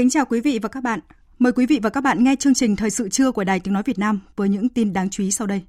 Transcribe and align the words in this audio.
Kính 0.00 0.10
chào 0.10 0.24
quý 0.24 0.40
vị 0.40 0.58
và 0.62 0.68
các 0.68 0.82
bạn. 0.82 1.00
Mời 1.38 1.52
quý 1.52 1.66
vị 1.66 1.80
và 1.82 1.90
các 1.90 2.00
bạn 2.00 2.24
nghe 2.24 2.36
chương 2.36 2.54
trình 2.54 2.76
Thời 2.76 2.90
sự 2.90 3.08
trưa 3.08 3.32
của 3.32 3.44
Đài 3.44 3.60
Tiếng 3.60 3.74
Nói 3.74 3.82
Việt 3.82 3.98
Nam 3.98 4.20
với 4.36 4.48
những 4.48 4.68
tin 4.68 4.92
đáng 4.92 5.10
chú 5.10 5.22
ý 5.22 5.30
sau 5.30 5.46
đây. 5.46 5.62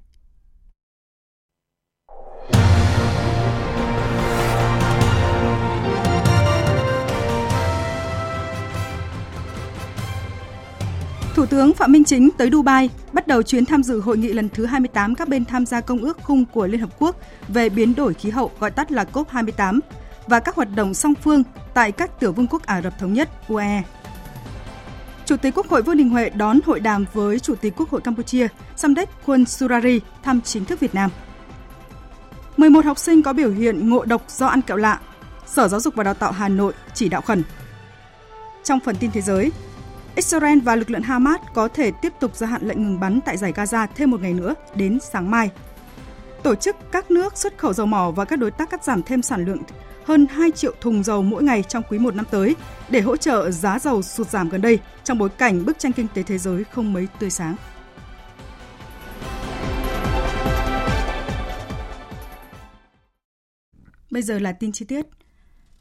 Thủ 11.34 11.46
tướng 11.46 11.72
Phạm 11.72 11.92
Minh 11.92 12.04
Chính 12.04 12.30
tới 12.38 12.50
Dubai, 12.52 12.90
bắt 13.12 13.26
đầu 13.26 13.42
chuyến 13.42 13.66
tham 13.66 13.82
dự 13.82 14.00
hội 14.00 14.18
nghị 14.18 14.32
lần 14.32 14.48
thứ 14.48 14.66
28 14.66 15.14
các 15.14 15.28
bên 15.28 15.44
tham 15.44 15.66
gia 15.66 15.80
Công 15.80 15.98
ước 15.98 16.18
Khung 16.22 16.44
của 16.44 16.66
Liên 16.66 16.80
Hợp 16.80 16.90
Quốc 16.98 17.16
về 17.48 17.68
biến 17.68 17.94
đổi 17.94 18.14
khí 18.14 18.30
hậu, 18.30 18.50
gọi 18.58 18.70
tắt 18.70 18.92
là 18.92 19.04
COP28 19.12 19.80
và 20.26 20.40
các 20.40 20.54
hoạt 20.54 20.68
động 20.76 20.94
song 20.94 21.14
phương 21.14 21.42
tại 21.74 21.92
các 21.92 22.20
tiểu 22.20 22.32
vương 22.32 22.46
quốc 22.46 22.62
Ả 22.62 22.82
Rập 22.82 22.98
Thống 22.98 23.12
Nhất 23.12 23.28
UAE. 23.48 23.82
Chủ 25.32 25.36
tịch 25.36 25.54
Quốc 25.56 25.68
hội 25.68 25.82
Vương 25.82 25.96
Đình 25.96 26.08
Huệ 26.08 26.30
đón 26.30 26.58
hội 26.66 26.80
đàm 26.80 27.04
với 27.12 27.38
Chủ 27.38 27.54
tịch 27.54 27.72
Quốc 27.76 27.90
hội 27.90 28.00
Campuchia 28.00 28.48
Samdech 28.76 29.08
Khuôn 29.26 29.46
Surari 29.46 30.00
thăm 30.22 30.40
chính 30.40 30.64
thức 30.64 30.80
Việt 30.80 30.94
Nam. 30.94 31.10
11 32.56 32.84
học 32.84 32.98
sinh 32.98 33.22
có 33.22 33.32
biểu 33.32 33.50
hiện 33.50 33.88
ngộ 33.88 34.04
độc 34.04 34.22
do 34.30 34.46
ăn 34.46 34.62
kẹo 34.62 34.76
lạ. 34.76 35.00
Sở 35.46 35.68
Giáo 35.68 35.80
dục 35.80 35.94
và 35.94 36.04
Đào 36.04 36.14
tạo 36.14 36.32
Hà 36.32 36.48
Nội 36.48 36.72
chỉ 36.94 37.08
đạo 37.08 37.20
khẩn. 37.20 37.42
Trong 38.64 38.80
phần 38.84 38.96
tin 38.96 39.10
thế 39.10 39.20
giới, 39.20 39.52
Israel 40.16 40.58
và 40.58 40.76
lực 40.76 40.90
lượng 40.90 41.02
Hamas 41.02 41.40
có 41.54 41.68
thể 41.68 41.90
tiếp 42.02 42.12
tục 42.20 42.36
gia 42.36 42.46
hạn 42.46 42.68
lệnh 42.68 42.82
ngừng 42.82 43.00
bắn 43.00 43.20
tại 43.20 43.36
giải 43.36 43.52
Gaza 43.52 43.86
thêm 43.94 44.10
một 44.10 44.20
ngày 44.20 44.34
nữa 44.34 44.54
đến 44.74 44.98
sáng 45.12 45.30
mai. 45.30 45.50
Tổ 46.42 46.54
chức 46.54 46.76
các 46.92 47.10
nước 47.10 47.36
xuất 47.36 47.58
khẩu 47.58 47.72
dầu 47.72 47.86
mỏ 47.86 48.10
và 48.10 48.24
các 48.24 48.38
đối 48.38 48.50
tác 48.50 48.70
cắt 48.70 48.84
giảm 48.84 49.02
thêm 49.02 49.22
sản 49.22 49.44
lượng 49.44 49.62
hơn 50.04 50.26
2 50.30 50.50
triệu 50.50 50.72
thùng 50.80 51.02
dầu 51.02 51.22
mỗi 51.22 51.42
ngày 51.42 51.62
trong 51.62 51.82
quý 51.88 51.98
1 51.98 52.14
năm 52.14 52.24
tới 52.30 52.56
để 52.88 53.00
hỗ 53.00 53.16
trợ 53.16 53.50
giá 53.50 53.78
dầu 53.78 54.02
sụt 54.02 54.30
giảm 54.30 54.48
gần 54.48 54.60
đây 54.60 54.78
trong 55.04 55.18
bối 55.18 55.28
cảnh 55.28 55.64
bức 55.64 55.78
tranh 55.78 55.92
kinh 55.92 56.06
tế 56.14 56.22
thế 56.22 56.38
giới 56.38 56.64
không 56.64 56.92
mấy 56.92 57.08
tươi 57.18 57.30
sáng. 57.30 57.56
Bây 64.10 64.22
giờ 64.22 64.38
là 64.38 64.52
tin 64.52 64.72
chi 64.72 64.84
tiết. 64.84 65.06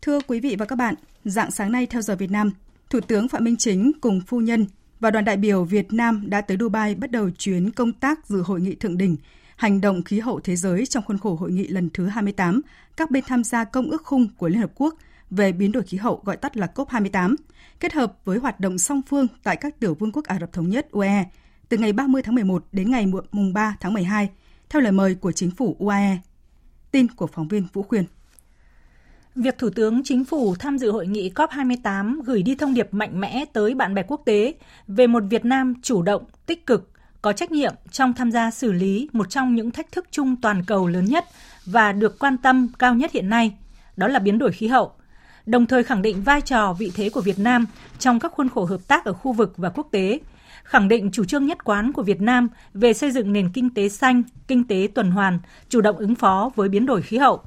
Thưa 0.01 0.19
quý 0.27 0.39
vị 0.39 0.55
và 0.59 0.65
các 0.65 0.75
bạn, 0.75 0.95
dạng 1.25 1.51
sáng 1.51 1.71
nay 1.71 1.85
theo 1.85 2.01
giờ 2.01 2.15
Việt 2.15 2.31
Nam, 2.31 2.51
Thủ 2.89 2.99
tướng 2.99 3.27
Phạm 3.27 3.43
Minh 3.43 3.57
Chính 3.57 3.91
cùng 4.01 4.21
phu 4.27 4.39
nhân 4.39 4.65
và 4.99 5.11
đoàn 5.11 5.25
đại 5.25 5.37
biểu 5.37 5.63
Việt 5.63 5.93
Nam 5.93 6.23
đã 6.29 6.41
tới 6.41 6.57
Dubai 6.59 6.95
bắt 6.95 7.11
đầu 7.11 7.29
chuyến 7.37 7.71
công 7.71 7.93
tác 7.93 8.27
dự 8.27 8.41
hội 8.41 8.61
nghị 8.61 8.75
thượng 8.75 8.97
đỉnh 8.97 9.17
hành 9.61 9.81
động 9.81 10.03
khí 10.03 10.19
hậu 10.19 10.39
thế 10.39 10.55
giới 10.55 10.85
trong 10.85 11.03
khuôn 11.07 11.17
khổ 11.17 11.35
hội 11.35 11.51
nghị 11.51 11.67
lần 11.67 11.89
thứ 11.93 12.07
28 12.07 12.61
các 12.97 13.11
bên 13.11 13.23
tham 13.27 13.43
gia 13.43 13.63
công 13.63 13.89
ước 13.89 14.03
khung 14.05 14.27
của 14.37 14.47
Liên 14.47 14.61
Hợp 14.61 14.71
Quốc 14.75 14.95
về 15.29 15.51
biến 15.51 15.71
đổi 15.71 15.83
khí 15.83 15.97
hậu 15.97 16.21
gọi 16.25 16.37
tắt 16.37 16.57
là 16.57 16.67
COP28, 16.75 17.35
kết 17.79 17.93
hợp 17.93 18.13
với 18.25 18.39
hoạt 18.39 18.59
động 18.59 18.77
song 18.77 19.01
phương 19.09 19.27
tại 19.43 19.55
các 19.55 19.79
tiểu 19.79 19.93
vương 19.93 20.11
quốc 20.11 20.25
Ả 20.25 20.37
Rập 20.39 20.53
Thống 20.53 20.69
Nhất 20.69 20.87
UAE 20.91 21.25
từ 21.69 21.77
ngày 21.77 21.93
30 21.93 22.21
tháng 22.21 22.35
11 22.35 22.65
đến 22.71 22.91
ngày 22.91 23.05
mùng 23.31 23.53
3 23.53 23.75
tháng 23.79 23.93
12, 23.93 24.29
theo 24.69 24.81
lời 24.81 24.91
mời 24.91 25.15
của 25.15 25.31
chính 25.31 25.51
phủ 25.51 25.75
UAE. 25.79 26.17
Tin 26.91 27.07
của 27.07 27.27
phóng 27.27 27.47
viên 27.47 27.67
Vũ 27.73 27.83
Khuyên. 27.83 28.03
Việc 29.35 29.57
Thủ 29.57 29.69
tướng 29.69 30.01
Chính 30.03 30.25
phủ 30.25 30.55
tham 30.55 30.77
dự 30.77 30.91
hội 30.91 31.07
nghị 31.07 31.31
COP28 31.35 32.21
gửi 32.23 32.43
đi 32.43 32.55
thông 32.55 32.73
điệp 32.73 32.93
mạnh 32.93 33.19
mẽ 33.19 33.45
tới 33.53 33.73
bạn 33.73 33.93
bè 33.93 34.03
quốc 34.07 34.21
tế 34.25 34.53
về 34.87 35.07
một 35.07 35.23
Việt 35.29 35.45
Nam 35.45 35.73
chủ 35.81 36.01
động, 36.01 36.23
tích 36.45 36.65
cực, 36.65 36.91
có 37.21 37.33
trách 37.33 37.51
nhiệm 37.51 37.73
trong 37.91 38.13
tham 38.13 38.31
gia 38.31 38.51
xử 38.51 38.71
lý 38.71 39.09
một 39.13 39.29
trong 39.29 39.55
những 39.55 39.71
thách 39.71 39.91
thức 39.91 40.05
chung 40.11 40.35
toàn 40.41 40.63
cầu 40.63 40.87
lớn 40.87 41.05
nhất 41.05 41.25
và 41.65 41.91
được 41.91 42.19
quan 42.19 42.37
tâm 42.37 42.67
cao 42.79 42.95
nhất 42.95 43.11
hiện 43.11 43.29
nay, 43.29 43.53
đó 43.97 44.07
là 44.07 44.19
biến 44.19 44.37
đổi 44.37 44.51
khí 44.51 44.67
hậu, 44.67 44.91
đồng 45.45 45.65
thời 45.65 45.83
khẳng 45.83 46.01
định 46.01 46.23
vai 46.23 46.41
trò 46.41 46.73
vị 46.73 46.91
thế 46.95 47.09
của 47.09 47.21
Việt 47.21 47.39
Nam 47.39 47.65
trong 47.99 48.19
các 48.19 48.31
khuôn 48.31 48.49
khổ 48.49 48.65
hợp 48.65 48.81
tác 48.87 49.05
ở 49.05 49.13
khu 49.13 49.33
vực 49.33 49.53
và 49.57 49.69
quốc 49.69 49.87
tế, 49.91 50.19
khẳng 50.63 50.87
định 50.87 51.11
chủ 51.11 51.25
trương 51.25 51.45
nhất 51.45 51.63
quán 51.63 51.91
của 51.93 52.03
Việt 52.03 52.21
Nam 52.21 52.49
về 52.73 52.93
xây 52.93 53.11
dựng 53.11 53.33
nền 53.33 53.49
kinh 53.53 53.69
tế 53.69 53.89
xanh, 53.89 54.23
kinh 54.47 54.67
tế 54.67 54.87
tuần 54.95 55.11
hoàn, 55.11 55.39
chủ 55.69 55.81
động 55.81 55.97
ứng 55.97 56.15
phó 56.15 56.51
với 56.55 56.69
biến 56.69 56.85
đổi 56.85 57.01
khí 57.01 57.17
hậu. 57.17 57.41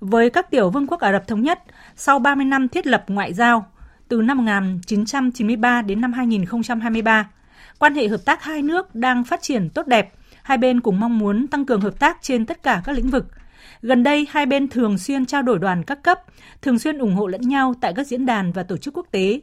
Với 0.00 0.30
các 0.30 0.50
tiểu 0.50 0.70
vương 0.70 0.86
quốc 0.86 1.00
Ả 1.00 1.12
Rập 1.12 1.26
Thống 1.26 1.42
Nhất, 1.42 1.62
sau 1.96 2.18
30 2.18 2.44
năm 2.44 2.68
thiết 2.68 2.86
lập 2.86 3.04
ngoại 3.08 3.34
giao, 3.34 3.66
từ 4.08 4.22
năm 4.22 4.38
1993 4.38 5.82
đến 5.82 6.00
năm 6.00 6.12
2023, 6.12 7.30
quan 7.80 7.94
hệ 7.94 8.08
hợp 8.08 8.24
tác 8.24 8.42
hai 8.42 8.62
nước 8.62 8.94
đang 8.94 9.24
phát 9.24 9.42
triển 9.42 9.70
tốt 9.70 9.86
đẹp. 9.86 10.12
Hai 10.42 10.58
bên 10.58 10.80
cùng 10.80 11.00
mong 11.00 11.18
muốn 11.18 11.46
tăng 11.46 11.66
cường 11.66 11.80
hợp 11.80 11.98
tác 11.98 12.18
trên 12.22 12.46
tất 12.46 12.62
cả 12.62 12.82
các 12.84 12.92
lĩnh 12.92 13.10
vực. 13.10 13.26
Gần 13.82 14.02
đây, 14.02 14.26
hai 14.30 14.46
bên 14.46 14.68
thường 14.68 14.98
xuyên 14.98 15.26
trao 15.26 15.42
đổi 15.42 15.58
đoàn 15.58 15.82
các 15.82 16.02
cấp, 16.02 16.20
thường 16.62 16.78
xuyên 16.78 16.98
ủng 16.98 17.14
hộ 17.14 17.26
lẫn 17.26 17.40
nhau 17.40 17.74
tại 17.80 17.92
các 17.96 18.06
diễn 18.06 18.26
đàn 18.26 18.52
và 18.52 18.62
tổ 18.62 18.76
chức 18.76 18.96
quốc 18.96 19.06
tế. 19.10 19.40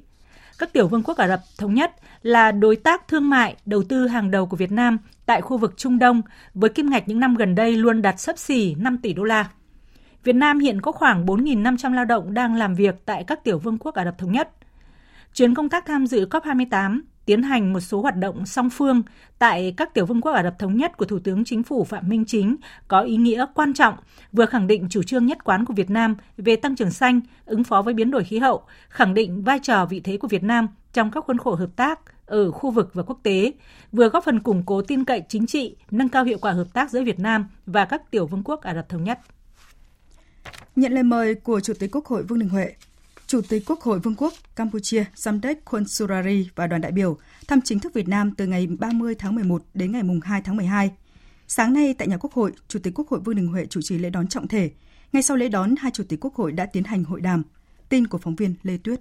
Các 0.59 0.73
tiểu 0.73 0.87
vương 0.87 1.03
quốc 1.03 1.17
Ả 1.17 1.27
Rập 1.27 1.39
Thống 1.57 1.73
Nhất 1.73 1.91
là 2.21 2.51
đối 2.51 2.75
tác 2.75 3.07
thương 3.07 3.29
mại, 3.29 3.55
đầu 3.65 3.83
tư 3.83 4.07
hàng 4.07 4.31
đầu 4.31 4.45
của 4.45 4.57
Việt 4.57 4.71
Nam 4.71 4.97
tại 5.25 5.41
khu 5.41 5.57
vực 5.57 5.73
Trung 5.77 5.99
Đông, 5.99 6.21
với 6.53 6.69
kim 6.69 6.89
ngạch 6.89 7.07
những 7.07 7.19
năm 7.19 7.35
gần 7.35 7.55
đây 7.55 7.77
luôn 7.77 8.01
đạt 8.01 8.19
sấp 8.19 8.37
xỉ 8.37 8.75
5 8.75 8.97
tỷ 8.97 9.13
đô 9.13 9.23
la. 9.23 9.49
Việt 10.23 10.35
Nam 10.35 10.59
hiện 10.59 10.81
có 10.81 10.91
khoảng 10.91 11.25
4.500 11.25 11.93
lao 11.93 12.05
động 12.05 12.33
đang 12.33 12.55
làm 12.55 12.75
việc 12.75 12.95
tại 13.05 13.23
các 13.27 13.43
tiểu 13.43 13.59
vương 13.59 13.77
quốc 13.77 13.95
Ả 13.95 14.05
Rập 14.05 14.17
Thống 14.17 14.31
Nhất. 14.31 14.49
Chuyến 15.33 15.53
công 15.53 15.69
tác 15.69 15.85
tham 15.85 16.07
dự 16.07 16.25
COP28 16.25 16.99
tiến 17.27 17.43
hành 17.43 17.73
một 17.73 17.79
số 17.79 18.01
hoạt 18.01 18.15
động 18.15 18.45
song 18.45 18.69
phương 18.69 19.01
tại 19.39 19.73
các 19.77 19.93
tiểu 19.93 20.05
vương 20.05 20.21
quốc 20.21 20.31
Ả 20.31 20.43
Rập 20.43 20.59
Thống 20.59 20.77
Nhất 20.77 20.97
của 20.97 21.05
Thủ 21.05 21.19
tướng 21.19 21.45
Chính 21.45 21.63
phủ 21.63 21.83
Phạm 21.83 22.09
Minh 22.09 22.25
Chính 22.27 22.55
có 22.87 23.01
ý 23.01 23.17
nghĩa 23.17 23.45
quan 23.55 23.73
trọng, 23.73 23.95
vừa 24.31 24.45
khẳng 24.45 24.67
định 24.67 24.87
chủ 24.89 25.03
trương 25.03 25.25
nhất 25.25 25.43
quán 25.43 25.65
của 25.65 25.73
Việt 25.73 25.89
Nam 25.89 26.15
về 26.37 26.55
tăng 26.55 26.75
trưởng 26.75 26.91
xanh, 26.91 27.21
ứng 27.45 27.63
phó 27.63 27.81
với 27.81 27.93
biến 27.93 28.11
đổi 28.11 28.23
khí 28.23 28.39
hậu, 28.39 28.63
khẳng 28.89 29.13
định 29.13 29.43
vai 29.43 29.59
trò 29.59 29.85
vị 29.85 29.99
thế 29.99 30.17
của 30.17 30.27
Việt 30.27 30.43
Nam 30.43 30.67
trong 30.93 31.11
các 31.11 31.23
khuôn 31.23 31.37
khổ 31.37 31.55
hợp 31.55 31.69
tác 31.75 31.99
ở 32.25 32.51
khu 32.51 32.71
vực 32.71 32.91
và 32.93 33.03
quốc 33.03 33.19
tế, 33.23 33.51
vừa 33.91 34.09
góp 34.09 34.23
phần 34.23 34.39
củng 34.39 34.63
cố 34.65 34.81
tin 34.81 35.03
cậy 35.03 35.23
chính 35.29 35.47
trị, 35.47 35.75
nâng 35.91 36.09
cao 36.09 36.23
hiệu 36.23 36.37
quả 36.41 36.51
hợp 36.51 36.67
tác 36.73 36.91
giữa 36.91 37.03
Việt 37.03 37.19
Nam 37.19 37.47
và 37.65 37.85
các 37.85 38.11
tiểu 38.11 38.27
vương 38.27 38.43
quốc 38.43 38.61
Ả 38.61 38.73
Rập 38.73 38.89
Thống 38.89 39.03
Nhất. 39.03 39.19
Nhận 40.75 40.93
lời 40.93 41.03
mời 41.03 41.35
của 41.35 41.59
Chủ 41.59 41.73
tịch 41.79 41.91
Quốc 41.95 42.05
hội 42.05 42.23
Vương 42.23 42.39
Đình 42.39 42.49
Huệ, 42.49 42.73
Chủ 43.27 43.41
tịch 43.41 43.63
Quốc 43.65 43.81
hội 43.81 43.99
Vương 43.99 44.15
quốc 44.17 44.33
Campuchia 44.55 45.05
Samdech 45.15 45.65
Khun 45.65 45.87
Surari 45.87 46.49
và 46.55 46.67
đoàn 46.67 46.81
đại 46.81 46.91
biểu 46.91 47.17
thăm 47.47 47.61
chính 47.61 47.79
thức 47.79 47.93
Việt 47.93 48.07
Nam 48.07 48.31
từ 48.37 48.47
ngày 48.47 48.67
30 48.79 49.15
tháng 49.15 49.35
11 49.35 49.63
đến 49.73 49.91
ngày 49.91 50.01
2 50.23 50.41
tháng 50.41 50.55
12. 50.57 50.91
Sáng 51.47 51.73
nay 51.73 51.95
tại 51.97 52.07
nhà 52.07 52.17
Quốc 52.17 52.33
hội, 52.33 52.51
Chủ 52.67 52.79
tịch 52.83 52.93
Quốc 52.95 53.09
hội 53.09 53.19
Vương 53.19 53.35
Đình 53.35 53.47
Huệ 53.47 53.65
chủ 53.65 53.81
trì 53.81 53.97
lễ 53.97 54.09
đón 54.09 54.27
trọng 54.27 54.47
thể. 54.47 54.71
Ngay 55.13 55.23
sau 55.23 55.37
lễ 55.37 55.49
đón, 55.49 55.75
hai 55.75 55.91
Chủ 55.91 56.03
tịch 56.09 56.19
Quốc 56.21 56.35
hội 56.35 56.51
đã 56.51 56.65
tiến 56.65 56.83
hành 56.83 57.03
hội 57.03 57.21
đàm. 57.21 57.43
Tin 57.89 58.07
của 58.07 58.17
phóng 58.17 58.35
viên 58.35 58.55
Lê 58.63 58.77
Tuyết. 58.77 58.99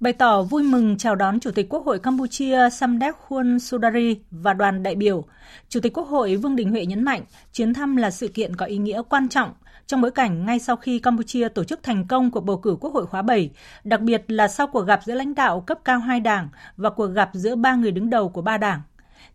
Bày 0.00 0.12
tỏ 0.12 0.42
vui 0.42 0.62
mừng 0.62 0.98
chào 0.98 1.14
đón 1.14 1.40
Chủ 1.40 1.50
tịch 1.50 1.68
Quốc 1.68 1.84
hội 1.84 1.98
Campuchia 1.98 2.58
Samdech 2.70 3.16
Khuôn 3.16 3.58
Sudari 3.58 4.20
và 4.30 4.52
đoàn 4.52 4.82
đại 4.82 4.94
biểu, 4.94 5.24
Chủ 5.68 5.80
tịch 5.80 5.92
Quốc 5.92 6.08
hội 6.08 6.36
Vương 6.36 6.56
Đình 6.56 6.70
Huệ 6.70 6.86
nhấn 6.86 7.04
mạnh 7.04 7.22
chuyến 7.52 7.74
thăm 7.74 7.96
là 7.96 8.10
sự 8.10 8.28
kiện 8.28 8.56
có 8.56 8.66
ý 8.66 8.78
nghĩa 8.78 9.02
quan 9.08 9.28
trọng 9.28 9.52
trong 9.86 10.00
bối 10.00 10.10
cảnh 10.10 10.46
ngay 10.46 10.58
sau 10.58 10.76
khi 10.76 10.98
Campuchia 10.98 11.48
tổ 11.48 11.64
chức 11.64 11.82
thành 11.82 12.06
công 12.06 12.30
cuộc 12.30 12.40
bầu 12.40 12.56
cử 12.56 12.76
Quốc 12.80 12.94
hội 12.94 13.06
khóa 13.06 13.22
7, 13.22 13.50
đặc 13.84 14.00
biệt 14.00 14.24
là 14.28 14.48
sau 14.48 14.66
cuộc 14.66 14.80
gặp 14.80 15.00
giữa 15.04 15.14
lãnh 15.14 15.34
đạo 15.34 15.60
cấp 15.60 15.78
cao 15.84 15.98
hai 15.98 16.20
đảng 16.20 16.48
và 16.76 16.90
cuộc 16.90 17.06
gặp 17.06 17.30
giữa 17.32 17.54
ba 17.54 17.74
người 17.74 17.90
đứng 17.90 18.10
đầu 18.10 18.28
của 18.28 18.42
ba 18.42 18.58
đảng. 18.58 18.82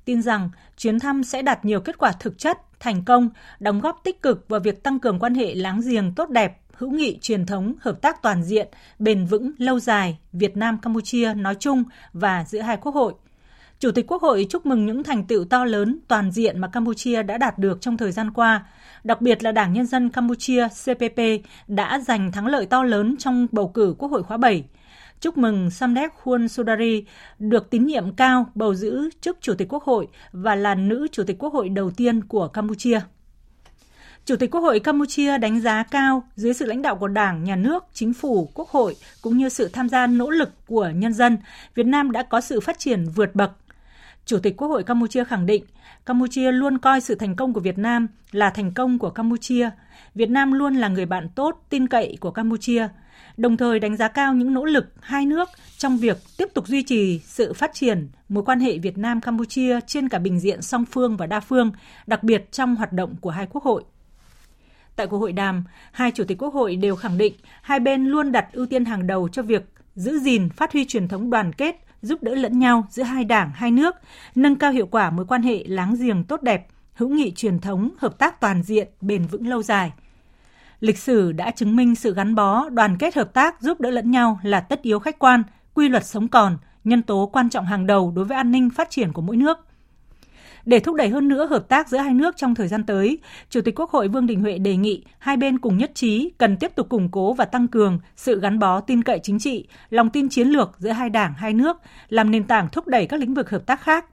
Tin 0.06 0.22
rằng 0.22 0.50
chuyến 0.78 1.00
thăm 1.00 1.24
sẽ 1.24 1.42
đạt 1.42 1.66
nhiều 1.66 1.80
kết 1.80 1.98
quả 1.98 2.12
thực 2.12 2.38
chất, 2.38 2.58
thành 2.80 3.06
công, 3.06 3.30
đóng 3.60 3.80
góp 3.80 4.02
tích 4.04 4.22
cực 4.22 4.46
vào 4.50 4.60
việc 4.60 4.84
tăng 4.84 5.00
cường 5.00 5.20
quan 5.20 5.36
hệ 5.36 5.56
láng 5.56 5.82
giềng 5.86 6.16
tốt 6.16 6.30
đẹp, 6.30 6.60
hữu 6.74 6.92
nghị 6.92 7.20
truyền 7.22 7.46
thống, 7.46 7.74
hợp 7.80 8.02
tác 8.02 8.22
toàn 8.22 8.44
diện, 8.44 8.68
bền 9.00 9.26
vững, 9.26 9.52
lâu 9.58 9.80
dài 9.80 10.18
Việt 10.34 10.58
Nam 10.58 10.78
Campuchia 10.78 11.34
nói 11.34 11.56
chung 11.60 11.84
và 12.14 12.46
giữa 12.48 12.62
hai 12.62 12.78
quốc 12.78 12.96
hội– 12.96 13.14
Chủ 13.80 13.92
tịch 13.92 14.08
Quốc 14.08 14.22
hội 14.22 14.48
chúc 14.50 14.66
mừng 14.66 14.86
những 14.86 15.04
thành 15.04 15.24
tựu 15.24 15.46
to 15.46 15.66
lớn 15.66 16.00
toàn 16.08 16.32
diện 16.32 16.60
mà 16.60 16.68
Campuchia 16.68 17.24
đã 17.24 17.38
đạt 17.38 17.60
được 17.60 17.82
trong 17.82 17.98
thời 17.98 18.12
gian 18.12 18.32
qua, 18.32 18.66
đặc 19.04 19.22
biệt 19.22 19.44
là 19.44 19.52
Đảng 19.52 19.74
Nhân 19.74 19.86
dân 19.86 20.10
Campuchia 20.10 20.68
CPP 20.68 21.22
đã 21.68 22.00
giành 22.00 22.32
thắng 22.32 22.48
lợi 22.48 22.66
to 22.66 22.84
lớn 22.84 23.16
trong 23.20 23.48
bầu 23.52 23.68
cử 23.68 23.96
Quốc 23.98 24.12
hội 24.12 24.24
khóa 24.24 24.38
7. 24.38 24.64
Chúc 25.20 25.38
mừng 25.38 25.72
Samdech 25.72 26.14
Hun 26.24 26.48
Sudari 26.48 27.06
được 27.40 27.70
tín 27.70 27.86
nhiệm 27.86 28.16
cao 28.16 28.46
bầu 28.56 28.76
giữ 28.76 29.10
chức 29.22 29.38
Chủ 29.42 29.54
tịch 29.54 29.74
Quốc 29.74 29.84
hội 29.84 30.08
và 30.32 30.56
là 30.56 30.76
nữ 30.76 31.08
Chủ 31.12 31.24
tịch 31.24 31.38
Quốc 31.40 31.54
hội 31.54 31.70
đầu 31.70 31.92
tiên 31.92 32.24
của 32.24 32.48
Campuchia. 32.48 33.00
Chủ 34.26 34.36
tịch 34.36 34.52
Quốc 34.52 34.62
hội 34.62 34.80
Campuchia 34.80 35.38
đánh 35.38 35.62
giá 35.62 35.84
cao 35.84 36.24
dưới 36.36 36.54
sự 36.54 36.66
lãnh 36.66 36.82
đạo 36.82 36.96
của 36.96 37.08
Đảng, 37.08 37.44
Nhà 37.44 37.56
nước, 37.56 37.84
Chính 37.94 38.14
phủ, 38.14 38.50
Quốc 38.54 38.70
hội 38.70 38.96
cũng 39.22 39.38
như 39.38 39.50
sự 39.50 39.70
tham 39.74 39.90
gia 39.90 40.08
nỗ 40.08 40.30
lực 40.30 40.50
của 40.68 40.92
nhân 40.96 41.14
dân, 41.14 41.38
Việt 41.76 41.86
Nam 41.86 42.12
đã 42.12 42.24
có 42.24 42.42
sự 42.42 42.60
phát 42.60 42.80
triển 42.80 43.06
vượt 43.16 43.36
bậc. 43.36 43.52
Chủ 44.30 44.40
tịch 44.40 44.58
Quốc 44.58 44.68
hội 44.68 44.84
Campuchia 44.84 45.24
khẳng 45.24 45.46
định, 45.46 45.64
Campuchia 46.06 46.52
luôn 46.52 46.78
coi 46.78 47.02
sự 47.02 47.16
thành 47.16 47.36
công 47.36 47.54
của 47.54 47.60
Việt 47.60 47.78
Nam 47.78 48.08
là 48.32 48.50
thành 48.50 48.74
công 48.74 49.00
của 49.00 49.10
Campuchia. 49.10 49.70
Việt 50.16 50.30
Nam 50.30 50.52
luôn 50.52 50.76
là 50.76 50.88
người 50.88 51.06
bạn 51.06 51.30
tốt, 51.36 51.66
tin 51.70 51.88
cậy 51.88 52.18
của 52.20 52.32
Campuchia, 52.32 52.88
đồng 53.38 53.58
thời 53.58 53.80
đánh 53.80 53.98
giá 53.98 54.08
cao 54.08 54.34
những 54.34 54.54
nỗ 54.54 54.66
lực 54.66 54.94
hai 55.02 55.26
nước 55.26 55.50
trong 55.78 55.98
việc 55.98 56.18
tiếp 56.38 56.50
tục 56.54 56.68
duy 56.68 56.84
trì 56.84 57.20
sự 57.20 57.54
phát 57.54 57.74
triển 57.74 58.10
mối 58.30 58.44
quan 58.44 58.60
hệ 58.60 58.78
Việt 58.78 58.98
Nam 58.98 59.22
Campuchia 59.22 59.80
trên 59.88 60.10
cả 60.10 60.20
bình 60.20 60.40
diện 60.40 60.62
song 60.62 60.86
phương 60.86 61.18
và 61.18 61.26
đa 61.26 61.40
phương, 61.40 61.72
đặc 62.08 62.24
biệt 62.24 62.52
trong 62.52 62.76
hoạt 62.76 62.94
động 62.94 63.16
của 63.22 63.30
hai 63.30 63.48
quốc 63.50 63.64
hội. 63.64 63.84
Tại 64.96 65.08
cuộc 65.08 65.18
hội 65.18 65.32
đàm, 65.32 65.64
hai 65.92 66.12
chủ 66.12 66.24
tịch 66.24 66.38
quốc 66.42 66.54
hội 66.54 66.76
đều 66.76 66.96
khẳng 66.96 67.18
định 67.18 67.34
hai 67.62 67.80
bên 67.80 68.06
luôn 68.06 68.32
đặt 68.32 68.46
ưu 68.54 68.66
tiên 68.66 68.86
hàng 68.86 69.08
đầu 69.08 69.30
cho 69.30 69.42
việc 69.42 69.64
giữ 69.96 70.20
gìn, 70.20 70.50
phát 70.50 70.74
huy 70.74 70.86
truyền 70.86 71.08
thống 71.08 71.30
đoàn 71.30 71.54
kết, 71.54 71.86
giúp 72.02 72.24
đỡ 72.24 72.36
lẫn 72.36 72.60
nhau 72.60 72.88
giữa 72.90 73.04
hai 73.04 73.26
đảng, 73.26 73.52
hai 73.56 73.72
nước, 73.72 73.96
nâng 74.36 74.56
cao 74.56 74.72
hiệu 74.72 74.88
quả 74.88 75.10
mối 75.10 75.26
quan 75.26 75.44
hệ 75.44 75.64
láng 75.68 75.96
giềng 76.00 76.24
tốt 76.24 76.42
đẹp, 76.42 76.68
hữu 76.94 77.10
nghị 77.10 77.32
truyền 77.32 77.60
thống, 77.60 77.90
hợp 77.98 78.18
tác 78.18 78.42
toàn 78.42 78.64
diện, 78.64 78.88
bền 79.02 79.26
vững 79.26 79.48
lâu 79.48 79.64
dài. 79.64 79.92
Lịch 80.80 80.98
sử 80.98 81.32
đã 81.32 81.52
chứng 81.52 81.76
minh 81.76 81.96
sự 81.96 82.14
gắn 82.14 82.36
bó, 82.36 82.70
đoàn 82.70 82.98
kết 82.98 83.16
hợp 83.16 83.34
tác, 83.34 83.62
giúp 83.62 83.82
đỡ 83.82 83.90
lẫn 83.92 84.12
nhau 84.12 84.40
là 84.44 84.60
tất 84.60 84.82
yếu 84.82 85.00
khách 85.00 85.20
quan, 85.20 85.44
quy 85.74 85.90
luật 85.90 86.06
sống 86.06 86.28
còn, 86.28 86.58
nhân 86.84 87.02
tố 87.02 87.30
quan 87.34 87.50
trọng 87.50 87.66
hàng 87.66 87.88
đầu 87.88 88.12
đối 88.16 88.26
với 88.26 88.38
an 88.38 88.52
ninh 88.52 88.70
phát 88.70 88.90
triển 88.90 89.14
của 89.14 89.22
mỗi 89.22 89.38
nước. 89.38 89.58
Để 90.70 90.80
thúc 90.80 90.96
đẩy 90.96 91.10
hơn 91.10 91.28
nữa 91.28 91.46
hợp 91.46 91.70
tác 91.70 91.90
giữa 91.90 91.98
hai 91.98 92.14
nước 92.14 92.38
trong 92.38 92.56
thời 92.56 92.68
gian 92.68 92.84
tới, 92.84 93.20
Chủ 93.50 93.62
tịch 93.62 93.80
Quốc 93.80 93.92
hội 93.92 94.08
Vương 94.08 94.26
Đình 94.26 94.42
Huệ 94.42 94.58
đề 94.58 94.76
nghị 94.76 95.04
hai 95.20 95.38
bên 95.38 95.60
cùng 95.60 95.78
nhất 95.78 95.92
trí 95.96 96.32
cần 96.38 96.58
tiếp 96.58 96.76
tục 96.76 96.90
củng 96.90 97.10
cố 97.12 97.34
và 97.34 97.46
tăng 97.46 97.68
cường 97.68 98.00
sự 98.16 98.40
gắn 98.40 98.60
bó 98.60 98.80
tin 98.80 99.04
cậy 99.04 99.20
chính 99.24 99.40
trị, 99.40 99.68
lòng 99.90 100.10
tin 100.10 100.30
chiến 100.30 100.48
lược 100.48 100.72
giữa 100.80 100.90
hai 100.90 101.10
đảng, 101.10 101.34
hai 101.34 101.54
nước, 101.54 101.78
làm 102.10 102.32
nền 102.32 102.44
tảng 102.44 102.70
thúc 102.70 102.88
đẩy 102.88 103.06
các 103.06 103.20
lĩnh 103.20 103.34
vực 103.34 103.50
hợp 103.50 103.66
tác 103.66 103.82
khác 103.82 104.06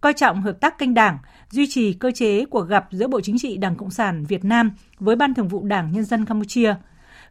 coi 0.00 0.12
trọng 0.12 0.42
hợp 0.42 0.60
tác 0.60 0.78
kênh 0.78 0.94
đảng, 0.94 1.18
duy 1.50 1.66
trì 1.66 1.92
cơ 1.92 2.10
chế 2.10 2.44
cuộc 2.44 2.68
gặp 2.68 2.86
giữa 2.90 3.08
Bộ 3.08 3.20
Chính 3.20 3.38
trị 3.38 3.56
Đảng 3.56 3.76
Cộng 3.76 3.90
sản 3.90 4.24
Việt 4.24 4.44
Nam 4.44 4.70
với 4.98 5.16
Ban 5.16 5.34
Thường 5.34 5.48
vụ 5.48 5.64
Đảng 5.64 5.92
Nhân 5.92 6.04
dân 6.04 6.24
Campuchia, 6.24 6.74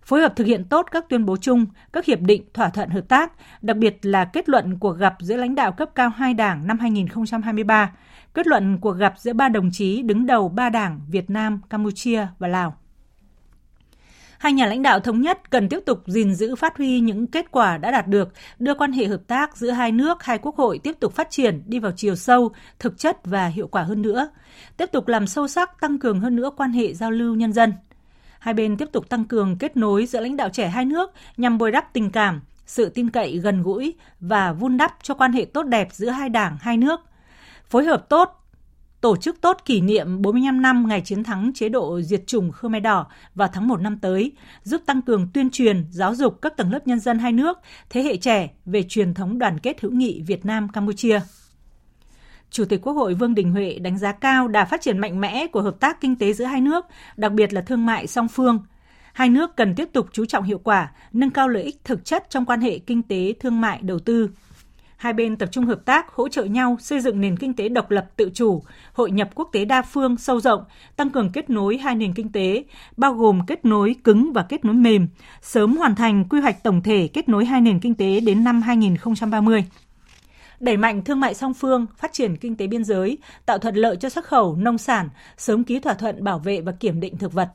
phối 0.04 0.22
hợp 0.22 0.34
thực 0.36 0.48
hiện 0.48 0.64
tốt 0.66 0.88
các 0.92 1.06
tuyên 1.10 1.26
bố 1.26 1.38
chung, 1.38 1.66
các 1.94 2.06
hiệp 2.06 2.20
định, 2.22 2.44
thỏa 2.54 2.70
thuận 2.70 2.90
hợp 2.90 3.08
tác, 3.08 3.32
đặc 3.62 3.78
biệt 3.78 3.98
là 4.02 4.26
kết 4.26 4.50
luận 4.50 4.80
cuộc 4.80 4.98
gặp 4.98 5.16
giữa 5.20 5.36
lãnh 5.36 5.56
đạo 5.56 5.72
cấp 5.72 5.90
cao 5.96 6.10
hai 6.10 6.34
đảng 6.34 6.68
năm 6.68 6.80
2023, 6.80 7.92
kết 8.34 8.48
luận 8.48 8.78
cuộc 8.82 8.92
gặp 8.92 9.14
giữa 9.18 9.34
ba 9.34 9.50
đồng 9.50 9.70
chí 9.72 10.02
đứng 10.02 10.26
đầu 10.26 10.50
ba 10.50 10.70
đảng 10.70 11.02
Việt 11.10 11.30
Nam, 11.30 11.62
Campuchia 11.70 12.28
và 12.40 12.48
Lào. 12.48 12.76
Hai 14.40 14.54
nhà 14.54 14.66
lãnh 14.66 14.82
đạo 14.82 15.00
thống 15.00 15.22
nhất 15.22 15.50
cần 15.50 15.70
tiếp 15.70 15.80
tục 15.86 16.04
gìn 16.08 16.36
giữ 16.36 16.56
phát 16.56 16.78
huy 16.78 17.00
những 17.00 17.28
kết 17.28 17.52
quả 17.52 17.78
đã 17.78 17.92
đạt 17.92 18.08
được, 18.08 18.34
đưa 18.60 18.74
quan 18.74 18.92
hệ 18.92 19.08
hợp 19.08 19.22
tác 19.28 19.58
giữa 19.58 19.72
hai 19.72 19.92
nước, 19.92 20.24
hai 20.24 20.38
quốc 20.38 20.56
hội 20.56 20.80
tiếp 20.84 20.94
tục 21.00 21.14
phát 21.14 21.30
triển, 21.30 21.64
đi 21.66 21.80
vào 21.80 21.92
chiều 21.96 22.16
sâu, 22.16 22.52
thực 22.80 22.98
chất 22.98 23.26
và 23.26 23.48
hiệu 23.48 23.68
quả 23.68 23.84
hơn 23.84 24.02
nữa. 24.02 24.30
Tiếp 24.78 24.86
tục 24.92 25.08
làm 25.08 25.28
sâu 25.28 25.48
sắc, 25.48 25.82
tăng 25.82 26.00
cường 26.00 26.20
hơn 26.20 26.36
nữa 26.36 26.52
quan 26.58 26.72
hệ 26.72 26.94
giao 26.94 27.12
lưu 27.12 27.36
nhân 27.36 27.54
dân. 27.54 27.74
Hai 28.40 28.54
bên 28.54 28.78
tiếp 28.78 28.88
tục 28.92 29.10
tăng 29.10 29.26
cường 29.26 29.58
kết 29.58 29.78
nối 29.78 30.06
giữa 30.06 30.20
lãnh 30.20 30.38
đạo 30.38 30.50
trẻ 30.50 30.68
hai 30.68 30.86
nước 30.86 31.12
nhằm 31.38 31.58
bồi 31.58 31.72
đắp 31.72 31.94
tình 31.94 32.10
cảm, 32.10 32.42
sự 32.66 32.90
tin 32.90 33.10
cậy 33.10 33.38
gần 33.38 33.64
gũi 33.64 33.94
và 34.20 34.54
vun 34.54 34.78
đắp 34.78 34.94
cho 35.04 35.14
quan 35.14 35.32
hệ 35.32 35.46
tốt 35.46 35.64
đẹp 35.64 35.88
giữa 35.92 36.10
hai 36.10 36.30
đảng, 36.30 36.58
hai 36.62 36.78
nước. 36.78 37.02
Phối 37.72 37.86
hợp 37.86 38.10
tốt 38.10 38.30
tổ 39.02 39.18
chức 39.18 39.42
tốt 39.42 39.58
kỷ 39.66 39.82
niệm 39.82 40.22
45 40.22 40.62
năm 40.62 40.88
ngày 40.88 41.02
chiến 41.02 41.24
thắng 41.24 41.52
chế 41.56 41.70
độ 41.70 42.02
diệt 42.02 42.28
chủng 42.28 42.52
Khmer 42.52 42.84
Đỏ 42.84 43.08
vào 43.36 43.48
tháng 43.54 43.68
1 43.68 43.82
năm 43.82 44.00
tới, 44.00 44.32
giúp 44.64 44.82
tăng 44.86 45.02
cường 45.02 45.28
tuyên 45.34 45.50
truyền, 45.50 45.86
giáo 45.92 46.16
dục 46.16 46.42
các 46.42 46.58
tầng 46.58 46.72
lớp 46.72 46.88
nhân 46.88 47.00
dân 47.00 47.20
hai 47.20 47.32
nước, 47.32 47.58
thế 47.90 48.04
hệ 48.04 48.18
trẻ 48.18 48.50
về 48.66 48.84
truyền 48.84 49.14
thống 49.14 49.40
đoàn 49.40 49.60
kết 49.60 49.82
hữu 49.82 49.92
nghị 49.92 50.22
Việt 50.22 50.46
Nam-Campuchia. 50.46 51.20
Chủ 52.50 52.66
tịch 52.66 52.82
Quốc 52.82 52.94
hội 52.94 53.14
Vương 53.14 53.36
Đình 53.36 53.52
Huệ 53.52 53.80
đánh 53.82 53.98
giá 53.98 54.12
cao 54.12 54.48
đà 54.48 54.66
phát 54.66 54.82
triển 54.82 55.00
mạnh 55.00 55.22
mẽ 55.22 55.48
của 55.48 55.62
hợp 55.62 55.80
tác 55.80 56.02
kinh 56.02 56.16
tế 56.16 56.34
giữa 56.34 56.46
hai 56.46 56.62
nước, 56.62 56.86
đặc 57.18 57.32
biệt 57.32 57.54
là 57.54 57.62
thương 57.62 57.86
mại 57.86 58.08
song 58.08 58.28
phương. 58.28 58.60
Hai 59.14 59.30
nước 59.30 59.56
cần 59.56 59.76
tiếp 59.76 59.90
tục 59.94 60.08
chú 60.12 60.26
trọng 60.26 60.44
hiệu 60.44 60.60
quả, 60.64 60.92
nâng 61.14 61.30
cao 61.30 61.48
lợi 61.48 61.64
ích 61.64 61.82
thực 61.84 62.06
chất 62.06 62.30
trong 62.30 62.46
quan 62.46 62.62
hệ 62.62 62.80
kinh 62.80 63.04
tế, 63.04 63.34
thương 63.40 63.62
mại, 63.62 63.80
đầu 63.82 64.00
tư. 64.00 64.30
Hai 65.02 65.14
bên 65.14 65.36
tập 65.36 65.50
trung 65.52 65.66
hợp 65.66 65.86
tác, 65.86 66.12
hỗ 66.12 66.30
trợ 66.30 66.44
nhau 66.44 66.78
xây 66.80 67.00
dựng 67.00 67.22
nền 67.22 67.38
kinh 67.38 67.54
tế 67.54 67.70
độc 67.70 67.92
lập 67.92 68.06
tự 68.16 68.32
chủ, 68.34 68.64
hội 68.94 69.12
nhập 69.12 69.30
quốc 69.36 69.50
tế 69.52 69.66
đa 69.66 69.82
phương 69.82 70.18
sâu 70.18 70.42
rộng, 70.42 70.64
tăng 70.96 71.10
cường 71.10 71.32
kết 71.32 71.50
nối 71.50 71.78
hai 71.78 71.96
nền 71.96 72.14
kinh 72.14 72.32
tế, 72.32 72.64
bao 72.98 73.14
gồm 73.14 73.46
kết 73.48 73.66
nối 73.66 73.96
cứng 74.04 74.34
và 74.34 74.46
kết 74.50 74.66
nối 74.66 74.76
mềm, 74.76 75.08
sớm 75.42 75.78
hoàn 75.78 75.96
thành 75.96 76.26
quy 76.30 76.40
hoạch 76.40 76.64
tổng 76.64 76.82
thể 76.82 77.10
kết 77.14 77.30
nối 77.30 77.46
hai 77.46 77.62
nền 77.62 77.80
kinh 77.80 77.96
tế 77.96 78.20
đến 78.20 78.44
năm 78.44 78.62
2030 78.62 79.66
đẩy 80.60 80.78
mạnh 80.78 81.04
thương 81.04 81.20
mại 81.20 81.34
song 81.34 81.54
phương, 81.54 81.86
phát 81.98 82.14
triển 82.14 82.36
kinh 82.36 82.56
tế 82.56 82.68
biên 82.68 82.84
giới, 82.84 83.18
tạo 83.46 83.58
thuận 83.58 83.76
lợi 83.76 83.96
cho 83.96 84.10
xuất 84.10 84.26
khẩu 84.26 84.56
nông 84.56 84.78
sản, 84.78 85.10
sớm 85.38 85.64
ký 85.64 85.80
thỏa 85.80 85.94
thuận 85.94 86.24
bảo 86.24 86.40
vệ 86.40 86.62
và 86.62 86.72
kiểm 86.72 87.00
định 87.00 87.18
thực 87.18 87.34
vật. 87.34 87.50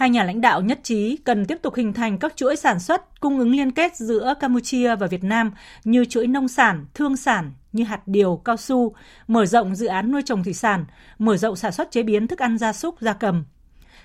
Hai 0.00 0.10
nhà 0.10 0.24
lãnh 0.24 0.40
đạo 0.40 0.62
nhất 0.62 0.80
trí 0.82 1.16
cần 1.16 1.46
tiếp 1.46 1.58
tục 1.62 1.74
hình 1.74 1.92
thành 1.92 2.18
các 2.18 2.36
chuỗi 2.36 2.56
sản 2.56 2.80
xuất, 2.80 3.20
cung 3.20 3.38
ứng 3.38 3.50
liên 3.50 3.70
kết 3.70 3.96
giữa 3.96 4.34
Campuchia 4.40 4.96
và 4.96 5.06
Việt 5.06 5.24
Nam 5.24 5.50
như 5.84 6.04
chuỗi 6.04 6.26
nông 6.26 6.48
sản, 6.48 6.86
thương 6.94 7.16
sản 7.16 7.52
như 7.72 7.84
hạt 7.84 8.00
điều, 8.06 8.36
cao 8.44 8.56
su, 8.56 8.94
mở 9.26 9.46
rộng 9.46 9.74
dự 9.74 9.86
án 9.86 10.12
nuôi 10.12 10.22
trồng 10.24 10.44
thủy 10.44 10.52
sản, 10.52 10.84
mở 11.18 11.36
rộng 11.36 11.56
sản 11.56 11.72
xuất 11.72 11.90
chế 11.90 12.02
biến 12.02 12.26
thức 12.26 12.38
ăn 12.38 12.58
gia 12.58 12.72
súc, 12.72 13.00
gia 13.00 13.12
cầm. 13.12 13.44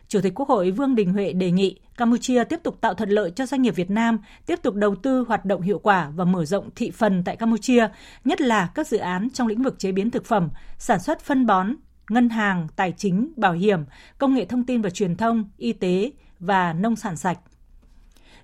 Chủ 0.07 0.21
tịch 0.21 0.33
Quốc 0.35 0.49
hội 0.49 0.71
Vương 0.71 0.95
Đình 0.95 1.13
Huệ 1.13 1.33
đề 1.33 1.51
nghị 1.51 1.79
Campuchia 1.97 2.43
tiếp 2.43 2.59
tục 2.63 2.77
tạo 2.81 2.93
thuận 2.93 3.09
lợi 3.09 3.31
cho 3.35 3.45
doanh 3.45 3.61
nghiệp 3.61 3.75
Việt 3.75 3.91
Nam 3.91 4.19
tiếp 4.45 4.59
tục 4.63 4.75
đầu 4.75 4.95
tư 4.95 5.25
hoạt 5.27 5.45
động 5.45 5.61
hiệu 5.61 5.79
quả 5.79 6.11
và 6.15 6.25
mở 6.25 6.45
rộng 6.45 6.69
thị 6.75 6.91
phần 6.91 7.23
tại 7.23 7.35
Campuchia, 7.35 7.87
nhất 8.25 8.41
là 8.41 8.69
các 8.75 8.87
dự 8.87 8.97
án 8.97 9.29
trong 9.33 9.47
lĩnh 9.47 9.63
vực 9.63 9.79
chế 9.79 9.91
biến 9.91 10.11
thực 10.11 10.25
phẩm, 10.25 10.49
sản 10.77 10.99
xuất 10.99 11.19
phân 11.21 11.45
bón, 11.45 11.75
ngân 12.09 12.29
hàng, 12.29 12.67
tài 12.75 12.93
chính, 12.97 13.33
bảo 13.35 13.53
hiểm, 13.53 13.79
công 14.17 14.33
nghệ 14.33 14.45
thông 14.45 14.63
tin 14.63 14.81
và 14.81 14.89
truyền 14.89 15.15
thông, 15.15 15.49
y 15.57 15.73
tế 15.73 16.11
và 16.39 16.73
nông 16.73 16.95
sản 16.95 17.17
sạch. 17.17 17.37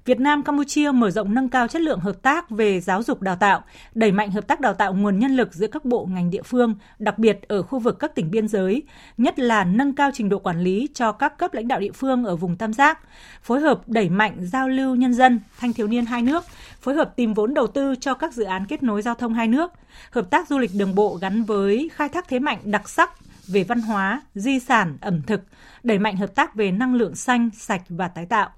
Việt 0.05 0.19
Nam 0.19 0.43
Campuchia 0.43 0.91
mở 0.91 1.11
rộng 1.11 1.33
nâng 1.33 1.49
cao 1.49 1.67
chất 1.67 1.81
lượng 1.81 1.99
hợp 1.99 2.21
tác 2.21 2.49
về 2.49 2.79
giáo 2.79 3.03
dục 3.03 3.21
đào 3.21 3.35
tạo, 3.35 3.61
đẩy 3.93 4.11
mạnh 4.11 4.31
hợp 4.31 4.47
tác 4.47 4.59
đào 4.59 4.73
tạo 4.73 4.93
nguồn 4.93 5.19
nhân 5.19 5.31
lực 5.35 5.53
giữa 5.53 5.67
các 5.67 5.85
bộ 5.85 6.05
ngành 6.05 6.29
địa 6.29 6.41
phương, 6.41 6.75
đặc 6.99 7.19
biệt 7.19 7.39
ở 7.47 7.63
khu 7.63 7.79
vực 7.79 7.99
các 7.99 8.15
tỉnh 8.15 8.31
biên 8.31 8.47
giới, 8.47 8.83
nhất 9.17 9.39
là 9.39 9.63
nâng 9.63 9.95
cao 9.95 10.09
trình 10.13 10.29
độ 10.29 10.39
quản 10.39 10.59
lý 10.59 10.89
cho 10.93 11.11
các 11.11 11.37
cấp 11.37 11.53
lãnh 11.53 11.67
đạo 11.67 11.79
địa 11.79 11.91
phương 11.91 12.25
ở 12.25 12.35
vùng 12.35 12.57
tam 12.57 12.73
giác, 12.73 12.99
phối 13.41 13.59
hợp 13.59 13.89
đẩy 13.89 14.09
mạnh 14.09 14.37
giao 14.39 14.69
lưu 14.69 14.95
nhân 14.95 15.13
dân, 15.13 15.39
thanh 15.59 15.73
thiếu 15.73 15.87
niên 15.87 16.05
hai 16.05 16.21
nước, 16.21 16.43
phối 16.81 16.95
hợp 16.95 17.15
tìm 17.15 17.33
vốn 17.33 17.53
đầu 17.53 17.67
tư 17.67 17.95
cho 17.99 18.13
các 18.13 18.33
dự 18.33 18.43
án 18.43 18.65
kết 18.65 18.83
nối 18.83 19.01
giao 19.01 19.15
thông 19.15 19.33
hai 19.33 19.47
nước, 19.47 19.71
hợp 20.11 20.29
tác 20.29 20.47
du 20.47 20.57
lịch 20.57 20.71
đường 20.77 20.95
bộ 20.95 21.17
gắn 21.21 21.43
với 21.43 21.89
khai 21.93 22.09
thác 22.09 22.27
thế 22.27 22.39
mạnh 22.39 22.59
đặc 22.63 22.89
sắc 22.89 23.11
về 23.51 23.63
văn 23.63 23.81
hóa, 23.81 24.21
di 24.35 24.59
sản, 24.59 24.97
ẩm 25.01 25.21
thực, 25.21 25.41
đẩy 25.83 25.99
mạnh 25.99 26.17
hợp 26.17 26.35
tác 26.35 26.55
về 26.55 26.71
năng 26.71 26.95
lượng 26.95 27.15
xanh, 27.15 27.49
sạch 27.53 27.81
và 27.89 28.07
tái 28.07 28.25
tạo. 28.25 28.49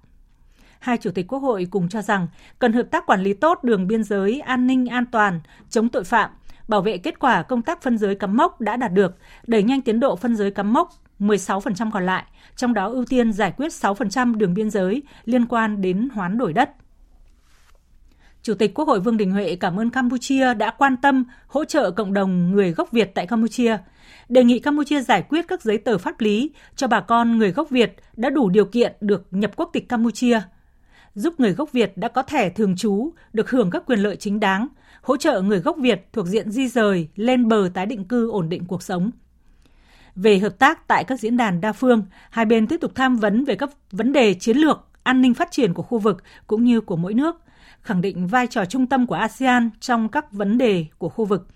Hai 0.79 0.97
chủ 0.97 1.11
tịch 1.11 1.27
Quốc 1.27 1.39
hội 1.39 1.67
cùng 1.71 1.89
cho 1.89 2.01
rằng 2.01 2.27
cần 2.59 2.73
hợp 2.73 2.87
tác 2.91 3.05
quản 3.05 3.21
lý 3.21 3.33
tốt 3.33 3.63
đường 3.63 3.87
biên 3.87 4.03
giới 4.03 4.39
an 4.39 4.67
ninh 4.67 4.87
an 4.87 5.05
toàn, 5.11 5.39
chống 5.69 5.89
tội 5.89 6.03
phạm, 6.03 6.29
bảo 6.67 6.81
vệ 6.81 6.97
kết 6.97 7.19
quả 7.19 7.43
công 7.43 7.61
tác 7.61 7.81
phân 7.81 7.97
giới 7.97 8.15
cắm 8.15 8.37
mốc 8.37 8.61
đã 8.61 8.77
đạt 8.77 8.93
được, 8.93 9.17
đẩy 9.47 9.63
nhanh 9.63 9.81
tiến 9.81 9.99
độ 9.99 10.15
phân 10.15 10.35
giới 10.35 10.51
cắm 10.51 10.73
mốc 10.73 10.89
16% 11.19 11.91
còn 11.91 12.05
lại, 12.05 12.23
trong 12.55 12.73
đó 12.73 12.87
ưu 12.87 13.05
tiên 13.05 13.33
giải 13.33 13.53
quyết 13.57 13.67
6% 13.67 14.37
đường 14.37 14.53
biên 14.53 14.69
giới 14.69 15.03
liên 15.25 15.45
quan 15.45 15.81
đến 15.81 16.09
hoán 16.13 16.37
đổi 16.37 16.53
đất. 16.53 16.69
Chủ 18.43 18.53
tịch 18.53 18.73
Quốc 18.73 18.87
hội 18.87 18.99
Vương 18.99 19.17
Đình 19.17 19.31
Huệ 19.31 19.55
cảm 19.55 19.79
ơn 19.79 19.89
Campuchia 19.89 20.53
đã 20.53 20.71
quan 20.77 20.97
tâm 20.97 21.25
hỗ 21.47 21.65
trợ 21.65 21.91
cộng 21.91 22.13
đồng 22.13 22.51
người 22.51 22.71
gốc 22.71 22.91
Việt 22.91 23.11
tại 23.15 23.27
Campuchia, 23.27 23.77
đề 24.29 24.43
nghị 24.43 24.59
Campuchia 24.59 25.01
giải 25.01 25.21
quyết 25.29 25.45
các 25.47 25.61
giấy 25.61 25.77
tờ 25.77 25.97
pháp 25.97 26.21
lý 26.21 26.51
cho 26.75 26.87
bà 26.87 27.01
con 27.01 27.37
người 27.37 27.51
gốc 27.51 27.69
Việt 27.69 27.95
đã 28.15 28.29
đủ 28.29 28.49
điều 28.49 28.65
kiện 28.65 28.93
được 29.01 29.27
nhập 29.31 29.51
quốc 29.55 29.69
tịch 29.73 29.89
Campuchia, 29.89 30.41
giúp 31.15 31.39
người 31.39 31.51
gốc 31.51 31.71
Việt 31.71 31.97
đã 31.97 32.07
có 32.07 32.21
thẻ 32.21 32.49
thường 32.49 32.75
trú 32.75 33.13
được 33.33 33.49
hưởng 33.49 33.69
các 33.69 33.83
quyền 33.85 33.99
lợi 33.99 34.15
chính 34.15 34.39
đáng, 34.39 34.67
hỗ 35.01 35.17
trợ 35.17 35.41
người 35.41 35.59
gốc 35.59 35.77
Việt 35.79 36.07
thuộc 36.13 36.27
diện 36.27 36.51
di 36.51 36.67
rời 36.67 37.07
lên 37.15 37.47
bờ 37.47 37.69
tái 37.73 37.85
định 37.85 38.05
cư 38.05 38.31
ổn 38.31 38.49
định 38.49 38.65
cuộc 38.65 38.83
sống. 38.83 39.11
Về 40.15 40.39
hợp 40.39 40.59
tác 40.59 40.87
tại 40.87 41.03
các 41.03 41.19
diễn 41.19 41.37
đàn 41.37 41.61
đa 41.61 41.73
phương, 41.73 42.03
hai 42.29 42.45
bên 42.45 42.67
tiếp 42.67 42.77
tục 42.81 42.91
tham 42.95 43.15
vấn 43.15 43.45
về 43.45 43.55
các 43.55 43.69
vấn 43.91 44.13
đề 44.13 44.33
chiến 44.33 44.57
lược, 44.57 44.87
an 45.03 45.21
ninh 45.21 45.33
phát 45.33 45.51
triển 45.51 45.73
của 45.73 45.83
khu 45.83 45.99
vực 45.99 46.23
cũng 46.47 46.63
như 46.63 46.81
của 46.81 46.95
mỗi 46.95 47.13
nước– 47.13 47.35
khẳng 47.83 48.01
định 48.01 48.27
vai 48.27 48.47
trò 48.47 48.65
trung 48.65 48.87
tâm 48.87 49.07
của 49.07 49.15
ASEAN 49.15 49.69
trong 49.79 50.09
các 50.09 50.31
vấn 50.31 50.57
đề 50.57 50.85
của 50.97 51.09
khu 51.09 51.25
vực. 51.25 51.47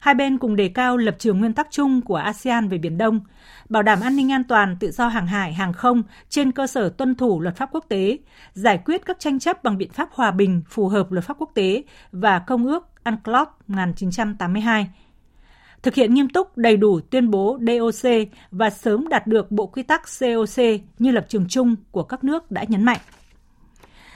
Hai 0.00 0.14
bên 0.14 0.38
cùng 0.38 0.56
đề 0.56 0.68
cao 0.68 0.96
lập 0.96 1.16
trường 1.18 1.40
nguyên 1.40 1.54
tắc 1.54 1.68
chung 1.70 2.00
của 2.00 2.16
ASEAN 2.16 2.68
về 2.68 2.78
Biển 2.78 2.98
Đông, 2.98 3.20
bảo 3.68 3.82
đảm 3.82 4.00
an 4.00 4.16
ninh 4.16 4.32
an 4.32 4.44
toàn, 4.44 4.76
tự 4.80 4.90
do 4.90 5.08
hàng 5.08 5.26
hải, 5.26 5.52
hàng 5.52 5.72
không 5.72 6.02
trên 6.28 6.52
cơ 6.52 6.66
sở 6.66 6.88
tuân 6.88 7.14
thủ 7.14 7.40
luật 7.40 7.56
pháp 7.56 7.68
quốc 7.72 7.84
tế, 7.88 8.18
giải 8.52 8.78
quyết 8.84 9.06
các 9.06 9.20
tranh 9.20 9.38
chấp 9.38 9.64
bằng 9.64 9.78
biện 9.78 9.90
pháp 9.90 10.08
hòa 10.12 10.30
bình 10.30 10.62
phù 10.68 10.88
hợp 10.88 11.12
luật 11.12 11.24
pháp 11.24 11.36
quốc 11.38 11.50
tế 11.54 11.82
và 12.12 12.38
Công 12.38 12.66
ước 12.66 12.88
UNCLOS 13.04 13.48
1982 13.68 14.88
thực 15.82 15.94
hiện 15.94 16.14
nghiêm 16.14 16.28
túc 16.28 16.56
đầy 16.58 16.76
đủ 16.76 17.00
tuyên 17.00 17.30
bố 17.30 17.58
DOC 17.60 18.10
và 18.50 18.70
sớm 18.70 19.08
đạt 19.08 19.26
được 19.26 19.50
bộ 19.50 19.66
quy 19.66 19.82
tắc 19.82 20.02
COC 20.20 20.64
như 20.98 21.10
lập 21.10 21.26
trường 21.28 21.48
chung 21.48 21.74
của 21.90 22.02
các 22.02 22.24
nước 22.24 22.50
đã 22.50 22.64
nhấn 22.68 22.84
mạnh. 22.84 22.98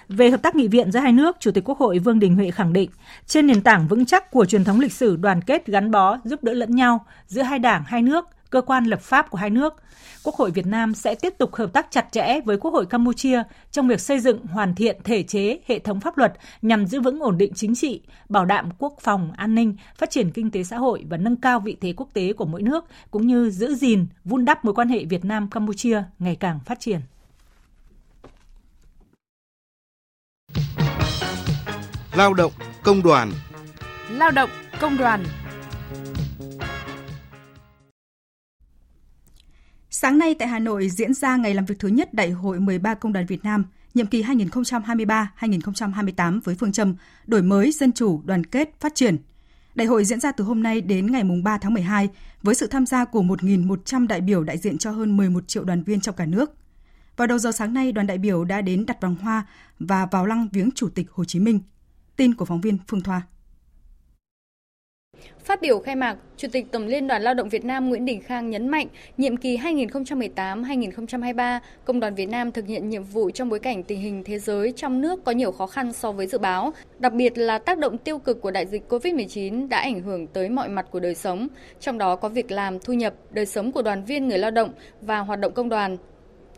Về 0.08 0.30
hợp 0.30 0.42
tác 0.42 0.54
nghị 0.54 0.68
viện 0.68 0.92
giữa 0.92 1.00
hai 1.00 1.12
nước, 1.12 1.36
Chủ 1.40 1.50
tịch 1.50 1.64
Quốc 1.64 1.78
hội 1.78 1.98
Vương 1.98 2.18
Đình 2.18 2.34
Huệ 2.34 2.50
khẳng 2.50 2.72
định, 2.72 2.90
trên 3.26 3.46
nền 3.46 3.60
tảng 3.60 3.88
vững 3.88 4.06
chắc 4.06 4.30
của 4.30 4.44
truyền 4.44 4.64
thống 4.64 4.80
lịch 4.80 4.92
sử 4.92 5.16
đoàn 5.16 5.42
kết 5.42 5.66
gắn 5.66 5.90
bó, 5.90 6.18
giúp 6.24 6.44
đỡ 6.44 6.52
lẫn 6.52 6.74
nhau 6.74 7.04
giữa 7.26 7.42
hai 7.42 7.58
đảng, 7.58 7.84
hai 7.86 8.02
nước, 8.02 8.24
cơ 8.50 8.60
quan 8.60 8.84
lập 8.84 9.00
pháp 9.00 9.30
của 9.30 9.38
hai 9.38 9.50
nước, 9.50 9.74
Quốc 10.22 10.34
hội 10.34 10.50
Việt 10.50 10.66
Nam 10.66 10.94
sẽ 10.94 11.14
tiếp 11.14 11.34
tục 11.38 11.54
hợp 11.54 11.72
tác 11.72 11.86
chặt 11.90 12.06
chẽ 12.12 12.40
với 12.44 12.56
Quốc 12.56 12.70
hội 12.70 12.86
Campuchia 12.86 13.42
trong 13.72 13.88
việc 13.88 14.00
xây 14.00 14.20
dựng 14.20 14.46
hoàn 14.46 14.74
thiện 14.74 14.96
thể 15.04 15.22
chế, 15.22 15.58
hệ 15.66 15.78
thống 15.78 16.00
pháp 16.00 16.18
luật 16.18 16.32
nhằm 16.62 16.86
giữ 16.86 17.00
vững 17.00 17.20
ổn 17.20 17.38
định 17.38 17.52
chính 17.54 17.74
trị, 17.74 18.00
bảo 18.28 18.44
đảm 18.44 18.68
quốc 18.78 18.94
phòng, 19.00 19.32
an 19.36 19.54
ninh, 19.54 19.76
phát 19.98 20.10
triển 20.10 20.30
kinh 20.30 20.50
tế 20.50 20.62
xã 20.62 20.78
hội 20.78 21.04
và 21.08 21.16
nâng 21.16 21.36
cao 21.36 21.60
vị 21.60 21.76
thế 21.80 21.94
quốc 21.96 22.08
tế 22.12 22.32
của 22.32 22.44
mỗi 22.44 22.62
nước, 22.62 22.84
cũng 23.10 23.26
như 23.26 23.50
giữ 23.50 23.74
gìn, 23.74 24.06
vun 24.24 24.44
đắp 24.44 24.64
mối 24.64 24.74
quan 24.74 24.88
hệ 24.88 25.04
Việt 25.04 25.24
Nam-Campuchia 25.24 26.02
ngày 26.18 26.36
càng 26.36 26.60
phát 26.66 26.80
triển. 26.80 27.00
Lao 32.16 32.34
động 32.34 32.52
công 32.82 33.02
đoàn 33.02 33.32
Lao 34.10 34.30
động 34.30 34.50
công 34.80 34.96
đoàn 34.96 35.24
Sáng 39.90 40.18
nay 40.18 40.34
tại 40.38 40.48
Hà 40.48 40.58
Nội 40.58 40.88
diễn 40.88 41.14
ra 41.14 41.36
ngày 41.36 41.54
làm 41.54 41.64
việc 41.64 41.78
thứ 41.78 41.88
nhất 41.88 42.14
Đại 42.14 42.30
hội 42.30 42.60
13 42.60 42.94
Công 42.94 43.12
đoàn 43.12 43.26
Việt 43.26 43.44
Nam, 43.44 43.64
nhiệm 43.94 44.06
kỳ 44.06 44.22
2023-2028 44.22 46.40
với 46.44 46.54
phương 46.54 46.72
châm 46.72 46.94
đổi 47.26 47.42
mới, 47.42 47.72
dân 47.72 47.92
chủ, 47.92 48.22
đoàn 48.24 48.46
kết, 48.46 48.80
phát 48.80 48.94
triển. 48.94 49.16
Đại 49.74 49.86
hội 49.86 50.04
diễn 50.04 50.20
ra 50.20 50.32
từ 50.32 50.44
hôm 50.44 50.62
nay 50.62 50.80
đến 50.80 51.12
ngày 51.12 51.22
3 51.44 51.58
tháng 51.58 51.74
12 51.74 52.08
với 52.42 52.54
sự 52.54 52.66
tham 52.66 52.86
gia 52.86 53.04
của 53.04 53.22
1.100 53.22 54.06
đại 54.06 54.20
biểu 54.20 54.44
đại 54.44 54.58
diện 54.58 54.78
cho 54.78 54.90
hơn 54.90 55.16
11 55.16 55.48
triệu 55.48 55.64
đoàn 55.64 55.82
viên 55.82 56.00
trong 56.00 56.16
cả 56.16 56.26
nước. 56.26 56.54
Vào 57.16 57.26
đầu 57.26 57.38
giờ 57.38 57.52
sáng 57.52 57.74
nay, 57.74 57.92
đoàn 57.92 58.06
đại 58.06 58.18
biểu 58.18 58.44
đã 58.44 58.60
đến 58.60 58.86
đặt 58.86 59.00
vòng 59.00 59.16
hoa 59.22 59.46
và 59.78 60.06
vào 60.06 60.26
lăng 60.26 60.48
viếng 60.52 60.70
Chủ 60.74 60.88
tịch 60.88 61.06
Hồ 61.10 61.24
Chí 61.24 61.40
Minh. 61.40 61.60
Tin 62.16 62.34
của 62.34 62.44
phóng 62.44 62.60
viên 62.60 62.78
Phương 62.88 63.02
Thoa. 63.02 63.22
Phát 65.44 65.60
biểu 65.60 65.78
khai 65.78 65.96
mạc, 65.96 66.16
Chủ 66.36 66.48
tịch 66.52 66.66
Tổng 66.72 66.86
Liên 66.86 67.06
đoàn 67.06 67.22
Lao 67.22 67.34
động 67.34 67.48
Việt 67.48 67.64
Nam 67.64 67.88
Nguyễn 67.88 68.04
Đình 68.04 68.22
Khang 68.22 68.50
nhấn 68.50 68.68
mạnh, 68.68 68.86
nhiệm 69.16 69.36
kỳ 69.36 69.56
2018-2023, 69.56 71.60
Công 71.84 72.00
đoàn 72.00 72.14
Việt 72.14 72.26
Nam 72.26 72.52
thực 72.52 72.66
hiện 72.66 72.88
nhiệm 72.88 73.02
vụ 73.02 73.30
trong 73.30 73.48
bối 73.48 73.58
cảnh 73.58 73.84
tình 73.84 74.00
hình 74.00 74.22
thế 74.24 74.38
giới 74.38 74.72
trong 74.76 75.00
nước 75.00 75.24
có 75.24 75.32
nhiều 75.32 75.52
khó 75.52 75.66
khăn 75.66 75.92
so 75.92 76.12
với 76.12 76.26
dự 76.26 76.38
báo, 76.38 76.72
đặc 76.98 77.12
biệt 77.12 77.38
là 77.38 77.58
tác 77.58 77.78
động 77.78 77.98
tiêu 77.98 78.18
cực 78.18 78.40
của 78.40 78.50
đại 78.50 78.66
dịch 78.66 78.82
COVID-19 78.88 79.68
đã 79.68 79.78
ảnh 79.78 80.00
hưởng 80.00 80.26
tới 80.26 80.48
mọi 80.48 80.68
mặt 80.68 80.86
của 80.90 81.00
đời 81.00 81.14
sống, 81.14 81.48
trong 81.80 81.98
đó 81.98 82.16
có 82.16 82.28
việc 82.28 82.50
làm, 82.50 82.80
thu 82.80 82.92
nhập, 82.92 83.14
đời 83.30 83.46
sống 83.46 83.72
của 83.72 83.82
đoàn 83.82 84.04
viên 84.04 84.28
người 84.28 84.38
lao 84.38 84.50
động 84.50 84.70
và 85.00 85.18
hoạt 85.18 85.40
động 85.40 85.52
công 85.52 85.68
đoàn. 85.68 85.96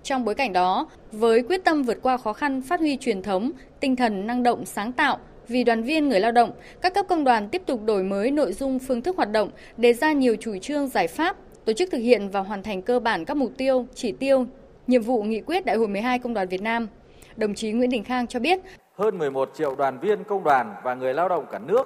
Trong 0.02 0.24
bối 0.24 0.34
cảnh 0.34 0.52
đó, 0.52 0.88
với 1.12 1.42
quyết 1.42 1.64
tâm 1.64 1.82
vượt 1.82 1.98
qua 2.02 2.16
khó 2.16 2.32
khăn 2.32 2.62
phát 2.62 2.80
huy 2.80 2.96
truyền 2.96 3.22
thống, 3.22 3.50
tinh 3.80 3.96
thần 3.96 4.26
năng 4.26 4.42
động 4.42 4.66
sáng 4.66 4.92
tạo, 4.92 5.18
vì 5.49 5.64
đoàn 5.64 5.83
viên 5.83 6.09
người 6.09 6.21
lao 6.21 6.33
động, 6.33 6.52
các 6.81 6.95
cấp 6.95 7.07
công 7.09 7.25
đoàn 7.25 7.49
tiếp 7.49 7.62
tục 7.67 7.81
đổi 7.85 8.02
mới 8.02 8.31
nội 8.31 8.52
dung 8.52 8.78
phương 8.78 9.02
thức 9.02 9.17
hoạt 9.17 9.31
động, 9.33 9.50
đề 9.76 9.93
ra 9.93 10.12
nhiều 10.12 10.37
chủ 10.40 10.57
trương 10.59 10.88
giải 10.88 11.09
pháp, 11.09 11.37
tổ 11.64 11.73
chức 11.73 11.90
thực 11.93 11.99
hiện 11.99 12.28
và 12.28 12.40
hoàn 12.40 12.62
thành 12.62 12.83
cơ 12.83 13.00
bản 13.00 13.25
các 13.25 13.37
mục 13.37 13.52
tiêu, 13.57 13.87
chỉ 13.95 14.12
tiêu, 14.12 14.47
nhiệm 14.87 15.02
vụ 15.02 15.23
nghị 15.23 15.40
quyết 15.40 15.64
Đại 15.64 15.76
hội 15.76 15.88
12 15.88 16.19
Công 16.19 16.35
đoàn 16.35 16.49
Việt 16.49 16.62
Nam. 16.62 16.88
Đồng 17.37 17.55
chí 17.55 17.73
Nguyễn 17.73 17.90
Đình 17.90 18.05
Khang 18.05 18.26
cho 18.26 18.40
biết, 18.40 18.61
hơn 18.95 19.19
11 19.19 19.50
triệu 19.55 19.75
đoàn 19.75 19.99
viên 20.00 20.25
công 20.25 20.45
đoàn 20.45 20.75
và 20.85 20.95
người 20.95 21.14
lao 21.14 21.28
động 21.28 21.47
cả 21.52 21.59
nước 21.59 21.85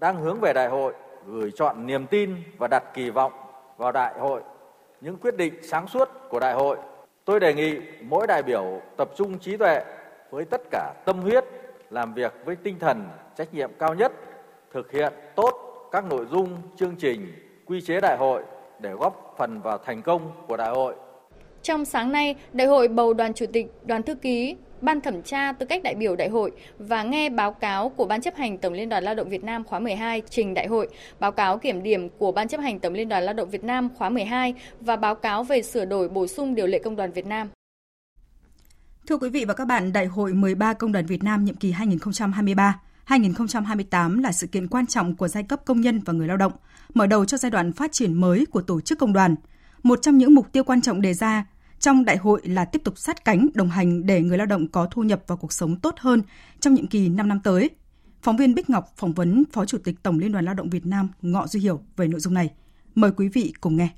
đang 0.00 0.16
hướng 0.16 0.40
về 0.40 0.52
đại 0.52 0.68
hội, 0.68 0.92
gửi 1.26 1.50
chọn 1.56 1.86
niềm 1.86 2.06
tin 2.06 2.34
và 2.58 2.68
đặt 2.68 2.84
kỳ 2.94 3.10
vọng 3.10 3.32
vào 3.76 3.92
đại 3.92 4.14
hội. 4.18 4.42
Những 5.00 5.16
quyết 5.16 5.36
định 5.36 5.54
sáng 5.62 5.88
suốt 5.88 6.08
của 6.28 6.40
đại 6.40 6.54
hội, 6.54 6.76
tôi 7.24 7.40
đề 7.40 7.54
nghị 7.54 7.76
mỗi 8.02 8.26
đại 8.26 8.42
biểu 8.42 8.80
tập 8.96 9.10
trung 9.16 9.38
trí 9.38 9.56
tuệ 9.56 9.80
với 10.30 10.44
tất 10.44 10.60
cả 10.70 10.94
tâm 11.04 11.20
huyết 11.20 11.44
làm 11.90 12.14
việc 12.14 12.34
với 12.44 12.56
tinh 12.56 12.78
thần 12.78 13.08
trách 13.36 13.54
nhiệm 13.54 13.70
cao 13.78 13.94
nhất, 13.94 14.12
thực 14.72 14.92
hiện 14.92 15.12
tốt 15.34 15.54
các 15.92 16.04
nội 16.04 16.26
dung 16.30 16.56
chương 16.76 16.96
trình, 16.96 17.32
quy 17.66 17.80
chế 17.80 18.00
đại 18.00 18.16
hội 18.16 18.42
để 18.80 18.90
góp 18.90 19.34
phần 19.38 19.60
vào 19.60 19.78
thành 19.78 20.02
công 20.02 20.32
của 20.48 20.56
đại 20.56 20.70
hội. 20.70 20.94
Trong 21.62 21.84
sáng 21.84 22.12
nay, 22.12 22.36
đại 22.52 22.66
hội 22.66 22.88
bầu 22.88 23.14
đoàn 23.14 23.34
chủ 23.34 23.46
tịch, 23.52 23.66
đoàn 23.84 24.02
thư 24.02 24.14
ký, 24.14 24.56
ban 24.80 25.00
thẩm 25.00 25.22
tra 25.22 25.52
tư 25.52 25.66
cách 25.66 25.82
đại 25.82 25.94
biểu 25.94 26.16
đại 26.16 26.28
hội 26.28 26.52
và 26.78 27.02
nghe 27.02 27.28
báo 27.28 27.52
cáo 27.52 27.88
của 27.88 28.04
Ban 28.04 28.20
chấp 28.20 28.34
hành 28.34 28.58
Tổng 28.58 28.72
Liên 28.72 28.88
đoàn 28.88 29.04
Lao 29.04 29.14
động 29.14 29.28
Việt 29.28 29.44
Nam 29.44 29.64
khóa 29.64 29.78
12 29.78 30.22
trình 30.30 30.54
đại 30.54 30.66
hội, 30.66 30.88
báo 31.20 31.32
cáo 31.32 31.58
kiểm 31.58 31.82
điểm 31.82 32.08
của 32.18 32.32
Ban 32.32 32.48
chấp 32.48 32.60
hành 32.60 32.78
Tổng 32.80 32.92
Liên 32.92 33.08
đoàn 33.08 33.22
Lao 33.22 33.34
động 33.34 33.50
Việt 33.50 33.64
Nam 33.64 33.88
khóa 33.98 34.08
12 34.08 34.54
và 34.80 34.96
báo 34.96 35.14
cáo 35.14 35.44
về 35.44 35.62
sửa 35.62 35.84
đổi 35.84 36.08
bổ 36.08 36.26
sung 36.26 36.54
điều 36.54 36.66
lệ 36.66 36.78
công 36.78 36.96
đoàn 36.96 37.12
Việt 37.12 37.26
Nam. 37.26 37.48
Thưa 39.06 39.16
quý 39.16 39.30
vị 39.30 39.44
và 39.44 39.54
các 39.54 39.64
bạn, 39.64 39.92
Đại 39.92 40.06
hội 40.06 40.34
13 40.34 40.72
Công 40.72 40.92
đoàn 40.92 41.06
Việt 41.06 41.22
Nam 41.22 41.44
nhiệm 41.44 41.56
kỳ 41.56 41.72
2023-2028 41.72 44.20
là 44.20 44.32
sự 44.32 44.46
kiện 44.46 44.68
quan 44.68 44.86
trọng 44.86 45.16
của 45.16 45.28
giai 45.28 45.42
cấp 45.42 45.60
công 45.64 45.80
nhân 45.80 46.00
và 46.04 46.12
người 46.12 46.28
lao 46.28 46.36
động, 46.36 46.52
mở 46.94 47.06
đầu 47.06 47.24
cho 47.24 47.36
giai 47.36 47.50
đoạn 47.50 47.72
phát 47.72 47.92
triển 47.92 48.14
mới 48.14 48.46
của 48.46 48.62
tổ 48.62 48.80
chức 48.80 48.98
công 48.98 49.12
đoàn. 49.12 49.34
Một 49.82 49.98
trong 50.02 50.18
những 50.18 50.34
mục 50.34 50.52
tiêu 50.52 50.64
quan 50.64 50.82
trọng 50.82 51.00
đề 51.00 51.14
ra 51.14 51.46
trong 51.78 52.04
đại 52.04 52.16
hội 52.16 52.40
là 52.44 52.64
tiếp 52.64 52.82
tục 52.84 52.98
sát 52.98 53.24
cánh 53.24 53.48
đồng 53.54 53.68
hành 53.68 54.06
để 54.06 54.22
người 54.22 54.38
lao 54.38 54.46
động 54.46 54.68
có 54.68 54.88
thu 54.90 55.02
nhập 55.02 55.22
và 55.26 55.36
cuộc 55.36 55.52
sống 55.52 55.76
tốt 55.76 55.94
hơn 55.98 56.22
trong 56.60 56.74
nhiệm 56.74 56.86
kỳ 56.86 57.08
5 57.08 57.28
năm 57.28 57.40
tới. 57.40 57.70
Phóng 58.22 58.36
viên 58.36 58.54
Bích 58.54 58.70
Ngọc 58.70 58.92
phỏng 58.96 59.12
vấn 59.12 59.44
Phó 59.52 59.64
Chủ 59.64 59.78
tịch 59.78 60.02
Tổng 60.02 60.18
Liên 60.18 60.32
đoàn 60.32 60.44
Lao 60.44 60.54
động 60.54 60.70
Việt 60.70 60.86
Nam 60.86 61.08
Ngọ 61.22 61.46
Duy 61.46 61.60
Hiểu 61.60 61.80
về 61.96 62.08
nội 62.08 62.20
dung 62.20 62.34
này. 62.34 62.50
Mời 62.94 63.10
quý 63.16 63.28
vị 63.28 63.52
cùng 63.60 63.76
nghe. 63.76 63.88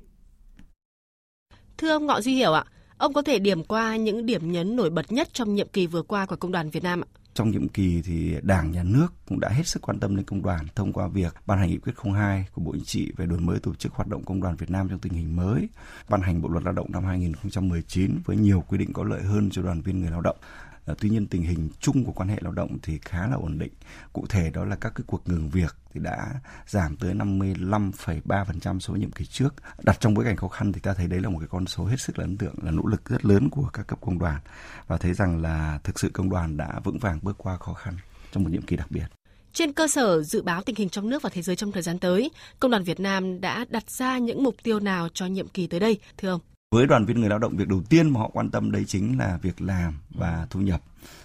Thưa 1.77 1.89
ông 1.89 2.05
Ngọ 2.05 2.21
Duy 2.21 2.35
Hiểu 2.35 2.53
ạ, 2.53 2.65
Ông 3.03 3.13
có 3.13 3.21
thể 3.21 3.39
điểm 3.39 3.63
qua 3.63 3.95
những 3.95 4.25
điểm 4.25 4.51
nhấn 4.51 4.75
nổi 4.75 4.89
bật 4.89 5.11
nhất 5.11 5.29
trong 5.33 5.55
nhiệm 5.55 5.67
kỳ 5.67 5.87
vừa 5.87 6.01
qua 6.01 6.25
của 6.25 6.35
Công 6.35 6.51
đoàn 6.51 6.69
Việt 6.69 6.83
Nam 6.83 7.01
ạ? 7.01 7.07
Trong 7.33 7.51
nhiệm 7.51 7.67
kỳ 7.67 8.01
thì 8.05 8.35
Đảng, 8.41 8.71
Nhà 8.71 8.83
nước 8.83 9.07
cũng 9.27 9.39
đã 9.39 9.49
hết 9.49 9.67
sức 9.67 9.81
quan 9.81 9.99
tâm 9.99 10.15
đến 10.15 10.25
công 10.25 10.41
đoàn 10.41 10.65
thông 10.75 10.93
qua 10.93 11.07
việc 11.07 11.35
ban 11.45 11.59
hành 11.59 11.69
nghị 11.69 11.77
quyết 11.77 11.93
02 12.13 12.45
của 12.53 12.61
Bộ 12.61 12.71
Chính 12.73 12.83
trị 12.83 13.11
về 13.17 13.25
đổi 13.25 13.39
mới 13.39 13.59
tổ 13.59 13.75
chức 13.75 13.93
hoạt 13.93 14.07
động 14.07 14.23
công 14.25 14.41
đoàn 14.41 14.55
Việt 14.55 14.69
Nam 14.69 14.89
trong 14.89 14.99
tình 14.99 15.13
hình 15.13 15.35
mới, 15.35 15.69
ban 16.09 16.21
hành 16.21 16.41
Bộ 16.41 16.49
luật 16.49 16.63
Lao 16.63 16.73
động 16.73 16.91
năm 16.91 17.05
2019 17.05 18.19
với 18.25 18.37
nhiều 18.37 18.63
quy 18.67 18.77
định 18.77 18.93
có 18.93 19.03
lợi 19.03 19.21
hơn 19.21 19.49
cho 19.51 19.61
đoàn 19.61 19.81
viên 19.81 19.99
người 20.01 20.11
lao 20.11 20.21
động. 20.21 20.37
Ờ, 20.85 20.95
tuy 20.99 21.09
nhiên 21.09 21.27
tình 21.27 21.41
hình 21.41 21.69
chung 21.79 22.05
của 22.05 22.11
quan 22.11 22.29
hệ 22.29 22.37
lao 22.41 22.51
động 22.53 22.77
thì 22.83 22.99
khá 23.01 23.27
là 23.27 23.35
ổn 23.35 23.59
định. 23.59 23.71
Cụ 24.13 24.25
thể 24.29 24.49
đó 24.49 24.65
là 24.65 24.75
các 24.75 24.93
cái 24.95 25.03
cuộc 25.07 25.29
ngừng 25.29 25.49
việc 25.49 25.75
thì 25.93 25.99
đã 25.99 26.27
giảm 26.67 26.97
tới 26.97 27.13
55,3% 27.13 28.79
số 28.79 28.95
nhiệm 28.95 29.11
kỳ 29.11 29.25
trước. 29.25 29.53
Đặt 29.83 29.99
trong 29.99 30.13
bối 30.13 30.25
cảnh 30.25 30.35
khó 30.35 30.47
khăn 30.47 30.71
thì 30.73 30.79
ta 30.79 30.93
thấy 30.93 31.07
đấy 31.07 31.19
là 31.21 31.29
một 31.29 31.39
cái 31.39 31.47
con 31.47 31.67
số 31.67 31.85
hết 31.85 31.99
sức 31.99 32.19
là 32.19 32.23
ấn 32.23 32.37
tượng, 32.37 32.55
là 32.63 32.71
nỗ 32.71 32.85
lực 32.85 33.09
rất 33.09 33.25
lớn 33.25 33.49
của 33.49 33.69
các 33.73 33.87
cấp 33.87 33.99
công 34.01 34.19
đoàn 34.19 34.41
và 34.87 34.97
thấy 34.97 35.13
rằng 35.13 35.41
là 35.41 35.79
thực 35.83 35.99
sự 35.99 36.09
công 36.13 36.29
đoàn 36.29 36.57
đã 36.57 36.79
vững 36.83 36.99
vàng 36.99 37.19
bước 37.21 37.37
qua 37.37 37.57
khó 37.57 37.73
khăn 37.73 37.97
trong 38.31 38.43
một 38.43 38.49
nhiệm 38.49 38.61
kỳ 38.61 38.75
đặc 38.75 38.91
biệt. 38.91 39.05
Trên 39.53 39.73
cơ 39.73 39.87
sở 39.87 40.23
dự 40.23 40.41
báo 40.41 40.61
tình 40.63 40.75
hình 40.75 40.89
trong 40.89 41.09
nước 41.09 41.21
và 41.21 41.29
thế 41.29 41.41
giới 41.41 41.55
trong 41.55 41.71
thời 41.71 41.81
gian 41.81 41.99
tới, 41.99 42.31
Công 42.59 42.71
đoàn 42.71 42.83
Việt 42.83 42.99
Nam 42.99 43.41
đã 43.41 43.65
đặt 43.69 43.91
ra 43.91 44.17
những 44.17 44.43
mục 44.43 44.55
tiêu 44.63 44.79
nào 44.79 45.09
cho 45.13 45.25
nhiệm 45.25 45.47
kỳ 45.47 45.67
tới 45.67 45.79
đây, 45.79 45.99
thưa 46.17 46.29
ông? 46.29 46.41
Với 46.73 46.87
đoàn 46.87 47.05
viên 47.05 47.19
người 47.19 47.29
lao 47.29 47.39
động 47.39 47.57
việc 47.57 47.67
đầu 47.67 47.81
tiên 47.89 48.09
mà 48.09 48.19
họ 48.19 48.29
quan 48.33 48.49
tâm 48.49 48.71
đấy 48.71 48.83
chính 48.87 49.19
là 49.19 49.37
việc 49.41 49.61
làm 49.61 49.93
và 50.09 50.47
thu 50.49 50.59
nhập. 50.59 50.81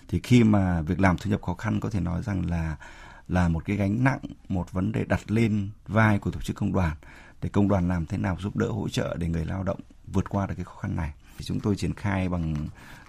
Thì 0.08 0.20
khi 0.22 0.44
mà 0.44 0.80
việc 0.80 1.00
làm 1.00 1.16
thu 1.16 1.30
nhập 1.30 1.42
khó 1.42 1.54
khăn 1.54 1.80
có 1.80 1.90
thể 1.90 2.00
nói 2.00 2.22
rằng 2.22 2.50
là 2.50 2.76
là 3.28 3.48
một 3.48 3.64
cái 3.64 3.76
gánh 3.76 4.04
nặng 4.04 4.18
một 4.48 4.72
vấn 4.72 4.92
đề 4.92 5.04
đặt 5.04 5.30
lên 5.30 5.70
vai 5.86 6.18
của 6.18 6.30
tổ 6.30 6.40
chức 6.40 6.56
công 6.56 6.72
đoàn 6.72 6.96
để 7.42 7.48
công 7.48 7.68
đoàn 7.68 7.88
làm 7.88 8.06
thế 8.06 8.18
nào 8.18 8.36
giúp 8.40 8.56
đỡ 8.56 8.66
hỗ 8.68 8.88
trợ 8.88 9.16
để 9.18 9.28
người 9.28 9.44
lao 9.44 9.62
động 9.62 9.80
vượt 10.12 10.28
qua 10.28 10.46
được 10.46 10.54
cái 10.56 10.64
khó 10.64 10.74
khăn 10.74 10.96
này. 10.96 11.12
Thì 11.38 11.44
chúng 11.44 11.60
tôi 11.60 11.76
triển 11.76 11.94
khai 11.94 12.28
bằng 12.28 12.54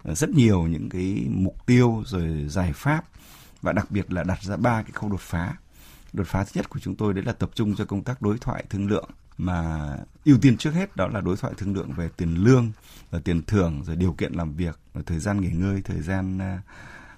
ờ, 0.04 0.16
rất 0.16 0.30
nhiều 0.30 0.62
những 0.68 0.90
cái 0.90 1.26
mục 1.30 1.66
tiêu 1.66 2.04
rồi 2.06 2.46
giải 2.48 2.74
pháp 2.74 3.06
và 3.62 3.74
đặc 3.74 3.92
biệt 3.92 4.12
là 4.12 4.24
đặt 4.24 4.44
ra 4.44 4.58
ba 4.58 4.82
cái 4.82 4.92
khâu 4.92 5.10
đột 5.10 5.22
phá. 5.22 5.54
Đột 6.14 6.28
phá 6.28 6.44
thứ 6.44 6.52
nhất 6.54 6.70
của 6.70 6.80
chúng 6.80 6.96
tôi 6.96 7.14
đấy 7.14 7.24
là 7.24 7.34
tập 7.34 7.50
trung 7.54 7.76
cho 7.76 7.86
công 7.86 8.04
tác 8.04 8.22
đối 8.22 8.38
thoại 8.38 8.64
thương 8.70 8.88
lượng 8.88 9.10
mà 9.40 9.90
ưu 10.26 10.38
tiên 10.38 10.58
trước 10.58 10.72
hết 10.72 10.96
đó 10.96 11.08
là 11.08 11.22
đối 11.22 11.38
thoại 11.38 11.54
thương 11.58 11.74
lượng 11.74 11.92
về 11.92 12.10
tiền 12.18 12.36
lương 12.36 12.72
và 13.12 13.20
tiền 13.20 13.42
thưởng, 13.44 13.84
rồi 13.86 13.96
điều 13.96 14.14
kiện 14.14 14.34
làm 14.34 14.54
việc, 14.54 14.80
rồi 14.94 15.04
thời 15.04 15.20
gian 15.20 15.42
nghỉ 15.42 15.50
ngơi, 15.50 15.82
thời 15.82 16.02
gian 16.02 16.40
ờ, 16.40 16.58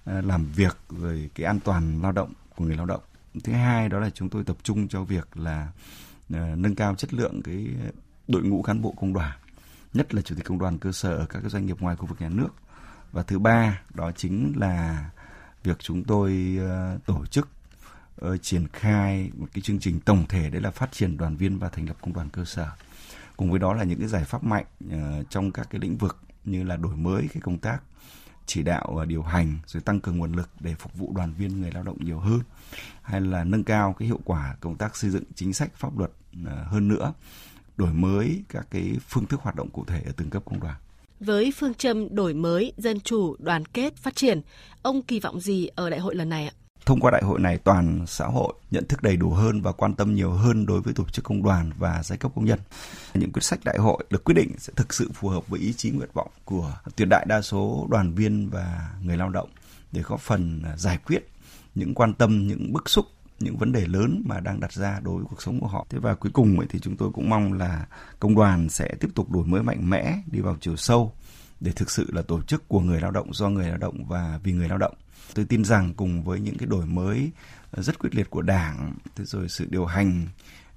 ờ, 0.05 0.21
làm 0.21 0.45
việc, 0.45 0.77
rồi 0.89 1.29
cái 1.35 1.45
an 1.45 1.59
toàn 1.59 2.01
lao 2.01 2.11
động 2.11 2.33
của 2.55 2.65
người 2.65 2.75
lao 2.75 2.85
động. 2.85 3.01
Thứ 3.43 3.53
hai 3.53 3.89
đó 3.89 3.99
là 3.99 4.09
chúng 4.09 4.29
tôi 4.29 4.43
tập 4.43 4.57
trung 4.63 4.87
cho 4.87 5.03
việc 5.03 5.37
là 5.37 5.67
nâng 6.29 6.75
cao 6.75 6.95
chất 6.95 7.13
lượng 7.13 7.41
cái 7.43 7.67
đội 8.27 8.43
ngũ 8.43 8.61
cán 8.61 8.81
bộ 8.81 8.93
công 8.97 9.13
đoàn, 9.13 9.37
nhất 9.93 10.13
là 10.13 10.21
chủ 10.21 10.35
tịch 10.35 10.45
công 10.45 10.59
đoàn 10.59 10.77
cơ 10.77 10.91
sở 10.91 11.15
ở 11.15 11.25
các 11.25 11.39
cái 11.39 11.49
doanh 11.49 11.65
nghiệp 11.65 11.77
ngoài 11.79 11.95
khu 11.95 12.05
vực 12.05 12.21
nhà 12.21 12.29
nước. 12.29 12.49
Và 13.11 13.23
thứ 13.23 13.39
ba 13.39 13.81
đó 13.93 14.11
chính 14.11 14.53
là 14.55 15.09
việc 15.63 15.79
chúng 15.79 16.03
tôi 16.03 16.59
tổ 17.05 17.25
chức 17.25 17.47
uh, 18.25 18.41
triển 18.41 18.67
khai 18.73 19.31
một 19.37 19.47
cái 19.53 19.61
chương 19.61 19.79
trình 19.79 19.99
tổng 19.99 20.25
thể 20.29 20.49
đấy 20.49 20.61
là 20.61 20.71
phát 20.71 20.91
triển 20.91 21.17
đoàn 21.17 21.35
viên 21.35 21.59
và 21.59 21.69
thành 21.69 21.87
lập 21.87 21.97
công 22.01 22.13
đoàn 22.13 22.29
cơ 22.29 22.45
sở 22.45 22.67
cùng 23.37 23.51
với 23.51 23.59
đó 23.59 23.73
là 23.73 23.83
những 23.83 23.99
cái 23.99 24.07
giải 24.07 24.23
pháp 24.23 24.43
mạnh 24.43 24.65
uh, 24.85 25.29
trong 25.29 25.51
các 25.51 25.67
cái 25.69 25.81
lĩnh 25.81 25.97
vực 25.97 26.17
như 26.45 26.63
là 26.63 26.77
đổi 26.77 26.95
mới 26.95 27.27
cái 27.33 27.41
công 27.41 27.57
tác 27.57 27.81
chỉ 28.45 28.63
đạo 28.63 28.93
và 28.95 29.05
điều 29.05 29.23
hành 29.23 29.59
rồi 29.65 29.81
tăng 29.81 29.99
cường 29.99 30.17
nguồn 30.17 30.31
lực 30.31 30.49
để 30.59 30.75
phục 30.75 30.93
vụ 30.93 31.13
đoàn 31.15 31.33
viên 31.33 31.61
người 31.61 31.71
lao 31.71 31.83
động 31.83 31.97
nhiều 31.99 32.19
hơn 32.19 32.39
hay 33.01 33.21
là 33.21 33.43
nâng 33.43 33.63
cao 33.63 33.95
cái 33.99 34.07
hiệu 34.07 34.19
quả 34.25 34.55
công 34.59 34.75
tác 34.75 34.95
xây 34.95 35.09
dựng 35.09 35.23
chính 35.35 35.53
sách 35.53 35.71
pháp 35.75 35.97
luật 35.97 36.11
ờ, 36.45 36.63
hơn 36.63 36.87
nữa 36.87 37.13
đổi 37.77 37.93
mới 37.93 38.43
các 38.49 38.67
cái 38.71 38.97
phương 39.07 39.25
thức 39.25 39.41
hoạt 39.41 39.55
động 39.55 39.69
cụ 39.69 39.85
thể 39.87 40.01
ở 40.05 40.11
từng 40.17 40.29
cấp 40.29 40.43
công 40.45 40.59
đoàn 40.59 40.75
với 41.19 41.53
phương 41.55 41.73
châm 41.73 42.15
đổi 42.15 42.33
mới, 42.33 42.73
dân 42.77 42.99
chủ, 42.99 43.35
đoàn 43.39 43.65
kết, 43.65 43.95
phát 43.95 44.15
triển, 44.15 44.41
ông 44.81 45.01
kỳ 45.01 45.19
vọng 45.19 45.39
gì 45.39 45.67
ở 45.75 45.89
đại 45.89 45.99
hội 45.99 46.15
lần 46.15 46.29
này 46.29 46.45
ạ? 46.45 46.53
Thông 46.85 46.99
qua 46.99 47.11
đại 47.11 47.21
hội 47.23 47.39
này, 47.39 47.57
toàn 47.57 48.05
xã 48.07 48.25
hội 48.25 48.53
nhận 48.71 48.87
thức 48.87 49.03
đầy 49.03 49.17
đủ 49.17 49.29
hơn 49.29 49.61
và 49.61 49.71
quan 49.71 49.93
tâm 49.93 50.15
nhiều 50.15 50.31
hơn 50.31 50.65
đối 50.65 50.81
với 50.81 50.93
tổ 50.93 51.03
chức 51.11 51.25
công 51.25 51.43
đoàn 51.43 51.71
và 51.77 52.03
giai 52.03 52.17
cấp 52.17 52.31
công 52.35 52.45
nhân. 52.45 52.59
Những 53.13 53.31
quyết 53.31 53.43
sách 53.43 53.59
đại 53.63 53.77
hội 53.77 54.03
được 54.09 54.23
quyết 54.23 54.33
định 54.33 54.51
sẽ 54.57 54.73
thực 54.75 54.93
sự 54.93 55.11
phù 55.13 55.29
hợp 55.29 55.47
với 55.47 55.59
ý 55.59 55.73
chí 55.73 55.91
nguyện 55.91 56.09
vọng 56.13 56.31
của 56.45 56.73
tuyệt 56.95 57.07
đại 57.07 57.25
đa 57.29 57.41
số 57.41 57.87
đoàn 57.89 58.13
viên 58.13 58.49
và 58.49 58.89
người 59.01 59.17
lao 59.17 59.29
động 59.29 59.49
để 59.91 60.01
góp 60.01 60.19
phần 60.19 60.61
à, 60.65 60.77
giải 60.77 60.97
quyết 60.97 61.27
những 61.75 61.93
quan 61.93 62.13
tâm, 62.13 62.47
những 62.47 62.73
bức 62.73 62.89
xúc 62.89 63.05
những 63.39 63.57
vấn 63.57 63.71
đề 63.71 63.85
lớn 63.85 64.23
mà 64.25 64.39
đang 64.39 64.59
đặt 64.59 64.73
ra 64.73 64.99
đối 65.03 65.15
với 65.15 65.25
cuộc 65.29 65.41
sống 65.41 65.59
của 65.59 65.67
họ. 65.67 65.85
Thế 65.89 65.99
và 65.99 66.15
cuối 66.15 66.31
cùng 66.33 66.57
thì 66.69 66.79
chúng 66.79 66.97
tôi 66.97 67.11
cũng 67.13 67.29
mong 67.29 67.53
là 67.53 67.85
công 68.19 68.35
đoàn 68.35 68.69
sẽ 68.69 68.95
tiếp 68.99 69.07
tục 69.15 69.31
đổi 69.31 69.45
mới 69.45 69.63
mạnh 69.63 69.89
mẽ, 69.89 70.17
đi 70.31 70.39
vào 70.39 70.57
chiều 70.61 70.75
sâu 70.75 71.13
để 71.59 71.71
thực 71.71 71.91
sự 71.91 72.09
là 72.13 72.21
tổ 72.21 72.41
chức 72.41 72.67
của 72.67 72.79
người 72.79 73.01
lao 73.01 73.11
động 73.11 73.33
do 73.33 73.49
người 73.49 73.67
lao 73.67 73.77
động 73.77 74.05
và 74.07 74.39
vì 74.43 74.51
người 74.51 74.69
lao 74.69 74.77
động. 74.77 74.93
Tôi 75.33 75.45
tin 75.45 75.65
rằng 75.65 75.93
cùng 75.93 76.23
với 76.23 76.39
những 76.39 76.57
cái 76.57 76.67
đổi 76.67 76.85
mới 76.85 77.31
ờ, 77.71 77.83
rất 77.83 77.99
quyết 77.99 78.15
liệt 78.15 78.29
của 78.29 78.41
Đảng, 78.41 78.93
thế 79.15 79.25
rồi 79.25 79.49
sự 79.49 79.65
điều 79.69 79.85
hành 79.85 80.27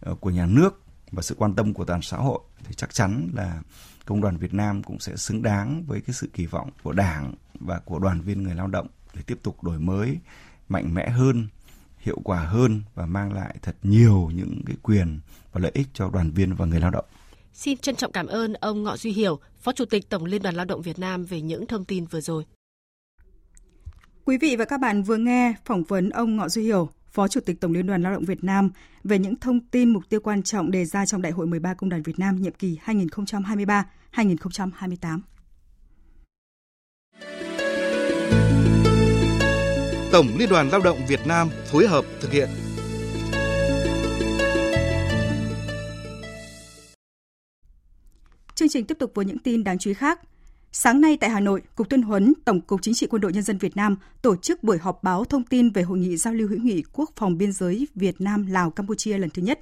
ờ, 0.00 0.14
của 0.14 0.30
nhà 0.30 0.46
nước 0.46 0.82
và 1.12 1.22
sự 1.22 1.34
quan 1.38 1.54
tâm 1.54 1.74
của 1.74 1.84
toàn 1.84 2.02
xã 2.02 2.16
hội 2.16 2.40
thì 2.64 2.74
chắc 2.74 2.94
chắn 2.94 3.30
là 3.34 3.62
công 4.04 4.20
đoàn 4.20 4.36
Việt 4.36 4.54
Nam 4.54 4.82
cũng 4.82 5.00
sẽ 5.00 5.16
xứng 5.16 5.42
đáng 5.42 5.84
với 5.86 6.00
cái 6.00 6.14
sự 6.14 6.28
kỳ 6.32 6.46
vọng 6.46 6.70
của 6.82 6.92
Đảng 6.92 7.34
và 7.60 7.78
của 7.78 7.98
đoàn 7.98 8.20
viên 8.20 8.42
người 8.42 8.54
lao 8.54 8.66
động 8.66 8.86
để 9.14 9.22
tiếp 9.26 9.38
tục 9.42 9.64
đổi 9.64 9.78
mới 9.78 10.18
mạnh 10.68 10.94
mẽ 10.94 11.10
hơn 11.10 11.48
hiệu 11.98 12.18
quả 12.24 12.40
hơn 12.40 12.82
và 12.94 13.06
mang 13.06 13.32
lại 13.32 13.56
thật 13.62 13.76
nhiều 13.82 14.30
những 14.34 14.62
cái 14.66 14.76
quyền 14.82 15.20
và 15.52 15.60
lợi 15.60 15.72
ích 15.74 15.86
cho 15.94 16.10
đoàn 16.10 16.30
viên 16.30 16.54
và 16.54 16.66
người 16.66 16.80
lao 16.80 16.90
động. 16.90 17.04
Xin 17.52 17.78
trân 17.78 17.96
trọng 17.96 18.12
cảm 18.12 18.26
ơn 18.26 18.52
ông 18.52 18.82
Ngọ 18.82 18.96
Duy 18.96 19.12
Hiểu, 19.12 19.38
Phó 19.60 19.72
Chủ 19.72 19.84
tịch 19.84 20.08
Tổng 20.08 20.24
Liên 20.24 20.42
đoàn 20.42 20.54
Lao 20.54 20.64
động 20.64 20.82
Việt 20.82 20.98
Nam 20.98 21.24
về 21.24 21.40
những 21.40 21.66
thông 21.66 21.84
tin 21.84 22.04
vừa 22.04 22.20
rồi. 22.20 22.44
Quý 24.26 24.38
vị 24.38 24.56
và 24.56 24.64
các 24.64 24.80
bạn 24.80 25.02
vừa 25.02 25.16
nghe 25.16 25.54
phỏng 25.64 25.84
vấn 25.84 26.10
ông 26.10 26.36
Ngọ 26.36 26.48
Duy 26.48 26.62
Hiểu, 26.62 26.88
Phó 27.10 27.28
Chủ 27.28 27.40
tịch 27.40 27.60
Tổng 27.60 27.72
Liên 27.72 27.86
đoàn 27.86 28.02
Lao 28.02 28.12
động 28.12 28.24
Việt 28.24 28.44
Nam 28.44 28.70
về 29.04 29.18
những 29.18 29.36
thông 29.36 29.60
tin 29.60 29.90
mục 29.90 30.02
tiêu 30.08 30.20
quan 30.20 30.42
trọng 30.42 30.70
đề 30.70 30.84
ra 30.84 31.06
trong 31.06 31.22
Đại 31.22 31.32
hội 31.32 31.46
13 31.46 31.74
Công 31.74 31.90
đoàn 31.90 32.02
Việt 32.02 32.18
Nam 32.18 32.42
nhiệm 32.42 32.52
kỳ 32.52 32.78
2023-2028. 32.84 35.20
Tổng 40.12 40.26
Liên 40.38 40.48
đoàn 40.48 40.68
Lao 40.68 40.80
động 40.80 40.98
Việt 41.08 41.26
Nam 41.26 41.48
phối 41.66 41.86
hợp 41.86 42.04
thực 42.20 42.32
hiện. 42.32 42.48
Chương 48.54 48.68
trình 48.68 48.86
tiếp 48.86 48.98
tục 48.98 49.12
với 49.14 49.24
những 49.24 49.38
tin 49.38 49.64
đáng 49.64 49.78
chú 49.78 49.90
ý 49.90 49.94
khác. 49.94 50.20
Sáng 50.76 51.00
nay 51.00 51.16
tại 51.16 51.30
Hà 51.30 51.40
Nội, 51.40 51.62
Cục 51.74 51.88
Tuyên 51.88 52.02
huấn 52.02 52.32
Tổng 52.44 52.60
cục 52.60 52.82
Chính 52.82 52.94
trị 52.94 53.06
Quân 53.06 53.20
đội 53.20 53.32
Nhân 53.32 53.42
dân 53.42 53.58
Việt 53.58 53.76
Nam 53.76 53.96
tổ 54.22 54.36
chức 54.36 54.62
buổi 54.62 54.78
họp 54.78 55.02
báo 55.02 55.24
thông 55.24 55.44
tin 55.44 55.70
về 55.70 55.82
hội 55.82 55.98
nghị 55.98 56.16
giao 56.16 56.34
lưu 56.34 56.48
hữu 56.48 56.58
nghị 56.58 56.82
quốc 56.92 57.10
phòng 57.16 57.38
biên 57.38 57.52
giới 57.52 57.88
Việt 57.94 58.20
Nam 58.20 58.46
Lào 58.46 58.70
Campuchia 58.70 59.18
lần 59.18 59.30
thứ 59.30 59.42
nhất. 59.42 59.60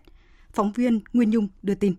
Phóng 0.52 0.72
viên 0.72 1.00
Nguyên 1.12 1.30
Nhung 1.30 1.48
đưa 1.62 1.74
tin. 1.74 1.94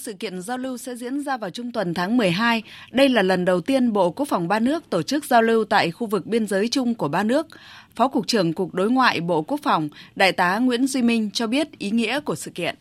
Sự 0.00 0.12
kiện 0.12 0.42
giao 0.42 0.58
lưu 0.58 0.76
sẽ 0.76 0.96
diễn 0.96 1.20
ra 1.20 1.36
vào 1.36 1.50
trung 1.50 1.72
tuần 1.72 1.94
tháng 1.94 2.16
12. 2.16 2.62
Đây 2.92 3.08
là 3.08 3.22
lần 3.22 3.44
đầu 3.44 3.60
tiên 3.60 3.92
Bộ 3.92 4.10
Quốc 4.10 4.28
phòng 4.28 4.48
ba 4.48 4.58
nước 4.58 4.90
tổ 4.90 5.02
chức 5.02 5.24
giao 5.24 5.42
lưu 5.42 5.64
tại 5.64 5.90
khu 5.90 6.06
vực 6.06 6.26
biên 6.26 6.46
giới 6.46 6.68
chung 6.68 6.94
của 6.94 7.08
ba 7.08 7.22
nước. 7.22 7.46
Phó 7.94 8.08
Cục 8.08 8.26
trưởng 8.26 8.52
Cục 8.52 8.74
Đối 8.74 8.90
ngoại 8.90 9.20
Bộ 9.20 9.42
Quốc 9.42 9.60
phòng, 9.62 9.88
Đại 10.16 10.32
tá 10.32 10.58
Nguyễn 10.58 10.86
Duy 10.86 11.02
Minh 11.02 11.30
cho 11.30 11.46
biết 11.46 11.78
ý 11.78 11.90
nghĩa 11.90 12.20
của 12.20 12.34
sự 12.34 12.50
kiện. 12.50 12.76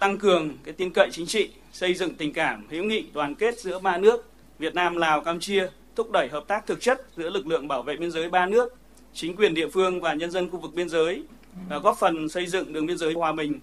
Tăng 0.00 0.18
cường 0.18 0.50
cái 0.64 0.74
tin 0.74 0.90
cậy 0.90 1.08
chính 1.12 1.26
trị, 1.26 1.50
xây 1.72 1.94
dựng 1.94 2.14
tình 2.14 2.32
cảm 2.32 2.66
hữu 2.70 2.84
nghị 2.84 3.04
đoàn 3.14 3.34
kết 3.34 3.58
giữa 3.58 3.78
ba 3.78 3.98
nước 3.98 4.30
Việt 4.58 4.74
Nam, 4.74 4.96
Lào, 4.96 5.20
Campuchia, 5.20 5.66
thúc 5.96 6.10
đẩy 6.10 6.28
hợp 6.28 6.44
tác 6.48 6.66
thực 6.66 6.80
chất 6.80 7.06
giữa 7.16 7.30
lực 7.30 7.46
lượng 7.46 7.68
bảo 7.68 7.82
vệ 7.82 7.96
biên 7.96 8.10
giới 8.10 8.30
ba 8.30 8.46
nước, 8.46 8.76
chính 9.14 9.36
quyền 9.36 9.54
địa 9.54 9.68
phương 9.68 10.00
và 10.00 10.14
nhân 10.14 10.30
dân 10.30 10.50
khu 10.50 10.58
vực 10.58 10.74
biên 10.74 10.88
giới 10.88 11.22
và 11.68 11.78
góp 11.78 11.98
phần 11.98 12.28
xây 12.28 12.46
dựng 12.46 12.72
đường 12.72 12.86
biên 12.86 12.98
giới 12.98 13.12
hòa 13.12 13.32
bình, 13.32 13.60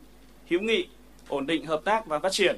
hữu 0.49 0.61
nghị, 0.61 0.87
ổn 1.27 1.47
định 1.47 1.65
hợp 1.65 1.81
tác 1.85 2.05
và 2.05 2.19
phát 2.19 2.31
triển 2.31 2.57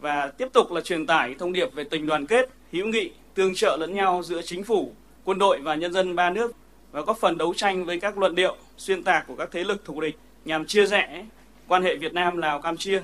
và 0.00 0.32
tiếp 0.38 0.48
tục 0.52 0.72
là 0.72 0.80
truyền 0.80 1.06
tải 1.06 1.34
thông 1.38 1.52
điệp 1.52 1.74
về 1.74 1.84
tình 1.84 2.06
đoàn 2.06 2.26
kết, 2.26 2.48
hữu 2.72 2.86
nghị, 2.86 3.10
tương 3.34 3.54
trợ 3.54 3.76
lẫn 3.80 3.94
nhau 3.94 4.22
giữa 4.22 4.42
chính 4.42 4.64
phủ, 4.64 4.92
quân 5.24 5.38
đội 5.38 5.60
và 5.60 5.74
nhân 5.74 5.92
dân 5.92 6.16
ba 6.16 6.30
nước 6.30 6.52
và 6.92 7.00
góp 7.00 7.18
phần 7.18 7.38
đấu 7.38 7.54
tranh 7.54 7.84
với 7.84 8.00
các 8.00 8.18
luận 8.18 8.34
điệu 8.34 8.56
xuyên 8.76 9.02
tạc 9.02 9.26
của 9.26 9.36
các 9.36 9.48
thế 9.52 9.64
lực 9.64 9.84
thù 9.84 10.00
địch 10.00 10.18
nhằm 10.44 10.66
chia 10.66 10.86
rẽ 10.86 11.26
quan 11.68 11.82
hệ 11.82 11.96
Việt 11.96 12.14
Nam 12.14 12.36
Lào 12.36 12.60
Campuchia. 12.60 13.02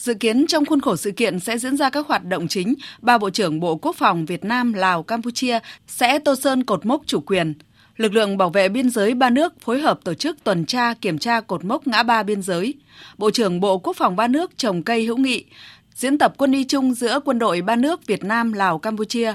Dự 0.00 0.14
kiến 0.14 0.46
trong 0.46 0.64
khuôn 0.64 0.80
khổ 0.80 0.96
sự 0.96 1.10
kiện 1.10 1.40
sẽ 1.40 1.58
diễn 1.58 1.76
ra 1.76 1.90
các 1.90 2.06
hoạt 2.06 2.24
động 2.24 2.48
chính, 2.48 2.74
ba 3.00 3.18
bộ 3.18 3.30
trưởng 3.30 3.60
Bộ 3.60 3.76
Quốc 3.76 3.96
phòng 3.96 4.24
Việt 4.24 4.44
Nam, 4.44 4.72
Lào, 4.72 5.02
Campuchia 5.02 5.58
sẽ 5.86 6.18
tô 6.18 6.34
sơn 6.36 6.64
cột 6.64 6.86
mốc 6.86 7.02
chủ 7.06 7.20
quyền. 7.20 7.54
Lực 7.96 8.14
lượng 8.14 8.36
bảo 8.36 8.50
vệ 8.50 8.68
biên 8.68 8.90
giới 8.90 9.14
ba 9.14 9.30
nước 9.30 9.60
phối 9.60 9.80
hợp 9.80 10.00
tổ 10.04 10.14
chức 10.14 10.44
tuần 10.44 10.64
tra 10.66 10.94
kiểm 10.94 11.18
tra 11.18 11.40
cột 11.40 11.64
mốc 11.64 11.86
ngã 11.86 12.02
ba 12.02 12.22
biên 12.22 12.42
giới. 12.42 12.74
Bộ 13.18 13.30
trưởng 13.30 13.60
Bộ 13.60 13.78
Quốc 13.78 13.96
phòng 13.96 14.16
ba 14.16 14.28
nước 14.28 14.56
trồng 14.56 14.82
cây 14.82 15.04
hữu 15.04 15.16
nghị, 15.16 15.44
diễn 15.94 16.18
tập 16.18 16.34
quân 16.38 16.52
y 16.52 16.64
chung 16.64 16.94
giữa 16.94 17.20
quân 17.24 17.38
đội 17.38 17.62
ba 17.62 17.76
nước 17.76 18.06
Việt 18.06 18.24
Nam, 18.24 18.52
Lào, 18.52 18.78
Campuchia. 18.78 19.34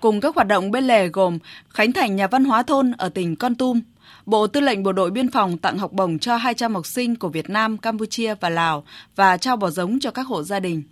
Cùng 0.00 0.20
các 0.20 0.34
hoạt 0.34 0.46
động 0.46 0.70
bên 0.70 0.84
lề 0.84 1.08
gồm 1.08 1.38
khánh 1.68 1.92
thành 1.92 2.16
nhà 2.16 2.26
văn 2.26 2.44
hóa 2.44 2.62
thôn 2.62 2.92
ở 2.98 3.08
tỉnh 3.08 3.36
Con 3.36 3.54
Tum, 3.54 3.80
Bộ 4.26 4.46
Tư 4.46 4.60
lệnh 4.60 4.82
Bộ 4.82 4.92
đội 4.92 5.10
Biên 5.10 5.30
phòng 5.30 5.58
tặng 5.58 5.78
học 5.78 5.92
bổng 5.92 6.18
cho 6.18 6.36
200 6.36 6.74
học 6.74 6.86
sinh 6.86 7.16
của 7.16 7.28
Việt 7.28 7.50
Nam, 7.50 7.78
Campuchia 7.78 8.34
và 8.34 8.48
Lào 8.48 8.84
và 9.16 9.36
trao 9.36 9.56
bò 9.56 9.70
giống 9.70 10.00
cho 10.00 10.10
các 10.10 10.26
hộ 10.26 10.42
gia 10.42 10.60
đình. 10.60 10.82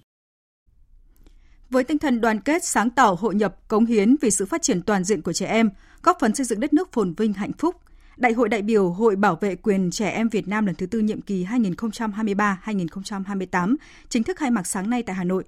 Với 1.70 1.84
tinh 1.84 1.98
thần 1.98 2.20
đoàn 2.20 2.40
kết, 2.40 2.64
sáng 2.64 2.90
tạo, 2.90 3.14
hội 3.14 3.34
nhập, 3.34 3.68
cống 3.68 3.86
hiến 3.86 4.16
vì 4.20 4.30
sự 4.30 4.46
phát 4.46 4.62
triển 4.62 4.82
toàn 4.82 5.04
diện 5.04 5.22
của 5.22 5.32
trẻ 5.32 5.46
em, 5.46 5.70
góp 6.02 6.16
phần 6.20 6.34
xây 6.34 6.46
dựng 6.46 6.60
đất 6.60 6.72
nước 6.72 6.92
phồn 6.92 7.12
vinh 7.12 7.32
hạnh 7.32 7.52
phúc, 7.58 7.76
Đại 8.18 8.32
hội 8.32 8.48
đại 8.48 8.62
biểu 8.62 8.90
Hội 8.90 9.16
Bảo 9.16 9.38
vệ 9.40 9.56
quyền 9.56 9.90
trẻ 9.90 10.10
em 10.10 10.28
Việt 10.28 10.48
Nam 10.48 10.66
lần 10.66 10.74
thứ 10.74 10.86
tư 10.86 10.98
nhiệm 10.98 11.20
kỳ 11.20 11.44
2023-2028 11.44 13.76
chính 14.08 14.22
thức 14.22 14.36
khai 14.36 14.50
mạc 14.50 14.66
sáng 14.66 14.90
nay 14.90 15.02
tại 15.02 15.16
Hà 15.16 15.24
Nội. 15.24 15.44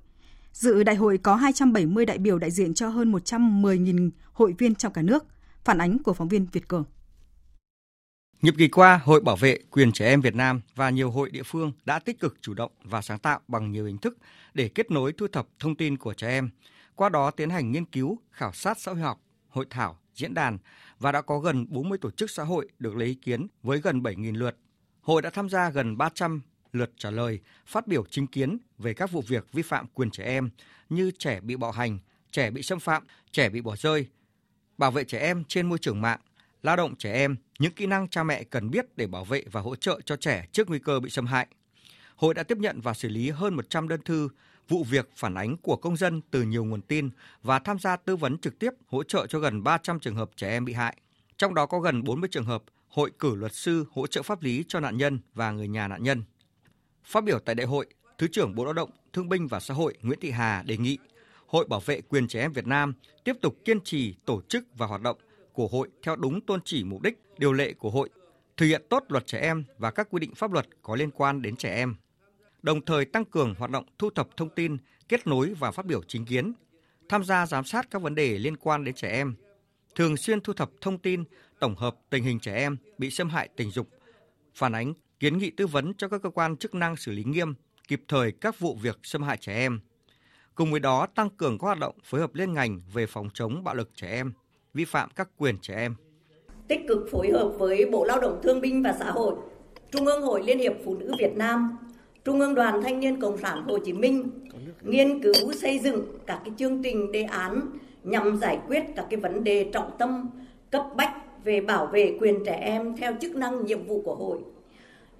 Dự 0.52 0.82
đại 0.82 0.96
hội 0.96 1.18
có 1.18 1.34
270 1.34 2.06
đại 2.06 2.18
biểu 2.18 2.38
đại 2.38 2.50
diện 2.50 2.74
cho 2.74 2.88
hơn 2.88 3.12
110.000 3.12 4.10
hội 4.32 4.54
viên 4.58 4.74
trong 4.74 4.92
cả 4.92 5.02
nước. 5.02 5.24
Phản 5.64 5.78
ánh 5.78 5.98
của 5.98 6.12
phóng 6.12 6.28
viên 6.28 6.46
Việt 6.52 6.68
Cường. 6.68 6.84
Nhiệm 8.42 8.54
kỳ 8.54 8.68
qua, 8.68 9.00
Hội 9.04 9.20
Bảo 9.20 9.36
vệ 9.36 9.58
quyền 9.70 9.92
trẻ 9.92 10.06
em 10.06 10.20
Việt 10.20 10.34
Nam 10.34 10.60
và 10.74 10.90
nhiều 10.90 11.10
hội 11.10 11.30
địa 11.30 11.42
phương 11.42 11.72
đã 11.84 11.98
tích 11.98 12.20
cực 12.20 12.36
chủ 12.40 12.54
động 12.54 12.72
và 12.84 13.02
sáng 13.02 13.18
tạo 13.18 13.40
bằng 13.48 13.72
nhiều 13.72 13.86
hình 13.86 13.98
thức 13.98 14.18
để 14.54 14.68
kết 14.68 14.90
nối 14.90 15.12
thu 15.12 15.26
thập 15.28 15.46
thông 15.58 15.76
tin 15.76 15.96
của 15.96 16.14
trẻ 16.14 16.28
em, 16.28 16.50
qua 16.96 17.08
đó 17.08 17.30
tiến 17.30 17.50
hành 17.50 17.72
nghiên 17.72 17.84
cứu, 17.84 18.18
khảo 18.30 18.52
sát 18.52 18.80
xã 18.80 18.92
hội 18.92 19.00
học, 19.00 19.20
hội 19.48 19.66
thảo, 19.70 19.98
diễn 20.14 20.34
đàn 20.34 20.58
và 20.98 21.12
đã 21.12 21.22
có 21.22 21.38
gần 21.38 21.66
40 21.68 21.98
tổ 21.98 22.10
chức 22.10 22.30
xã 22.30 22.44
hội 22.44 22.68
được 22.78 22.96
lấy 22.96 23.08
ý 23.08 23.14
kiến 23.14 23.46
với 23.62 23.80
gần 23.80 24.00
7.000 24.00 24.36
lượt. 24.36 24.56
Hội 25.00 25.22
đã 25.22 25.30
tham 25.30 25.48
gia 25.48 25.70
gần 25.70 25.98
300 25.98 26.40
lượt 26.72 26.92
trả 26.96 27.10
lời, 27.10 27.40
phát 27.66 27.86
biểu 27.86 28.04
chính 28.10 28.26
kiến 28.26 28.58
về 28.78 28.94
các 28.94 29.10
vụ 29.10 29.22
việc 29.28 29.52
vi 29.52 29.62
phạm 29.62 29.86
quyền 29.94 30.10
trẻ 30.10 30.24
em 30.24 30.50
như 30.88 31.10
trẻ 31.18 31.40
bị 31.40 31.56
bạo 31.56 31.70
hành, 31.70 31.98
trẻ 32.30 32.50
bị 32.50 32.62
xâm 32.62 32.80
phạm, 32.80 33.02
trẻ 33.30 33.48
bị 33.48 33.60
bỏ 33.60 33.76
rơi, 33.76 34.06
bảo 34.78 34.90
vệ 34.90 35.04
trẻ 35.04 35.18
em 35.18 35.44
trên 35.44 35.68
môi 35.68 35.78
trường 35.78 36.00
mạng, 36.00 36.20
lao 36.62 36.76
động 36.76 36.96
trẻ 36.96 37.12
em, 37.12 37.36
những 37.60 37.72
kỹ 37.72 37.86
năng 37.86 38.08
cha 38.08 38.22
mẹ 38.22 38.44
cần 38.44 38.70
biết 38.70 38.86
để 38.96 39.06
bảo 39.06 39.24
vệ 39.24 39.44
và 39.52 39.60
hỗ 39.60 39.76
trợ 39.76 40.00
cho 40.04 40.16
trẻ 40.16 40.46
trước 40.52 40.68
nguy 40.68 40.78
cơ 40.78 41.00
bị 41.00 41.10
xâm 41.10 41.26
hại. 41.26 41.46
Hội 42.16 42.34
đã 42.34 42.42
tiếp 42.42 42.58
nhận 42.58 42.80
và 42.80 42.94
xử 42.94 43.08
lý 43.08 43.30
hơn 43.30 43.54
100 43.54 43.88
đơn 43.88 44.00
thư, 44.02 44.28
vụ 44.68 44.84
việc 44.84 45.10
phản 45.16 45.34
ánh 45.34 45.56
của 45.56 45.76
công 45.76 45.96
dân 45.96 46.20
từ 46.30 46.42
nhiều 46.42 46.64
nguồn 46.64 46.82
tin 46.82 47.10
và 47.42 47.58
tham 47.58 47.78
gia 47.78 47.96
tư 47.96 48.16
vấn 48.16 48.38
trực 48.38 48.58
tiếp 48.58 48.70
hỗ 48.86 49.02
trợ 49.02 49.26
cho 49.26 49.38
gần 49.38 49.62
300 49.62 50.00
trường 50.00 50.14
hợp 50.14 50.30
trẻ 50.36 50.50
em 50.50 50.64
bị 50.64 50.72
hại. 50.72 50.96
Trong 51.36 51.54
đó 51.54 51.66
có 51.66 51.80
gần 51.80 52.04
40 52.04 52.28
trường 52.32 52.44
hợp 52.44 52.62
hội 52.88 53.10
cử 53.18 53.34
luật 53.34 53.54
sư 53.54 53.84
hỗ 53.92 54.06
trợ 54.06 54.22
pháp 54.22 54.42
lý 54.42 54.64
cho 54.68 54.80
nạn 54.80 54.96
nhân 54.96 55.18
và 55.34 55.50
người 55.50 55.68
nhà 55.68 55.88
nạn 55.88 56.02
nhân. 56.02 56.22
Phát 57.04 57.24
biểu 57.24 57.38
tại 57.38 57.54
đại 57.54 57.66
hội, 57.66 57.86
Thứ 58.18 58.26
trưởng 58.26 58.54
Bộ 58.54 58.64
Lao 58.64 58.72
động, 58.72 58.90
Thương 59.12 59.28
binh 59.28 59.46
và 59.46 59.60
Xã 59.60 59.74
hội 59.74 59.94
Nguyễn 60.02 60.20
Thị 60.20 60.30
Hà 60.30 60.62
đề 60.62 60.76
nghị 60.76 60.98
Hội 61.46 61.66
Bảo 61.68 61.80
vệ 61.80 62.00
quyền 62.00 62.28
trẻ 62.28 62.40
em 62.40 62.52
Việt 62.52 62.66
Nam 62.66 62.94
tiếp 63.24 63.36
tục 63.42 63.56
kiên 63.64 63.80
trì 63.80 64.14
tổ 64.24 64.42
chức 64.48 64.64
và 64.76 64.86
hoạt 64.86 65.00
động 65.00 65.16
của 65.52 65.68
hội 65.68 65.88
theo 66.02 66.16
đúng 66.16 66.40
tôn 66.40 66.60
chỉ 66.64 66.84
mục 66.84 67.02
đích, 67.02 67.18
điều 67.40 67.52
lệ 67.52 67.72
của 67.72 67.90
hội, 67.90 68.08
thực 68.56 68.66
hiện 68.66 68.82
tốt 68.90 69.04
luật 69.08 69.26
trẻ 69.26 69.38
em 69.38 69.64
và 69.78 69.90
các 69.90 70.08
quy 70.10 70.20
định 70.20 70.34
pháp 70.34 70.52
luật 70.52 70.66
có 70.82 70.96
liên 70.96 71.10
quan 71.10 71.42
đến 71.42 71.56
trẻ 71.56 71.74
em. 71.74 71.94
Đồng 72.62 72.84
thời 72.84 73.04
tăng 73.04 73.24
cường 73.24 73.54
hoạt 73.58 73.70
động 73.70 73.84
thu 73.98 74.10
thập 74.10 74.36
thông 74.36 74.48
tin, 74.48 74.76
kết 75.08 75.26
nối 75.26 75.54
và 75.58 75.70
phát 75.70 75.86
biểu 75.86 76.02
chính 76.02 76.24
kiến, 76.24 76.52
tham 77.08 77.24
gia 77.24 77.46
giám 77.46 77.64
sát 77.64 77.90
các 77.90 78.02
vấn 78.02 78.14
đề 78.14 78.38
liên 78.38 78.56
quan 78.56 78.84
đến 78.84 78.94
trẻ 78.94 79.08
em, 79.08 79.34
thường 79.94 80.16
xuyên 80.16 80.40
thu 80.40 80.52
thập 80.52 80.70
thông 80.80 80.98
tin, 80.98 81.24
tổng 81.60 81.76
hợp 81.76 81.96
tình 82.10 82.24
hình 82.24 82.40
trẻ 82.40 82.54
em 82.54 82.76
bị 82.98 83.10
xâm 83.10 83.30
hại 83.30 83.48
tình 83.56 83.70
dục, 83.70 83.88
phản 84.54 84.72
ánh, 84.72 84.94
kiến 85.20 85.38
nghị 85.38 85.50
tư 85.50 85.66
vấn 85.66 85.92
cho 85.98 86.08
các 86.08 86.22
cơ 86.22 86.30
quan 86.30 86.56
chức 86.56 86.74
năng 86.74 86.96
xử 86.96 87.12
lý 87.12 87.24
nghiêm, 87.24 87.54
kịp 87.88 88.02
thời 88.08 88.32
các 88.32 88.58
vụ 88.58 88.74
việc 88.74 88.98
xâm 89.02 89.22
hại 89.22 89.36
trẻ 89.36 89.54
em. 89.54 89.80
Cùng 90.54 90.70
với 90.70 90.80
đó, 90.80 91.06
tăng 91.06 91.30
cường 91.30 91.58
các 91.58 91.64
hoạt 91.64 91.78
động 91.78 91.98
phối 92.04 92.20
hợp 92.20 92.34
liên 92.34 92.52
ngành 92.52 92.80
về 92.92 93.06
phòng 93.06 93.28
chống 93.34 93.64
bạo 93.64 93.74
lực 93.74 93.90
trẻ 93.94 94.10
em, 94.10 94.32
vi 94.74 94.84
phạm 94.84 95.10
các 95.16 95.28
quyền 95.36 95.58
trẻ 95.58 95.74
em. 95.74 95.94
Tích 96.70 96.88
cực 96.88 97.10
phối 97.10 97.30
hợp 97.30 97.48
với 97.58 97.86
Bộ 97.86 98.04
Lao 98.04 98.20
động 98.20 98.40
Thương 98.42 98.60
binh 98.60 98.82
và 98.82 98.96
Xã 98.98 99.10
hội, 99.10 99.34
Trung 99.90 100.06
ương 100.06 100.22
Hội 100.22 100.42
Liên 100.44 100.58
hiệp 100.58 100.72
Phụ 100.84 100.96
nữ 100.98 101.14
Việt 101.18 101.36
Nam, 101.36 101.78
Trung 102.24 102.40
ương 102.40 102.54
Đoàn 102.54 102.82
Thanh 102.82 103.00
niên 103.00 103.20
Cộng 103.20 103.38
sản 103.38 103.64
Hồ 103.68 103.78
Chí 103.78 103.92
Minh 103.92 104.30
nghiên 104.82 105.22
cứu 105.22 105.52
xây 105.52 105.78
dựng 105.78 106.04
các 106.26 106.40
cái 106.44 106.54
chương 106.56 106.82
trình 106.82 107.12
đề 107.12 107.22
án 107.22 107.60
nhằm 108.04 108.36
giải 108.36 108.58
quyết 108.68 108.82
các 108.96 109.06
cái 109.10 109.20
vấn 109.20 109.44
đề 109.44 109.70
trọng 109.72 109.90
tâm 109.98 110.30
cấp 110.70 110.86
bách 110.96 111.44
về 111.44 111.60
bảo 111.60 111.86
vệ 111.86 112.16
quyền 112.20 112.44
trẻ 112.44 112.58
em 112.62 112.96
theo 112.96 113.12
chức 113.20 113.36
năng 113.36 113.66
nhiệm 113.66 113.84
vụ 113.86 114.02
của 114.04 114.14
hội 114.14 114.38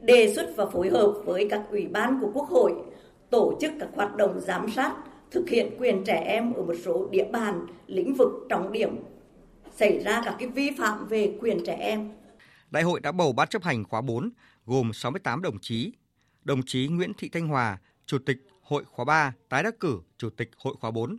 đề 0.01 0.35
xuất 0.35 0.57
và 0.57 0.67
phối 0.67 0.89
hợp 0.89 1.13
với 1.25 1.47
các 1.51 1.63
ủy 1.71 1.87
ban 1.87 2.19
của 2.21 2.31
Quốc 2.35 2.49
hội 2.49 2.73
tổ 3.31 3.55
chức 3.61 3.73
các 3.81 3.89
hoạt 3.95 4.17
động 4.17 4.41
giám 4.41 4.67
sát 4.77 4.97
thực 5.31 5.49
hiện 5.49 5.71
quyền 5.79 6.05
trẻ 6.05 6.23
em 6.27 6.53
ở 6.53 6.63
một 6.63 6.75
số 6.85 7.09
địa 7.11 7.27
bàn 7.33 7.67
lĩnh 7.87 8.15
vực 8.15 8.31
trọng 8.49 8.73
điểm 8.73 8.97
xảy 9.77 9.99
ra 10.05 10.23
các 10.25 10.37
cái 10.39 10.49
vi 10.49 10.71
phạm 10.79 11.09
về 11.09 11.37
quyền 11.41 11.59
trẻ 11.67 11.75
em. 11.75 12.11
Đại 12.71 12.83
hội 12.83 13.01
đã 13.01 13.13
bầu 13.13 13.33
ban 13.33 13.49
chấp 13.49 13.65
hành 13.65 13.85
khóa 13.85 14.01
4 14.01 14.31
gồm 14.67 14.93
68 14.93 15.43
đồng 15.43 15.59
chí. 15.61 15.93
Đồng 16.45 16.61
chí 16.67 16.89
Nguyễn 16.89 17.13
Thị 17.19 17.29
Thanh 17.29 17.49
Hòa, 17.49 17.79
Chủ 18.07 18.19
tịch 18.27 18.37
Hội 18.63 18.85
khóa 18.85 19.05
3 19.05 19.33
tái 19.49 19.63
đắc 19.63 19.81
cử 19.81 20.01
Chủ 20.19 20.31
tịch 20.31 20.51
Hội 20.57 20.75
khóa 20.81 20.91
4. 20.91 21.17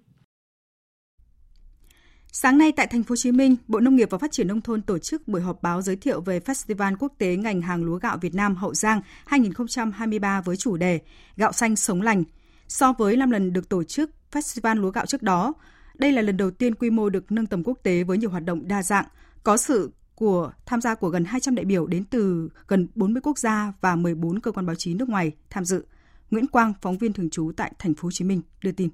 Sáng 2.34 2.58
nay 2.58 2.72
tại 2.72 2.88
thành 2.88 3.04
phố 3.04 3.12
Hồ 3.12 3.16
Chí 3.16 3.32
Minh, 3.32 3.56
Bộ 3.68 3.80
Nông 3.80 3.96
nghiệp 3.96 4.10
và 4.10 4.18
Phát 4.18 4.32
triển 4.32 4.48
nông 4.48 4.62
thôn 4.62 4.82
tổ 4.82 4.98
chức 4.98 5.28
buổi 5.28 5.42
họp 5.42 5.64
báo 5.64 5.82
giới 5.82 5.96
thiệu 5.96 6.22
về 6.22 6.40
Festival 6.40 6.96
Quốc 7.00 7.14
tế 7.18 7.36
ngành 7.36 7.62
hàng 7.62 7.84
lúa 7.84 7.98
gạo 7.98 8.18
Việt 8.22 8.36
Nam 8.36 8.56
Hậu 8.56 8.74
Giang 8.74 9.02
2023 9.26 10.42
với 10.42 10.58
chủ 10.58 10.78
đề 10.78 11.00
Gạo 11.38 11.52
xanh 11.52 11.76
sống 11.76 12.02
lành. 12.02 12.24
So 12.68 12.94
với 12.94 13.18
5 13.18 13.32
lần 13.32 13.54
được 13.54 13.70
tổ 13.70 13.84
chức 13.84 14.12
Festival 14.32 14.76
lúa 14.76 14.92
gạo 14.92 15.06
trước 15.06 15.22
đó, 15.22 15.54
đây 16.02 16.12
là 16.12 16.22
lần 16.22 16.38
đầu 16.38 16.52
tiên 16.52 16.76
quy 16.76 16.90
mô 16.90 17.10
được 17.10 17.32
nâng 17.32 17.46
tầm 17.46 17.64
quốc 17.64 17.78
tế 17.84 18.04
với 18.04 18.18
nhiều 18.18 18.30
hoạt 18.30 18.44
động 18.44 18.68
đa 18.68 18.84
dạng, 18.84 19.06
có 19.44 19.58
sự 19.58 19.92
của 20.16 20.52
tham 20.66 20.82
gia 20.82 20.96
của 20.96 21.10
gần 21.10 21.26
200 21.26 21.56
đại 21.56 21.66
biểu 21.66 21.88
đến 21.88 22.06
từ 22.06 22.50
gần 22.68 22.88
40 22.96 23.22
quốc 23.22 23.38
gia 23.38 23.74
và 23.82 23.96
14 23.96 24.40
cơ 24.40 24.52
quan 24.52 24.66
báo 24.66 24.76
chí 24.76 24.94
nước 24.94 25.10
ngoài 25.10 25.32
tham 25.50 25.66
dự. 25.66 25.86
Nguyễn 26.32 26.48
Quang, 26.48 26.74
phóng 26.82 26.98
viên 26.98 27.14
thường 27.14 27.30
trú 27.30 27.52
tại 27.58 27.72
thành 27.80 27.94
phố 27.94 28.06
Hồ 28.06 28.12
Chí 28.12 28.26
Minh 28.26 28.42
đưa 28.64 28.72
tin. 28.72 28.90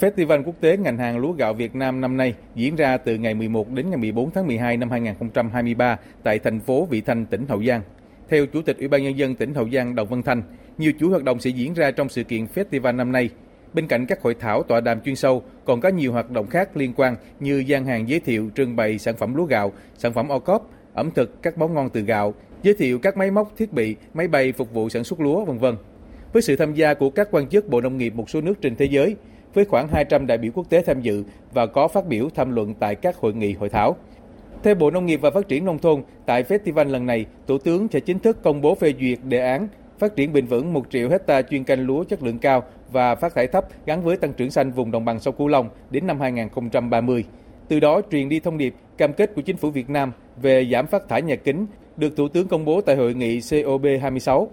Festival 0.00 0.42
quốc 0.44 0.54
tế 0.60 0.76
ngành 0.76 0.98
hàng 0.98 1.18
lúa 1.18 1.32
gạo 1.32 1.54
Việt 1.54 1.74
Nam 1.74 2.00
năm 2.00 2.16
nay 2.16 2.34
diễn 2.54 2.76
ra 2.76 2.96
từ 2.96 3.14
ngày 3.16 3.34
11 3.34 3.70
đến 3.70 3.90
ngày 3.90 3.98
14 3.98 4.30
tháng 4.30 4.46
12 4.46 4.76
năm 4.76 4.90
2023 4.90 5.98
tại 6.22 6.38
thành 6.38 6.60
phố 6.60 6.86
Vị 6.86 7.00
Thanh, 7.00 7.26
tỉnh 7.26 7.46
Hậu 7.48 7.64
Giang. 7.64 7.82
Theo 8.28 8.46
Chủ 8.46 8.62
tịch 8.62 8.78
Ủy 8.78 8.88
ban 8.88 9.02
Nhân 9.02 9.18
dân 9.18 9.34
tỉnh 9.34 9.54
Hậu 9.54 9.70
Giang 9.70 9.94
Đồng 9.94 10.08
Văn 10.08 10.22
Thanh, 10.22 10.42
nhiều 10.78 10.92
chuỗi 11.00 11.10
hoạt 11.10 11.24
động 11.24 11.40
sẽ 11.40 11.50
diễn 11.50 11.74
ra 11.74 11.90
trong 11.90 12.08
sự 12.08 12.24
kiện 12.24 12.46
festival 12.54 12.96
năm 12.96 13.12
nay. 13.12 13.30
Bên 13.76 13.86
cạnh 13.86 14.06
các 14.06 14.22
hội 14.22 14.34
thảo 14.34 14.62
tọa 14.62 14.80
đàm 14.80 15.00
chuyên 15.00 15.16
sâu, 15.16 15.42
còn 15.64 15.80
có 15.80 15.88
nhiều 15.88 16.12
hoạt 16.12 16.30
động 16.30 16.46
khác 16.46 16.76
liên 16.76 16.92
quan 16.96 17.16
như 17.40 17.64
gian 17.66 17.86
hàng 17.86 18.08
giới 18.08 18.20
thiệu 18.20 18.50
trưng 18.54 18.76
bày 18.76 18.98
sản 18.98 19.16
phẩm 19.16 19.34
lúa 19.34 19.44
gạo, 19.44 19.72
sản 19.98 20.12
phẩm 20.12 20.28
ô 20.28 20.38
cốp, 20.38 20.70
ẩm 20.94 21.10
thực, 21.10 21.42
các 21.42 21.58
món 21.58 21.74
ngon 21.74 21.90
từ 21.90 22.00
gạo, 22.00 22.34
giới 22.62 22.74
thiệu 22.74 22.98
các 22.98 23.16
máy 23.16 23.30
móc, 23.30 23.56
thiết 23.56 23.72
bị, 23.72 23.96
máy 24.14 24.28
bay 24.28 24.52
phục 24.52 24.74
vụ 24.74 24.88
sản 24.88 25.04
xuất 25.04 25.20
lúa, 25.20 25.44
vân 25.44 25.58
vân. 25.58 25.76
Với 26.32 26.42
sự 26.42 26.56
tham 26.56 26.74
gia 26.74 26.94
của 26.94 27.10
các 27.10 27.28
quan 27.30 27.48
chức 27.48 27.68
Bộ 27.68 27.80
Nông 27.80 27.98
nghiệp 27.98 28.14
một 28.14 28.30
số 28.30 28.40
nước 28.40 28.54
trên 28.60 28.76
thế 28.76 28.84
giới, 28.84 29.16
với 29.54 29.64
khoảng 29.64 29.88
200 29.88 30.26
đại 30.26 30.38
biểu 30.38 30.52
quốc 30.54 30.70
tế 30.70 30.82
tham 30.82 31.00
dự 31.00 31.24
và 31.52 31.66
có 31.66 31.88
phát 31.88 32.06
biểu 32.06 32.28
tham 32.34 32.54
luận 32.54 32.74
tại 32.74 32.94
các 32.94 33.16
hội 33.16 33.34
nghị 33.34 33.52
hội 33.52 33.68
thảo. 33.68 33.96
Theo 34.62 34.74
Bộ 34.74 34.90
Nông 34.90 35.06
nghiệp 35.06 35.20
và 35.22 35.30
Phát 35.30 35.48
triển 35.48 35.64
Nông 35.64 35.78
thôn, 35.78 36.02
tại 36.26 36.42
festival 36.42 36.88
lần 36.88 37.06
này, 37.06 37.26
Thủ 37.46 37.58
tướng 37.58 37.88
sẽ 37.92 38.00
chính 38.00 38.18
thức 38.18 38.42
công 38.42 38.60
bố 38.60 38.74
phê 38.74 38.94
duyệt 39.00 39.18
đề 39.24 39.38
án 39.38 39.68
phát 39.98 40.16
triển 40.16 40.32
bền 40.32 40.46
vững 40.46 40.72
1 40.72 40.86
triệu 40.90 41.08
hecta 41.08 41.42
chuyên 41.42 41.64
canh 41.64 41.86
lúa 41.86 42.04
chất 42.04 42.22
lượng 42.22 42.38
cao 42.38 42.64
và 42.92 43.14
phát 43.14 43.34
thải 43.34 43.46
thấp 43.46 43.64
gắn 43.86 44.02
với 44.02 44.16
tăng 44.16 44.32
trưởng 44.32 44.50
xanh 44.50 44.72
vùng 44.72 44.90
đồng 44.90 45.04
bằng 45.04 45.20
sông 45.20 45.34
Cửu 45.38 45.48
Long 45.48 45.68
đến 45.90 46.06
năm 46.06 46.20
2030. 46.20 47.24
Từ 47.68 47.80
đó 47.80 48.00
truyền 48.10 48.28
đi 48.28 48.40
thông 48.40 48.58
điệp 48.58 48.74
cam 48.98 49.12
kết 49.12 49.34
của 49.34 49.42
chính 49.42 49.56
phủ 49.56 49.70
Việt 49.70 49.90
Nam 49.90 50.12
về 50.42 50.68
giảm 50.72 50.86
phát 50.86 51.08
thải 51.08 51.22
nhà 51.22 51.36
kính 51.36 51.66
được 51.96 52.16
Thủ 52.16 52.28
tướng 52.28 52.48
công 52.48 52.64
bố 52.64 52.80
tại 52.80 52.96
hội 52.96 53.14
nghị 53.14 53.38
COP26. 53.38 54.46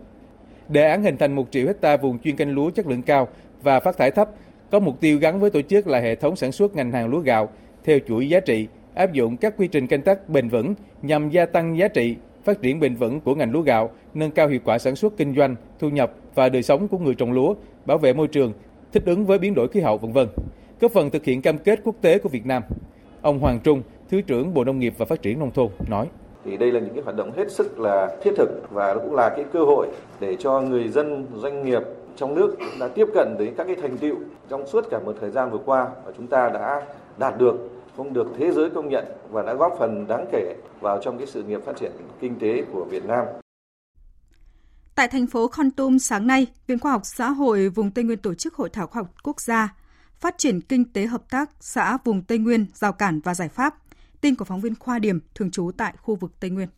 Đề 0.69 0.89
án 0.89 1.03
hình 1.03 1.17
thành 1.17 1.35
1 1.35 1.47
triệu 1.51 1.67
hecta 1.67 1.97
vùng 1.97 2.19
chuyên 2.19 2.35
canh 2.35 2.51
lúa 2.51 2.69
chất 2.69 2.87
lượng 2.87 3.01
cao 3.01 3.27
và 3.61 3.79
phát 3.79 3.97
thải 3.97 4.11
thấp 4.11 4.29
có 4.71 4.79
mục 4.79 4.99
tiêu 4.99 5.19
gắn 5.19 5.39
với 5.39 5.49
tổ 5.49 5.61
chức 5.61 5.87
là 5.87 5.99
hệ 5.99 6.15
thống 6.15 6.35
sản 6.35 6.51
xuất 6.51 6.75
ngành 6.75 6.91
hàng 6.91 7.07
lúa 7.07 7.19
gạo 7.19 7.49
theo 7.83 7.99
chuỗi 8.07 8.29
giá 8.29 8.39
trị, 8.39 8.67
áp 8.93 9.13
dụng 9.13 9.37
các 9.37 9.53
quy 9.57 9.67
trình 9.67 9.87
canh 9.87 10.01
tác 10.01 10.29
bền 10.29 10.49
vững 10.49 10.73
nhằm 11.01 11.29
gia 11.29 11.45
tăng 11.45 11.77
giá 11.77 11.87
trị, 11.87 12.15
phát 12.43 12.61
triển 12.61 12.79
bền 12.79 12.95
vững 12.95 13.21
của 13.21 13.35
ngành 13.35 13.51
lúa 13.51 13.61
gạo, 13.61 13.91
nâng 14.13 14.31
cao 14.31 14.47
hiệu 14.47 14.59
quả 14.65 14.77
sản 14.77 14.95
xuất 14.95 15.17
kinh 15.17 15.35
doanh, 15.35 15.55
thu 15.79 15.89
nhập 15.89 16.13
và 16.35 16.49
đời 16.49 16.63
sống 16.63 16.87
của 16.87 16.97
người 16.97 17.15
trồng 17.15 17.31
lúa, 17.31 17.55
bảo 17.85 17.97
vệ 17.97 18.13
môi 18.13 18.27
trường, 18.27 18.53
thích 18.91 19.03
ứng 19.05 19.25
với 19.25 19.37
biến 19.37 19.53
đổi 19.55 19.67
khí 19.67 19.79
hậu 19.79 19.97
v.v. 19.97 20.17
Góp 20.79 20.91
phần 20.91 21.09
thực 21.09 21.23
hiện 21.25 21.41
cam 21.41 21.57
kết 21.57 21.79
quốc 21.83 21.95
tế 22.01 22.17
của 22.17 22.29
Việt 22.29 22.45
Nam. 22.45 22.63
Ông 23.21 23.39
Hoàng 23.39 23.59
Trung, 23.63 23.81
Thứ 24.09 24.21
trưởng 24.21 24.53
Bộ 24.53 24.63
Nông 24.63 24.79
nghiệp 24.79 24.93
và 24.97 25.05
Phát 25.05 25.21
triển 25.21 25.39
nông 25.39 25.51
thôn 25.51 25.67
nói: 25.89 26.07
thì 26.45 26.57
đây 26.57 26.71
là 26.71 26.79
những 26.79 26.93
cái 26.93 27.03
hoạt 27.03 27.15
động 27.15 27.31
hết 27.37 27.51
sức 27.51 27.79
là 27.79 28.17
thiết 28.23 28.31
thực 28.37 28.49
và 28.71 28.93
cũng 28.95 29.15
là 29.15 29.29
cái 29.29 29.45
cơ 29.53 29.63
hội 29.63 29.87
để 30.19 30.35
cho 30.39 30.61
người 30.61 30.87
dân 30.87 31.25
doanh 31.35 31.65
nghiệp 31.65 31.81
trong 32.15 32.35
nước 32.35 32.55
đã 32.79 32.87
tiếp 32.87 33.07
cận 33.13 33.35
đến 33.39 33.53
các 33.57 33.67
cái 33.67 33.75
thành 33.75 33.97
tựu 33.97 34.15
trong 34.49 34.67
suốt 34.67 34.85
cả 34.89 34.99
một 35.05 35.15
thời 35.21 35.29
gian 35.29 35.51
vừa 35.51 35.59
qua 35.65 35.87
mà 36.05 36.11
chúng 36.17 36.27
ta 36.27 36.49
đã 36.49 36.85
đạt 37.17 37.37
được 37.37 37.69
không 37.97 38.13
được 38.13 38.27
thế 38.37 38.51
giới 38.51 38.69
công 38.69 38.89
nhận 38.89 39.05
và 39.31 39.41
đã 39.41 39.53
góp 39.53 39.75
phần 39.79 40.05
đáng 40.07 40.25
kể 40.31 40.55
vào 40.81 40.99
trong 41.01 41.17
cái 41.17 41.27
sự 41.27 41.43
nghiệp 41.43 41.61
phát 41.65 41.77
triển 41.77 41.91
kinh 42.19 42.39
tế 42.39 42.63
của 42.73 42.83
Việt 42.83 43.05
Nam. 43.05 43.25
Tại 44.95 45.07
thành 45.07 45.27
phố 45.27 45.47
Con 45.47 45.71
Tum 45.71 45.97
sáng 45.97 46.27
nay, 46.27 46.47
Viện 46.67 46.79
Khoa 46.79 46.91
học 46.91 47.01
Xã 47.05 47.29
hội 47.29 47.69
vùng 47.69 47.91
Tây 47.91 48.03
Nguyên 48.03 48.19
tổ 48.19 48.33
chức 48.33 48.55
Hội 48.55 48.69
thảo 48.69 48.87
khoa 48.87 49.01
học 49.01 49.13
quốc 49.23 49.41
gia 49.41 49.75
phát 50.19 50.37
triển 50.37 50.61
kinh 50.61 50.93
tế 50.93 51.05
hợp 51.05 51.29
tác 51.29 51.49
xã 51.59 51.97
vùng 52.03 52.21
Tây 52.21 52.37
Nguyên, 52.37 52.65
rào 52.73 52.93
cản 52.93 53.19
và 53.19 53.33
giải 53.33 53.49
pháp. 53.49 53.75
Tin 54.21 54.35
của 54.35 54.45
phóng 54.45 54.61
viên 54.61 54.75
Khoa 54.75 54.99
Điểm 54.99 55.19
thường 55.35 55.51
trú 55.51 55.71
tại 55.77 55.93
khu 55.97 56.15
vực 56.15 56.31
Tây 56.39 56.49
Nguyên. 56.49 56.69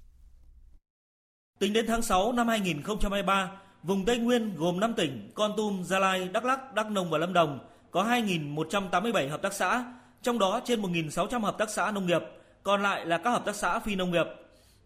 Tính 1.59 1.73
đến 1.73 1.85
tháng 1.87 2.01
6 2.01 2.31
năm 2.31 2.47
2023, 2.47 3.51
Vùng 3.83 4.05
Tây 4.05 4.17
Nguyên 4.17 4.55
gồm 4.55 4.79
5 4.79 4.93
tỉnh 4.93 5.31
Con 5.33 5.51
Tum, 5.57 5.83
Gia 5.83 5.99
Lai, 5.99 6.29
Đắk 6.33 6.45
Lắk, 6.45 6.73
Đắk 6.73 6.91
Nông 6.91 7.09
và 7.09 7.17
Lâm 7.17 7.33
Đồng 7.33 7.59
có 7.91 8.03
2.187 8.03 9.29
hợp 9.29 9.41
tác 9.41 9.53
xã, 9.53 9.93
trong 10.21 10.39
đó 10.39 10.61
trên 10.65 10.81
1.600 10.81 11.39
hợp 11.41 11.57
tác 11.57 11.69
xã 11.69 11.91
nông 11.91 12.05
nghiệp, 12.05 12.21
còn 12.63 12.83
lại 12.83 13.05
là 13.05 13.17
các 13.17 13.29
hợp 13.29 13.45
tác 13.45 13.55
xã 13.55 13.79
phi 13.79 13.95
nông 13.95 14.11
nghiệp. 14.11 14.25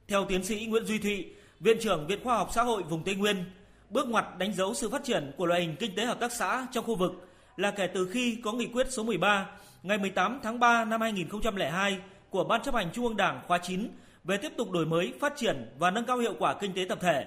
Theo 0.08 0.26
tiến 0.26 0.44
sĩ 0.44 0.66
Nguyễn 0.66 0.86
Duy 0.86 0.98
Thụy, 0.98 1.26
Viện 1.60 1.78
trưởng 1.82 2.08
Viện 2.08 2.20
Khoa 2.24 2.38
học 2.38 2.50
Xã 2.54 2.64
hội 2.64 2.84
vùng 2.84 3.04
Tây 3.04 3.16
Nguyên, 3.16 3.46
bước 3.90 4.08
ngoặt 4.08 4.26
đánh 4.38 4.54
dấu 4.54 4.74
sự 4.74 4.90
phát 4.90 5.04
triển 5.04 5.32
của 5.38 5.46
loại 5.46 5.62
hình 5.62 5.76
kinh 5.80 5.96
tế 5.96 6.06
hợp 6.06 6.20
tác 6.20 6.32
xã 6.32 6.68
trong 6.72 6.86
khu 6.86 6.96
vực 6.96 7.12
là 7.58 7.72
kể 7.72 7.88
từ 7.94 8.10
khi 8.14 8.42
có 8.44 8.52
nghị 8.52 8.68
quyết 8.68 8.88
số 8.90 9.04
13 9.04 9.50
ngày 9.84 9.98
18 9.98 10.40
tháng 10.44 10.60
3 10.60 10.86
năm 10.86 11.02
2002 11.02 12.00
của 12.30 12.44
Ban 12.44 12.62
chấp 12.62 12.76
hành 12.76 12.90
Trung 12.94 13.06
ương 13.06 13.18
Đảng 13.18 13.42
khóa 13.48 13.58
9 13.58 13.90
về 14.24 14.38
tiếp 14.38 14.52
tục 14.58 14.72
đổi 14.72 14.86
mới, 14.86 15.14
phát 15.22 15.34
triển 15.36 15.76
và 15.80 15.92
nâng 15.92 16.06
cao 16.06 16.18
hiệu 16.18 16.34
quả 16.40 16.56
kinh 16.62 16.74
tế 16.74 16.86
tập 16.90 16.98
thể. 17.02 17.26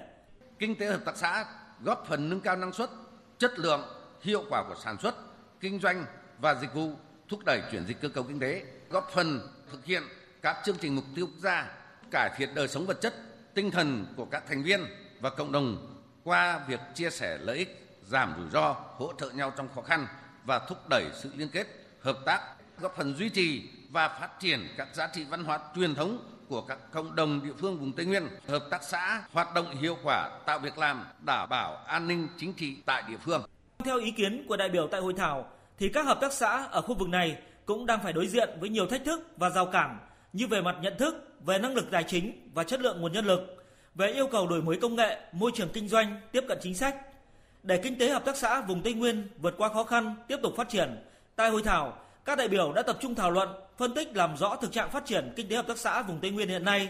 Kinh 0.59 0.75
tế 0.75 0.85
hợp 0.87 1.01
tác 1.05 1.17
xã 1.17 1.45
góp 1.83 2.05
phần 2.07 2.29
nâng 2.29 2.41
cao 2.41 2.55
năng 2.55 2.73
suất, 2.73 2.89
chất 3.37 3.59
lượng, 3.59 3.81
hiệu 4.21 4.43
quả 4.49 4.63
của 4.67 4.75
sản 4.83 4.97
xuất, 5.01 5.15
kinh 5.59 5.79
doanh 5.79 6.05
và 6.39 6.55
dịch 6.55 6.73
vụ, 6.73 6.91
thúc 7.29 7.39
đẩy 7.45 7.61
chuyển 7.71 7.85
dịch 7.85 8.01
cơ 8.01 8.09
cấu 8.09 8.23
kinh 8.23 8.39
tế, 8.39 8.63
góp 8.89 9.09
phần 9.13 9.41
thực 9.71 9.85
hiện 9.85 10.03
các 10.41 10.57
chương 10.65 10.77
trình 10.81 10.95
mục 10.95 11.05
tiêu 11.15 11.25
quốc 11.25 11.39
gia, 11.39 11.71
cải 12.11 12.29
thiện 12.37 12.55
đời 12.55 12.67
sống 12.67 12.85
vật 12.85 13.01
chất, 13.01 13.13
tinh 13.53 13.71
thần 13.71 14.05
của 14.15 14.25
các 14.25 14.43
thành 14.47 14.63
viên 14.63 14.85
và 15.19 15.29
cộng 15.29 15.51
đồng 15.51 15.95
qua 16.23 16.59
việc 16.67 16.79
chia 16.95 17.09
sẻ 17.09 17.37
lợi 17.41 17.57
ích, 17.57 17.99
giảm 18.03 18.33
rủi 18.37 18.49
ro, 18.49 18.75
hỗ 18.97 19.13
trợ 19.19 19.29
nhau 19.29 19.51
trong 19.57 19.67
khó 19.75 19.81
khăn 19.81 20.07
và 20.45 20.59
thúc 20.59 20.77
đẩy 20.89 21.05
sự 21.13 21.31
liên 21.35 21.49
kết, 21.49 21.67
hợp 22.01 22.17
tác, 22.25 22.41
góp 22.79 22.95
phần 22.95 23.15
duy 23.15 23.29
trì 23.29 23.69
và 23.89 24.07
phát 24.07 24.39
triển 24.39 24.67
các 24.77 24.87
giá 24.93 25.07
trị 25.07 25.25
văn 25.29 25.43
hóa 25.43 25.59
truyền 25.75 25.95
thống 25.95 26.19
của 26.49 26.61
các 26.61 26.77
cộng 26.91 27.15
đồng 27.15 27.41
địa 27.43 27.53
phương 27.59 27.79
vùng 27.79 27.93
Tây 27.93 28.05
Nguyên, 28.05 28.27
hợp 28.47 28.67
tác 28.69 28.83
xã 28.83 29.23
hoạt 29.31 29.53
động 29.53 29.75
hiệu 29.77 29.97
quả, 30.03 30.29
tạo 30.45 30.59
việc 30.59 30.77
làm, 30.77 31.05
đảm 31.25 31.49
bảo 31.49 31.75
an 31.75 32.07
ninh 32.07 32.27
chính 32.37 32.53
trị 32.53 32.77
tại 32.85 33.03
địa 33.07 33.17
phương. 33.17 33.43
Theo 33.85 33.99
ý 33.99 34.11
kiến 34.11 34.45
của 34.47 34.57
đại 34.57 34.69
biểu 34.69 34.87
tại 34.91 35.01
hội 35.01 35.13
thảo, 35.17 35.47
thì 35.79 35.89
các 35.89 36.05
hợp 36.05 36.17
tác 36.21 36.33
xã 36.33 36.67
ở 36.71 36.81
khu 36.81 36.95
vực 36.95 37.09
này 37.09 37.41
cũng 37.65 37.85
đang 37.85 38.03
phải 38.03 38.13
đối 38.13 38.27
diện 38.27 38.49
với 38.59 38.69
nhiều 38.69 38.87
thách 38.87 39.05
thức 39.05 39.19
và 39.37 39.49
rào 39.49 39.65
cản 39.65 39.99
như 40.33 40.47
về 40.47 40.61
mặt 40.61 40.75
nhận 40.81 40.97
thức, 40.97 41.33
về 41.45 41.57
năng 41.57 41.75
lực 41.75 41.85
tài 41.91 42.03
chính 42.03 42.49
và 42.53 42.63
chất 42.63 42.81
lượng 42.81 43.01
nguồn 43.01 43.11
nhân 43.11 43.25
lực, 43.25 43.65
về 43.95 44.07
yêu 44.07 44.27
cầu 44.27 44.47
đổi 44.47 44.61
mới 44.61 44.77
công 44.77 44.95
nghệ, 44.95 45.17
môi 45.31 45.51
trường 45.55 45.69
kinh 45.73 45.87
doanh, 45.87 46.21
tiếp 46.31 46.43
cận 46.47 46.57
chính 46.61 46.75
sách. 46.75 46.95
Để 47.63 47.77
kinh 47.77 47.99
tế 47.99 48.09
hợp 48.09 48.25
tác 48.25 48.37
xã 48.37 48.61
vùng 48.61 48.81
Tây 48.81 48.93
Nguyên 48.93 49.27
vượt 49.37 49.53
qua 49.57 49.69
khó 49.69 49.83
khăn, 49.83 50.15
tiếp 50.27 50.37
tục 50.43 50.53
phát 50.57 50.69
triển, 50.69 50.89
tại 51.35 51.49
hội 51.49 51.63
thảo, 51.63 51.97
các 52.25 52.37
đại 52.37 52.47
biểu 52.47 52.73
đã 52.73 52.81
tập 52.81 52.97
trung 53.01 53.15
thảo 53.15 53.31
luận, 53.31 53.49
phân 53.77 53.93
tích 53.93 54.15
làm 54.15 54.37
rõ 54.37 54.55
thực 54.55 54.71
trạng 54.71 54.91
phát 54.91 55.05
triển 55.05 55.33
kinh 55.35 55.49
tế 55.49 55.55
hợp 55.55 55.67
tác 55.67 55.77
xã 55.77 56.01
vùng 56.01 56.19
Tây 56.19 56.31
Nguyên 56.31 56.49
hiện 56.49 56.65
nay, 56.65 56.89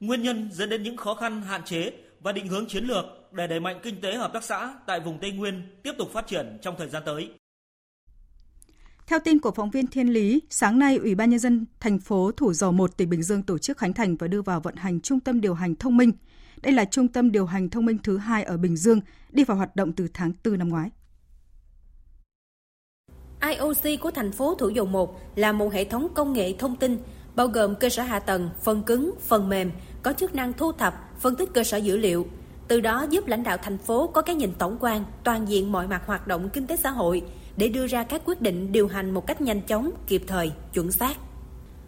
nguyên 0.00 0.22
nhân 0.22 0.48
dẫn 0.52 0.68
đến 0.68 0.82
những 0.82 0.96
khó 0.96 1.14
khăn 1.14 1.42
hạn 1.42 1.64
chế 1.64 1.92
và 2.20 2.32
định 2.32 2.48
hướng 2.48 2.66
chiến 2.66 2.84
lược 2.84 3.04
để 3.32 3.46
đẩy 3.46 3.60
mạnh 3.60 3.80
kinh 3.82 4.00
tế 4.00 4.14
hợp 4.14 4.32
tác 4.32 4.44
xã 4.44 4.74
tại 4.86 5.00
vùng 5.00 5.18
Tây 5.18 5.32
Nguyên 5.32 5.76
tiếp 5.82 5.92
tục 5.98 6.10
phát 6.12 6.26
triển 6.26 6.58
trong 6.62 6.74
thời 6.78 6.88
gian 6.88 7.02
tới. 7.06 7.30
Theo 9.10 9.20
tin 9.20 9.40
của 9.40 9.50
phóng 9.50 9.70
viên 9.70 9.86
Thiên 9.86 10.12
Lý, 10.12 10.42
sáng 10.50 10.78
nay 10.78 10.96
Ủy 10.96 11.14
ban 11.14 11.30
nhân 11.30 11.38
dân 11.38 11.66
thành 11.80 11.98
phố 11.98 12.30
Thủ 12.36 12.52
Dầu 12.52 12.72
Một 12.72 12.96
tỉnh 12.96 13.10
Bình 13.10 13.22
Dương 13.22 13.42
tổ 13.42 13.58
chức 13.58 13.78
khánh 13.78 13.92
thành 13.92 14.16
và 14.16 14.28
đưa 14.28 14.42
vào 14.42 14.60
vận 14.60 14.76
hành 14.76 15.00
trung 15.00 15.20
tâm 15.20 15.40
điều 15.40 15.54
hành 15.54 15.74
thông 15.74 15.96
minh. 15.96 16.12
Đây 16.62 16.72
là 16.72 16.84
trung 16.84 17.08
tâm 17.08 17.32
điều 17.32 17.46
hành 17.46 17.70
thông 17.70 17.84
minh 17.84 17.98
thứ 18.02 18.18
hai 18.18 18.42
ở 18.42 18.56
Bình 18.56 18.76
Dương, 18.76 19.00
đi 19.30 19.44
vào 19.44 19.56
hoạt 19.56 19.76
động 19.76 19.92
từ 19.92 20.08
tháng 20.14 20.32
4 20.44 20.58
năm 20.58 20.68
ngoái. 20.68 20.90
IOC 23.40 24.00
của 24.00 24.10
thành 24.10 24.32
phố 24.32 24.54
Thủ 24.54 24.68
Dầu 24.68 24.86
Một 24.86 25.20
là 25.36 25.52
một 25.52 25.72
hệ 25.72 25.84
thống 25.84 26.08
công 26.14 26.32
nghệ 26.32 26.54
thông 26.58 26.76
tin 26.76 26.98
bao 27.34 27.48
gồm 27.48 27.74
cơ 27.74 27.88
sở 27.88 28.02
hạ 28.02 28.18
tầng, 28.18 28.50
phần 28.62 28.82
cứng, 28.82 29.14
phần 29.20 29.48
mềm, 29.48 29.70
có 30.02 30.12
chức 30.12 30.34
năng 30.34 30.52
thu 30.52 30.72
thập, 30.72 31.20
phân 31.20 31.36
tích 31.36 31.48
cơ 31.54 31.64
sở 31.64 31.76
dữ 31.76 31.96
liệu, 31.96 32.26
từ 32.68 32.80
đó 32.80 33.06
giúp 33.10 33.26
lãnh 33.26 33.42
đạo 33.42 33.56
thành 33.56 33.78
phố 33.78 34.06
có 34.06 34.22
cái 34.22 34.36
nhìn 34.36 34.52
tổng 34.58 34.76
quan, 34.80 35.04
toàn 35.24 35.48
diện 35.48 35.72
mọi 35.72 35.88
mặt 35.88 36.02
hoạt 36.06 36.26
động 36.26 36.48
kinh 36.52 36.66
tế 36.66 36.76
xã 36.76 36.90
hội 36.90 37.22
để 37.60 37.68
đưa 37.68 37.86
ra 37.86 38.02
các 38.02 38.22
quyết 38.24 38.42
định 38.42 38.72
điều 38.72 38.88
hành 38.88 39.10
một 39.10 39.26
cách 39.26 39.40
nhanh 39.40 39.60
chóng, 39.60 39.90
kịp 40.06 40.22
thời, 40.26 40.52
chuẩn 40.74 40.92
xác. 40.92 41.16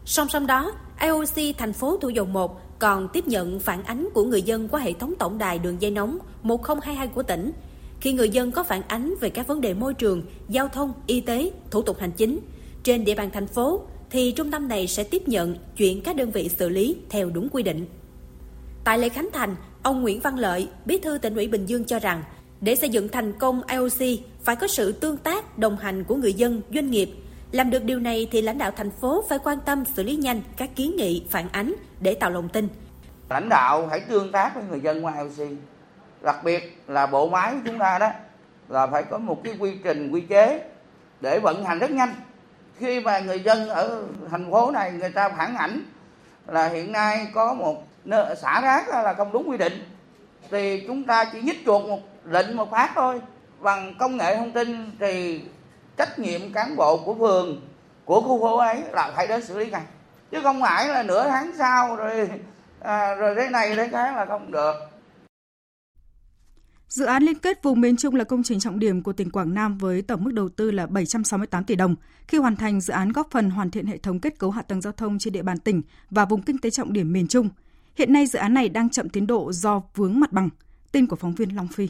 Song 0.05 0.29
song 0.29 0.47
đó, 0.47 0.73
IOC 1.01 1.57
thành 1.59 1.73
phố 1.73 1.97
Thủ 1.97 2.09
Dầu 2.09 2.25
Một 2.25 2.79
còn 2.79 3.09
tiếp 3.13 3.27
nhận 3.27 3.61
phản 3.61 3.85
ánh 3.85 4.09
của 4.15 4.25
người 4.25 4.43
dân 4.43 4.69
qua 4.69 4.81
hệ 4.81 4.93
thống 4.93 5.15
tổng 5.19 5.39
đài 5.39 5.59
đường 5.59 5.77
dây 5.81 5.91
nóng 5.91 6.19
1022 6.43 7.09
của 7.09 7.23
tỉnh. 7.23 7.53
Khi 8.01 8.13
người 8.13 8.29
dân 8.29 8.53
có 8.53 8.63
phản 8.63 8.83
ánh 8.89 9.15
về 9.21 9.31
các 9.31 9.47
vấn 9.47 9.61
đề 9.61 9.75
môi 9.75 9.95
trường, 9.95 10.23
giao 10.49 10.69
thông, 10.69 10.93
y 11.07 11.21
tế, 11.21 11.51
thủ 11.71 11.83
tục 11.83 11.99
hành 12.01 12.13
chính 12.13 12.39
trên 12.83 13.05
địa 13.05 13.15
bàn 13.15 13.31
thành 13.33 13.47
phố 13.47 13.83
thì 14.11 14.33
trung 14.33 14.51
tâm 14.51 14.69
này 14.69 14.87
sẽ 14.87 15.05
tiếp 15.05 15.29
nhận 15.29 15.57
chuyển 15.77 16.03
các 16.03 16.17
đơn 16.17 16.31
vị 16.31 16.49
xử 16.49 16.69
lý 16.69 16.97
theo 17.11 17.31
đúng 17.31 17.49
quy 17.49 17.63
định. 17.63 17.87
Tại 18.85 18.99
lễ 18.99 19.09
khánh 19.09 19.29
thành, 19.33 19.57
ông 19.83 20.03
Nguyễn 20.03 20.21
Văn 20.21 20.39
Lợi, 20.39 20.69
Bí 20.87 20.99
thư 20.99 21.19
tỉnh 21.19 21.35
ủy 21.35 21.49
Bình 21.49 21.67
Dương 21.67 21.85
cho 21.85 21.99
rằng, 21.99 22.23
để 22.61 22.77
xây 22.77 22.89
dựng 22.89 23.09
thành 23.09 23.33
công 23.33 23.63
IOC 23.67 24.19
phải 24.45 24.57
có 24.57 24.67
sự 24.67 24.93
tương 24.93 25.17
tác, 25.17 25.59
đồng 25.59 25.77
hành 25.77 26.05
của 26.05 26.15
người 26.15 26.33
dân, 26.33 26.63
doanh 26.75 26.91
nghiệp. 26.91 27.11
Làm 27.53 27.71
được 27.71 27.85
điều 27.85 27.99
này 27.99 28.29
thì 28.33 28.43
lãnh 28.43 28.59
đạo 28.59 28.71
thành 28.77 28.91
phố 28.91 29.25
phải 29.29 29.39
quan 29.45 29.59
tâm 29.61 29.85
xử 29.97 30.03
lý 30.03 30.17
nhanh 30.17 30.43
các 30.57 30.71
kiến 30.77 30.97
nghị, 30.97 31.27
phản 31.31 31.49
ánh 31.53 31.75
để 32.01 32.15
tạo 32.15 32.31
lòng 32.31 32.49
tin. 32.49 32.69
Lãnh 33.31 33.49
đạo 33.49 33.87
hãy 33.87 34.01
tương 34.01 34.33
tác 34.33 34.55
với 34.55 34.65
người 34.65 34.81
dân 34.81 35.05
qua 35.05 35.15
IOC. 35.19 35.49
Đặc 36.23 36.45
biệt 36.45 36.83
là 36.89 37.07
bộ 37.07 37.29
máy 37.29 37.53
của 37.53 37.61
chúng 37.65 37.79
ta 37.79 37.99
đó 37.99 38.11
là 38.69 38.87
phải 38.87 39.03
có 39.03 39.19
một 39.19 39.41
cái 39.45 39.57
quy 39.59 39.73
trình, 39.85 40.11
quy 40.11 40.21
chế 40.21 40.69
để 41.21 41.39
vận 41.39 41.65
hành 41.65 41.79
rất 41.79 41.91
nhanh 41.91 42.15
khi 42.79 43.01
mà 43.01 43.19
người 43.19 43.41
dân 43.41 43.69
ở 43.69 44.03
thành 44.31 44.51
phố 44.51 44.71
này 44.71 44.93
người 44.93 45.11
ta 45.11 45.29
phản 45.29 45.57
ảnh 45.57 45.83
là 46.47 46.69
hiện 46.69 46.93
nay 46.93 47.27
có 47.35 47.55
một 47.55 47.83
nơi 48.05 48.37
xả 48.37 48.61
rác 48.61 48.89
là 48.89 49.15
không 49.15 49.33
đúng 49.33 49.51
quy 49.51 49.57
định 49.57 49.85
thì 50.51 50.85
chúng 50.87 51.05
ta 51.05 51.25
chỉ 51.25 51.41
nhích 51.41 51.63
chuột 51.67 51.89
một 51.89 52.01
lệnh 52.25 52.57
một 52.57 52.71
phát 52.71 52.93
thôi 52.95 53.21
bằng 53.63 53.95
công 53.99 54.17
nghệ 54.17 54.37
thông 54.37 54.53
tin 54.53 54.91
thì 55.01 55.41
trách 55.97 56.19
nhiệm 56.19 56.53
cán 56.53 56.77
bộ 56.77 56.97
của 57.05 57.15
phường 57.15 57.61
của 58.05 58.21
khu 58.21 58.41
phố 58.41 58.57
ấy 58.57 58.83
là 58.93 59.13
phải 59.17 59.27
đến 59.27 59.45
xử 59.45 59.59
lý 59.59 59.71
ngay 59.71 59.83
chứ 60.31 60.39
không 60.43 60.61
phải 60.61 60.89
là 60.89 61.03
nửa 61.03 61.29
tháng 61.29 61.53
sau 61.59 61.97
rồi 61.97 62.29
à, 62.81 63.15
rồi 63.15 63.35
thế 63.35 63.49
này 63.49 63.75
thế 63.77 63.89
khác 63.89 64.17
là 64.17 64.27
không 64.27 64.53
được 64.53 64.75
Dự 66.89 67.05
án 67.05 67.23
liên 67.23 67.39
kết 67.39 67.63
vùng 67.63 67.81
miền 67.81 67.97
Trung 67.97 68.15
là 68.15 68.25
công 68.25 68.43
trình 68.43 68.61
trọng 68.61 68.79
điểm 68.79 69.03
của 69.03 69.13
tỉnh 69.13 69.31
Quảng 69.31 69.55
Nam 69.55 69.79
với 69.79 70.03
tổng 70.03 70.25
mức 70.25 70.31
đầu 70.35 70.49
tư 70.49 70.71
là 70.71 70.87
768 70.87 71.65
tỷ 71.65 71.75
đồng. 71.75 71.95
Khi 72.29 72.39
hoàn 72.39 72.57
thành, 72.57 72.81
dự 72.81 72.93
án 72.93 73.13
góp 73.13 73.29
phần 73.31 73.51
hoàn 73.51 73.71
thiện 73.71 73.87
hệ 73.87 73.99
thống 73.99 74.21
kết 74.21 74.39
cấu 74.39 74.51
hạ 74.51 74.63
tầng 74.63 74.81
giao 74.81 74.93
thông 74.93 75.19
trên 75.19 75.33
địa 75.33 75.43
bàn 75.43 75.59
tỉnh 75.59 75.83
và 76.11 76.25
vùng 76.25 76.43
kinh 76.43 76.59
tế 76.59 76.71
trọng 76.71 76.93
điểm 76.93 77.13
miền 77.13 77.29
Trung. 77.29 77.49
Hiện 77.97 78.13
nay 78.13 78.27
dự 78.27 78.39
án 78.39 78.55
này 78.55 78.69
đang 78.69 78.91
chậm 78.91 79.09
tiến 79.09 79.27
độ 79.27 79.53
do 79.53 79.83
vướng 79.95 80.21
mặt 80.21 80.33
bằng. 80.33 80.49
Tin 80.93 81.07
của 81.07 81.17
phóng 81.17 81.35
viên 81.35 81.57
Long 81.57 81.69
Phi. 81.69 81.89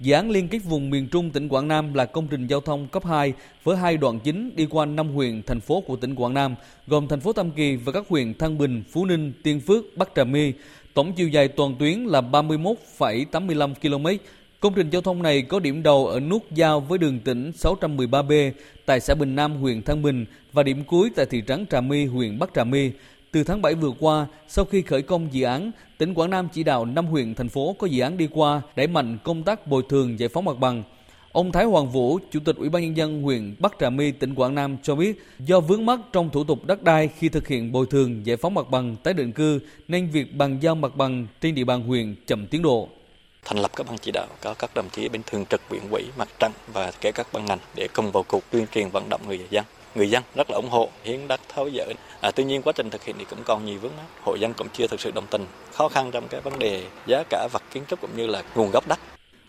Dự 0.00 0.12
án 0.14 0.30
liên 0.30 0.48
kết 0.48 0.58
vùng 0.58 0.90
miền 0.90 1.08
Trung 1.08 1.30
tỉnh 1.30 1.48
Quảng 1.48 1.68
Nam 1.68 1.94
là 1.94 2.06
công 2.06 2.26
trình 2.28 2.46
giao 2.46 2.60
thông 2.60 2.88
cấp 2.88 3.04
2 3.04 3.32
với 3.64 3.76
hai 3.76 3.96
đoạn 3.96 4.20
chính 4.20 4.56
đi 4.56 4.66
qua 4.70 4.86
năm 4.86 5.08
huyện, 5.08 5.42
thành 5.42 5.60
phố 5.60 5.80
của 5.80 5.96
tỉnh 5.96 6.14
Quảng 6.14 6.34
Nam, 6.34 6.54
gồm 6.86 7.08
thành 7.08 7.20
phố 7.20 7.32
Tam 7.32 7.50
Kỳ 7.50 7.76
và 7.76 7.92
các 7.92 8.04
huyện 8.08 8.34
Thăng 8.34 8.58
Bình, 8.58 8.82
Phú 8.90 9.04
Ninh, 9.06 9.32
Tiên 9.42 9.60
Phước, 9.60 9.84
Bắc 9.96 10.08
Trà 10.16 10.24
My. 10.24 10.52
Tổng 10.94 11.12
chiều 11.12 11.28
dài 11.28 11.48
toàn 11.48 11.74
tuyến 11.78 11.98
là 11.98 12.20
31,85 12.20 13.74
km. 13.74 14.06
Công 14.60 14.74
trình 14.74 14.90
giao 14.90 15.02
thông 15.02 15.22
này 15.22 15.42
có 15.42 15.60
điểm 15.60 15.82
đầu 15.82 16.06
ở 16.06 16.20
nút 16.20 16.44
giao 16.50 16.80
với 16.80 16.98
đường 16.98 17.18
tỉnh 17.18 17.50
613B 17.50 18.52
tại 18.86 19.00
xã 19.00 19.14
Bình 19.14 19.34
Nam, 19.34 19.56
huyện 19.56 19.82
Thăng 19.82 20.02
Bình 20.02 20.24
và 20.52 20.62
điểm 20.62 20.84
cuối 20.84 21.10
tại 21.16 21.26
thị 21.26 21.42
trấn 21.46 21.66
Trà 21.66 21.80
My, 21.80 22.04
huyện 22.04 22.38
Bắc 22.38 22.50
Trà 22.54 22.64
My. 22.64 22.90
Từ 23.32 23.44
tháng 23.44 23.62
7 23.62 23.74
vừa 23.74 23.92
qua, 23.98 24.26
sau 24.48 24.64
khi 24.64 24.82
khởi 24.82 25.02
công 25.02 25.28
dự 25.32 25.44
án, 25.44 25.70
tỉnh 25.98 26.14
Quảng 26.14 26.30
Nam 26.30 26.48
chỉ 26.52 26.62
đạo 26.62 26.84
năm 26.84 27.06
huyện, 27.06 27.34
thành 27.34 27.48
phố 27.48 27.76
có 27.78 27.86
dự 27.86 28.02
án 28.02 28.16
đi 28.16 28.28
qua 28.32 28.62
đẩy 28.76 28.86
mạnh 28.86 29.18
công 29.24 29.42
tác 29.42 29.66
bồi 29.66 29.82
thường 29.88 30.18
giải 30.18 30.28
phóng 30.28 30.44
mặt 30.44 30.58
bằng. 30.58 30.82
Ông 31.32 31.52
Thái 31.52 31.64
Hoàng 31.64 31.90
Vũ, 31.90 32.18
Chủ 32.30 32.40
tịch 32.44 32.56
Ủy 32.56 32.68
ban 32.68 32.82
Nhân 32.82 32.96
dân 32.96 33.22
huyện 33.22 33.54
Bắc 33.58 33.74
Trà 33.80 33.90
My, 33.90 34.12
tỉnh 34.12 34.34
Quảng 34.34 34.54
Nam 34.54 34.76
cho 34.82 34.94
biết 34.94 35.22
do 35.38 35.60
vướng 35.60 35.86
mắc 35.86 36.00
trong 36.12 36.30
thủ 36.30 36.44
tục 36.44 36.64
đất 36.64 36.82
đai 36.82 37.08
khi 37.18 37.28
thực 37.28 37.48
hiện 37.48 37.72
bồi 37.72 37.86
thường 37.86 38.26
giải 38.26 38.36
phóng 38.36 38.54
mặt 38.54 38.70
bằng 38.70 38.96
tái 39.02 39.14
định 39.14 39.32
cư 39.32 39.60
nên 39.88 40.10
việc 40.10 40.34
bàn 40.36 40.58
giao 40.60 40.74
mặt 40.74 40.96
bằng 40.96 41.26
trên 41.40 41.54
địa 41.54 41.64
bàn 41.64 41.82
huyện 41.82 42.16
chậm 42.26 42.46
tiến 42.46 42.62
độ 42.62 42.88
thành 43.44 43.58
lập 43.58 43.70
các 43.76 43.86
ban 43.86 43.98
chỉ 43.98 44.10
đạo 44.10 44.26
có 44.42 44.54
các 44.54 44.74
đồng 44.74 44.88
chí 44.92 45.08
bên 45.08 45.22
thường 45.26 45.46
trực 45.46 45.60
huyện 45.68 45.82
ủy 45.90 46.04
mặt 46.16 46.28
trận 46.38 46.52
và 46.72 46.92
kể 47.00 47.12
các 47.12 47.26
ban 47.32 47.44
ngành 47.44 47.58
để 47.74 47.88
cùng 47.94 48.10
vào 48.12 48.22
cuộc 48.28 48.50
tuyên 48.50 48.66
truyền 48.74 48.88
vận 48.88 49.08
động 49.08 49.20
người 49.26 49.40
dân 49.50 49.64
người 49.94 50.10
dân 50.10 50.22
rất 50.34 50.50
là 50.50 50.56
ủng 50.56 50.68
hộ 50.70 50.88
hiến 51.04 51.28
đất 51.28 51.40
tháo 51.48 51.70
dỡ. 51.70 51.84
À, 52.20 52.30
tuy 52.30 52.44
nhiên 52.44 52.62
quá 52.62 52.72
trình 52.76 52.90
thực 52.90 53.04
hiện 53.04 53.16
thì 53.18 53.24
cũng 53.30 53.38
còn 53.44 53.66
nhiều 53.66 53.78
vướng 53.82 53.92
mắc. 53.96 54.06
Hộ 54.22 54.34
dân 54.34 54.54
cũng 54.54 54.66
chưa 54.72 54.86
thực 54.86 55.00
sự 55.00 55.10
đồng 55.10 55.26
tình 55.30 55.46
khó 55.72 55.88
khăn 55.88 56.10
trong 56.10 56.28
cái 56.28 56.40
vấn 56.40 56.58
đề 56.58 56.82
giá 57.06 57.22
cả 57.30 57.48
vật 57.52 57.62
kiến 57.72 57.82
trúc 57.88 58.00
cũng 58.00 58.10
như 58.16 58.26
là 58.26 58.42
nguồn 58.54 58.70
gốc 58.70 58.88
đất. 58.88 58.98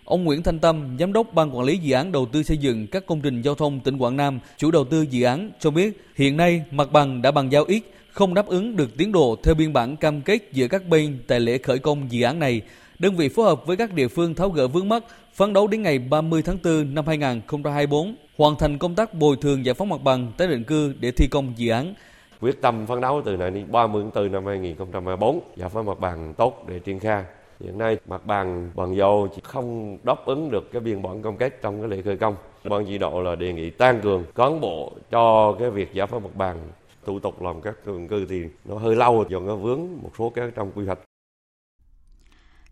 Ông 0.06 0.24
Nguyễn 0.24 0.44
Thanh 0.44 0.60
Tâm, 0.60 0.98
Giám 1.00 1.14
đốc 1.14 1.34
Ban 1.34 1.58
Quản 1.58 1.66
lý 1.66 1.78
Dự 1.78 1.96
án 1.96 2.12
Đầu 2.12 2.26
tư 2.32 2.44
xây 2.44 2.58
dựng 2.58 2.88
các 2.88 3.06
công 3.06 3.22
trình 3.22 3.42
giao 3.42 3.56
thông 3.56 3.80
tỉnh 3.80 3.98
Quảng 3.98 4.18
Nam, 4.18 4.40
chủ 4.58 4.72
đầu 4.72 4.86
tư 4.86 5.06
dự 5.10 5.24
án 5.24 5.52
cho 5.60 5.72
biết 5.72 6.06
hiện 6.16 6.38
nay 6.38 6.64
mặt 6.72 6.92
bằng 6.92 7.22
đã 7.22 7.32
bàn 7.32 7.50
giao 7.50 7.64
ít, 7.64 7.82
không 8.12 8.34
đáp 8.34 8.48
ứng 8.48 8.76
được 8.76 8.98
tiến 8.98 9.12
độ 9.12 9.38
theo 9.44 9.56
biên 9.56 9.74
bản 9.74 9.98
cam 9.98 10.22
kết 10.22 10.40
giữa 10.52 10.68
các 10.68 10.88
bên 10.88 11.20
tại 11.28 11.40
lễ 11.40 11.58
khởi 11.58 11.80
công 11.80 12.12
dự 12.12 12.24
án 12.24 12.40
này. 12.40 12.62
Đơn 13.00 13.16
vị 13.16 13.30
phối 13.30 13.46
hợp 13.46 13.66
với 13.66 13.78
các 13.78 13.94
địa 13.94 14.08
phương 14.08 14.36
tháo 14.36 14.50
gỡ 14.50 14.68
vướng 14.68 14.90
mắc, 14.90 15.04
phấn 15.34 15.54
đấu 15.54 15.68
đến 15.68 15.82
ngày 15.82 16.00
30 16.00 16.42
tháng 16.42 16.58
4 16.64 16.96
năm 16.96 17.08
2024 17.08 18.16
hoàn 18.42 18.56
thành 18.56 18.78
công 18.78 18.96
tác 18.96 19.14
bồi 19.14 19.36
thường 19.42 19.66
giải 19.66 19.74
phóng 19.74 19.90
mặt 19.90 20.02
bằng 20.04 20.32
tái 20.38 20.48
định 20.48 20.64
cư 20.64 20.94
để 21.00 21.12
thi 21.12 21.28
công 21.28 21.54
dự 21.56 21.72
án. 21.72 21.94
Quyết 22.40 22.62
tâm 22.62 22.86
phấn 22.88 23.02
đấu 23.02 23.22
từ 23.26 23.38
nay 23.38 23.52
đến 23.52 23.72
30 23.72 24.04
tháng 24.04 24.24
4 24.24 24.32
năm 24.32 24.46
2024 24.46 25.40
giải 25.56 25.70
phóng 25.70 25.86
mặt 25.86 26.00
bằng 26.00 26.34
tốt 26.34 26.66
để 26.68 26.80
triển 26.80 27.00
khai. 27.00 27.24
Hiện 27.60 27.78
nay, 27.78 27.98
mặt 28.08 28.26
bằng 28.26 28.72
bằng 28.76 28.96
dầu 28.96 29.28
chỉ 29.36 29.42
không 29.44 29.98
đáp 30.04 30.26
ứng 30.26 30.52
được 30.52 30.72
cái 30.72 30.82
biên 30.82 31.02
bản 31.02 31.22
cam 31.22 31.38
kết 31.38 31.62
trong 31.62 31.82
cái 31.82 31.90
lễ 31.90 32.02
khởi 32.02 32.18
công. 32.18 32.36
Ban 32.64 32.86
chỉ 32.86 32.98
đạo 32.98 33.22
là 33.22 33.36
đề 33.36 33.54
nghị 33.54 33.70
tăng 33.70 34.02
cường 34.02 34.24
cán 34.36 34.62
bộ 34.62 34.92
cho 35.12 35.56
cái 35.60 35.70
việc 35.70 35.94
giải 35.94 36.08
phóng 36.08 36.24
mặt 36.24 36.36
bằng. 36.36 36.58
Thủ 37.06 37.20
tục 37.20 37.42
làm 37.42 37.62
các 37.62 37.76
tường 37.86 38.08
cư 38.08 38.26
thì 38.30 38.42
nó 38.66 38.76
hơi 38.76 38.96
lâu, 38.96 39.26
do 39.30 39.40
nó 39.40 39.56
vướng 39.56 39.80
một 40.02 40.12
số 40.20 40.30
cái 40.30 40.52
trong 40.56 40.72
quy 40.76 40.86
hoạch. 40.86 41.00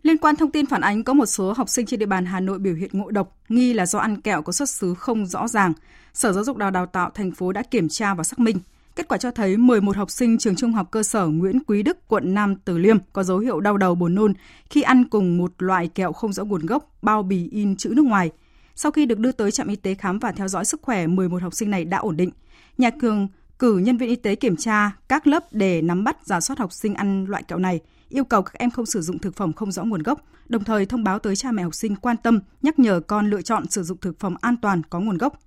Liên 0.02 0.18
quan 0.18 0.36
thông 0.36 0.50
tin 0.50 0.66
phản 0.66 0.80
ánh 0.80 1.04
có 1.04 1.14
một 1.14 1.26
số 1.26 1.52
học 1.52 1.68
sinh 1.68 1.86
trên 1.86 2.00
địa 2.00 2.06
bàn 2.06 2.26
Hà 2.26 2.40
Nội 2.40 2.58
biểu 2.58 2.74
hiện 2.74 2.90
ngộ 2.92 3.10
độc, 3.10 3.36
nghi 3.48 3.72
là 3.72 3.86
do 3.86 3.98
ăn 3.98 4.20
kẹo 4.20 4.42
có 4.42 4.52
xuất 4.52 4.68
xứ 4.68 4.94
không 4.94 5.26
rõ 5.26 5.48
ràng. 5.48 5.72
Sở 6.14 6.32
Giáo 6.32 6.44
dục 6.44 6.56
Đào 6.56 6.70
Đào 6.70 6.86
tạo 6.86 7.10
thành 7.14 7.30
phố 7.30 7.52
đã 7.52 7.62
kiểm 7.62 7.88
tra 7.88 8.14
và 8.14 8.24
xác 8.24 8.38
minh. 8.38 8.58
Kết 8.96 9.08
quả 9.08 9.18
cho 9.18 9.30
thấy 9.30 9.56
11 9.56 9.96
học 9.96 10.10
sinh 10.10 10.38
trường 10.38 10.56
trung 10.56 10.72
học 10.72 10.88
cơ 10.90 11.02
sở 11.02 11.26
Nguyễn 11.26 11.64
Quý 11.66 11.82
Đức, 11.82 12.08
quận 12.08 12.34
Nam 12.34 12.54
Từ 12.64 12.78
Liêm 12.78 12.96
có 13.12 13.22
dấu 13.22 13.38
hiệu 13.38 13.60
đau 13.60 13.76
đầu 13.76 13.94
buồn 13.94 14.14
nôn 14.14 14.32
khi 14.70 14.82
ăn 14.82 15.04
cùng 15.04 15.38
một 15.38 15.52
loại 15.58 15.88
kẹo 15.88 16.12
không 16.12 16.32
rõ 16.32 16.44
nguồn 16.44 16.66
gốc, 16.66 16.96
bao 17.02 17.22
bì 17.22 17.48
in 17.50 17.76
chữ 17.76 17.92
nước 17.96 18.04
ngoài. 18.04 18.30
Sau 18.74 18.92
khi 18.92 19.06
được 19.06 19.18
đưa 19.18 19.32
tới 19.32 19.50
trạm 19.50 19.68
y 19.68 19.76
tế 19.76 19.94
khám 19.94 20.18
và 20.18 20.32
theo 20.32 20.48
dõi 20.48 20.64
sức 20.64 20.82
khỏe, 20.82 21.06
11 21.06 21.42
học 21.42 21.54
sinh 21.54 21.70
này 21.70 21.84
đã 21.84 21.98
ổn 21.98 22.16
định. 22.16 22.30
Nhà 22.78 22.90
trường 23.00 23.28
cử 23.60 23.78
nhân 23.78 23.96
viên 23.96 24.08
y 24.08 24.16
tế 24.16 24.34
kiểm 24.34 24.56
tra 24.56 24.90
các 25.08 25.26
lớp 25.26 25.44
để 25.50 25.82
nắm 25.82 26.04
bắt 26.04 26.16
giả 26.24 26.40
soát 26.40 26.58
học 26.58 26.72
sinh 26.72 26.94
ăn 26.94 27.24
loại 27.24 27.42
kẹo 27.42 27.58
này, 27.58 27.80
yêu 28.08 28.24
cầu 28.24 28.42
các 28.42 28.54
em 28.58 28.70
không 28.70 28.86
sử 28.86 29.00
dụng 29.00 29.18
thực 29.18 29.36
phẩm 29.36 29.52
không 29.52 29.72
rõ 29.72 29.84
nguồn 29.84 30.02
gốc, 30.02 30.20
đồng 30.48 30.64
thời 30.64 30.86
thông 30.86 31.04
báo 31.04 31.18
tới 31.18 31.36
cha 31.36 31.52
mẹ 31.52 31.62
học 31.62 31.74
sinh 31.74 31.96
quan 31.96 32.16
tâm, 32.16 32.40
nhắc 32.62 32.78
nhở 32.78 33.00
con 33.00 33.30
lựa 33.30 33.42
chọn 33.42 33.70
sử 33.70 33.82
dụng 33.82 33.98
thực 33.98 34.20
phẩm 34.20 34.36
an 34.40 34.56
toàn 34.56 34.82
có 34.90 35.00
nguồn 35.00 35.18
gốc. 35.18 35.40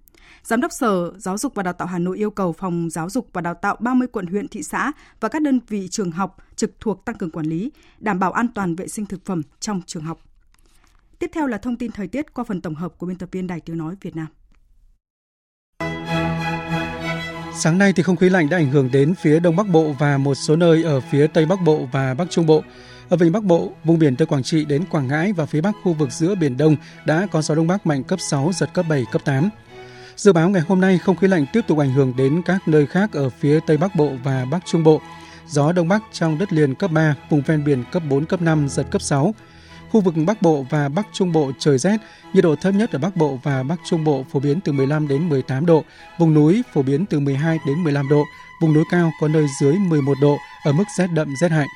Giám 0.43 0.61
đốc 0.61 0.71
Sở 0.71 1.13
Giáo 1.17 1.37
dục 1.37 1.55
và 1.55 1.63
Đào 1.63 1.73
tạo 1.73 1.87
Hà 1.87 1.99
Nội 1.99 2.17
yêu 2.17 2.31
cầu 2.31 2.53
Phòng 2.53 2.89
Giáo 2.89 3.09
dục 3.09 3.27
và 3.33 3.41
Đào 3.41 3.53
tạo 3.53 3.77
30 3.79 4.07
quận 4.07 4.27
huyện 4.27 4.47
thị 4.47 4.63
xã 4.63 4.91
và 5.19 5.29
các 5.29 5.41
đơn 5.41 5.59
vị 5.67 5.87
trường 5.87 6.11
học 6.11 6.37
trực 6.55 6.71
thuộc 6.79 7.05
tăng 7.05 7.17
cường 7.17 7.31
quản 7.31 7.45
lý, 7.45 7.71
đảm 7.99 8.19
bảo 8.19 8.31
an 8.31 8.47
toàn 8.55 8.75
vệ 8.75 8.87
sinh 8.87 9.05
thực 9.05 9.25
phẩm 9.25 9.41
trong 9.59 9.81
trường 9.85 10.03
học. 10.03 10.19
Tiếp 11.19 11.29
theo 11.33 11.47
là 11.47 11.57
thông 11.57 11.77
tin 11.77 11.91
thời 11.91 12.07
tiết 12.07 12.33
qua 12.33 12.43
phần 12.43 12.61
tổng 12.61 12.75
hợp 12.75 12.97
của 12.97 13.05
biên 13.05 13.17
tập 13.17 13.29
viên 13.31 13.47
Đài 13.47 13.59
Tiếng 13.59 13.77
Nói 13.77 13.95
Việt 14.01 14.15
Nam. 14.15 14.27
Sáng 17.55 17.77
nay 17.77 17.93
thì 17.93 18.03
không 18.03 18.15
khí 18.15 18.29
lạnh 18.29 18.49
đã 18.49 18.57
ảnh 18.57 18.71
hưởng 18.71 18.91
đến 18.91 19.15
phía 19.15 19.39
Đông 19.39 19.55
Bắc 19.55 19.67
Bộ 19.67 19.95
và 19.99 20.17
một 20.17 20.35
số 20.35 20.55
nơi 20.55 20.83
ở 20.83 20.99
phía 20.99 21.27
Tây 21.27 21.45
Bắc 21.45 21.61
Bộ 21.61 21.87
và 21.91 22.13
Bắc 22.13 22.29
Trung 22.29 22.45
Bộ. 22.45 22.63
Ở 23.09 23.17
vịnh 23.17 23.31
Bắc 23.31 23.43
Bộ, 23.43 23.71
vùng 23.83 23.99
biển 23.99 24.15
từ 24.15 24.25
Quảng 24.25 24.43
Trị 24.43 24.65
đến 24.65 24.83
Quảng 24.89 25.07
Ngãi 25.07 25.33
và 25.33 25.45
phía 25.45 25.61
Bắc 25.61 25.75
khu 25.83 25.93
vực 25.93 26.11
giữa 26.11 26.35
Biển 26.35 26.57
Đông 26.57 26.75
đã 27.05 27.27
có 27.31 27.41
gió 27.41 27.55
Đông 27.55 27.67
Bắc 27.67 27.85
mạnh 27.85 28.03
cấp 28.03 28.19
6, 28.21 28.51
giật 28.53 28.69
cấp 28.73 28.85
7, 28.89 29.05
cấp 29.11 29.21
8. 29.25 29.49
Dự 30.15 30.33
báo 30.33 30.49
ngày 30.49 30.61
hôm 30.67 30.81
nay 30.81 30.97
không 30.97 31.17
khí 31.17 31.27
lạnh 31.27 31.45
tiếp 31.53 31.61
tục 31.67 31.77
ảnh 31.77 31.93
hưởng 31.93 32.13
đến 32.17 32.41
các 32.45 32.67
nơi 32.67 32.85
khác 32.85 33.13
ở 33.13 33.29
phía 33.29 33.59
Tây 33.67 33.77
Bắc 33.77 33.95
Bộ 33.95 34.11
và 34.23 34.45
Bắc 34.45 34.65
Trung 34.65 34.83
Bộ. 34.83 35.01
Gió 35.47 35.71
Đông 35.71 35.87
Bắc 35.87 36.03
trong 36.11 36.37
đất 36.37 36.53
liền 36.53 36.75
cấp 36.75 36.91
3, 36.91 37.15
vùng 37.29 37.41
ven 37.41 37.63
biển 37.63 37.83
cấp 37.91 38.03
4, 38.09 38.25
cấp 38.25 38.41
5, 38.41 38.69
giật 38.69 38.85
cấp 38.91 39.01
6. 39.01 39.33
Khu 39.93 40.01
vực 40.01 40.13
Bắc 40.25 40.41
Bộ 40.41 40.65
và 40.69 40.89
Bắc 40.89 41.07
Trung 41.13 41.31
Bộ 41.31 41.51
trời 41.59 41.77
rét, 41.77 41.97
nhiệt 42.33 42.43
độ 42.43 42.55
thấp 42.55 42.73
nhất 42.73 42.91
ở 42.91 42.99
Bắc 42.99 43.15
Bộ 43.15 43.39
và 43.43 43.63
Bắc 43.63 43.75
Trung 43.85 44.03
Bộ 44.03 44.25
phổ 44.31 44.39
biến 44.39 44.59
từ 44.61 44.71
15 44.71 45.07
đến 45.07 45.29
18 45.29 45.65
độ, 45.65 45.83
vùng 46.19 46.33
núi 46.33 46.63
phổ 46.73 46.81
biến 46.81 47.05
từ 47.05 47.19
12 47.19 47.59
đến 47.67 47.83
15 47.83 48.09
độ, 48.09 48.23
vùng 48.61 48.73
núi 48.73 48.83
cao 48.91 49.11
có 49.21 49.27
nơi 49.27 49.45
dưới 49.61 49.73
11 49.73 50.13
độ 50.21 50.37
ở 50.63 50.71
mức 50.71 50.83
rét 50.97 51.07
đậm 51.07 51.27
rét 51.41 51.51
hại. 51.51 51.67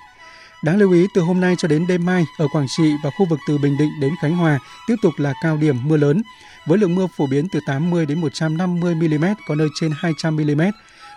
Đáng 0.64 0.78
lưu 0.78 0.92
ý 0.92 1.06
từ 1.16 1.22
hôm 1.22 1.42
nay 1.42 1.56
cho 1.58 1.68
đến 1.68 1.88
đêm 1.88 2.06
mai 2.06 2.26
ở 2.38 2.48
Quảng 2.54 2.66
Trị 2.78 2.94
và 3.04 3.10
khu 3.18 3.26
vực 3.30 3.40
từ 3.48 3.58
Bình 3.58 3.78
Định 3.78 3.92
đến 4.02 4.14
Khánh 4.22 4.36
Hòa 4.36 4.60
tiếp 4.88 4.96
tục 5.02 5.14
là 5.18 5.34
cao 5.44 5.58
điểm 5.58 5.88
mưa 5.88 5.98
lớn 5.98 6.22
với 6.66 6.78
lượng 6.78 6.96
mưa 6.96 7.08
phổ 7.18 7.28
biến 7.28 7.48
từ 7.50 7.60
80 7.68 8.06
đến 8.06 8.22
150 8.22 8.96
mm, 8.96 9.26
có 9.48 9.56
nơi 9.56 9.68
trên 9.80 9.92
200 9.98 10.36
mm. 10.36 10.62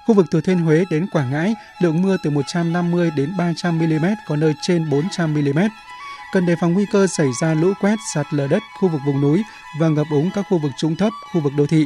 Khu 0.07 0.15
vực 0.15 0.27
từ 0.31 0.41
Thiên 0.41 0.59
Huế 0.59 0.85
đến 0.91 1.07
Quảng 1.13 1.31
Ngãi, 1.31 1.55
lượng 1.83 2.03
mưa 2.03 2.17
từ 2.25 2.31
150 2.31 3.11
đến 3.17 3.33
300 3.39 3.79
mm, 3.79 4.07
có 4.27 4.37
nơi 4.37 4.55
trên 4.63 4.91
400 4.91 5.35
mm. 5.35 5.59
Cần 6.33 6.47
đề 6.47 6.57
phòng 6.57 6.73
nguy 6.73 6.87
cơ 6.93 7.07
xảy 7.07 7.29
ra 7.41 7.55
lũ 7.55 7.73
quét, 7.81 7.99
sạt 8.15 8.27
lở 8.31 8.47
đất 8.47 8.63
khu 8.81 8.89
vực 8.89 9.01
vùng 9.07 9.21
núi 9.21 9.43
và 9.81 9.89
ngập 9.89 10.07
úng 10.11 10.31
các 10.35 10.47
khu 10.51 10.59
vực 10.59 10.73
trũng 10.79 10.97
thấp, 10.97 11.13
khu 11.33 11.41
vực 11.41 11.53
đô 11.57 11.67
thị. 11.67 11.85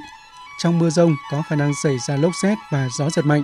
Trong 0.62 0.78
mưa 0.78 0.90
rông 0.90 1.16
có 1.30 1.42
khả 1.42 1.56
năng 1.56 1.72
xảy 1.82 1.98
ra 1.98 2.16
lốc 2.16 2.32
xét 2.42 2.58
và 2.72 2.88
gió 2.98 3.10
giật 3.10 3.26
mạnh. 3.26 3.42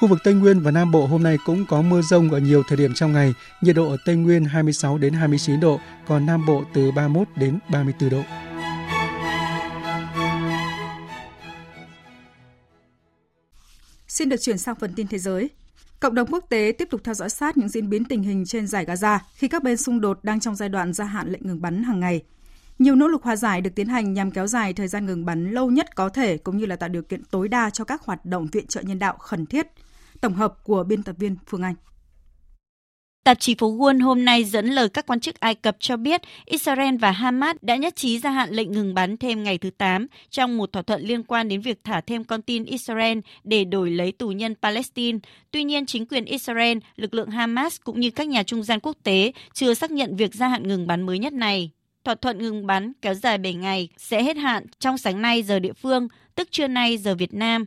Khu 0.00 0.08
vực 0.08 0.18
Tây 0.24 0.34
Nguyên 0.34 0.60
và 0.60 0.70
Nam 0.70 0.90
Bộ 0.90 1.06
hôm 1.06 1.22
nay 1.22 1.36
cũng 1.44 1.66
có 1.66 1.82
mưa 1.82 2.02
rông 2.02 2.30
ở 2.30 2.38
nhiều 2.38 2.62
thời 2.68 2.78
điểm 2.78 2.94
trong 2.94 3.12
ngày, 3.12 3.34
nhiệt 3.60 3.76
độ 3.76 3.90
ở 3.90 3.96
Tây 4.04 4.16
Nguyên 4.16 4.44
26 4.44 4.98
đến 4.98 5.12
29 5.12 5.60
độ, 5.60 5.80
còn 6.06 6.26
Nam 6.26 6.46
Bộ 6.46 6.64
từ 6.74 6.90
31 6.90 7.28
đến 7.36 7.58
34 7.68 8.10
độ. 8.10 8.22
Xin 14.08 14.28
được 14.28 14.36
chuyển 14.40 14.58
sang 14.58 14.74
phần 14.80 14.92
tin 14.96 15.06
thế 15.06 15.18
giới. 15.18 15.50
Cộng 16.04 16.14
đồng 16.14 16.28
quốc 16.32 16.44
tế 16.48 16.72
tiếp 16.78 16.88
tục 16.90 17.00
theo 17.04 17.14
dõi 17.14 17.30
sát 17.30 17.56
những 17.56 17.68
diễn 17.68 17.88
biến 17.88 18.04
tình 18.04 18.22
hình 18.22 18.44
trên 18.46 18.66
giải 18.66 18.86
Gaza 18.86 19.18
khi 19.34 19.48
các 19.48 19.62
bên 19.62 19.76
xung 19.76 20.00
đột 20.00 20.18
đang 20.22 20.40
trong 20.40 20.54
giai 20.54 20.68
đoạn 20.68 20.92
gia 20.92 21.04
hạn 21.04 21.32
lệnh 21.32 21.46
ngừng 21.46 21.62
bắn 21.62 21.82
hàng 21.82 22.00
ngày. 22.00 22.22
Nhiều 22.78 22.94
nỗ 22.94 23.08
lực 23.08 23.22
hòa 23.22 23.36
giải 23.36 23.60
được 23.60 23.70
tiến 23.74 23.88
hành 23.88 24.12
nhằm 24.12 24.30
kéo 24.30 24.46
dài 24.46 24.72
thời 24.72 24.88
gian 24.88 25.06
ngừng 25.06 25.24
bắn 25.24 25.50
lâu 25.50 25.70
nhất 25.70 25.96
có 25.96 26.08
thể 26.08 26.36
cũng 26.36 26.56
như 26.56 26.66
là 26.66 26.76
tạo 26.76 26.88
điều 26.88 27.02
kiện 27.02 27.24
tối 27.24 27.48
đa 27.48 27.70
cho 27.70 27.84
các 27.84 28.02
hoạt 28.02 28.24
động 28.26 28.46
viện 28.52 28.66
trợ 28.66 28.80
nhân 28.80 28.98
đạo 28.98 29.16
khẩn 29.18 29.46
thiết. 29.46 29.66
Tổng 30.20 30.34
hợp 30.34 30.64
của 30.64 30.84
biên 30.84 31.02
tập 31.02 31.16
viên 31.18 31.36
Phương 31.46 31.62
Anh. 31.62 31.74
Tạp 33.24 33.40
chí 33.40 33.54
phố 33.54 33.76
Wall 33.76 34.02
hôm 34.02 34.24
nay 34.24 34.44
dẫn 34.44 34.66
lời 34.66 34.88
các 34.88 35.06
quan 35.06 35.20
chức 35.20 35.40
Ai 35.40 35.54
Cập 35.54 35.76
cho 35.80 35.96
biết 35.96 36.20
Israel 36.44 36.96
và 36.96 37.10
Hamas 37.10 37.56
đã 37.62 37.76
nhất 37.76 37.96
trí 37.96 38.18
gia 38.18 38.30
hạn 38.30 38.50
lệnh 38.50 38.72
ngừng 38.72 38.94
bắn 38.94 39.16
thêm 39.16 39.42
ngày 39.42 39.58
thứ 39.58 39.70
8 39.70 40.06
trong 40.30 40.56
một 40.56 40.72
thỏa 40.72 40.82
thuận 40.82 41.02
liên 41.02 41.22
quan 41.22 41.48
đến 41.48 41.60
việc 41.60 41.78
thả 41.84 42.00
thêm 42.00 42.24
con 42.24 42.42
tin 42.42 42.64
Israel 42.64 43.18
để 43.44 43.64
đổi 43.64 43.90
lấy 43.90 44.12
tù 44.12 44.28
nhân 44.28 44.54
Palestine. 44.62 45.18
Tuy 45.50 45.64
nhiên, 45.64 45.86
chính 45.86 46.06
quyền 46.06 46.24
Israel, 46.24 46.78
lực 46.96 47.14
lượng 47.14 47.30
Hamas 47.30 47.76
cũng 47.84 48.00
như 48.00 48.10
các 48.10 48.28
nhà 48.28 48.42
trung 48.42 48.62
gian 48.62 48.80
quốc 48.80 48.96
tế 49.02 49.32
chưa 49.52 49.74
xác 49.74 49.90
nhận 49.90 50.16
việc 50.16 50.34
gia 50.34 50.48
hạn 50.48 50.68
ngừng 50.68 50.86
bắn 50.86 51.02
mới 51.02 51.18
nhất 51.18 51.32
này. 51.32 51.70
Thỏa 52.04 52.14
thuận 52.14 52.38
ngừng 52.38 52.66
bắn 52.66 52.92
kéo 53.02 53.14
dài 53.14 53.38
7 53.38 53.54
ngày 53.54 53.88
sẽ 53.96 54.22
hết 54.22 54.36
hạn 54.36 54.66
trong 54.78 54.98
sáng 54.98 55.22
nay 55.22 55.42
giờ 55.42 55.58
địa 55.58 55.72
phương, 55.72 56.08
tức 56.34 56.48
trưa 56.50 56.66
nay 56.66 56.98
giờ 56.98 57.14
Việt 57.14 57.34
Nam. 57.34 57.66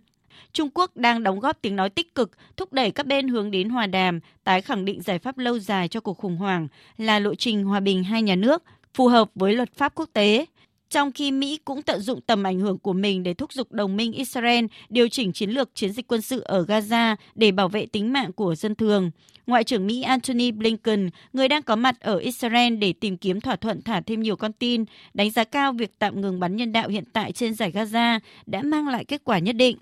Trung 0.54 0.70
Quốc 0.74 0.98
đang 0.98 1.24
đóng 1.24 1.40
góp 1.40 1.62
tiếng 1.62 1.76
nói 1.76 1.90
tích 1.90 2.16
cực, 2.16 2.32
thúc 2.58 2.74
đẩy 2.74 2.92
các 2.92 3.06
bên 3.06 3.28
hướng 3.28 3.52
đến 3.52 3.70
hòa 3.70 3.88
đàm, 3.88 4.20
tái 4.44 4.62
khẳng 4.62 4.86
định 4.86 5.02
giải 5.02 5.20
pháp 5.20 5.38
lâu 5.38 5.60
dài 5.60 5.88
cho 5.88 6.00
cuộc 6.00 6.18
khủng 6.18 6.38
hoảng 6.38 6.68
là 6.98 7.20
lộ 7.20 7.36
trình 7.36 7.64
hòa 7.64 7.80
bình 7.80 8.04
hai 8.04 8.22
nhà 8.22 8.36
nước, 8.36 8.64
phù 8.94 9.08
hợp 9.08 9.30
với 9.36 9.54
luật 9.54 9.74
pháp 9.74 9.96
quốc 9.96 10.10
tế. 10.14 10.46
Trong 10.90 11.12
khi 11.12 11.32
Mỹ 11.32 11.60
cũng 11.66 11.82
tận 11.82 12.00
dụng 12.02 12.22
tầm 12.22 12.44
ảnh 12.44 12.60
hưởng 12.60 12.78
của 12.78 12.94
mình 12.94 13.24
để 13.24 13.34
thúc 13.34 13.54
giục 13.54 13.72
đồng 13.72 13.98
minh 13.98 14.14
Israel 14.14 14.66
điều 14.90 15.10
chỉnh 15.10 15.34
chiến 15.34 15.50
lược 15.50 15.70
chiến 15.76 15.92
dịch 15.92 16.08
quân 16.08 16.22
sự 16.22 16.40
ở 16.40 16.66
Gaza 16.66 17.16
để 17.36 17.52
bảo 17.52 17.70
vệ 17.70 17.86
tính 17.86 18.14
mạng 18.14 18.34
của 18.34 18.56
dân 18.56 18.76
thường. 18.76 19.12
Ngoại 19.48 19.64
trưởng 19.64 19.88
Mỹ 19.88 20.02
Antony 20.02 20.52
Blinken, 20.52 21.10
người 21.34 21.48
đang 21.48 21.64
có 21.64 21.76
mặt 21.76 21.96
ở 22.00 22.18
Israel 22.18 22.76
để 22.76 22.94
tìm 22.94 23.18
kiếm 23.18 23.42
thỏa 23.42 23.56
thuận 23.56 23.82
thả 23.82 24.02
thêm 24.02 24.22
nhiều 24.22 24.36
con 24.36 24.54
tin, 24.54 24.86
đánh 25.14 25.32
giá 25.32 25.44
cao 25.44 25.74
việc 25.74 26.00
tạm 26.00 26.22
ngừng 26.22 26.40
bắn 26.40 26.56
nhân 26.56 26.72
đạo 26.72 26.90
hiện 26.90 27.04
tại 27.14 27.32
trên 27.32 27.54
giải 27.54 27.72
Gaza 27.72 28.20
đã 28.46 28.62
mang 28.62 28.88
lại 28.88 29.06
kết 29.06 29.22
quả 29.24 29.40
nhất 29.40 29.56
định. 29.56 29.78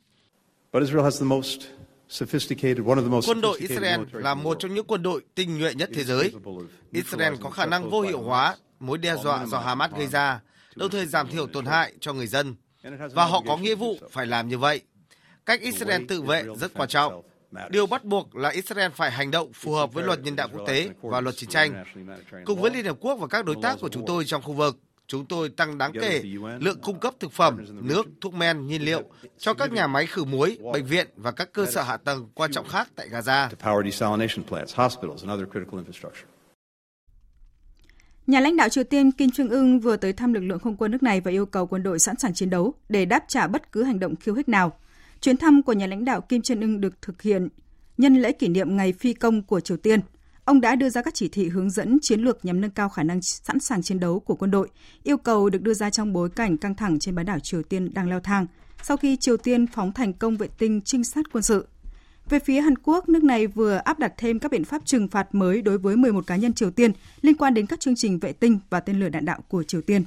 Quân 3.25 3.41
đội 3.41 3.59
Israel 3.59 4.01
là 4.11 4.33
một 4.33 4.57
trong 4.59 4.73
những 4.73 4.85
quân 4.87 5.03
đội 5.03 5.21
tinh 5.35 5.57
nhuệ 5.57 5.73
nhất 5.73 5.89
thế 5.93 6.03
giới. 6.03 6.31
Israel 6.91 7.33
có 7.41 7.49
khả 7.49 7.65
năng 7.65 7.89
vô 7.89 8.01
hiệu 8.01 8.21
hóa 8.21 8.55
mối 8.79 8.97
đe 8.97 9.15
dọa 9.23 9.45
do 9.45 9.59
Hamas 9.59 9.91
gây 9.91 10.07
ra, 10.07 10.41
đồng 10.75 10.91
thời 10.91 11.05
giảm 11.05 11.27
thiểu 11.27 11.47
tổn 11.47 11.65
hại 11.65 11.93
cho 11.99 12.13
người 12.13 12.27
dân. 12.27 12.55
Và 13.13 13.25
họ 13.25 13.43
có 13.47 13.57
nghĩa 13.57 13.75
vụ 13.75 13.97
phải 14.11 14.25
làm 14.25 14.47
như 14.47 14.57
vậy. 14.57 14.81
Cách 15.45 15.61
Israel 15.61 16.05
tự 16.07 16.21
vệ 16.21 16.43
rất 16.59 16.73
quan 16.73 16.89
trọng. 16.89 17.21
Điều 17.69 17.87
bắt 17.87 18.03
buộc 18.03 18.35
là 18.35 18.49
Israel 18.49 18.91
phải 18.91 19.11
hành 19.11 19.31
động 19.31 19.53
phù 19.53 19.73
hợp 19.73 19.93
với 19.93 20.03
luật 20.03 20.19
nhân 20.19 20.35
đạo 20.35 20.47
quốc 20.53 20.67
tế 20.67 20.89
và 21.01 21.21
luật 21.21 21.35
chiến 21.37 21.49
tranh. 21.49 21.83
Cùng 22.45 22.61
với 22.61 22.71
Liên 22.71 22.85
Hợp 22.85 22.97
Quốc 22.99 23.15
và 23.15 23.27
các 23.27 23.45
đối 23.45 23.55
tác 23.61 23.77
của 23.81 23.89
chúng 23.89 24.05
tôi 24.07 24.25
trong 24.25 24.41
khu 24.41 24.53
vực, 24.53 24.77
chúng 25.07 25.25
tôi 25.25 25.49
tăng 25.49 25.77
đáng 25.77 25.91
kể 25.93 26.21
lượng 26.59 26.79
cung 26.81 26.99
cấp 26.99 27.13
thực 27.19 27.31
phẩm, 27.31 27.65
nước, 27.81 28.05
thuốc 28.21 28.33
men, 28.33 28.67
nhiên 28.67 28.81
liệu 28.81 29.03
cho 29.37 29.53
các 29.53 29.71
nhà 29.71 29.87
máy 29.87 30.05
khử 30.05 30.23
muối, 30.23 30.57
bệnh 30.73 30.85
viện 30.85 31.07
và 31.15 31.31
các 31.31 31.53
cơ 31.53 31.65
sở 31.65 31.81
hạ 31.81 31.97
tầng 31.97 32.29
quan 32.33 32.51
trọng 32.51 32.67
khác 32.67 32.87
tại 32.95 33.09
Gaza. 33.09 33.49
Nhà 38.27 38.39
lãnh 38.39 38.57
đạo 38.57 38.69
Triều 38.69 38.83
Tiên 38.83 39.11
Kim 39.11 39.29
Jong 39.29 39.49
Un 39.49 39.79
vừa 39.79 39.97
tới 39.97 40.13
thăm 40.13 40.33
lực 40.33 40.43
lượng 40.43 40.59
không 40.59 40.77
quân 40.77 40.91
nước 40.91 41.03
này 41.03 41.21
và 41.21 41.31
yêu 41.31 41.45
cầu 41.45 41.67
quân 41.67 41.83
đội 41.83 41.99
sẵn 41.99 42.15
sàng 42.17 42.33
chiến 42.33 42.49
đấu 42.49 42.73
để 42.89 43.05
đáp 43.05 43.23
trả 43.27 43.47
bất 43.47 43.71
cứ 43.71 43.83
hành 43.83 43.99
động 43.99 44.15
khiêu 44.15 44.35
khích 44.35 44.49
nào. 44.49 44.79
Chuyến 45.21 45.37
thăm 45.37 45.63
của 45.63 45.73
nhà 45.73 45.87
lãnh 45.87 46.05
đạo 46.05 46.21
Kim 46.21 46.41
Jong 46.41 46.61
Un 46.61 46.81
được 46.81 47.01
thực 47.01 47.21
hiện 47.21 47.49
nhân 47.97 48.21
lễ 48.21 48.31
kỷ 48.31 48.47
niệm 48.47 48.77
ngày 48.77 48.93
phi 48.93 49.13
công 49.13 49.43
của 49.43 49.59
Triều 49.59 49.77
Tiên– 49.77 49.99
Ông 50.45 50.61
đã 50.61 50.75
đưa 50.75 50.89
ra 50.89 51.01
các 51.01 51.13
chỉ 51.13 51.27
thị 51.27 51.49
hướng 51.49 51.69
dẫn 51.69 51.97
chiến 52.01 52.21
lược 52.21 52.45
nhằm 52.45 52.61
nâng 52.61 52.71
cao 52.71 52.89
khả 52.89 53.03
năng 53.03 53.21
sẵn 53.21 53.59
sàng 53.59 53.81
chiến 53.81 53.99
đấu 53.99 54.19
của 54.19 54.35
quân 54.35 54.51
đội. 54.51 54.69
Yêu 55.03 55.17
cầu 55.17 55.49
được 55.49 55.61
đưa 55.61 55.73
ra 55.73 55.89
trong 55.89 56.13
bối 56.13 56.29
cảnh 56.29 56.57
căng 56.57 56.75
thẳng 56.75 56.99
trên 56.99 57.15
bán 57.15 57.25
đảo 57.25 57.39
Triều 57.39 57.63
Tiên 57.63 57.93
đang 57.93 58.09
leo 58.09 58.19
thang 58.19 58.47
sau 58.83 58.97
khi 58.97 59.17
Triều 59.17 59.37
Tiên 59.37 59.67
phóng 59.67 59.91
thành 59.91 60.13
công 60.13 60.37
vệ 60.37 60.47
tinh 60.47 60.81
trinh 60.81 61.03
sát 61.03 61.25
quân 61.33 61.43
sự. 61.43 61.67
Về 62.29 62.39
phía 62.39 62.61
Hàn 62.61 62.77
Quốc, 62.83 63.09
nước 63.09 63.23
này 63.23 63.47
vừa 63.47 63.75
áp 63.75 63.99
đặt 63.99 64.13
thêm 64.17 64.39
các 64.39 64.51
biện 64.51 64.65
pháp 64.65 64.81
trừng 64.85 65.07
phạt 65.07 65.35
mới 65.35 65.61
đối 65.61 65.77
với 65.77 65.95
11 65.95 66.27
cá 66.27 66.35
nhân 66.35 66.53
Triều 66.53 66.71
Tiên 66.71 66.91
liên 67.21 67.35
quan 67.35 67.53
đến 67.53 67.65
các 67.65 67.79
chương 67.79 67.95
trình 67.95 68.19
vệ 68.19 68.33
tinh 68.33 68.59
và 68.69 68.79
tên 68.79 68.99
lửa 68.99 69.09
đạn 69.09 69.25
đạo 69.25 69.39
của 69.47 69.63
Triều 69.63 69.81
Tiên. 69.81 70.03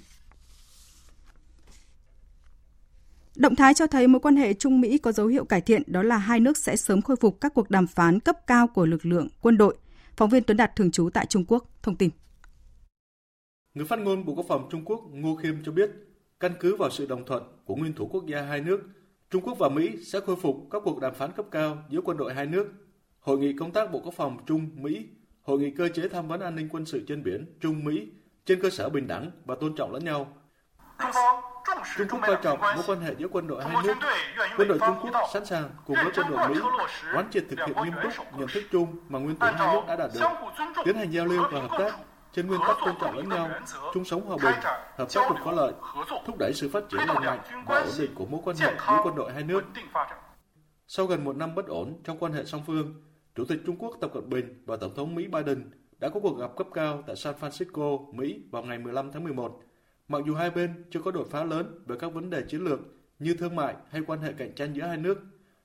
Động 3.36 3.56
thái 3.56 3.74
cho 3.74 3.86
thấy 3.86 4.06
mối 4.06 4.20
quan 4.20 4.36
hệ 4.36 4.54
Trung 4.54 4.80
Mỹ 4.80 4.98
có 4.98 5.12
dấu 5.12 5.26
hiệu 5.26 5.44
cải 5.44 5.60
thiện, 5.60 5.82
đó 5.86 6.02
là 6.02 6.16
hai 6.16 6.40
nước 6.40 6.56
sẽ 6.56 6.76
sớm 6.76 7.02
khôi 7.02 7.16
phục 7.16 7.40
các 7.40 7.54
cuộc 7.54 7.70
đàm 7.70 7.86
phán 7.86 8.20
cấp 8.20 8.36
cao 8.46 8.66
của 8.66 8.86
lực 8.86 9.06
lượng 9.06 9.28
quân 9.40 9.58
đội– 9.58 9.76
Phóng 10.18 10.30
viên 10.30 10.42
Tuấn 10.42 10.56
Đạt 10.56 10.76
thường 10.76 10.90
trú 10.90 11.10
tại 11.14 11.26
Trung 11.26 11.44
Quốc 11.48 11.64
thông 11.82 11.96
tin. 11.96 12.10
Người 13.74 13.86
phát 13.86 13.98
ngôn 13.98 14.24
Bộ 14.24 14.34
Quốc 14.34 14.46
phòng 14.48 14.68
Trung 14.70 14.84
Quốc 14.84 15.00
Ngô 15.10 15.36
Khiêm 15.36 15.54
cho 15.64 15.72
biết, 15.72 15.90
căn 16.40 16.52
cứ 16.60 16.76
vào 16.76 16.90
sự 16.90 17.06
đồng 17.06 17.24
thuận 17.24 17.42
của 17.64 17.76
nguyên 17.76 17.92
thủ 17.92 18.08
quốc 18.12 18.26
gia 18.26 18.42
hai 18.42 18.60
nước, 18.60 18.80
Trung 19.30 19.42
Quốc 19.42 19.58
và 19.58 19.68
Mỹ 19.68 20.04
sẽ 20.04 20.20
khôi 20.20 20.36
phục 20.36 20.56
các 20.70 20.82
cuộc 20.84 21.00
đàm 21.00 21.14
phán 21.14 21.32
cấp 21.32 21.46
cao 21.50 21.78
giữa 21.90 22.00
quân 22.04 22.16
đội 22.16 22.34
hai 22.34 22.46
nước. 22.46 22.72
Hội 23.20 23.38
nghị 23.38 23.52
công 23.52 23.72
tác 23.72 23.92
Bộ 23.92 24.00
Quốc 24.04 24.14
phòng 24.14 24.38
Trung 24.46 24.70
Mỹ, 24.74 25.06
hội 25.42 25.58
nghị 25.58 25.70
cơ 25.70 25.88
chế 25.88 26.08
tham 26.08 26.28
vấn 26.28 26.40
an 26.40 26.56
ninh 26.56 26.68
quân 26.72 26.86
sự 26.86 27.04
trên 27.08 27.22
biển 27.22 27.58
Trung 27.60 27.84
Mỹ 27.84 28.08
trên 28.46 28.62
cơ 28.62 28.70
sở 28.70 28.88
bình 28.88 29.06
đẳng 29.06 29.30
và 29.44 29.54
tôn 29.54 29.74
trọng 29.74 29.92
lẫn 29.92 30.04
nhau. 30.04 30.36
Trung 31.96 32.08
Quốc 32.10 32.20
coi 32.26 32.36
trọng 32.42 32.60
mối 32.60 32.84
quan 32.86 33.00
hệ 33.00 33.14
giữa 33.18 33.28
quân 33.30 33.46
đội 33.48 33.64
hai 33.64 33.82
nước. 33.84 33.94
Quân 34.56 34.68
đội 34.68 34.78
Trung 34.78 34.96
Quốc 35.02 35.28
sẵn 35.32 35.46
sàng 35.46 35.70
cùng 35.86 35.96
với 36.04 36.12
quân 36.16 36.26
đội 36.30 36.48
Mỹ 36.48 36.60
quán 37.14 37.28
triệt 37.30 37.44
thực 37.50 37.58
hiện 37.66 37.76
nghiêm 37.84 37.94
túc 38.02 38.12
nhận 38.38 38.48
thức 38.48 38.62
chung 38.72 38.96
mà 39.08 39.18
nguyên 39.18 39.38
thủ 39.38 39.46
hai 39.52 39.74
nước 39.74 39.80
đã 39.88 39.96
đạt 39.96 40.10
được, 40.14 40.20
tiến 40.84 40.96
hành 40.96 41.10
giao 41.10 41.26
lưu 41.26 41.44
và 41.52 41.60
hợp 41.60 41.78
tác 41.78 41.96
trên 42.32 42.46
nguyên 42.46 42.60
tắc 42.66 42.76
tôn 42.86 42.94
trọng 43.00 43.16
lẫn 43.16 43.28
nhau, 43.28 43.50
chung 43.94 44.04
sống 44.04 44.26
hòa 44.26 44.36
bình, 44.42 44.54
hợp 44.98 45.08
tác 45.14 45.24
cùng 45.28 45.38
có 45.44 45.52
lợi, 45.52 45.72
thúc 46.26 46.36
đẩy 46.38 46.52
sự 46.54 46.68
phát 46.72 46.84
triển 46.90 47.00
lành 47.00 47.24
mạnh 47.24 47.40
và 47.66 47.80
ổn 47.80 47.88
định 47.98 48.14
của 48.14 48.26
mối 48.26 48.40
quan 48.44 48.56
hệ 48.56 48.72
giữa 48.88 49.00
quân 49.04 49.14
đội 49.14 49.32
hai 49.32 49.42
nước. 49.42 49.64
Sau 50.86 51.06
gần 51.06 51.24
một 51.24 51.36
năm 51.36 51.54
bất 51.54 51.66
ổn 51.66 52.00
trong 52.04 52.18
quan 52.18 52.32
hệ 52.32 52.44
song 52.44 52.62
phương, 52.66 53.02
Chủ 53.34 53.44
tịch 53.44 53.60
Trung 53.66 53.76
Quốc 53.78 53.96
Tập 54.00 54.10
Cận 54.14 54.30
Bình 54.30 54.62
và 54.66 54.76
Tổng 54.76 54.94
thống 54.96 55.14
Mỹ 55.14 55.26
Biden 55.26 55.70
đã 55.98 56.08
có 56.08 56.20
cuộc 56.20 56.38
gặp 56.38 56.50
cấp 56.56 56.66
cao 56.74 57.02
tại 57.06 57.16
San 57.16 57.34
Francisco, 57.40 58.14
Mỹ 58.14 58.42
vào 58.50 58.62
ngày 58.62 58.78
15 58.78 59.12
tháng 59.12 59.24
11 59.24 59.60
Mặc 60.08 60.22
dù 60.26 60.34
hai 60.34 60.50
bên 60.50 60.84
chưa 60.90 61.00
có 61.00 61.10
đột 61.10 61.28
phá 61.30 61.44
lớn 61.44 61.84
về 61.86 61.96
các 62.00 62.14
vấn 62.14 62.30
đề 62.30 62.42
chiến 62.42 62.64
lược 62.64 62.80
như 63.18 63.34
thương 63.34 63.56
mại 63.56 63.74
hay 63.90 64.02
quan 64.06 64.20
hệ 64.20 64.32
cạnh 64.32 64.54
tranh 64.54 64.72
giữa 64.74 64.82
hai 64.82 64.96
nước, 64.96 65.18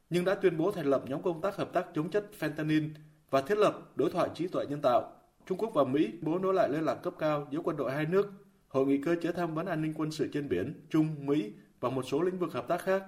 nhưng 0.09 0.25
đã 0.25 0.35
tuyên 0.35 0.57
bố 0.57 0.71
thành 0.71 0.85
lập 0.85 1.03
nhóm 1.07 1.21
công 1.21 1.41
tác 1.41 1.55
hợp 1.55 1.73
tác 1.73 1.85
chống 1.95 2.09
chất 2.09 2.29
fentanyl 2.39 2.89
và 3.29 3.41
thiết 3.41 3.57
lập 3.57 3.91
đối 3.95 4.11
thoại 4.11 4.29
trí 4.35 4.47
tuệ 4.47 4.65
nhân 4.65 4.79
tạo. 4.83 5.11
Trung 5.47 5.57
Quốc 5.57 5.71
và 5.73 5.83
Mỹ 5.83 6.11
bố 6.21 6.39
nối 6.39 6.53
lại 6.53 6.69
liên 6.69 6.83
lạc 6.83 6.95
cấp 6.95 7.13
cao 7.19 7.47
giữa 7.51 7.59
quân 7.63 7.77
đội 7.77 7.91
hai 7.91 8.05
nước, 8.05 8.31
hội 8.67 8.85
nghị 8.85 8.97
cơ 8.97 9.15
chế 9.21 9.31
tham 9.31 9.55
vấn 9.55 9.65
an 9.65 9.81
ninh 9.81 9.93
quân 9.93 10.11
sự 10.11 10.29
trên 10.33 10.49
biển 10.49 10.85
Trung 10.89 11.25
Mỹ 11.25 11.51
và 11.79 11.89
một 11.89 12.05
số 12.11 12.21
lĩnh 12.21 12.39
vực 12.39 12.53
hợp 12.53 12.67
tác 12.67 12.81
khác. 12.81 13.03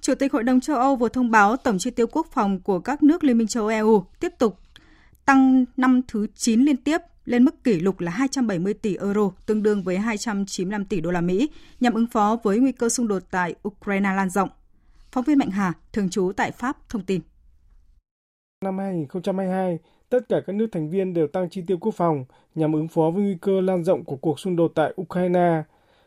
Chủ 0.00 0.14
tịch 0.14 0.32
Hội 0.32 0.42
đồng 0.42 0.60
châu 0.60 0.76
Âu 0.76 0.96
vừa 0.96 1.08
thông 1.08 1.30
báo 1.30 1.56
tổng 1.56 1.78
chi 1.78 1.90
tiêu 1.90 2.06
quốc 2.06 2.26
phòng 2.32 2.60
của 2.60 2.80
các 2.80 3.02
nước 3.02 3.24
Liên 3.24 3.38
minh 3.38 3.46
châu 3.46 3.62
Âu 3.62 3.68
EU 3.68 4.04
tiếp 4.20 4.32
tục 4.38 4.58
tăng 5.24 5.64
năm 5.76 6.00
thứ 6.08 6.26
9 6.34 6.60
liên 6.60 6.76
tiếp 6.76 6.98
lên 7.24 7.44
mức 7.44 7.64
kỷ 7.64 7.80
lục 7.80 8.00
là 8.00 8.12
270 8.12 8.74
tỷ 8.74 8.96
euro, 8.96 9.30
tương 9.46 9.62
đương 9.62 9.82
với 9.82 9.98
295 9.98 10.84
tỷ 10.84 11.00
đô 11.00 11.10
la 11.10 11.20
Mỹ, 11.20 11.48
nhằm 11.80 11.94
ứng 11.94 12.06
phó 12.06 12.38
với 12.42 12.58
nguy 12.58 12.72
cơ 12.72 12.88
xung 12.88 13.08
đột 13.08 13.22
tại 13.30 13.54
Ukraine 13.68 14.14
lan 14.14 14.30
rộng. 14.30 14.48
Phóng 15.12 15.24
viên 15.24 15.38
Mạnh 15.38 15.50
Hà, 15.50 15.72
thường 15.92 16.10
trú 16.10 16.32
tại 16.36 16.50
Pháp, 16.50 16.88
thông 16.88 17.02
tin. 17.02 17.20
Năm 18.64 18.78
2022, 18.78 19.78
tất 20.08 20.28
cả 20.28 20.40
các 20.46 20.56
nước 20.56 20.66
thành 20.72 20.90
viên 20.90 21.14
đều 21.14 21.26
tăng 21.26 21.50
chi 21.50 21.62
tiêu 21.66 21.78
quốc 21.80 21.94
phòng 21.94 22.24
nhằm 22.54 22.72
ứng 22.72 22.88
phó 22.88 23.10
với 23.10 23.22
nguy 23.22 23.36
cơ 23.40 23.60
lan 23.60 23.84
rộng 23.84 24.04
của 24.04 24.16
cuộc 24.16 24.40
xung 24.40 24.56
đột 24.56 24.72
tại 24.74 24.94
Ukraine. 25.00 25.62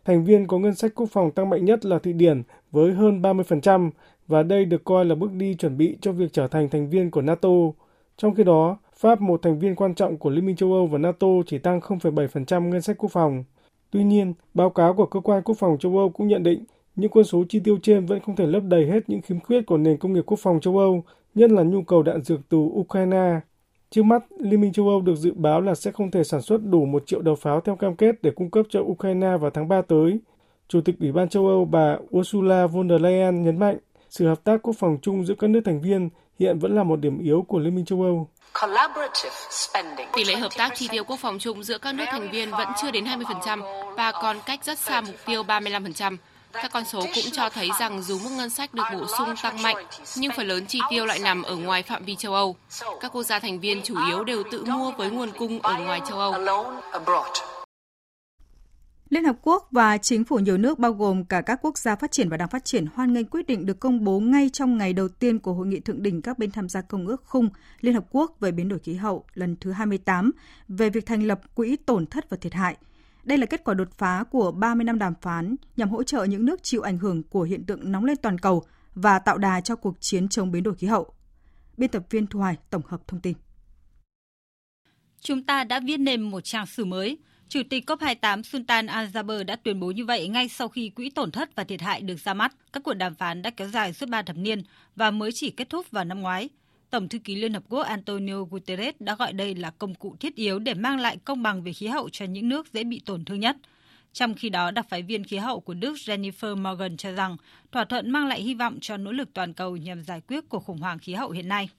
Thành 0.06 0.26
viên 0.26 0.48
có 0.48 0.60
ngân 0.60 0.76
sách 0.76 0.92
quốc 0.96 1.10
phòng 1.12 1.32
tăng 1.32 1.50
mạnh 1.50 1.66
nhất 1.66 1.86
là 1.86 2.00
Thụy 2.00 2.14
Điển 2.14 2.44
với 2.72 2.94
hơn 2.94 3.22
30% 3.22 3.90
và 4.28 4.44
đây 4.44 4.66
được 4.66 4.84
coi 4.84 5.06
là 5.06 5.16
bước 5.16 5.32
đi 5.32 5.56
chuẩn 5.56 5.78
bị 5.78 5.98
cho 6.02 6.12
việc 6.12 6.34
trở 6.34 6.48
thành 6.48 6.70
thành 6.70 6.90
viên 6.90 7.12
của 7.12 7.22
NATO. 7.22 7.50
Trong 8.18 8.36
khi 8.36 8.44
đó, 8.44 8.78
Pháp, 8.98 9.22
một 9.22 9.42
thành 9.42 9.60
viên 9.60 9.76
quan 9.76 9.96
trọng 9.96 10.18
của 10.18 10.30
Liên 10.30 10.46
minh 10.46 10.56
châu 10.56 10.74
Âu 10.74 10.88
và 10.88 10.98
NATO 10.98 11.28
chỉ 11.48 11.58
tăng 11.58 11.80
0,7% 11.80 12.70
ngân 12.70 12.82
sách 12.82 12.98
quốc 12.98 13.12
phòng. 13.12 13.44
Tuy 13.92 14.04
nhiên, 14.04 14.34
báo 14.54 14.70
cáo 14.70 14.94
của 14.94 15.06
Cơ 15.06 15.20
quan 15.20 15.44
Quốc 15.44 15.56
phòng 15.60 15.78
châu 15.80 15.98
Âu 15.98 16.10
cũng 16.10 16.28
nhận 16.28 16.44
định 16.44 16.64
những 16.96 17.12
con 17.12 17.24
số 17.24 17.44
chi 17.50 17.60
tiêu 17.60 17.78
trên 17.82 18.06
vẫn 18.06 18.20
không 18.20 18.36
thể 18.36 18.46
lấp 18.46 18.64
đầy 18.64 18.88
hết 18.88 19.10
những 19.10 19.22
khiếm 19.22 19.40
khuyết 19.40 19.62
của 19.62 19.78
nền 19.78 19.98
công 19.98 20.14
nghiệp 20.14 20.24
quốc 20.26 20.40
phòng 20.40 20.60
châu 20.60 20.78
Âu, 20.78 21.04
nhất 21.36 21.52
là 21.52 21.64
nhu 21.64 21.82
cầu 21.82 22.04
đạn 22.04 22.22
dược 22.22 22.40
từ 22.50 22.58
Ukraine. 22.58 23.40
Trước 23.90 24.04
mắt, 24.04 24.24
Liên 24.40 24.62
minh 24.62 24.74
châu 24.74 24.88
Âu 24.90 25.02
được 25.02 25.16
dự 25.16 25.34
báo 25.34 25.62
là 25.62 25.76
sẽ 25.76 25.92
không 25.92 26.12
thể 26.12 26.24
sản 26.24 26.42
xuất 26.42 26.62
đủ 26.66 26.86
một 26.86 27.04
triệu 27.06 27.22
đầu 27.22 27.36
pháo 27.36 27.62
theo 27.62 27.76
cam 27.76 27.96
kết 27.96 28.16
để 28.22 28.32
cung 28.32 28.52
cấp 28.52 28.66
cho 28.70 28.80
Ukraine 28.80 29.38
vào 29.38 29.52
tháng 29.52 29.68
3 29.68 29.82
tới. 29.82 30.20
Chủ 30.68 30.82
tịch 30.82 30.96
Ủy 31.00 31.12
ban 31.12 31.30
châu 31.30 31.48
Âu 31.48 31.66
bà 31.66 31.98
Ursula 32.18 32.68
von 32.68 32.90
der 32.90 33.02
Leyen 33.02 33.44
nhấn 33.44 33.60
mạnh 33.60 33.78
sự 34.10 34.28
hợp 34.28 34.44
tác 34.44 34.62
quốc 34.62 34.76
phòng 34.80 34.98
chung 35.02 35.26
giữa 35.26 35.36
các 35.36 35.50
nước 35.50 35.62
thành 35.66 35.82
viên 35.82 36.10
hiện 36.40 36.60
vẫn 36.60 36.76
là 36.76 36.84
một 36.84 37.00
điểm 37.00 37.20
yếu 37.20 37.46
của 37.48 37.60
Liên 37.60 37.76
minh 37.76 37.86
châu 37.86 38.02
Âu. 38.02 38.30
Tỷ 40.14 40.24
lệ 40.24 40.36
hợp 40.36 40.52
tác 40.58 40.76
chi 40.76 40.88
tiêu 40.92 41.04
quốc 41.04 41.20
phòng 41.20 41.40
chung 41.40 41.64
giữa 41.64 41.78
các 41.78 41.96
nước 41.96 42.06
thành 42.12 42.32
viên 42.32 42.52
vẫn 42.52 42.68
chưa 42.82 42.92
đến 42.92 43.06
20% 43.06 43.94
và 43.96 44.12
còn 44.12 44.38
cách 44.46 44.66
rất 44.66 44.80
xa 44.80 45.02
mục 45.02 45.16
tiêu 45.26 45.44
35%. 45.44 46.18
Các 46.54 46.72
con 46.72 46.86
số 46.86 47.00
cũng 47.00 47.32
cho 47.32 47.50
thấy 47.50 47.70
rằng 47.80 48.02
dù 48.02 48.20
mức 48.24 48.30
ngân 48.38 48.50
sách 48.50 48.74
được 48.74 48.84
bổ 48.94 49.06
sung 49.18 49.34
tăng 49.44 49.62
mạnh, 49.62 49.86
nhưng 50.18 50.32
phần 50.38 50.48
lớn 50.48 50.66
chi 50.66 50.80
tiêu 50.90 51.06
lại 51.06 51.20
nằm 51.20 51.44
ở 51.44 51.56
ngoài 51.56 51.84
phạm 51.84 52.04
vi 52.06 52.16
châu 52.16 52.34
Âu. 52.34 52.56
Các 53.00 53.12
quốc 53.12 53.24
gia 53.24 53.40
thành 53.40 53.60
viên 53.60 53.82
chủ 53.84 53.96
yếu 54.08 54.24
đều 54.24 54.44
tự 54.52 54.64
mua 54.66 54.92
với 54.92 55.10
nguồn 55.10 55.32
cung 55.32 55.60
ở 55.60 55.74
ngoài 55.78 56.02
châu 56.10 56.20
Âu. 56.20 56.34
Liên 59.16 59.24
Hợp 59.24 59.36
Quốc 59.42 59.68
và 59.72 59.98
chính 59.98 60.24
phủ 60.24 60.40
nhiều 60.40 60.58
nước 60.58 60.80
bao 60.80 60.94
gồm 60.94 61.26
cả 61.26 61.42
các 61.42 61.60
quốc 61.62 61.78
gia 61.78 61.96
phát 61.96 62.12
triển 62.12 62.30
và 62.30 62.38
đang 62.38 62.50
phát 62.50 62.66
triển 62.66 62.86
hoan 62.94 63.14
nghênh 63.14 63.26
quyết 63.26 63.48
định 63.48 63.66
được 63.66 63.80
công 63.80 64.04
bố 64.04 64.20
ngay 64.20 64.50
trong 64.54 64.78
ngày 64.78 64.94
đầu 64.94 65.08
tiên 65.08 65.40
của 65.40 65.54
hội 65.54 65.68
nghị 65.68 65.80
thượng 65.80 66.04
đỉnh 66.04 66.22
các 66.22 66.40
bên 66.40 66.52
tham 66.52 66.70
gia 66.70 66.82
Công 66.82 67.08
ước 67.08 67.24
khung 67.26 67.50
Liên 67.82 67.94
Hợp 67.94 68.06
Quốc 68.12 68.40
về 68.40 68.52
biến 68.52 68.70
đổi 68.70 68.80
khí 68.80 68.94
hậu 68.94 69.26
lần 69.34 69.56
thứ 69.56 69.72
28 69.72 70.32
về 70.68 70.90
việc 70.90 71.06
thành 71.06 71.24
lập 71.24 71.56
quỹ 71.56 71.76
tổn 71.76 72.06
thất 72.06 72.30
và 72.30 72.38
thiệt 72.42 72.54
hại. 72.54 72.78
Đây 73.24 73.38
là 73.38 73.46
kết 73.46 73.64
quả 73.64 73.74
đột 73.74 73.88
phá 73.98 74.24
của 74.32 74.52
30 74.52 74.84
năm 74.84 75.00
đàm 75.00 75.14
phán 75.22 75.56
nhằm 75.78 75.90
hỗ 75.90 76.04
trợ 76.04 76.24
những 76.24 76.46
nước 76.46 76.64
chịu 76.64 76.82
ảnh 76.82 76.98
hưởng 76.98 77.24
của 77.24 77.44
hiện 77.44 77.66
tượng 77.66 77.92
nóng 77.92 78.06
lên 78.06 78.18
toàn 78.18 78.38
cầu 78.38 78.64
và 78.96 79.20
tạo 79.20 79.38
đà 79.38 79.62
cho 79.62 79.76
cuộc 79.76 79.96
chiến 80.00 80.30
chống 80.30 80.52
biến 80.52 80.64
đổi 80.64 80.76
khí 80.76 80.88
hậu. 80.88 81.14
Biên 81.78 81.90
tập 81.90 82.04
viên 82.10 82.28
Thu 82.28 82.40
Hoài 82.40 82.58
tổng 82.70 82.82
hợp 82.86 83.08
thông 83.08 83.20
tin. 83.20 83.34
Chúng 85.20 85.44
ta 85.44 85.64
đã 85.64 85.80
viết 85.80 85.98
nên 85.98 86.22
một 86.22 86.42
trang 86.42 86.66
sử 86.66 86.86
mới– 86.86 87.18
Chủ 87.50 87.62
tịch 87.70 87.90
COP28 87.90 88.44
Sultan 88.44 88.86
Al-Jaber 88.86 89.46
đã 89.46 89.56
tuyên 89.56 89.80
bố 89.80 89.92
như 89.92 90.06
vậy 90.06 90.28
ngay 90.28 90.50
sau 90.50 90.68
khi 90.68 90.90
quỹ 90.90 91.10
tổn 91.10 91.32
thất 91.32 91.56
và 91.56 91.64
thiệt 91.64 91.82
hại 91.82 92.02
được 92.02 92.20
ra 92.20 92.34
mắt. 92.34 92.56
Các 92.74 92.84
cuộc 92.84 92.94
đàm 92.94 93.16
phán 93.16 93.42
đã 93.42 93.50
kéo 93.50 93.68
dài 93.68 93.94
suốt 93.94 94.10
3 94.10 94.22
thập 94.22 94.38
niên 94.38 94.64
và 94.96 95.12
mới 95.12 95.32
chỉ 95.34 95.50
kết 95.50 95.70
thúc 95.70 95.92
vào 95.92 96.04
năm 96.04 96.22
ngoái. 96.22 96.50
Tổng 96.90 97.10
thư 97.10 97.20
ký 97.20 97.36
Liên 97.36 97.54
Hợp 97.54 97.64
Quốc 97.70 97.82
Antonio 97.82 98.44
Guterres 98.44 98.96
đã 99.00 99.16
gọi 99.16 99.34
đây 99.34 99.56
là 99.56 99.72
công 99.72 99.96
cụ 99.96 100.16
thiết 100.20 100.36
yếu 100.36 100.60
để 100.60 100.74
mang 100.74 101.00
lại 101.00 101.18
công 101.26 101.44
bằng 101.44 101.64
về 101.64 101.74
khí 101.74 101.88
hậu 101.88 102.10
cho 102.10 102.26
những 102.26 102.50
nước 102.50 102.74
dễ 102.74 102.84
bị 102.84 103.02
tổn 103.06 103.26
thương 103.26 103.40
nhất. 103.40 103.58
Trong 104.14 104.34
khi 104.34 104.50
đó, 104.50 104.72
đặc 104.72 104.86
phái 104.90 105.02
viên 105.02 105.24
khí 105.24 105.38
hậu 105.38 105.60
của 105.60 105.74
Đức 105.74 105.94
Jennifer 105.94 106.58
Morgan 106.58 106.98
cho 106.98 107.12
rằng 107.12 107.38
thỏa 107.72 107.86
thuận 107.86 108.12
mang 108.12 108.28
lại 108.28 108.42
hy 108.42 108.54
vọng 108.54 108.78
cho 108.82 108.98
nỗ 108.98 109.12
lực 109.12 109.34
toàn 109.34 109.54
cầu 109.54 109.78
nhằm 109.78 110.04
giải 110.04 110.22
quyết 110.28 110.50
cuộc 110.50 110.66
khủng 110.66 110.78
hoảng 110.78 111.00
khí 111.00 111.14
hậu 111.14 111.30
hiện 111.30 111.48
nay. 111.48 111.70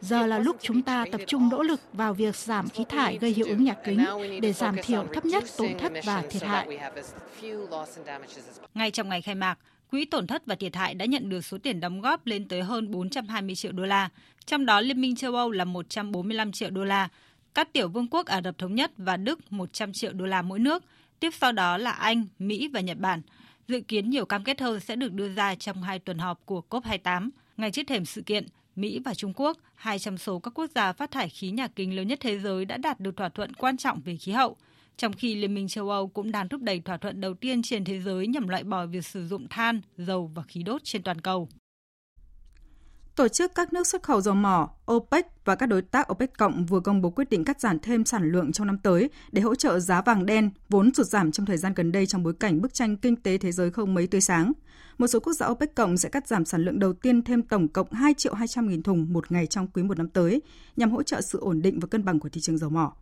Giờ 0.00 0.26
là 0.26 0.38
lúc 0.38 0.56
chúng 0.60 0.82
ta 0.82 1.04
tập 1.12 1.20
trung 1.26 1.48
nỗ 1.48 1.62
lực 1.62 1.80
vào 1.92 2.14
việc 2.14 2.36
giảm 2.36 2.68
khí 2.68 2.84
thải 2.88 3.18
gây 3.18 3.32
hiệu 3.32 3.46
ứng 3.46 3.64
nhà 3.64 3.74
kính 3.84 4.04
để 4.42 4.52
giảm 4.52 4.76
thiểu 4.82 5.06
thấp 5.14 5.24
nhất 5.24 5.44
tổn 5.56 5.78
thất 5.78 5.92
và 6.04 6.22
thiệt 6.30 6.42
hại. 6.42 6.78
Ngay 8.74 8.90
trong 8.90 9.08
ngày 9.08 9.22
khai 9.22 9.34
mạc, 9.34 9.58
Quỹ 9.90 10.04
tổn 10.04 10.26
thất 10.26 10.46
và 10.46 10.54
thiệt 10.54 10.76
hại 10.76 10.94
đã 10.94 11.04
nhận 11.04 11.28
được 11.28 11.44
số 11.44 11.58
tiền 11.58 11.80
đóng 11.80 12.00
góp 12.00 12.26
lên 12.26 12.48
tới 12.48 12.62
hơn 12.62 12.90
420 12.90 13.54
triệu 13.54 13.72
đô 13.72 13.84
la, 13.84 14.08
trong 14.46 14.66
đó 14.66 14.80
Liên 14.80 15.00
minh 15.00 15.16
châu 15.16 15.34
Âu 15.34 15.50
là 15.50 15.64
145 15.64 16.52
triệu 16.52 16.70
đô 16.70 16.84
la, 16.84 17.08
các 17.54 17.72
tiểu 17.72 17.88
vương 17.88 18.08
quốc 18.08 18.26
Ả 18.26 18.42
Rập 18.42 18.58
Thống 18.58 18.74
Nhất 18.74 18.92
và 18.96 19.16
Đức 19.16 19.52
100 19.52 19.92
triệu 19.92 20.12
đô 20.12 20.26
la 20.26 20.42
mỗi 20.42 20.58
nước, 20.58 20.84
tiếp 21.20 21.30
sau 21.40 21.52
đó 21.52 21.76
là 21.76 21.90
Anh, 21.90 22.26
Mỹ 22.38 22.68
và 22.68 22.80
Nhật 22.80 22.98
Bản. 22.98 23.22
Dự 23.68 23.80
kiến 23.80 24.10
nhiều 24.10 24.24
cam 24.24 24.44
kết 24.44 24.60
hơn 24.60 24.80
sẽ 24.80 24.96
được 24.96 25.12
đưa 25.12 25.28
ra 25.28 25.54
trong 25.54 25.82
hai 25.82 25.98
tuần 25.98 26.18
họp 26.18 26.46
của 26.46 26.62
COP28. 26.70 27.30
Ngay 27.56 27.70
trước 27.70 27.82
thềm 27.86 28.04
sự 28.04 28.22
kiện, 28.22 28.46
Mỹ 28.78 29.00
và 29.04 29.14
Trung 29.14 29.32
Quốc, 29.36 29.58
hai 29.74 29.98
trong 29.98 30.18
số 30.18 30.38
các 30.38 30.50
quốc 30.54 30.70
gia 30.74 30.92
phát 30.92 31.10
thải 31.10 31.28
khí 31.28 31.50
nhà 31.50 31.68
kính 31.68 31.96
lớn 31.96 32.08
nhất 32.08 32.18
thế 32.22 32.38
giới 32.38 32.64
đã 32.64 32.76
đạt 32.76 33.00
được 33.00 33.16
thỏa 33.16 33.28
thuận 33.28 33.54
quan 33.54 33.76
trọng 33.76 34.00
về 34.00 34.16
khí 34.16 34.32
hậu, 34.32 34.56
trong 34.96 35.12
khi 35.12 35.34
Liên 35.34 35.54
minh 35.54 35.68
châu 35.68 35.90
Âu 35.90 36.08
cũng 36.08 36.32
đang 36.32 36.48
thúc 36.48 36.62
đẩy 36.62 36.80
thỏa 36.80 36.96
thuận 36.96 37.20
đầu 37.20 37.34
tiên 37.34 37.62
trên 37.62 37.84
thế 37.84 38.00
giới 38.00 38.26
nhằm 38.26 38.48
loại 38.48 38.64
bỏ 38.64 38.86
việc 38.86 39.06
sử 39.06 39.26
dụng 39.26 39.48
than, 39.48 39.80
dầu 39.96 40.30
và 40.34 40.42
khí 40.42 40.62
đốt 40.62 40.84
trên 40.84 41.02
toàn 41.02 41.20
cầu. 41.20 41.48
Tổ 43.18 43.28
chức 43.28 43.54
các 43.54 43.72
nước 43.72 43.86
xuất 43.86 44.02
khẩu 44.02 44.20
dầu 44.20 44.34
mỏ, 44.34 44.70
OPEC 44.92 45.26
và 45.44 45.54
các 45.54 45.66
đối 45.66 45.82
tác 45.82 46.12
OPEC 46.12 46.38
cộng 46.38 46.66
vừa 46.66 46.80
công 46.80 47.02
bố 47.02 47.10
quyết 47.10 47.30
định 47.30 47.44
cắt 47.44 47.60
giảm 47.60 47.78
thêm 47.78 48.04
sản 48.04 48.32
lượng 48.32 48.52
trong 48.52 48.66
năm 48.66 48.78
tới 48.78 49.10
để 49.32 49.42
hỗ 49.42 49.54
trợ 49.54 49.78
giá 49.78 50.02
vàng 50.02 50.26
đen, 50.26 50.50
vốn 50.68 50.94
sụt 50.94 51.06
giảm 51.06 51.32
trong 51.32 51.46
thời 51.46 51.56
gian 51.56 51.74
gần 51.74 51.92
đây 51.92 52.06
trong 52.06 52.22
bối 52.22 52.32
cảnh 52.40 52.60
bức 52.60 52.74
tranh 52.74 52.96
kinh 52.96 53.16
tế 53.16 53.38
thế 53.38 53.52
giới 53.52 53.70
không 53.70 53.94
mấy 53.94 54.06
tươi 54.06 54.20
sáng. 54.20 54.52
Một 54.98 55.06
số 55.06 55.20
quốc 55.20 55.32
gia 55.32 55.46
OPEC 55.46 55.74
cộng 55.74 55.96
sẽ 55.96 56.08
cắt 56.08 56.28
giảm 56.28 56.44
sản 56.44 56.64
lượng 56.64 56.78
đầu 56.78 56.92
tiên 56.92 57.22
thêm 57.22 57.42
tổng 57.42 57.68
cộng 57.68 57.92
2 57.92 58.14
triệu 58.14 58.34
200 58.34 58.68
nghìn 58.68 58.82
thùng 58.82 59.12
một 59.12 59.32
ngày 59.32 59.46
trong 59.46 59.66
quý 59.66 59.82
một 59.82 59.98
năm 59.98 60.08
tới, 60.08 60.42
nhằm 60.76 60.90
hỗ 60.90 61.02
trợ 61.02 61.20
sự 61.20 61.40
ổn 61.40 61.62
định 61.62 61.80
và 61.80 61.86
cân 61.86 62.04
bằng 62.04 62.20
của 62.20 62.28
thị 62.28 62.40
trường 62.40 62.58
dầu 62.58 62.70
mỏ. 62.70 62.92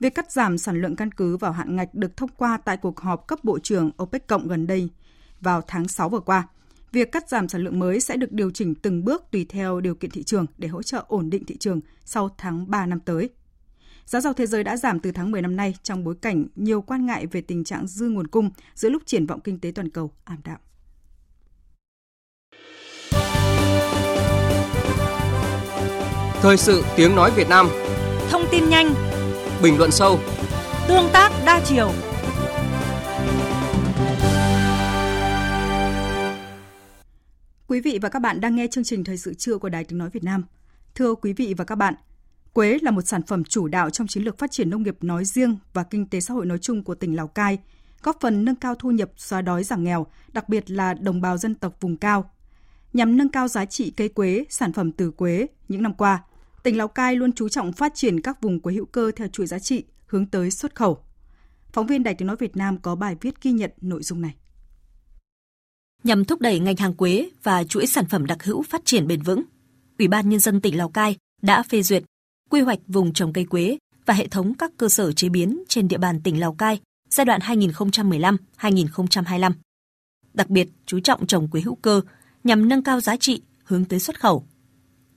Việc 0.00 0.14
cắt 0.14 0.32
giảm 0.32 0.58
sản 0.58 0.80
lượng 0.80 0.96
căn 0.96 1.12
cứ 1.12 1.36
vào 1.36 1.52
hạn 1.52 1.76
ngạch 1.76 1.94
được 1.94 2.16
thông 2.16 2.30
qua 2.36 2.58
tại 2.64 2.76
cuộc 2.76 3.00
họp 3.00 3.26
cấp 3.26 3.44
bộ 3.44 3.58
trưởng 3.58 3.90
OPEC 4.02 4.26
cộng 4.26 4.48
gần 4.48 4.66
đây 4.66 4.88
vào 5.40 5.62
tháng 5.66 5.88
6 5.88 6.08
vừa 6.08 6.20
qua. 6.20 6.48
Việc 6.94 7.12
cắt 7.12 7.28
giảm 7.28 7.48
sản 7.48 7.60
lượng 7.60 7.78
mới 7.78 8.00
sẽ 8.00 8.16
được 8.16 8.32
điều 8.32 8.50
chỉnh 8.50 8.74
từng 8.74 9.04
bước 9.04 9.24
tùy 9.30 9.46
theo 9.48 9.80
điều 9.80 9.94
kiện 9.94 10.10
thị 10.10 10.22
trường 10.22 10.46
để 10.58 10.68
hỗ 10.68 10.82
trợ 10.82 11.04
ổn 11.08 11.30
định 11.30 11.44
thị 11.46 11.56
trường 11.56 11.80
sau 12.04 12.34
tháng 12.38 12.70
3 12.70 12.86
năm 12.86 13.00
tới. 13.00 13.30
Giá 14.06 14.20
dầu 14.20 14.32
thế 14.32 14.46
giới 14.46 14.64
đã 14.64 14.76
giảm 14.76 15.00
từ 15.00 15.12
tháng 15.12 15.30
10 15.30 15.42
năm 15.42 15.56
nay 15.56 15.74
trong 15.82 16.04
bối 16.04 16.14
cảnh 16.22 16.46
nhiều 16.56 16.82
quan 16.82 17.06
ngại 17.06 17.26
về 17.26 17.40
tình 17.40 17.64
trạng 17.64 17.86
dư 17.86 18.08
nguồn 18.08 18.26
cung 18.26 18.50
giữa 18.74 18.88
lúc 18.88 19.02
triển 19.06 19.26
vọng 19.26 19.40
kinh 19.40 19.60
tế 19.60 19.72
toàn 19.74 19.90
cầu 19.90 20.12
ảm 20.24 20.38
đạm. 20.44 20.58
Thời 26.42 26.56
sự 26.56 26.84
tiếng 26.96 27.16
nói 27.16 27.30
Việt 27.36 27.48
Nam 27.48 27.68
Thông 28.30 28.42
tin 28.50 28.68
nhanh 28.68 28.94
Bình 29.62 29.78
luận 29.78 29.90
sâu 29.90 30.18
Tương 30.88 31.08
tác 31.12 31.32
đa 31.46 31.60
chiều 31.64 31.92
Quý 37.68 37.80
vị 37.80 37.98
và 38.02 38.08
các 38.08 38.18
bạn 38.18 38.40
đang 38.40 38.56
nghe 38.56 38.66
chương 38.66 38.84
trình 38.84 39.04
Thời 39.04 39.16
sự 39.16 39.34
trưa 39.34 39.58
của 39.58 39.68
Đài 39.68 39.84
Tiếng 39.84 39.98
Nói 39.98 40.10
Việt 40.10 40.24
Nam. 40.24 40.44
Thưa 40.94 41.14
quý 41.14 41.32
vị 41.32 41.54
và 41.56 41.64
các 41.64 41.74
bạn, 41.74 41.94
quế 42.52 42.78
là 42.82 42.90
một 42.90 43.02
sản 43.02 43.22
phẩm 43.22 43.44
chủ 43.44 43.68
đạo 43.68 43.90
trong 43.90 44.06
chiến 44.06 44.22
lược 44.22 44.38
phát 44.38 44.50
triển 44.50 44.70
nông 44.70 44.82
nghiệp 44.82 44.96
nói 45.00 45.24
riêng 45.24 45.58
và 45.72 45.82
kinh 45.82 46.06
tế 46.06 46.20
xã 46.20 46.34
hội 46.34 46.46
nói 46.46 46.58
chung 46.58 46.84
của 46.84 46.94
tỉnh 46.94 47.16
Lào 47.16 47.28
Cai, 47.28 47.58
góp 48.02 48.16
phần 48.20 48.44
nâng 48.44 48.54
cao 48.54 48.74
thu 48.74 48.90
nhập 48.90 49.10
xóa 49.16 49.42
đói 49.42 49.64
giảm 49.64 49.84
nghèo, 49.84 50.06
đặc 50.32 50.48
biệt 50.48 50.70
là 50.70 50.94
đồng 50.94 51.20
bào 51.20 51.38
dân 51.38 51.54
tộc 51.54 51.76
vùng 51.80 51.96
cao. 51.96 52.30
Nhằm 52.92 53.16
nâng 53.16 53.28
cao 53.28 53.48
giá 53.48 53.64
trị 53.64 53.90
cây 53.90 54.08
quế, 54.08 54.44
sản 54.48 54.72
phẩm 54.72 54.92
từ 54.92 55.10
quế, 55.10 55.46
những 55.68 55.82
năm 55.82 55.94
qua, 55.94 56.24
tỉnh 56.62 56.78
Lào 56.78 56.88
Cai 56.88 57.16
luôn 57.16 57.32
chú 57.32 57.48
trọng 57.48 57.72
phát 57.72 57.92
triển 57.94 58.20
các 58.20 58.42
vùng 58.42 58.60
quế 58.60 58.74
hữu 58.74 58.86
cơ 58.86 59.10
theo 59.16 59.28
chuỗi 59.28 59.46
giá 59.46 59.58
trị, 59.58 59.84
hướng 60.06 60.26
tới 60.26 60.50
xuất 60.50 60.74
khẩu. 60.74 60.98
Phóng 61.72 61.86
viên 61.86 62.02
Đài 62.02 62.14
Tiếng 62.14 62.28
Nói 62.28 62.36
Việt 62.36 62.56
Nam 62.56 62.78
có 62.78 62.94
bài 62.94 63.16
viết 63.20 63.42
ghi 63.42 63.52
nhận 63.52 63.70
nội 63.80 64.02
dung 64.02 64.20
này. 64.20 64.34
Nhằm 66.04 66.24
thúc 66.24 66.40
đẩy 66.40 66.58
ngành 66.58 66.76
hàng 66.76 66.94
quế 66.94 67.30
và 67.42 67.64
chuỗi 67.64 67.86
sản 67.86 68.06
phẩm 68.06 68.26
đặc 68.26 68.44
hữu 68.44 68.62
phát 68.62 68.84
triển 68.84 69.06
bền 69.06 69.22
vững, 69.22 69.42
Ủy 69.98 70.08
ban 70.08 70.28
Nhân 70.28 70.40
dân 70.40 70.60
tỉnh 70.60 70.76
Lào 70.76 70.88
Cai 70.88 71.16
đã 71.42 71.62
phê 71.62 71.82
duyệt 71.82 72.04
quy 72.50 72.60
hoạch 72.60 72.78
vùng 72.88 73.12
trồng 73.12 73.32
cây 73.32 73.44
quế 73.44 73.78
và 74.06 74.14
hệ 74.14 74.28
thống 74.28 74.54
các 74.54 74.70
cơ 74.76 74.88
sở 74.88 75.12
chế 75.12 75.28
biến 75.28 75.62
trên 75.68 75.88
địa 75.88 75.98
bàn 75.98 76.20
tỉnh 76.22 76.40
Lào 76.40 76.54
Cai 76.54 76.80
giai 77.10 77.24
đoạn 77.24 77.40
2015-2025. 77.40 79.52
Đặc 80.34 80.50
biệt 80.50 80.68
chú 80.86 81.00
trọng 81.00 81.26
trồng 81.26 81.48
quế 81.48 81.60
hữu 81.60 81.74
cơ 81.74 82.00
nhằm 82.44 82.68
nâng 82.68 82.82
cao 82.82 83.00
giá 83.00 83.16
trị 83.16 83.42
hướng 83.64 83.84
tới 83.84 84.00
xuất 84.00 84.20
khẩu. 84.20 84.44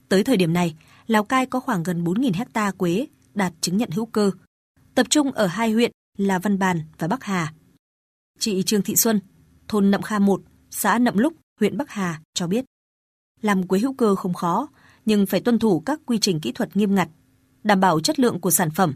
Tới 0.10 0.24
thời 0.24 0.38
điểm 0.38 0.54
này, 0.54 0.76
Lào 1.08 1.24
Cai 1.24 1.46
có 1.46 1.60
khoảng 1.60 1.84
gần 1.84 2.04
4.000 2.04 2.32
hecta 2.34 2.72
quế 2.72 3.08
đạt 3.34 3.54
chứng 3.62 3.78
nhận 3.78 3.92
hữu 3.92 4.06
cơ, 4.06 4.32
tập 4.96 5.08
trung 5.10 5.32
ở 5.32 5.48
hai 5.48 5.72
huyện 5.72 5.92
là 6.18 6.40
Văn 6.40 6.60
Bàn 6.60 6.82
và 6.98 7.08
Bắc 7.08 7.24
Hà. 7.24 7.54
Chị 8.40 8.64
Trương 8.64 8.82
Thị 8.82 8.96
Xuân, 8.96 9.20
thôn 9.68 9.92
Nậm 9.92 10.02
Kha 10.02 10.20
1, 10.20 10.42
xã 10.72 10.99
Nậm 10.99 11.18
Lúc, 11.18 11.34
huyện 11.59 11.78
Bắc 11.78 11.89
Hà 11.89 12.20
cho 12.34 12.47
biết, 12.47 12.65
làm 13.41 13.68
quế 13.68 13.80
hữu 13.80 13.93
cơ 13.93 14.15
không 14.15 14.34
khó, 14.34 14.68
nhưng 15.05 15.26
phải 15.26 15.39
tuân 15.39 15.59
thủ 15.59 15.80
các 15.80 15.99
quy 16.05 16.18
trình 16.20 16.39
kỹ 16.39 16.51
thuật 16.51 16.78
nghiêm 16.78 16.95
ngặt, 16.95 17.09
đảm 17.63 17.80
bảo 17.80 17.99
chất 17.99 18.20
lượng 18.20 18.39
của 18.39 18.51
sản 18.51 18.70
phẩm 18.72 18.95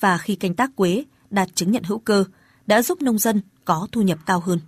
và 0.00 0.18
khi 0.18 0.34
canh 0.34 0.54
tác 0.54 0.76
quế 0.76 1.04
đạt 1.30 1.48
chứng 1.54 1.70
nhận 1.70 1.82
hữu 1.82 1.98
cơ 1.98 2.24
đã 2.66 2.82
giúp 2.82 3.02
nông 3.02 3.18
dân 3.18 3.40
có 3.64 3.88
thu 3.92 4.02
nhập 4.02 4.18
cao 4.26 4.40
hơn. 4.40 4.60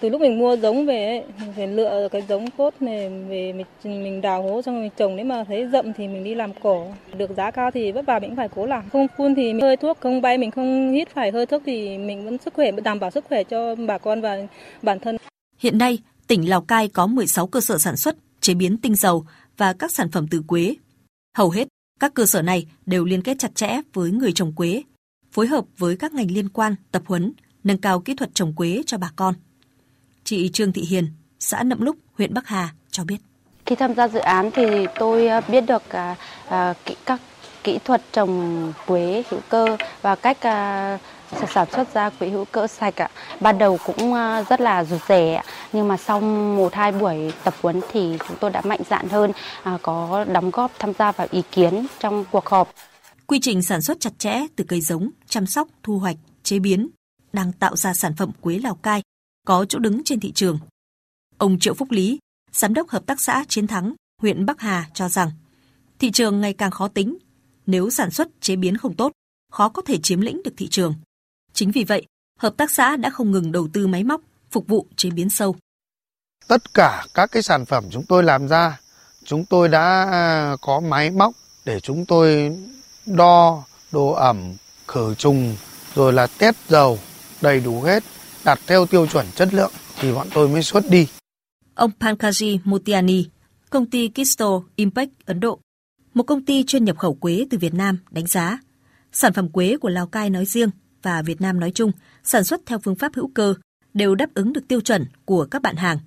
Từ 0.00 0.08
lúc 0.08 0.20
mình 0.20 0.38
mua 0.38 0.56
giống 0.56 0.86
về 0.86 1.06
ấy, 1.06 1.24
mình 1.40 1.52
phải 1.56 1.66
lựa 1.66 2.08
cái 2.12 2.22
giống 2.28 2.50
tốt 2.50 2.74
này 2.80 3.08
về 3.28 3.52
mình, 3.52 4.02
mình 4.02 4.20
đào 4.20 4.42
hố 4.42 4.62
xong 4.62 4.80
mình 4.80 4.90
trồng 4.96 5.16
nếu 5.16 5.26
mà 5.26 5.44
thấy 5.44 5.68
rậm 5.72 5.92
thì 5.92 6.08
mình 6.08 6.24
đi 6.24 6.34
làm 6.34 6.50
cỏ. 6.62 6.86
Được 7.16 7.30
giá 7.36 7.50
cao 7.50 7.70
thì 7.70 7.92
vất 7.92 8.06
vả 8.06 8.18
mình 8.18 8.30
cũng 8.30 8.36
phải 8.36 8.48
cố 8.54 8.66
làm. 8.66 8.88
Không 8.92 9.06
phun 9.16 9.34
thì 9.34 9.60
hơi 9.60 9.76
thuốc, 9.76 10.00
không 10.00 10.22
bay 10.22 10.38
mình 10.38 10.50
không 10.50 10.92
hít 10.92 11.08
phải 11.08 11.30
hơi 11.30 11.46
thuốc 11.46 11.62
thì 11.66 11.98
mình 11.98 12.24
vẫn 12.24 12.38
sức 12.38 12.54
khỏe 12.54 12.70
đảm 12.70 13.00
bảo 13.00 13.10
sức 13.10 13.24
khỏe 13.28 13.44
cho 13.44 13.74
bà 13.74 13.98
con 13.98 14.20
và 14.20 14.36
bản 14.82 15.00
thân. 15.00 15.16
Hiện 15.58 15.78
nay, 15.78 15.98
tỉnh 16.26 16.48
Lào 16.48 16.60
Cai 16.60 16.88
có 16.88 17.06
16 17.06 17.46
cơ 17.46 17.60
sở 17.60 17.78
sản 17.78 17.96
xuất, 17.96 18.16
chế 18.40 18.54
biến 18.54 18.76
tinh 18.76 18.94
dầu 18.94 19.26
và 19.56 19.72
các 19.72 19.92
sản 19.92 20.10
phẩm 20.10 20.26
từ 20.30 20.42
quế. 20.46 20.74
Hầu 21.36 21.50
hết, 21.50 21.68
các 22.00 22.14
cơ 22.14 22.26
sở 22.26 22.42
này 22.42 22.66
đều 22.86 23.04
liên 23.04 23.22
kết 23.22 23.38
chặt 23.38 23.54
chẽ 23.54 23.80
với 23.92 24.10
người 24.10 24.32
trồng 24.32 24.52
quế, 24.52 24.82
phối 25.32 25.46
hợp 25.46 25.64
với 25.78 25.96
các 25.96 26.12
ngành 26.12 26.30
liên 26.30 26.48
quan 26.48 26.74
tập 26.92 27.02
huấn, 27.06 27.32
nâng 27.64 27.78
cao 27.78 28.00
kỹ 28.00 28.14
thuật 28.14 28.34
trồng 28.34 28.52
quế 28.52 28.82
cho 28.86 28.98
bà 28.98 29.10
con. 29.16 29.34
Chị 30.24 30.48
Trương 30.48 30.72
Thị 30.72 30.82
Hiền, 30.82 31.06
xã 31.40 31.62
Nậm 31.62 31.80
Lúc, 31.80 31.96
huyện 32.18 32.34
Bắc 32.34 32.46
Hà 32.46 32.74
cho 32.90 33.04
biết. 33.04 33.16
Khi 33.66 33.76
tham 33.76 33.94
gia 33.94 34.08
dự 34.08 34.18
án 34.18 34.50
thì 34.54 34.86
tôi 34.98 35.26
à, 35.26 35.40
biết 35.40 35.60
được 35.60 35.88
à, 35.88 36.16
à, 36.48 36.74
các 37.06 37.20
kỹ 37.64 37.78
thuật 37.84 38.02
trồng 38.12 38.72
quế 38.86 39.22
hữu 39.30 39.40
cơ 39.48 39.76
và 40.02 40.14
cách 40.14 40.38
sản 41.54 41.68
xuất 41.72 41.94
ra 41.94 42.10
quế 42.10 42.28
hữu 42.28 42.44
cơ 42.44 42.66
sạch 42.66 42.96
ạ. 42.96 43.10
Ban 43.40 43.58
đầu 43.58 43.78
cũng 43.84 44.14
ờ, 44.14 44.44
rất 44.48 44.60
là 44.60 44.84
rụt 44.84 45.00
rè 45.08 45.42
nhưng 45.72 45.88
mà 45.88 45.96
sau 45.96 46.20
một 46.56 46.74
hai 46.74 46.92
buổi 46.92 47.32
tập 47.44 47.54
huấn 47.62 47.80
thì 47.92 48.18
chúng 48.28 48.36
tôi 48.40 48.50
đã 48.50 48.62
mạnh 48.64 48.80
dạn 48.90 49.08
hơn, 49.08 49.32
à, 49.62 49.78
có 49.82 50.24
đóng 50.32 50.50
góp 50.50 50.72
tham 50.78 50.92
gia 50.98 51.12
vào 51.12 51.26
ý 51.30 51.42
kiến 51.52 51.86
trong 52.00 52.24
cuộc 52.30 52.46
họp. 52.46 52.74
Quy 53.26 53.38
trình 53.42 53.62
sản 53.62 53.82
xuất 53.82 54.00
chặt 54.00 54.18
chẽ 54.18 54.40
từ 54.56 54.64
cây 54.68 54.80
giống, 54.80 55.10
chăm 55.28 55.46
sóc, 55.46 55.68
thu 55.82 55.98
hoạch, 55.98 56.16
chế 56.42 56.58
biến 56.58 56.88
đang 57.32 57.52
tạo 57.52 57.76
ra 57.76 57.94
sản 57.94 58.14
phẩm 58.16 58.30
quế 58.40 58.58
Lào 58.58 58.74
Cai 58.74 59.02
có 59.46 59.64
chỗ 59.68 59.78
đứng 59.78 60.04
trên 60.04 60.20
thị 60.20 60.32
trường. 60.32 60.58
Ông 61.38 61.58
Triệu 61.58 61.74
Phúc 61.74 61.90
Lý, 61.90 62.18
Giám 62.52 62.74
đốc 62.74 62.88
Hợp 62.88 63.06
tác 63.06 63.20
xã 63.20 63.44
Chiến 63.48 63.66
Thắng, 63.66 63.94
huyện 64.22 64.46
Bắc 64.46 64.60
Hà 64.60 64.88
cho 64.94 65.08
rằng 65.08 65.30
thị 65.98 66.10
trường 66.10 66.40
ngày 66.40 66.52
càng 66.52 66.70
khó 66.70 66.88
tính. 66.88 67.18
Nếu 67.66 67.90
sản 67.90 68.10
xuất 68.10 68.28
chế 68.40 68.56
biến 68.56 68.76
không 68.76 68.96
tốt, 68.96 69.12
khó 69.52 69.68
có 69.68 69.82
thể 69.82 69.98
chiếm 70.02 70.20
lĩnh 70.20 70.42
được 70.42 70.54
thị 70.56 70.68
trường. 70.68 70.94
Chính 71.54 71.70
vì 71.70 71.84
vậy, 71.84 72.06
hợp 72.38 72.56
tác 72.56 72.70
xã 72.70 72.96
đã 72.96 73.10
không 73.10 73.30
ngừng 73.30 73.52
đầu 73.52 73.68
tư 73.72 73.86
máy 73.86 74.04
móc 74.04 74.20
phục 74.50 74.66
vụ 74.68 74.86
chế 74.96 75.10
biến 75.10 75.30
sâu. 75.30 75.56
Tất 76.48 76.74
cả 76.74 77.06
các 77.14 77.30
cái 77.32 77.42
sản 77.42 77.64
phẩm 77.64 77.84
chúng 77.90 78.04
tôi 78.08 78.22
làm 78.22 78.48
ra, 78.48 78.80
chúng 79.24 79.44
tôi 79.44 79.68
đã 79.68 80.56
có 80.60 80.80
máy 80.80 81.10
móc 81.10 81.34
để 81.64 81.80
chúng 81.80 82.06
tôi 82.06 82.56
đo 83.06 83.64
độ 83.92 84.12
ẩm, 84.12 84.56
khử 84.86 85.14
trùng, 85.14 85.56
rồi 85.94 86.12
là 86.12 86.26
test 86.26 86.56
dầu 86.68 86.98
đầy 87.40 87.60
đủ 87.60 87.82
hết 87.82 88.04
đạt 88.44 88.60
theo 88.66 88.86
tiêu 88.86 89.06
chuẩn 89.06 89.26
chất 89.34 89.54
lượng 89.54 89.72
thì 90.00 90.12
bọn 90.12 90.28
tôi 90.34 90.48
mới 90.48 90.62
xuất 90.62 90.90
đi. 90.90 91.08
Ông 91.74 91.90
Pankaji 92.00 92.58
Motiani, 92.64 93.24
công 93.70 93.90
ty 93.90 94.08
Kisto 94.08 94.60
Impact 94.76 95.10
Ấn 95.26 95.40
Độ, 95.40 95.60
một 96.14 96.22
công 96.22 96.44
ty 96.44 96.64
chuyên 96.64 96.84
nhập 96.84 96.98
khẩu 96.98 97.14
quế 97.14 97.46
từ 97.50 97.58
Việt 97.58 97.74
Nam 97.74 97.98
đánh 98.10 98.26
giá 98.26 98.58
sản 99.12 99.32
phẩm 99.32 99.48
quế 99.48 99.76
của 99.76 99.88
Lào 99.88 100.06
Cai 100.06 100.30
nói 100.30 100.44
riêng 100.46 100.70
và 101.04 101.22
Việt 101.22 101.40
Nam 101.40 101.60
nói 101.60 101.70
chung 101.70 101.92
sản 102.22 102.44
xuất 102.44 102.60
theo 102.66 102.78
phương 102.78 102.94
pháp 102.94 103.14
hữu 103.14 103.30
cơ 103.34 103.54
đều 103.94 104.14
đáp 104.14 104.34
ứng 104.34 104.52
được 104.52 104.68
tiêu 104.68 104.80
chuẩn 104.80 105.04
của 105.24 105.46
các 105.50 105.62
bạn 105.62 105.76
hàng. 105.76 105.98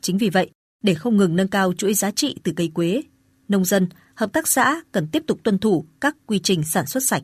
Chính 0.00 0.18
vì 0.18 0.30
vậy, 0.30 0.50
để 0.82 0.94
không 0.94 1.16
ngừng 1.16 1.36
nâng 1.36 1.48
cao 1.48 1.72
chuỗi 1.72 1.94
giá 1.94 2.10
trị 2.10 2.36
từ 2.42 2.52
cây 2.56 2.70
quế, 2.74 3.02
nông 3.48 3.64
dân, 3.64 3.88
hợp 4.14 4.32
tác 4.32 4.48
xã 4.48 4.80
cần 4.92 5.08
tiếp 5.12 5.22
tục 5.26 5.38
tuân 5.42 5.58
thủ 5.58 5.84
các 6.00 6.16
quy 6.26 6.38
trình 6.38 6.62
sản 6.64 6.86
xuất 6.86 7.02
sạch. 7.02 7.22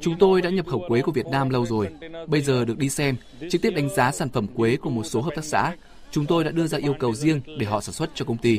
Chúng 0.00 0.18
tôi 0.18 0.42
đã 0.42 0.50
nhập 0.50 0.66
khẩu 0.66 0.84
quế 0.88 1.02
của 1.02 1.12
Việt 1.12 1.26
Nam 1.26 1.50
lâu 1.50 1.66
rồi. 1.66 1.88
Bây 2.28 2.42
giờ 2.42 2.64
được 2.64 2.78
đi 2.78 2.88
xem, 2.88 3.16
trực 3.50 3.62
tiếp 3.62 3.70
đánh 3.70 3.88
giá 3.96 4.12
sản 4.12 4.28
phẩm 4.28 4.46
quế 4.46 4.76
của 4.76 4.90
một 4.90 5.04
số 5.04 5.20
hợp 5.20 5.32
tác 5.36 5.44
xã. 5.44 5.76
Chúng 6.10 6.26
tôi 6.26 6.44
đã 6.44 6.50
đưa 6.50 6.66
ra 6.66 6.78
yêu 6.78 6.94
cầu 6.98 7.14
riêng 7.14 7.40
để 7.58 7.66
họ 7.66 7.80
sản 7.80 7.94
xuất 7.94 8.10
cho 8.14 8.24
công 8.24 8.38
ty. 8.38 8.58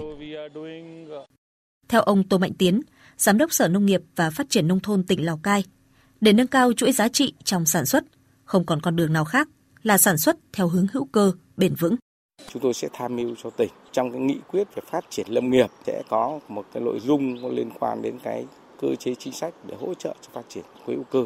Theo 1.88 2.01
ông 2.01 2.23
Tô 2.23 2.38
Mạnh 2.38 2.53
Tiến, 2.57 2.82
Giám 3.17 3.38
đốc 3.38 3.53
Sở 3.53 3.67
Nông 3.67 3.86
nghiệp 3.86 4.01
và 4.15 4.30
Phát 4.30 4.49
triển 4.49 4.67
Nông 4.67 4.80
thôn 4.80 5.03
tỉnh 5.03 5.25
Lào 5.25 5.38
Cai, 5.38 5.63
để 6.22 6.34
nâng 6.34 6.47
cao 6.47 6.74
chuỗi 6.74 6.91
giá 6.91 7.07
trị 7.07 7.34
trong 7.43 7.65
sản 7.65 7.86
xuất, 7.86 8.03
không 8.45 8.65
còn 8.65 8.82
con 8.82 8.95
đường 8.95 9.13
nào 9.13 9.26
khác 9.26 9.47
là 9.84 9.97
sản 9.97 10.17
xuất 10.17 10.38
theo 10.53 10.67
hướng 10.67 10.88
hữu 10.93 11.05
cơ, 11.11 11.32
bền 11.57 11.76
vững. 11.76 11.95
Chúng 12.53 12.61
tôi 12.61 12.74
sẽ 12.74 12.88
tham 12.93 13.15
mưu 13.15 13.36
cho 13.43 13.49
tỉnh 13.49 13.70
trong 13.91 14.11
cái 14.11 14.22
nghị 14.22 14.38
quyết 14.47 14.76
về 14.76 14.82
phát 14.91 15.05
triển 15.09 15.28
lâm 15.30 15.49
nghiệp 15.49 15.70
sẽ 15.86 16.03
có 16.09 16.39
một 16.47 16.65
cái 16.74 16.84
nội 16.84 16.99
dung 16.99 17.49
liên 17.55 17.70
quan 17.80 18.01
đến 18.01 18.20
cái 18.24 18.45
cơ 18.82 18.95
chế 18.95 19.15
chính 19.15 19.34
sách 19.34 19.53
để 19.67 19.76
hỗ 19.80 19.93
trợ 19.93 20.15
cho 20.22 20.30
phát 20.34 20.45
triển 20.49 20.63
quế 20.86 20.95
hữu 20.95 21.03
cơ 21.03 21.26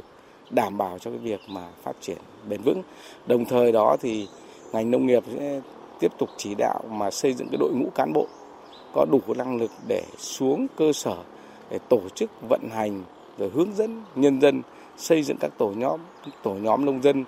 đảm 0.52 0.78
bảo 0.78 1.00
cho 1.00 1.12
cái 1.12 1.20
việc 1.20 1.40
mà 1.48 1.70
phát 1.84 1.96
triển 2.02 2.18
bền 2.50 2.62
vững. 2.62 2.82
Đồng 3.28 3.46
thời 3.46 3.72
đó 3.72 3.98
thì 4.02 4.28
ngành 4.74 4.92
nông 4.92 5.06
nghiệp 5.06 5.24
sẽ 5.34 5.62
tiếp 6.00 6.12
tục 6.20 6.30
chỉ 6.38 6.56
đạo 6.56 6.84
mà 6.92 7.12
xây 7.12 7.34
dựng 7.34 7.48
cái 7.52 7.58
đội 7.60 7.72
ngũ 7.74 7.90
cán 7.96 8.14
bộ 8.14 8.28
có 8.94 9.06
đủ 9.12 9.22
năng 9.36 9.58
lực 9.58 9.72
để 9.88 10.04
xuống 10.18 10.68
cơ 10.78 10.94
sở 10.94 11.16
để 11.70 11.80
tổ 11.90 12.02
chức 12.16 12.32
vận 12.50 12.70
hành 12.72 13.04
rồi 13.38 13.50
hướng 13.54 13.76
dẫn 13.76 14.04
nhân 14.16 14.42
dân 14.42 14.62
xây 14.98 15.24
dựng 15.24 15.38
các 15.40 15.52
tổ 15.58 15.74
nhóm 15.78 16.00
tổ 16.44 16.54
nhóm 16.54 16.86
nông 16.86 17.04
dân 17.04 17.24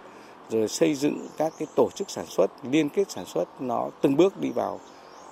rồi 0.49 0.67
xây 0.67 0.95
dựng 0.95 1.27
các 1.37 1.53
cái 1.59 1.67
tổ 1.75 1.89
chức 1.95 2.09
sản 2.09 2.25
xuất 2.29 2.47
liên 2.71 2.89
kết 2.89 3.11
sản 3.11 3.25
xuất 3.25 3.61
nó 3.61 3.89
từng 4.01 4.15
bước 4.15 4.39
đi 4.41 4.49
vào 4.49 4.79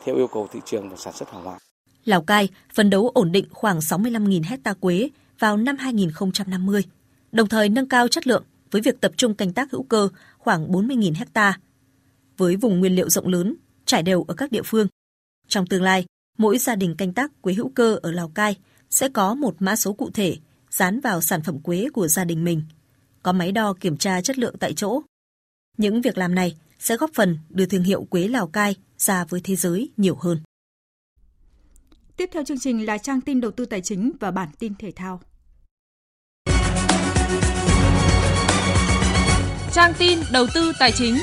theo 0.06 0.16
yêu 0.16 0.28
cầu 0.28 0.48
thị 0.52 0.60
trường 0.66 0.90
và 0.90 0.98
sản 0.98 1.14
xuất 1.14 1.32
hàng 1.32 1.44
hóa. 1.44 1.60
Lào 2.06 2.22
Cai 2.22 2.50
phấn 2.74 2.90
đấu 2.90 3.12
ổn 3.14 3.32
định 3.32 3.46
khoảng 3.52 3.80
65.000 3.80 4.44
hecta 4.46 4.74
quế 4.74 5.10
vào 5.40 5.58
năm 5.58 5.78
2050, 5.78 6.84
đồng 7.32 7.50
thời 7.50 7.70
nâng 7.70 7.90
cao 7.90 8.08
chất 8.08 8.28
lượng 8.28 8.44
với 8.72 8.82
việc 8.82 9.02
tập 9.02 9.12
trung 9.18 9.36
canh 9.36 9.54
tác 9.54 9.72
hữu 9.72 9.84
cơ 9.84 10.10
khoảng 10.38 10.72
40.000 10.72 11.14
hecta. 11.16 11.60
Với 12.38 12.56
vùng 12.56 12.80
nguyên 12.80 12.96
liệu 12.96 13.10
rộng 13.10 13.28
lớn, 13.28 13.56
trải 13.86 14.04
đều 14.04 14.26
ở 14.28 14.34
các 14.34 14.52
địa 14.52 14.62
phương. 14.66 14.88
Trong 15.48 15.68
tương 15.68 15.84
lai, 15.84 16.06
mỗi 16.38 16.58
gia 16.58 16.76
đình 16.76 16.96
canh 16.98 17.14
tác 17.14 17.42
quế 17.42 17.54
hữu 17.54 17.72
cơ 17.76 18.00
ở 18.02 18.12
Lào 18.12 18.30
Cai 18.30 18.56
sẽ 18.90 19.10
có 19.10 19.34
một 19.34 19.56
mã 19.60 19.76
số 19.76 19.94
cụ 19.94 20.10
thể 20.14 20.38
dán 20.74 21.00
vào 21.00 21.22
sản 21.22 21.44
phẩm 21.44 21.60
quế 21.60 21.88
của 21.94 22.08
gia 22.08 22.24
đình 22.24 22.44
mình, 22.44 22.64
có 23.24 23.32
máy 23.32 23.52
đo 23.52 23.74
kiểm 23.80 23.98
tra 23.98 24.22
chất 24.22 24.38
lượng 24.38 24.56
tại 24.60 24.74
chỗ. 24.74 25.02
Những 25.78 26.02
việc 26.02 26.18
làm 26.18 26.36
này 26.36 26.58
sẽ 26.80 26.98
góp 26.98 27.12
phần 27.14 27.40
đưa 27.50 27.66
thương 27.66 27.84
hiệu 27.84 28.04
quế 28.04 28.28
Lào 28.28 28.48
Cai 28.48 28.76
ra 28.98 29.26
với 29.26 29.42
thế 29.44 29.56
giới 29.56 29.90
nhiều 29.98 30.16
hơn. 30.16 30.42
Tiếp 32.18 32.30
theo 32.34 32.44
chương 32.46 32.60
trình 32.60 32.86
là 32.86 32.98
trang 32.98 33.22
tin 33.22 33.42
đầu 33.42 33.52
tư 33.52 33.66
tài 33.66 33.82
chính 33.82 34.12
và 34.20 34.32
bản 34.32 34.50
tin 34.60 34.76
thể 34.76 34.92
thao. 34.92 35.22
Trang 39.74 39.94
tin 39.98 40.20
đầu 40.32 40.46
tư 40.56 40.72
tài 40.80 40.92
chính. 40.92 41.16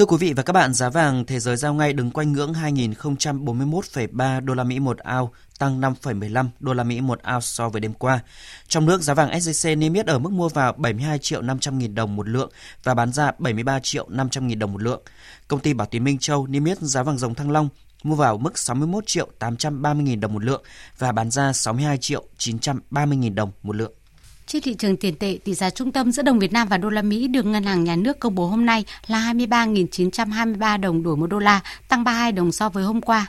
Thưa 0.00 0.06
quý 0.06 0.16
vị 0.16 0.32
và 0.32 0.42
các 0.42 0.52
bạn, 0.52 0.74
giá 0.74 0.90
vàng 0.90 1.24
thế 1.24 1.40
giới 1.40 1.56
giao 1.56 1.74
ngay 1.74 1.92
đứng 1.92 2.10
quanh 2.10 2.32
ngưỡng 2.32 2.52
2041,3 2.52 4.44
đô 4.44 4.54
la 4.54 4.64
Mỹ 4.64 4.78
một 4.78 4.98
ao, 4.98 5.32
tăng 5.58 5.80
5,15 5.80 6.48
đô 6.60 6.72
la 6.72 6.84
Mỹ 6.84 7.00
một 7.00 7.20
ounce 7.32 7.40
so 7.40 7.68
với 7.68 7.80
đêm 7.80 7.92
qua. 7.92 8.20
Trong 8.68 8.86
nước, 8.86 9.02
giá 9.02 9.14
vàng 9.14 9.30
SJC 9.30 9.78
niêm 9.78 9.94
yết 9.94 10.06
ở 10.06 10.18
mức 10.18 10.32
mua 10.32 10.48
vào 10.48 10.72
72 10.72 11.18
triệu 11.18 11.42
500 11.42 11.78
nghìn 11.78 11.94
đồng 11.94 12.16
một 12.16 12.28
lượng 12.28 12.50
và 12.84 12.94
bán 12.94 13.12
ra 13.12 13.32
73 13.38 13.80
triệu 13.82 14.06
500 14.08 14.46
nghìn 14.46 14.58
đồng 14.58 14.72
một 14.72 14.82
lượng. 14.82 15.02
Công 15.48 15.60
ty 15.60 15.74
Bảo 15.74 15.86
Tín 15.86 16.04
Minh 16.04 16.18
Châu 16.18 16.46
niêm 16.46 16.64
yết 16.64 16.78
giá 16.80 17.02
vàng 17.02 17.18
dòng 17.18 17.34
Thăng 17.34 17.50
Long 17.50 17.68
mua 18.02 18.14
vào 18.14 18.38
mức 18.38 18.58
61 18.58 19.06
triệu 19.06 19.28
830 19.38 20.04
nghìn 20.04 20.20
đồng 20.20 20.34
một 20.34 20.44
lượng 20.44 20.62
và 20.98 21.12
bán 21.12 21.30
ra 21.30 21.52
62 21.52 21.98
triệu 21.98 22.24
930 22.36 23.16
nghìn 23.16 23.34
đồng 23.34 23.50
một 23.62 23.76
lượng. 23.76 23.92
Trên 24.52 24.62
thị 24.62 24.74
trường 24.74 24.96
tiền 24.96 25.16
tệ, 25.16 25.38
tỷ 25.44 25.54
giá 25.54 25.70
trung 25.70 25.92
tâm 25.92 26.12
giữa 26.12 26.22
đồng 26.22 26.38
Việt 26.38 26.52
Nam 26.52 26.68
và 26.68 26.78
đô 26.78 26.90
la 26.90 27.02
Mỹ 27.02 27.28
được 27.28 27.46
Ngân 27.46 27.64
hàng 27.64 27.84
Nhà 27.84 27.96
nước 27.96 28.20
công 28.20 28.34
bố 28.34 28.46
hôm 28.46 28.66
nay 28.66 28.84
là 29.06 29.32
23.923 29.32 30.80
đồng 30.80 31.02
đổi 31.02 31.16
một 31.16 31.26
đô 31.26 31.38
la, 31.38 31.60
tăng 31.88 32.04
32 32.04 32.32
đồng 32.32 32.52
so 32.52 32.68
với 32.68 32.84
hôm 32.84 33.00
qua. 33.00 33.26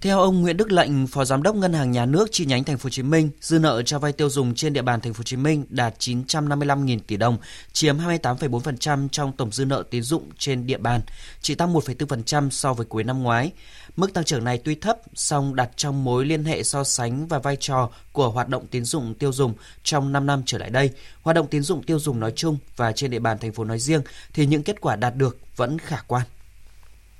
Theo 0.00 0.20
ông 0.20 0.40
Nguyễn 0.40 0.56
Đức 0.56 0.72
Lệnh, 0.72 1.06
Phó 1.06 1.24
Giám 1.24 1.42
đốc 1.42 1.56
Ngân 1.56 1.72
hàng 1.72 1.90
Nhà 1.90 2.06
nước 2.06 2.28
chi 2.32 2.44
nhánh 2.46 2.64
Thành 2.64 2.78
phố 2.78 2.86
Hồ 2.86 2.90
Chí 2.90 3.02
Minh, 3.02 3.30
dư 3.40 3.58
nợ 3.58 3.82
cho 3.82 3.98
vay 3.98 4.12
tiêu 4.12 4.30
dùng 4.30 4.54
trên 4.54 4.72
địa 4.72 4.82
bàn 4.82 5.00
Thành 5.00 5.14
phố 5.14 5.18
Hồ 5.18 5.22
Chí 5.22 5.36
Minh 5.36 5.64
đạt 5.68 5.94
955.000 5.98 6.98
tỷ 7.06 7.16
đồng, 7.16 7.38
chiếm 7.72 7.98
28,4% 7.98 9.08
trong 9.08 9.32
tổng 9.32 9.52
dư 9.52 9.64
nợ 9.64 9.84
tín 9.90 10.02
dụng 10.02 10.30
trên 10.38 10.66
địa 10.66 10.78
bàn, 10.78 11.00
chỉ 11.40 11.54
tăng 11.54 11.74
1,4% 11.74 12.50
so 12.50 12.74
với 12.74 12.86
cuối 12.86 13.04
năm 13.04 13.22
ngoái. 13.22 13.52
Mức 13.96 14.14
tăng 14.14 14.24
trưởng 14.24 14.44
này 14.44 14.58
tuy 14.64 14.74
thấp, 14.74 14.98
song 15.14 15.54
đặt 15.54 15.70
trong 15.76 16.04
mối 16.04 16.26
liên 16.26 16.44
hệ 16.44 16.62
so 16.62 16.84
sánh 16.84 17.26
và 17.26 17.38
vai 17.38 17.56
trò 17.60 17.90
của 18.12 18.30
hoạt 18.30 18.48
động 18.48 18.66
tín 18.66 18.84
dụng 18.84 19.14
tiêu 19.14 19.32
dùng 19.32 19.54
trong 19.82 20.12
5 20.12 20.26
năm 20.26 20.42
trở 20.46 20.58
lại 20.58 20.70
đây, 20.70 20.90
hoạt 21.22 21.34
động 21.34 21.46
tín 21.46 21.62
dụng 21.62 21.82
tiêu 21.82 21.98
dùng 21.98 22.20
nói 22.20 22.32
chung 22.36 22.58
và 22.76 22.92
trên 22.92 23.10
địa 23.10 23.18
bàn 23.18 23.38
thành 23.38 23.52
phố 23.52 23.64
nói 23.64 23.78
riêng 23.78 24.02
thì 24.32 24.46
những 24.46 24.62
kết 24.62 24.80
quả 24.80 24.96
đạt 24.96 25.16
được 25.16 25.38
vẫn 25.56 25.78
khả 25.78 25.96
quan. 26.06 26.22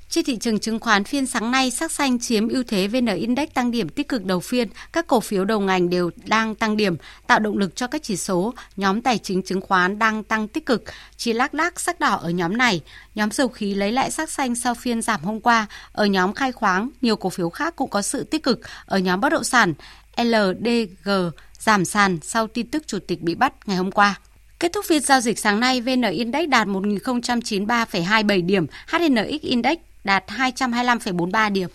Trên 0.09 0.25
thị 0.25 0.37
trường 0.37 0.59
chứng 0.59 0.81
khoán 0.81 1.05
phiên 1.05 1.27
sáng 1.27 1.51
nay, 1.51 1.71
sắc 1.71 1.93
xanh 1.93 2.19
chiếm 2.19 2.49
ưu 2.49 2.63
thế 2.63 2.89
VN 2.89 3.07
Index 3.07 3.49
tăng 3.55 3.71
điểm 3.71 3.89
tích 3.89 4.09
cực 4.09 4.25
đầu 4.25 4.41
phiên, 4.41 4.69
các 4.93 5.07
cổ 5.07 5.21
phiếu 5.21 5.45
đầu 5.45 5.61
ngành 5.61 5.91
đều 5.91 6.11
đang 6.25 6.55
tăng 6.55 6.77
điểm, 6.77 6.97
tạo 7.27 7.39
động 7.39 7.59
lực 7.59 7.77
cho 7.77 7.87
các 7.87 8.03
chỉ 8.03 8.17
số. 8.17 8.55
Nhóm 8.77 9.03
tài 9.03 9.19
chính 9.19 9.43
chứng 9.43 9.61
khoán 9.61 9.99
đang 9.99 10.25
tăng 10.25 10.49
tích 10.49 10.67
cực, 10.67 10.85
chỉ 11.17 11.33
lác 11.33 11.55
đác 11.55 11.81
sắc 11.81 12.01
đỏ 12.01 12.15
ở 12.15 12.31
nhóm 12.31 12.57
này. 12.57 12.81
Nhóm 13.15 13.31
dầu 13.31 13.49
khí 13.49 13.75
lấy 13.75 13.93
lại 13.93 14.11
sắc 14.11 14.31
xanh 14.31 14.55
sau 14.55 14.75
phiên 14.75 15.03
giảm 15.03 15.21
hôm 15.23 15.41
qua. 15.41 15.67
Ở 15.93 16.07
nhóm 16.07 16.33
khai 16.33 16.53
khoáng, 16.53 16.91
nhiều 17.01 17.17
cổ 17.17 17.31
phiếu 17.31 17.51
khác 17.51 17.77
cũng 17.77 17.91
có 17.91 18.03
sự 18.03 18.25
tích 18.25 18.43
cực. 18.43 18.61
Ở 18.87 18.99
nhóm 18.99 19.21
bất 19.21 19.29
động 19.29 19.45
sản, 19.45 19.75
LDG 20.17 21.11
giảm 21.59 21.85
sàn 21.85 22.19
sau 22.23 22.47
tin 22.47 22.67
tức 22.67 22.87
chủ 22.87 22.99
tịch 22.99 23.23
bị 23.23 23.35
bắt 23.35 23.53
ngày 23.67 23.77
hôm 23.77 23.91
qua. 23.91 24.15
Kết 24.59 24.73
thúc 24.73 24.85
phiên 24.85 25.01
giao 25.01 25.21
dịch 25.21 25.39
sáng 25.39 25.61
nay, 25.61 25.81
VN 25.81 26.03
Index 26.03 26.49
đạt 26.49 26.69
1.093,27 26.69 28.47
điểm, 28.47 28.67
HNX 28.87 29.41
Index 29.41 29.79
đạt 30.07 30.25
225,43 30.27 31.53
điểm. 31.53 31.69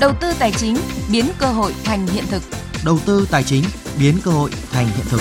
Đầu 0.00 0.12
tư 0.20 0.32
tài 0.38 0.52
chính 0.52 0.76
biến 1.12 1.24
cơ 1.38 1.46
hội 1.46 1.72
thành 1.84 2.06
hiện 2.06 2.24
thực. 2.30 2.42
Đầu 2.84 2.98
tư 3.06 3.28
tài 3.30 3.44
chính 3.44 3.64
biến 3.98 4.14
cơ 4.24 4.30
hội 4.30 4.50
thành 4.70 4.86
hiện 4.86 5.06
thực. 5.08 5.20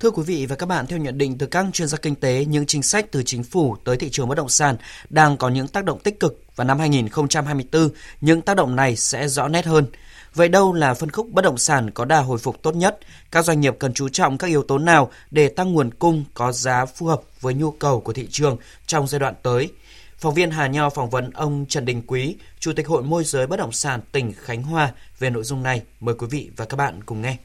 Thưa 0.00 0.10
quý 0.10 0.22
vị 0.26 0.46
và 0.46 0.56
các 0.56 0.66
bạn, 0.66 0.86
theo 0.86 0.98
nhận 0.98 1.18
định 1.18 1.38
từ 1.38 1.46
các 1.46 1.66
chuyên 1.72 1.88
gia 1.88 1.98
kinh 1.98 2.14
tế, 2.14 2.44
những 2.44 2.66
chính 2.66 2.82
sách 2.82 3.06
từ 3.10 3.22
chính 3.22 3.42
phủ 3.42 3.76
tới 3.84 3.96
thị 3.96 4.08
trường 4.10 4.28
bất 4.28 4.34
động 4.34 4.48
sản 4.48 4.76
đang 5.10 5.36
có 5.36 5.48
những 5.48 5.68
tác 5.68 5.84
động 5.84 5.98
tích 5.98 6.20
cực 6.20 6.42
và 6.56 6.64
năm 6.64 6.78
2024, 6.78 7.88
những 8.20 8.42
tác 8.42 8.56
động 8.56 8.76
này 8.76 8.96
sẽ 8.96 9.28
rõ 9.28 9.48
nét 9.48 9.66
hơn. 9.66 9.86
Vậy 10.36 10.48
đâu 10.48 10.72
là 10.72 10.94
phân 10.94 11.10
khúc 11.10 11.28
bất 11.32 11.42
động 11.42 11.58
sản 11.58 11.90
có 11.90 12.04
đà 12.04 12.20
hồi 12.20 12.38
phục 12.38 12.62
tốt 12.62 12.76
nhất? 12.76 12.98
Các 13.30 13.44
doanh 13.44 13.60
nghiệp 13.60 13.76
cần 13.78 13.94
chú 13.94 14.08
trọng 14.08 14.38
các 14.38 14.46
yếu 14.46 14.62
tố 14.62 14.78
nào 14.78 15.10
để 15.30 15.48
tăng 15.48 15.72
nguồn 15.72 15.90
cung 15.90 16.24
có 16.34 16.52
giá 16.52 16.86
phù 16.86 17.06
hợp 17.06 17.20
với 17.40 17.54
nhu 17.54 17.70
cầu 17.70 18.00
của 18.00 18.12
thị 18.12 18.28
trường 18.30 18.56
trong 18.86 19.06
giai 19.06 19.18
đoạn 19.18 19.34
tới? 19.42 19.72
Phóng 20.18 20.34
viên 20.34 20.50
Hà 20.50 20.66
Nho 20.66 20.90
phỏng 20.90 21.10
vấn 21.10 21.30
ông 21.30 21.66
Trần 21.68 21.84
Đình 21.84 22.02
Quý, 22.06 22.36
Chủ 22.60 22.72
tịch 22.72 22.88
Hội 22.88 23.02
môi 23.02 23.24
giới 23.24 23.46
bất 23.46 23.56
động 23.56 23.72
sản 23.72 24.00
tỉnh 24.12 24.32
Khánh 24.32 24.62
Hòa 24.62 24.92
về 25.18 25.30
nội 25.30 25.44
dung 25.44 25.62
này. 25.62 25.82
Mời 26.00 26.14
quý 26.14 26.26
vị 26.30 26.50
và 26.56 26.64
các 26.64 26.76
bạn 26.76 27.00
cùng 27.06 27.22
nghe. 27.22 27.36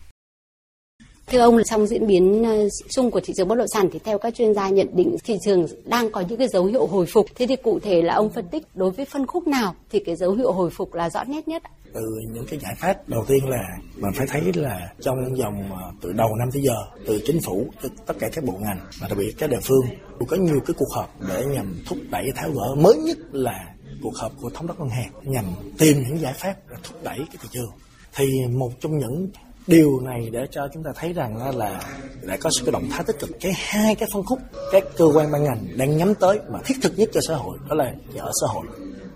Thưa 1.32 1.40
ông, 1.40 1.58
trong 1.66 1.88
diễn 1.88 2.08
biến 2.08 2.44
ờ, 2.44 2.68
chung 2.90 3.12
của 3.12 3.20
thị 3.24 3.34
trường 3.38 3.48
bất 3.48 3.56
động 3.56 3.68
sản 3.74 3.90
thì 3.92 4.00
theo 4.04 4.18
các 4.18 4.36
chuyên 4.36 4.54
gia 4.54 4.70
nhận 4.70 4.88
định 4.94 5.16
thị 5.24 5.38
trường 5.46 5.66
đang 5.86 6.12
có 6.12 6.24
những 6.30 6.38
cái 6.38 6.48
dấu 6.48 6.66
hiệu 6.66 6.86
hồi 6.86 7.06
phục. 7.06 7.26
Thế 7.36 7.48
thì 7.48 7.56
cụ 7.56 7.80
thể 7.80 8.02
là 8.02 8.14
ông 8.14 8.30
phân 8.30 8.48
tích 8.48 8.64
đối 8.74 8.92
với 8.92 9.06
phân 9.06 9.28
khúc 9.28 9.48
nào 9.48 9.76
thì 9.90 10.00
cái 10.00 10.16
dấu 10.16 10.32
hiệu 10.32 10.52
hồi 10.52 10.70
phục 10.70 10.94
là 10.94 11.10
rõ 11.10 11.24
nét 11.24 11.48
nhất? 11.48 11.64
từ 11.94 12.02
những 12.34 12.46
cái 12.50 12.60
giải 12.60 12.76
pháp 12.80 13.10
đầu 13.10 13.26
tiên 13.28 13.50
là 13.50 13.64
mình 13.96 14.12
phải 14.16 14.28
thấy 14.28 14.42
là 14.56 14.94
trong 15.02 15.16
vòng 15.40 15.72
ờ, 15.72 15.92
từ 16.02 16.12
đầu 16.12 16.36
năm 16.40 16.50
tới 16.54 16.62
giờ 16.62 16.76
từ 17.08 17.22
chính 17.26 17.42
phủ 17.42 17.68
từ 17.82 17.90
tất 18.06 18.14
cả 18.20 18.30
các 18.34 18.44
bộ 18.44 18.54
ngành 18.60 18.80
và 19.00 19.08
đặc 19.08 19.18
biệt 19.18 19.34
các 19.38 19.50
địa 19.50 19.60
phương 19.62 19.86
có 20.28 20.38
nhiều 20.38 20.60
cái 20.66 20.74
cuộc 20.78 20.92
họp 20.96 21.10
để 21.30 21.46
nhằm 21.46 21.76
thúc 21.88 21.98
đẩy 22.12 22.26
tháo 22.36 22.50
gỡ 22.52 22.76
mới 22.76 22.96
nhất 22.96 23.18
là 23.32 23.66
cuộc 24.04 24.16
họp 24.16 24.32
của 24.42 24.50
thống 24.50 24.68
đốc 24.68 24.80
ngân 24.80 24.90
hàng 24.90 25.12
nhằm 25.24 25.46
tìm 25.78 26.04
những 26.08 26.20
giải 26.20 26.34
pháp 26.34 26.56
để 26.70 26.76
thúc 26.84 27.04
đẩy 27.04 27.18
cái 27.18 27.38
thị 27.42 27.50
trường 27.52 27.72
thì 28.16 28.26
một 28.50 28.72
trong 28.80 28.98
những 28.98 29.30
điều 29.68 30.00
này 30.00 30.30
để 30.32 30.48
cho 30.52 30.68
chúng 30.74 30.84
ta 30.84 30.92
thấy 30.96 31.14
rằng 31.14 31.58
là 31.58 31.82
đã 32.22 32.38
có 32.38 32.50
sự 32.60 32.72
động 32.72 32.88
thái 32.92 33.04
tích 33.08 33.20
cực. 33.20 33.30
Cái 33.40 33.52
hai 33.56 33.96
cái 33.96 34.10
phân 34.14 34.24
khúc, 34.24 34.40
các 34.72 34.84
cơ 34.98 35.06
quan 35.16 35.32
ban 35.32 35.44
ngành 35.44 35.68
đang 35.78 35.98
nhắm 35.98 36.16
tới 36.16 36.40
mà 36.52 36.60
thiết 36.66 36.76
thực 36.82 36.98
nhất 36.98 37.10
cho 37.14 37.22
xã 37.28 37.36
hội 37.36 37.58
đó 37.70 37.76
là 37.76 37.94
nhà 38.14 38.22
ở 38.22 38.32
xã 38.42 38.48
hội 38.54 38.66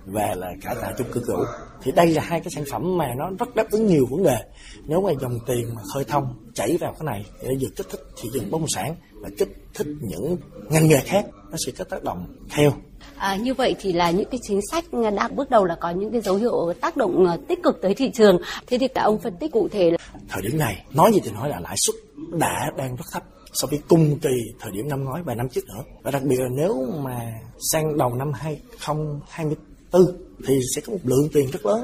và 0.06 0.36
là 0.36 0.48
cả 0.62 0.76
tại 0.82 0.93
chung 0.98 1.08
cư 1.12 1.22
cũ. 1.28 1.43
Thì 1.84 1.91
đây 1.91 2.08
là 2.08 2.22
hai 2.22 2.39
cái 2.39 2.52
sản 2.56 2.64
phẩm 2.72 2.98
mà 2.98 3.14
nó 3.18 3.30
rất 3.39 3.56
đáp 3.56 3.72
ứng 3.72 3.88
nhiều 3.88 4.06
vấn 4.12 4.24
đề. 4.24 4.38
Nếu 4.84 5.02
mà 5.02 5.12
dòng 5.22 5.39
tiền 5.48 5.76
mà 5.76 5.82
khơi 5.93 6.04
thông 6.04 6.52
chảy 6.54 6.78
vào 6.78 6.93
cái 7.00 7.06
này 7.06 7.26
để 7.43 7.50
vừa 7.62 7.68
kích 7.78 7.88
thích 7.89 8.02
thị 8.22 8.30
trường 8.34 8.52
bất 8.52 8.58
động 8.62 8.70
sản 8.76 8.96
và 9.26 9.32
kích 9.38 9.49
thích 9.73 9.88
những 10.01 10.38
ngành 10.69 10.88
nghề 10.88 10.99
khác 10.99 11.26
nó 11.51 11.57
sẽ 11.65 11.71
có 11.78 11.84
tác 11.84 12.03
động 12.03 12.28
theo 12.49 12.73
À, 13.17 13.36
như 13.36 13.53
vậy 13.53 13.76
thì 13.80 13.93
là 13.93 14.11
những 14.11 14.30
cái 14.32 14.39
chính 14.43 14.59
sách 14.71 14.86
đã 15.15 15.28
bước 15.28 15.49
đầu 15.49 15.65
là 15.65 15.76
có 15.82 15.89
những 15.89 16.11
cái 16.11 16.21
dấu 16.21 16.36
hiệu 16.36 16.73
tác 16.82 16.97
động 16.97 17.26
ờ, 17.26 17.38
tích 17.47 17.63
cực 17.63 17.82
tới 17.82 17.93
thị 17.93 18.11
trường. 18.13 18.38
Thế 18.67 18.78
thì 18.78 18.88
cả 18.88 19.01
ông 19.01 19.19
phân 19.19 19.36
tích 19.39 19.51
cụ 19.51 19.67
thể 19.71 19.91
là 19.91 19.97
thời 20.30 20.41
điểm 20.41 20.57
này 20.57 20.86
nói 20.93 21.11
gì 21.13 21.19
thì 21.23 21.32
nói 21.32 21.49
là 21.49 21.59
lãi 21.59 21.76
suất 21.78 21.95
đã 22.39 22.71
đang 22.78 22.95
rất 22.95 23.05
thấp 23.11 23.23
so 23.53 23.67
với 23.67 23.80
cùng 23.88 24.19
kỳ 24.19 24.30
thời 24.59 24.71
điểm 24.71 24.89
năm 24.89 25.03
ngoái 25.03 25.23
và 25.23 25.36
năm 25.36 25.49
trước 25.49 25.61
nữa. 25.67 25.84
Và 26.03 26.11
đặc 26.11 26.23
biệt 26.23 26.39
là 26.39 26.47
nếu 26.57 26.86
mà 27.03 27.34
sang 27.71 27.97
đầu 27.97 28.13
năm 28.15 28.32
2024 28.34 30.05
thì 30.47 30.59
sẽ 30.76 30.82
có 30.82 30.93
một 30.93 30.99
lượng 31.03 31.30
tiền 31.34 31.51
rất 31.51 31.65
lớn 31.65 31.84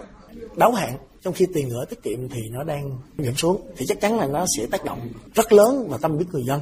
đáo 0.55 0.71
hạn 0.71 0.97
trong 1.21 1.33
khi 1.33 1.45
tiền 1.53 1.69
gửi 1.69 1.85
tiết 1.89 2.03
kiệm 2.03 2.29
thì 2.29 2.41
nó 2.51 2.63
đang 2.63 2.99
giảm 3.17 3.35
xuống 3.35 3.61
thì 3.77 3.85
chắc 3.85 4.01
chắn 4.01 4.17
là 4.17 4.27
nó 4.27 4.45
sẽ 4.57 4.65
tác 4.65 4.85
động 4.85 5.09
rất 5.35 5.53
lớn 5.53 5.87
vào 5.89 5.99
tâm 5.99 6.17
biết 6.17 6.25
người 6.31 6.43
dân 6.43 6.59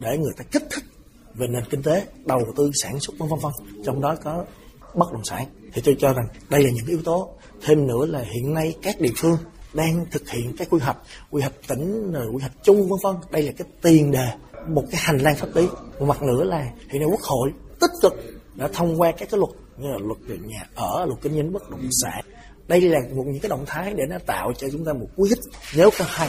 để 0.00 0.18
người 0.18 0.32
ta 0.36 0.44
kích 0.52 0.62
thích 0.70 0.84
về 1.34 1.46
nền 1.46 1.64
kinh 1.70 1.82
tế, 1.82 2.06
đầu 2.24 2.40
tư, 2.56 2.70
sản 2.82 3.00
xuất, 3.00 3.18
vân 3.18 3.28
vân 3.28 3.38
vân. 3.38 3.52
Trong 3.84 4.00
đó 4.00 4.16
có 4.24 4.44
bất 4.94 5.12
động 5.12 5.24
sản. 5.24 5.46
Thì 5.72 5.82
tôi 5.84 5.96
cho 5.98 6.12
rằng 6.12 6.26
đây 6.50 6.62
là 6.62 6.70
những 6.70 6.86
yếu 6.86 7.02
tố. 7.04 7.34
Thêm 7.62 7.86
nữa 7.86 8.06
là 8.06 8.20
hiện 8.20 8.54
nay 8.54 8.76
các 8.82 9.00
địa 9.00 9.12
phương 9.16 9.36
đang 9.74 10.06
thực 10.10 10.30
hiện 10.30 10.56
các 10.58 10.68
quy 10.70 10.78
hoạch 10.78 10.96
quy 11.30 11.40
hoạch 11.40 11.54
tỉnh, 11.68 12.12
rồi 12.12 12.26
quy 12.32 12.40
hoạch 12.40 12.64
chung, 12.64 12.88
vân 12.88 12.98
vân. 13.02 13.16
Đây 13.30 13.42
là 13.42 13.52
cái 13.58 13.68
tiền 13.82 14.10
đề, 14.10 14.26
một 14.68 14.84
cái 14.90 15.00
hành 15.04 15.18
lang 15.18 15.36
pháp 15.36 15.48
lý. 15.54 15.66
Một 15.98 16.06
mặt 16.06 16.22
nữa 16.22 16.44
là 16.44 16.62
hiện 16.90 17.02
nay 17.02 17.08
quốc 17.10 17.20
hội 17.22 17.52
tích 17.80 17.90
cực 18.02 18.12
đã 18.54 18.68
thông 18.72 19.00
qua 19.00 19.12
các 19.12 19.30
cái 19.30 19.40
luật, 19.40 19.50
như 19.78 19.88
là 19.88 19.98
luật 19.98 20.18
về 20.26 20.38
nhà 20.46 20.68
ở, 20.74 21.06
luật 21.06 21.20
kinh 21.22 21.34
doanh 21.34 21.52
bất 21.52 21.70
động 21.70 21.88
sản 22.02 22.24
đây 22.68 22.80
là 22.80 23.00
một 23.14 23.24
những 23.26 23.40
cái 23.40 23.48
động 23.48 23.64
thái 23.66 23.94
để 23.96 24.04
nó 24.10 24.16
tạo 24.26 24.52
cho 24.58 24.68
chúng 24.72 24.84
ta 24.84 24.92
một 24.92 25.06
cú 25.16 25.22
hích. 25.22 25.38
Nếu 25.76 25.90
cả 25.98 26.04
hai 26.08 26.28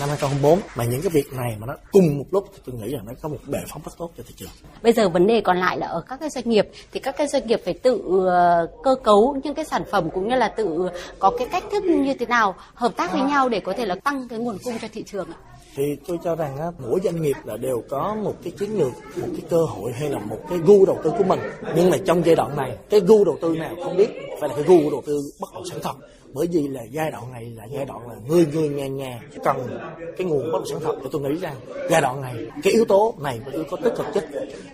năm 0.00 0.08
2024 0.08 0.60
mà 0.76 0.84
những 0.84 1.02
cái 1.02 1.10
việc 1.10 1.32
này 1.32 1.56
mà 1.58 1.66
nó 1.66 1.74
cùng 1.92 2.18
một 2.18 2.24
lúc 2.30 2.44
thì 2.54 2.62
tôi 2.66 2.74
nghĩ 2.74 2.92
rằng 2.92 3.06
nó 3.06 3.12
có 3.22 3.28
một 3.28 3.38
bệ 3.46 3.58
phóng 3.68 3.82
rất 3.86 3.92
tốt 3.98 4.10
cho 4.16 4.22
thị 4.28 4.34
trường. 4.36 4.50
Bây 4.82 4.92
giờ 4.92 5.08
vấn 5.08 5.26
đề 5.26 5.40
còn 5.40 5.58
lại 5.58 5.78
là 5.78 5.86
ở 5.86 6.02
các 6.08 6.20
cái 6.20 6.30
doanh 6.30 6.48
nghiệp 6.48 6.68
thì 6.92 7.00
các 7.00 7.14
cái 7.18 7.26
doanh 7.26 7.46
nghiệp 7.46 7.60
phải 7.64 7.74
tự 7.74 8.02
ờ, 8.26 8.66
cơ 8.82 8.94
cấu 9.04 9.36
những 9.44 9.54
cái 9.54 9.64
sản 9.64 9.82
phẩm 9.90 10.10
cũng 10.14 10.28
như 10.28 10.36
là 10.36 10.48
tự 10.48 10.88
có 11.18 11.30
cái 11.38 11.48
cách 11.52 11.64
thức 11.72 11.84
như 11.84 12.14
thế 12.14 12.26
nào 12.26 12.54
hợp 12.74 12.92
tác 12.96 13.12
với 13.12 13.22
nhau 13.22 13.48
để 13.48 13.60
có 13.60 13.72
thể 13.76 13.86
là 13.86 13.94
tăng 13.94 14.28
cái 14.28 14.38
nguồn 14.38 14.58
cung 14.64 14.78
cho 14.82 14.88
thị 14.92 15.02
trường 15.06 15.28
ạ 15.28 15.38
thì 15.76 15.96
tôi 16.06 16.18
cho 16.24 16.36
rằng 16.36 16.56
á, 16.58 16.66
mỗi 16.78 17.00
doanh 17.04 17.22
nghiệp 17.22 17.36
là 17.44 17.56
đều 17.56 17.82
có 17.88 18.16
một 18.22 18.34
cái 18.42 18.52
chiến 18.58 18.78
lược 18.78 18.92
một 19.16 19.28
cái 19.32 19.42
cơ 19.50 19.64
hội 19.64 19.92
hay 19.92 20.10
là 20.10 20.18
một 20.18 20.38
cái 20.48 20.58
gu 20.58 20.86
đầu 20.86 20.98
tư 21.04 21.12
của 21.18 21.24
mình. 21.24 21.40
Nhưng 21.76 21.90
mà 21.90 21.96
trong 22.06 22.22
giai 22.26 22.36
đoạn 22.36 22.56
này 22.56 22.76
cái 22.90 23.00
gu 23.00 23.24
đầu 23.24 23.38
tư 23.40 23.56
nào 23.56 23.74
không 23.84 23.96
biết 23.96 24.10
phải 24.40 24.48
là 24.48 24.54
cái 24.54 24.64
gu 24.64 24.90
đầu 24.90 25.02
tư 25.06 25.32
bất 25.40 25.54
động 25.54 25.64
sản 25.70 25.78
thật 25.82 25.94
bởi 26.34 26.46
vì 26.52 26.68
là 26.68 26.82
giai 26.90 27.10
đoạn 27.10 27.32
này 27.32 27.52
là 27.56 27.64
giai 27.64 27.84
đoạn 27.84 28.08
là 28.08 28.14
người 28.28 28.46
người 28.46 28.68
nhà 28.68 28.86
nhà 28.86 29.20
cần 29.44 29.78
cái 30.18 30.26
nguồn 30.26 30.52
bất 30.52 30.58
động 30.58 30.66
sản 30.70 30.80
thật. 30.82 30.96
Thì 31.02 31.08
tôi 31.12 31.22
nghĩ 31.22 31.40
rằng 31.40 31.56
giai 31.90 32.00
đoạn 32.00 32.20
này 32.20 32.34
cái 32.62 32.72
yếu 32.72 32.84
tố 32.84 33.14
này 33.18 33.40
là 33.46 33.52
yếu 33.52 33.64
tố 33.64 33.76
tích 33.76 33.94
cực 33.96 34.06
nhất. 34.14 34.24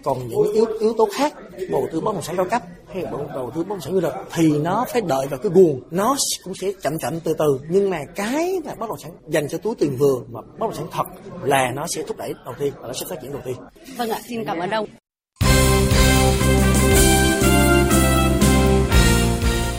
Còn 0.05 0.29
những 0.29 0.53
yếu 0.53 0.67
yếu 0.81 0.95
tố 0.99 1.09
khác 1.15 1.35
đầu 1.71 1.89
tư 1.93 2.01
bất 2.01 2.15
động 2.15 2.23
sản 2.23 2.37
cao 2.37 2.47
cấp 2.51 2.63
hay 2.93 3.03
là 3.03 3.11
đầu 3.11 3.51
tư 3.55 3.63
bất 3.63 3.69
động 3.69 3.81
sản 3.81 3.93
du 3.93 4.01
lịch 4.01 4.13
thì 4.35 4.59
nó 4.59 4.85
phải 4.93 5.01
đợi 5.01 5.27
vào 5.27 5.41
cái 5.43 5.53
nguồn 5.53 5.81
nó 5.91 6.17
cũng 6.45 6.55
sẽ 6.55 6.73
chậm 6.83 6.99
chậm 6.99 7.21
từ 7.21 7.35
từ. 7.39 7.61
Nhưng 7.69 7.91
mà 7.91 7.99
cái 8.15 8.61
mà 8.65 8.75
bất 8.75 8.89
động 8.89 8.99
sản 8.99 9.13
dành 9.29 9.49
cho 9.49 9.59
túi 9.59 9.75
tiền 9.75 9.97
vừa 9.97 10.17
mà 10.31 10.41
bất 10.41 10.67
động 10.67 10.75
sản 10.75 10.87
thật 10.93 11.07
là 11.43 11.71
nó 11.71 11.87
sẽ 11.87 12.03
thúc 12.03 12.17
đẩy 12.17 12.35
đầu 12.45 12.55
tiên 12.59 12.73
và 12.81 12.87
nó 12.87 12.93
sẽ 12.93 13.07
phát 13.11 13.17
triển 13.23 13.33
đầu 13.33 13.43
tiên 13.45 13.57
vâng 13.99 14.11
ạ 14.11 14.21
xin 14.29 14.45
cảm 14.45 14.59
ơn 14.59 14.71
ông. 14.71 14.87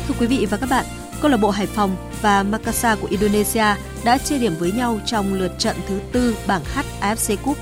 Thưa 0.07 0.13
quý 0.19 0.27
vị 0.27 0.47
và 0.49 0.57
các 0.57 0.69
bạn, 0.69 0.85
câu 1.21 1.31
lạc 1.31 1.37
bộ 1.37 1.49
Hải 1.49 1.67
Phòng 1.67 1.95
và 2.21 2.43
Makassar 2.43 2.99
của 2.99 3.07
Indonesia 3.07 3.65
đã 4.03 4.17
chia 4.17 4.37
điểm 4.37 4.55
với 4.59 4.71
nhau 4.71 4.99
trong 5.05 5.33
lượt 5.33 5.51
trận 5.57 5.75
thứ 5.87 5.99
tư 6.11 6.35
bảng 6.47 6.63
H 6.63 6.79
AFC 7.01 7.37
Cup. 7.37 7.57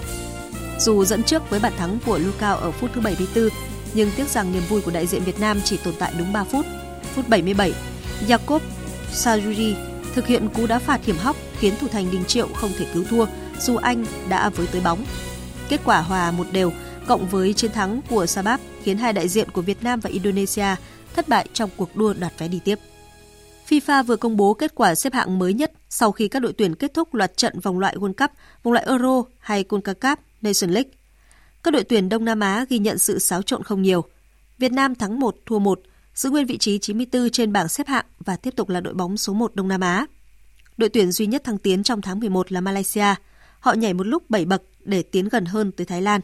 Dù 0.80 1.06
dẫn 1.06 1.24
trước 1.24 1.50
với 1.50 1.60
bàn 1.60 1.74
thắng 1.78 1.98
của 2.06 2.18
Lucao 2.18 2.58
ở 2.58 2.72
phút 2.72 2.90
thứ 2.94 3.02
74, 3.02 3.50
nhưng 3.94 4.12
tiếc 4.18 4.30
rằng 4.30 4.52
niềm 4.52 4.64
vui 4.70 4.82
của 4.82 4.92
đại 4.92 5.08
diện 5.08 5.24
Việt 5.24 5.40
Nam 5.40 5.62
chỉ 5.64 5.78
tồn 5.78 5.94
tại 6.00 6.14
đúng 6.18 6.34
3 6.34 6.44
phút. 6.44 6.66
Phút 7.16 7.30
77, 7.30 7.74
Jacob 8.28 8.60
Sajuri 9.14 9.74
thực 10.16 10.28
hiện 10.28 10.50
cú 10.50 10.68
đá 10.68 10.80
phạt 10.80 11.06
hiểm 11.06 11.18
hóc 11.18 11.36
khiến 11.60 11.74
thủ 11.82 11.88
thành 11.88 12.12
Đình 12.12 12.24
Triệu 12.28 12.48
không 12.56 12.72
thể 12.78 12.86
cứu 12.94 13.04
thua 13.10 13.26
dù 13.60 13.76
anh 13.76 14.06
đã 14.30 14.50
với 14.50 14.68
tới 14.68 14.82
bóng. 14.82 15.06
Kết 15.70 15.82
quả 15.86 16.02
hòa 16.02 16.32
một 16.32 16.48
đều 16.52 16.72
cộng 17.08 17.28
với 17.28 17.54
chiến 17.54 17.72
thắng 17.72 18.02
của 18.10 18.26
Sabab 18.26 18.60
khiến 18.84 18.98
hai 18.98 19.14
đại 19.14 19.28
diện 19.28 19.52
của 19.52 19.62
Việt 19.62 19.84
Nam 19.84 20.00
và 20.00 20.10
Indonesia 20.10 20.76
thất 21.16 21.28
bại 21.28 21.48
trong 21.54 21.70
cuộc 21.78 21.96
đua 21.96 22.14
đoạt 22.14 22.34
vé 22.38 22.48
đi 22.48 22.60
tiếp. 22.64 22.80
FIFA 23.70 24.04
vừa 24.04 24.16
công 24.16 24.38
bố 24.38 24.54
kết 24.54 24.76
quả 24.76 24.96
xếp 24.96 25.14
hạng 25.14 25.40
mới 25.40 25.54
nhất 25.54 25.72
sau 25.90 26.12
khi 26.12 26.28
các 26.28 26.40
đội 26.40 26.54
tuyển 26.54 26.76
kết 26.76 26.94
thúc 26.94 27.14
loạt 27.14 27.38
trận 27.38 27.60
vòng 27.60 27.80
loại 27.80 27.96
World 27.96 28.14
Cup, 28.14 28.32
vòng 28.64 28.74
loại 28.74 28.86
Euro 28.86 29.24
hay 29.40 29.64
CONCACAF 29.64 30.16
Nation 30.42 30.70
League. 30.70 30.90
Các 31.64 31.72
đội 31.72 31.84
tuyển 31.84 32.10
Đông 32.10 32.26
Nam 32.26 32.40
Á 32.40 32.66
ghi 32.70 32.80
nhận 32.80 32.98
sự 32.98 33.20
xáo 33.20 33.42
trộn 33.42 33.64
không 33.64 33.82
nhiều. 33.82 34.04
Việt 34.58 34.72
Nam 34.72 34.96
thắng 34.96 35.20
1 35.20 35.36
thua 35.46 35.60
1, 35.60 35.80
giữ 36.14 36.30
nguyên 36.30 36.46
vị 36.46 36.58
trí 36.58 36.80
94 36.80 37.30
trên 37.30 37.54
bảng 37.54 37.68
xếp 37.68 37.88
hạng 37.88 38.06
và 38.20 38.36
tiếp 38.36 38.54
tục 38.56 38.70
là 38.70 38.82
đội 38.82 38.94
bóng 38.94 39.18
số 39.18 39.34
1 39.34 39.56
Đông 39.56 39.68
Nam 39.68 39.82
Á. 39.82 40.06
Đội 40.78 40.90
tuyển 40.90 41.12
duy 41.12 41.26
nhất 41.28 41.44
thăng 41.44 41.58
tiến 41.58 41.84
trong 41.84 42.02
tháng 42.02 42.20
11 42.20 42.52
là 42.52 42.62
Malaysia. 42.62 43.16
Họ 43.60 43.74
nhảy 43.74 43.94
một 43.94 44.08
lúc 44.08 44.30
7 44.30 44.46
bậc 44.46 44.62
để 44.84 45.04
tiến 45.04 45.30
gần 45.30 45.46
hơn 45.46 45.72
tới 45.72 45.86
Thái 45.86 46.02
Lan. 46.02 46.22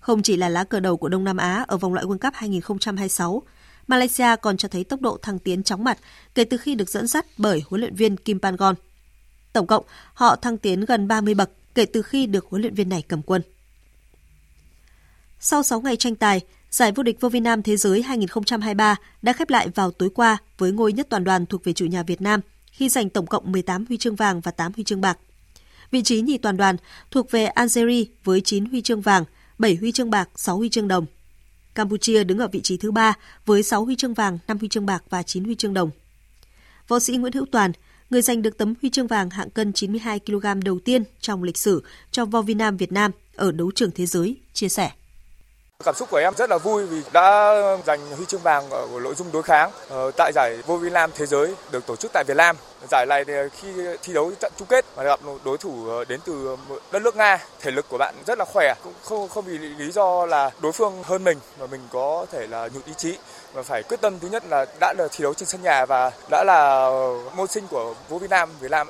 Không 0.00 0.22
chỉ 0.22 0.36
là 0.36 0.48
lá 0.48 0.64
cờ 0.64 0.80
đầu 0.80 0.96
của 0.96 1.08
Đông 1.08 1.24
Nam 1.24 1.36
Á 1.36 1.64
ở 1.68 1.76
vòng 1.76 1.94
loại 1.94 2.06
World 2.06 2.18
Cup 2.18 2.34
2026, 2.34 3.42
Malaysia 3.90 4.36
còn 4.42 4.56
cho 4.56 4.68
thấy 4.68 4.84
tốc 4.84 5.00
độ 5.00 5.18
thăng 5.22 5.38
tiến 5.38 5.62
chóng 5.62 5.84
mặt 5.84 5.98
kể 6.34 6.44
từ 6.44 6.56
khi 6.56 6.74
được 6.74 6.88
dẫn 6.88 7.06
dắt 7.06 7.26
bởi 7.38 7.62
huấn 7.66 7.80
luyện 7.80 7.94
viên 7.94 8.16
Kim 8.16 8.40
Pangon. 8.40 8.74
Tổng 9.52 9.66
cộng, 9.66 9.84
họ 10.14 10.36
thăng 10.36 10.58
tiến 10.58 10.84
gần 10.84 11.08
30 11.08 11.34
bậc 11.34 11.50
kể 11.74 11.84
từ 11.84 12.02
khi 12.02 12.26
được 12.26 12.46
huấn 12.50 12.62
luyện 12.62 12.74
viên 12.74 12.88
này 12.88 13.02
cầm 13.08 13.22
quân. 13.22 13.42
Sau 15.40 15.62
6 15.62 15.80
ngày 15.80 15.96
tranh 15.96 16.14
tài, 16.14 16.40
Giải 16.70 16.92
vô 16.92 17.02
địch 17.02 17.20
vô 17.20 17.28
vi 17.28 17.40
nam 17.40 17.62
thế 17.62 17.76
giới 17.76 18.02
2023 18.02 18.96
đã 19.22 19.32
khép 19.32 19.50
lại 19.50 19.68
vào 19.68 19.90
tối 19.90 20.10
qua 20.14 20.38
với 20.58 20.72
ngôi 20.72 20.92
nhất 20.92 21.06
toàn 21.10 21.24
đoàn 21.24 21.46
thuộc 21.46 21.64
về 21.64 21.72
chủ 21.72 21.86
nhà 21.86 22.02
Việt 22.02 22.20
Nam 22.20 22.40
khi 22.72 22.88
giành 22.88 23.10
tổng 23.10 23.26
cộng 23.26 23.52
18 23.52 23.84
huy 23.88 23.96
chương 23.96 24.16
vàng 24.16 24.40
và 24.40 24.50
8 24.50 24.72
huy 24.74 24.84
chương 24.84 25.00
bạc. 25.00 25.18
Vị 25.90 26.02
trí 26.02 26.20
nhì 26.20 26.38
toàn 26.38 26.56
đoàn 26.56 26.76
thuộc 27.10 27.30
về 27.30 27.46
Algeria 27.46 28.04
với 28.24 28.40
9 28.40 28.64
huy 28.64 28.82
chương 28.82 29.00
vàng, 29.00 29.24
7 29.58 29.76
huy 29.76 29.92
chương 29.92 30.10
bạc, 30.10 30.28
6 30.36 30.56
huy 30.56 30.68
chương 30.68 30.88
đồng. 30.88 31.06
Campuchia 31.74 32.24
đứng 32.24 32.38
ở 32.38 32.48
vị 32.48 32.60
trí 32.60 32.76
thứ 32.76 32.90
ba 32.90 33.14
với 33.46 33.62
6 33.62 33.84
huy 33.84 33.96
chương 33.96 34.14
vàng, 34.14 34.38
5 34.48 34.58
huy 34.58 34.68
chương 34.68 34.86
bạc 34.86 35.02
và 35.10 35.22
9 35.22 35.44
huy 35.44 35.54
chương 35.54 35.74
đồng. 35.74 35.90
Võ 36.88 36.98
sĩ 36.98 37.16
Nguyễn 37.16 37.32
Hữu 37.32 37.46
Toàn, 37.52 37.72
người 38.10 38.22
giành 38.22 38.42
được 38.42 38.58
tấm 38.58 38.74
huy 38.80 38.90
chương 38.90 39.06
vàng 39.06 39.30
hạng 39.30 39.50
cân 39.50 39.72
92 39.72 40.18
kg 40.18 40.46
đầu 40.64 40.78
tiên 40.84 41.04
trong 41.20 41.42
lịch 41.42 41.58
sử 41.58 41.84
cho 42.10 42.24
võ 42.24 42.42
vi 42.42 42.54
nam 42.54 42.76
Việt 42.76 42.92
Nam 42.92 43.10
ở 43.34 43.52
đấu 43.52 43.70
trường 43.74 43.90
thế 43.90 44.06
giới, 44.06 44.36
chia 44.52 44.68
sẻ. 44.68 44.90
Cảm 45.84 45.94
xúc 45.94 46.10
của 46.10 46.16
em 46.16 46.34
rất 46.34 46.50
là 46.50 46.58
vui 46.58 46.86
vì 46.86 47.02
đã 47.12 47.52
giành 47.86 48.00
huy 48.16 48.24
chương 48.24 48.40
vàng 48.40 48.70
ở 48.70 48.86
nội 49.02 49.14
dung 49.14 49.32
đối 49.32 49.42
kháng 49.42 49.70
ờ, 49.88 50.10
tại 50.16 50.32
giải 50.34 50.56
vô 50.66 50.76
vi 50.76 50.90
nam 50.90 51.10
thế 51.14 51.26
giới 51.26 51.54
được 51.72 51.86
tổ 51.86 51.96
chức 51.96 52.10
tại 52.14 52.24
Việt 52.28 52.36
Nam. 52.36 52.56
Giải 52.90 53.06
này 53.06 53.24
thì 53.24 53.32
khi 53.52 53.68
thi 54.02 54.12
đấu 54.12 54.32
trận 54.40 54.52
chung 54.56 54.68
kết 54.68 54.84
mà 54.96 55.02
gặp 55.02 55.20
đối 55.44 55.58
thủ 55.58 55.88
ờ, 55.88 56.04
đến 56.04 56.20
từ 56.24 56.56
đất 56.92 57.02
nước 57.02 57.16
Nga, 57.16 57.38
thể 57.60 57.70
lực 57.70 57.86
của 57.88 57.98
bạn 57.98 58.14
rất 58.26 58.38
là 58.38 58.44
khỏe, 58.44 58.74
cũng 58.84 58.92
không 59.02 59.28
không 59.28 59.44
vì 59.44 59.58
lý 59.58 59.90
do 59.90 60.26
là 60.26 60.50
đối 60.62 60.72
phương 60.72 61.02
hơn 61.02 61.24
mình 61.24 61.38
mà 61.60 61.66
mình 61.66 61.80
có 61.90 62.26
thể 62.32 62.46
là 62.46 62.68
nhụt 62.74 62.86
ý 62.86 62.92
chí 62.96 63.16
và 63.52 63.62
phải 63.62 63.82
quyết 63.82 64.00
tâm 64.00 64.18
thứ 64.18 64.28
nhất 64.28 64.44
là 64.48 64.66
đã 64.80 64.94
là 64.98 65.08
thi 65.10 65.22
đấu 65.22 65.34
trên 65.34 65.48
sân 65.48 65.62
nhà 65.62 65.86
và 65.86 66.12
đã 66.30 66.44
là 66.44 66.90
môn 67.36 67.46
sinh 67.46 67.66
của 67.70 67.94
vô 68.08 68.18
vi 68.18 68.28
nam 68.28 68.48
Việt 68.60 68.70
Nam. 68.70 68.86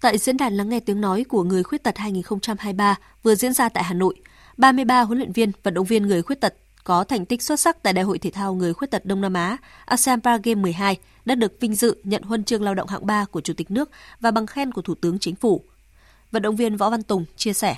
Tại 0.00 0.18
diễn 0.18 0.36
đàn 0.36 0.56
lắng 0.56 0.68
nghe 0.68 0.80
tiếng 0.80 1.00
nói 1.00 1.24
của 1.28 1.42
người 1.42 1.62
khuyết 1.62 1.82
tật 1.82 1.98
2023 1.98 2.96
vừa 3.22 3.34
diễn 3.34 3.52
ra 3.52 3.68
tại 3.68 3.84
Hà 3.84 3.94
Nội, 3.94 4.14
33 4.56 5.00
huấn 5.00 5.18
luyện 5.18 5.32
viên, 5.32 5.52
vận 5.62 5.74
động 5.74 5.86
viên 5.86 6.06
người 6.06 6.22
khuyết 6.22 6.40
tật 6.40 6.54
có 6.84 7.04
thành 7.04 7.26
tích 7.26 7.42
xuất 7.42 7.60
sắc 7.60 7.82
tại 7.82 7.92
Đại 7.92 8.04
hội 8.04 8.18
Thể 8.18 8.30
thao 8.30 8.54
Người 8.54 8.74
Khuyết 8.74 8.90
tật 8.90 9.04
Đông 9.04 9.20
Nam 9.20 9.34
Á 9.34 9.56
ASEAN 9.84 10.20
Paragame 10.20 10.62
12 10.62 10.98
đã 11.24 11.34
được 11.34 11.60
vinh 11.60 11.74
dự 11.74 11.96
nhận 12.04 12.22
huân 12.22 12.44
chương 12.44 12.62
lao 12.62 12.74
động 12.74 12.88
hạng 12.88 13.06
3 13.06 13.24
của 13.30 13.40
Chủ 13.40 13.52
tịch 13.56 13.70
nước 13.70 13.90
và 14.20 14.30
bằng 14.30 14.46
khen 14.46 14.72
của 14.72 14.82
Thủ 14.82 14.94
tướng 14.94 15.18
Chính 15.18 15.34
phủ. 15.34 15.60
Vận 16.30 16.42
động 16.42 16.56
viên 16.56 16.76
Võ 16.76 16.90
Văn 16.90 17.02
Tùng 17.02 17.24
chia 17.36 17.52
sẻ. 17.52 17.76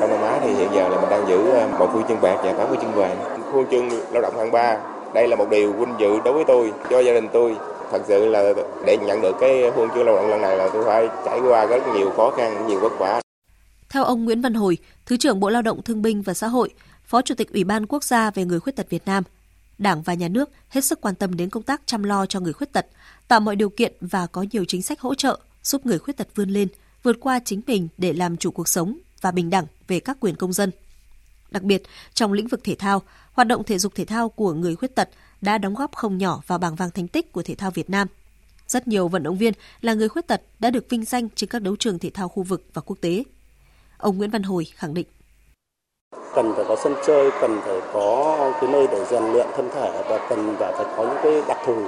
Đông 0.00 0.10
Nam 0.10 0.22
Á 0.22 0.40
thì 0.42 0.54
hiện 0.54 0.68
giờ 0.74 0.88
là 0.88 1.00
mình 1.00 1.10
đang 1.10 1.28
giữ 1.28 1.50
ờ, 1.50 1.68
một 1.78 1.90
huy 1.92 2.02
chương 2.08 2.20
bạc 2.22 2.36
và 2.44 2.52
tám 2.52 2.68
huy 2.68 2.78
chương 2.82 2.92
vàng. 2.92 3.40
Huân 3.52 3.66
chương 3.70 3.88
lao 3.88 4.22
động 4.22 4.36
hạng 4.36 4.52
3, 4.52 4.78
đây 5.14 5.28
là 5.28 5.36
một 5.36 5.50
điều 5.50 5.72
vinh 5.72 5.94
dự 5.98 6.20
đối 6.24 6.34
với 6.34 6.44
tôi, 6.46 6.72
cho 6.90 7.00
gia 7.00 7.12
đình 7.12 7.28
tôi. 7.32 7.56
Thật 7.90 8.02
sự 8.08 8.26
là 8.26 8.52
để 8.86 8.96
nhận 8.96 9.22
được 9.22 9.36
cái 9.40 9.70
huân 9.70 9.88
chương 9.94 10.06
lao 10.06 10.16
động 10.16 10.30
lần 10.30 10.42
này 10.42 10.56
là 10.56 10.68
tôi 10.72 10.84
phải 10.84 11.08
trải 11.24 11.40
qua 11.40 11.66
rất 11.66 11.82
nhiều 11.94 12.10
khó 12.16 12.30
khăn, 12.30 12.66
nhiều 12.68 12.80
vất 12.80 12.98
vả. 12.98 13.20
Theo 13.88 14.04
ông 14.04 14.24
Nguyễn 14.24 14.40
Văn 14.40 14.54
Hồi, 14.54 14.78
Thứ 15.06 15.16
trưởng 15.16 15.40
Bộ 15.40 15.48
Lao 15.48 15.62
động 15.62 15.82
Thương 15.82 16.02
binh 16.02 16.22
và 16.22 16.34
Xã 16.34 16.48
hội, 16.48 16.74
Phó 17.04 17.22
Chủ 17.22 17.34
tịch 17.34 17.52
Ủy 17.52 17.64
ban 17.64 17.86
Quốc 17.86 18.04
gia 18.04 18.30
về 18.30 18.44
người 18.44 18.60
khuyết 18.60 18.76
tật 18.76 18.90
Việt 18.90 19.06
Nam, 19.06 19.24
Đảng 19.78 20.02
và 20.02 20.14
Nhà 20.14 20.28
nước 20.28 20.50
hết 20.68 20.84
sức 20.84 21.00
quan 21.00 21.14
tâm 21.14 21.36
đến 21.36 21.50
công 21.50 21.62
tác 21.62 21.82
chăm 21.86 22.02
lo 22.02 22.26
cho 22.26 22.40
người 22.40 22.52
khuyết 22.52 22.72
tật, 22.72 22.86
tạo 23.28 23.40
mọi 23.40 23.56
điều 23.56 23.68
kiện 23.68 23.92
và 24.00 24.26
có 24.26 24.44
nhiều 24.52 24.64
chính 24.68 24.82
sách 24.82 25.00
hỗ 25.00 25.14
trợ 25.14 25.38
giúp 25.62 25.86
người 25.86 25.98
khuyết 25.98 26.16
tật 26.16 26.28
vươn 26.34 26.50
lên, 26.50 26.68
vượt 27.02 27.16
qua 27.20 27.40
chính 27.44 27.60
mình 27.66 27.88
để 27.98 28.12
làm 28.12 28.36
chủ 28.36 28.50
cuộc 28.50 28.68
sống 28.68 28.98
và 29.20 29.30
bình 29.30 29.50
đẳng 29.50 29.66
về 29.88 30.00
các 30.00 30.16
quyền 30.20 30.36
công 30.36 30.52
dân. 30.52 30.70
Đặc 31.50 31.62
biệt, 31.62 31.82
trong 32.14 32.32
lĩnh 32.32 32.48
vực 32.48 32.60
thể 32.64 32.74
thao, 32.74 33.02
hoạt 33.32 33.48
động 33.48 33.64
thể 33.64 33.78
dục 33.78 33.94
thể 33.94 34.04
thao 34.04 34.28
của 34.28 34.52
người 34.52 34.76
khuyết 34.76 34.94
tật 34.94 35.08
đã 35.40 35.58
đóng 35.58 35.74
góp 35.74 35.94
không 35.94 36.18
nhỏ 36.18 36.42
vào 36.46 36.58
bảng 36.58 36.76
vàng 36.76 36.90
thành 36.90 37.08
tích 37.08 37.32
của 37.32 37.42
thể 37.42 37.54
thao 37.54 37.70
Việt 37.70 37.90
Nam. 37.90 38.08
Rất 38.68 38.88
nhiều 38.88 39.08
vận 39.08 39.22
động 39.22 39.38
viên 39.38 39.52
là 39.80 39.94
người 39.94 40.08
khuyết 40.08 40.26
tật 40.26 40.42
đã 40.58 40.70
được 40.70 40.90
vinh 40.90 41.04
danh 41.04 41.28
trên 41.34 41.50
các 41.50 41.62
đấu 41.62 41.76
trường 41.76 41.98
thể 41.98 42.10
thao 42.10 42.28
khu 42.28 42.42
vực 42.42 42.64
và 42.74 42.82
quốc 42.82 42.96
tế. 43.00 43.22
Ông 43.98 44.18
Nguyễn 44.18 44.30
Văn 44.30 44.42
Hồi 44.42 44.66
khẳng 44.74 44.94
định. 44.94 45.06
Cần 46.34 46.52
phải 46.56 46.64
có 46.68 46.76
sân 46.84 46.94
chơi, 47.06 47.30
cần 47.40 47.60
phải 47.64 47.80
có 47.92 48.36
cái 48.60 48.70
nơi 48.72 48.86
để 48.92 49.04
rèn 49.10 49.22
luyện 49.32 49.46
thân 49.56 49.68
thể 49.74 50.02
và 50.08 50.26
cần 50.28 50.56
phải, 50.58 50.72
phải 50.72 50.86
có 50.96 51.02
những 51.04 51.18
cái 51.22 51.42
đặc 51.48 51.58
thù 51.66 51.86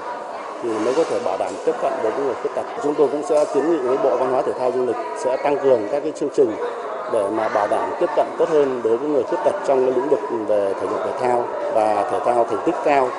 thì 0.62 0.68
mới 0.68 0.94
có 0.94 1.04
thể 1.04 1.20
bảo 1.24 1.38
đảm 1.38 1.52
tiếp 1.66 1.72
cận 1.82 1.92
đối 2.02 2.12
với 2.12 2.24
người 2.24 2.34
khuyết 2.34 2.50
tật. 2.56 2.66
Chúng 2.82 2.94
tôi 2.98 3.09
cũng 3.12 3.22
sẽ 3.28 3.44
kiến 3.54 3.70
nghị 3.70 3.76
với 3.76 3.96
Bộ 3.96 4.16
Văn 4.16 4.30
hóa 4.32 4.42
Thể 4.46 4.52
thao 4.59 4.72
Du 4.72 4.86
lịch 4.86 4.96
sẽ 5.24 5.36
tăng 5.44 5.59
cường 5.62 5.88
các 5.92 6.00
cái 6.00 6.12
chương 6.20 6.30
trình 6.36 6.50
để 7.12 7.30
mà 7.30 7.48
bảo 7.48 7.68
đảm 7.68 7.90
tiếp 8.00 8.06
cận 8.16 8.26
tốt 8.38 8.48
hơn 8.48 8.80
đối 8.84 8.96
với 8.96 9.09
người 9.09 9.22
khuyết 9.22 9.38
tật 9.44 9.64
trong 9.68 9.86
cái 9.86 9.94
lĩnh 9.94 10.09
vực 10.09 10.20
về 10.48 10.74
thể 10.80 10.86
dục 10.90 11.00
thể 11.04 11.18
thao 11.20 11.42
và 11.74 12.11
thể 12.11 12.18
thao 12.24 12.44
thành 12.44 12.62
tích 12.66 12.74
cao. 12.84 13.11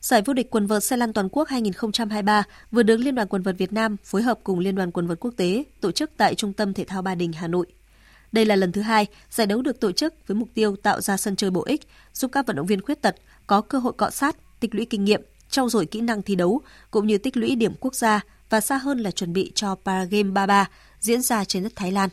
Giải 0.00 0.22
vô 0.22 0.32
địch 0.32 0.50
quần 0.50 0.66
vợt 0.66 0.84
xe 0.84 0.96
lăn 0.96 1.12
toàn 1.12 1.28
quốc 1.28 1.48
2023 1.48 2.44
vừa 2.70 2.82
được 2.82 2.96
Liên 2.96 3.14
đoàn 3.14 3.28
quần 3.28 3.42
vợt 3.42 3.54
Việt 3.58 3.72
Nam 3.72 3.96
phối 4.04 4.22
hợp 4.22 4.38
cùng 4.44 4.58
Liên 4.58 4.74
đoàn 4.74 4.90
quần 4.90 5.06
vợt 5.06 5.20
quốc 5.20 5.34
tế 5.36 5.64
tổ 5.80 5.90
chức 5.90 6.10
tại 6.16 6.34
Trung 6.34 6.52
tâm 6.52 6.74
Thể 6.74 6.84
thao 6.84 7.02
Ba 7.02 7.14
Đình, 7.14 7.32
Hà 7.32 7.48
Nội. 7.48 7.66
Đây 8.32 8.44
là 8.44 8.56
lần 8.56 8.72
thứ 8.72 8.80
hai 8.80 9.06
giải 9.30 9.46
đấu 9.46 9.62
được 9.62 9.80
tổ 9.80 9.92
chức 9.92 10.14
với 10.26 10.34
mục 10.34 10.48
tiêu 10.54 10.76
tạo 10.76 11.00
ra 11.00 11.16
sân 11.16 11.36
chơi 11.36 11.50
bổ 11.50 11.62
ích, 11.62 11.80
giúp 12.12 12.30
các 12.32 12.46
vận 12.46 12.56
động 12.56 12.66
viên 12.66 12.82
khuyết 12.82 13.02
tật 13.02 13.16
có 13.46 13.60
cơ 13.60 13.78
hội 13.78 13.92
cọ 13.92 14.10
sát, 14.10 14.36
tích 14.60 14.74
lũy 14.74 14.84
kinh 14.84 15.04
nghiệm, 15.04 15.22
trau 15.50 15.68
dồi 15.68 15.86
kỹ 15.86 16.00
năng 16.00 16.22
thi 16.22 16.34
đấu, 16.34 16.60
cũng 16.90 17.06
như 17.06 17.18
tích 17.18 17.36
lũy 17.36 17.56
điểm 17.56 17.72
quốc 17.80 17.94
gia 17.94 18.20
và 18.50 18.60
xa 18.60 18.76
hơn 18.76 18.98
là 18.98 19.10
chuẩn 19.10 19.32
bị 19.32 19.52
cho 19.54 19.74
Paragame 19.74 20.30
33 20.30 20.70
diễn 21.00 21.22
ra 21.22 21.44
trên 21.44 21.62
đất 21.62 21.72
Thái 21.76 21.92
Lan. 21.92 22.08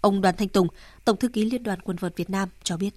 Ông 0.00 0.20
Đoàn 0.20 0.34
Thanh 0.38 0.48
Tùng, 0.48 0.68
Tổng 1.04 1.16
thư 1.16 1.28
ký 1.28 1.44
Liên 1.44 1.62
đoàn 1.62 1.80
Quần 1.80 1.96
vợt 1.96 2.16
Việt 2.16 2.30
Nam 2.30 2.48
cho 2.62 2.76
biết. 2.76 2.90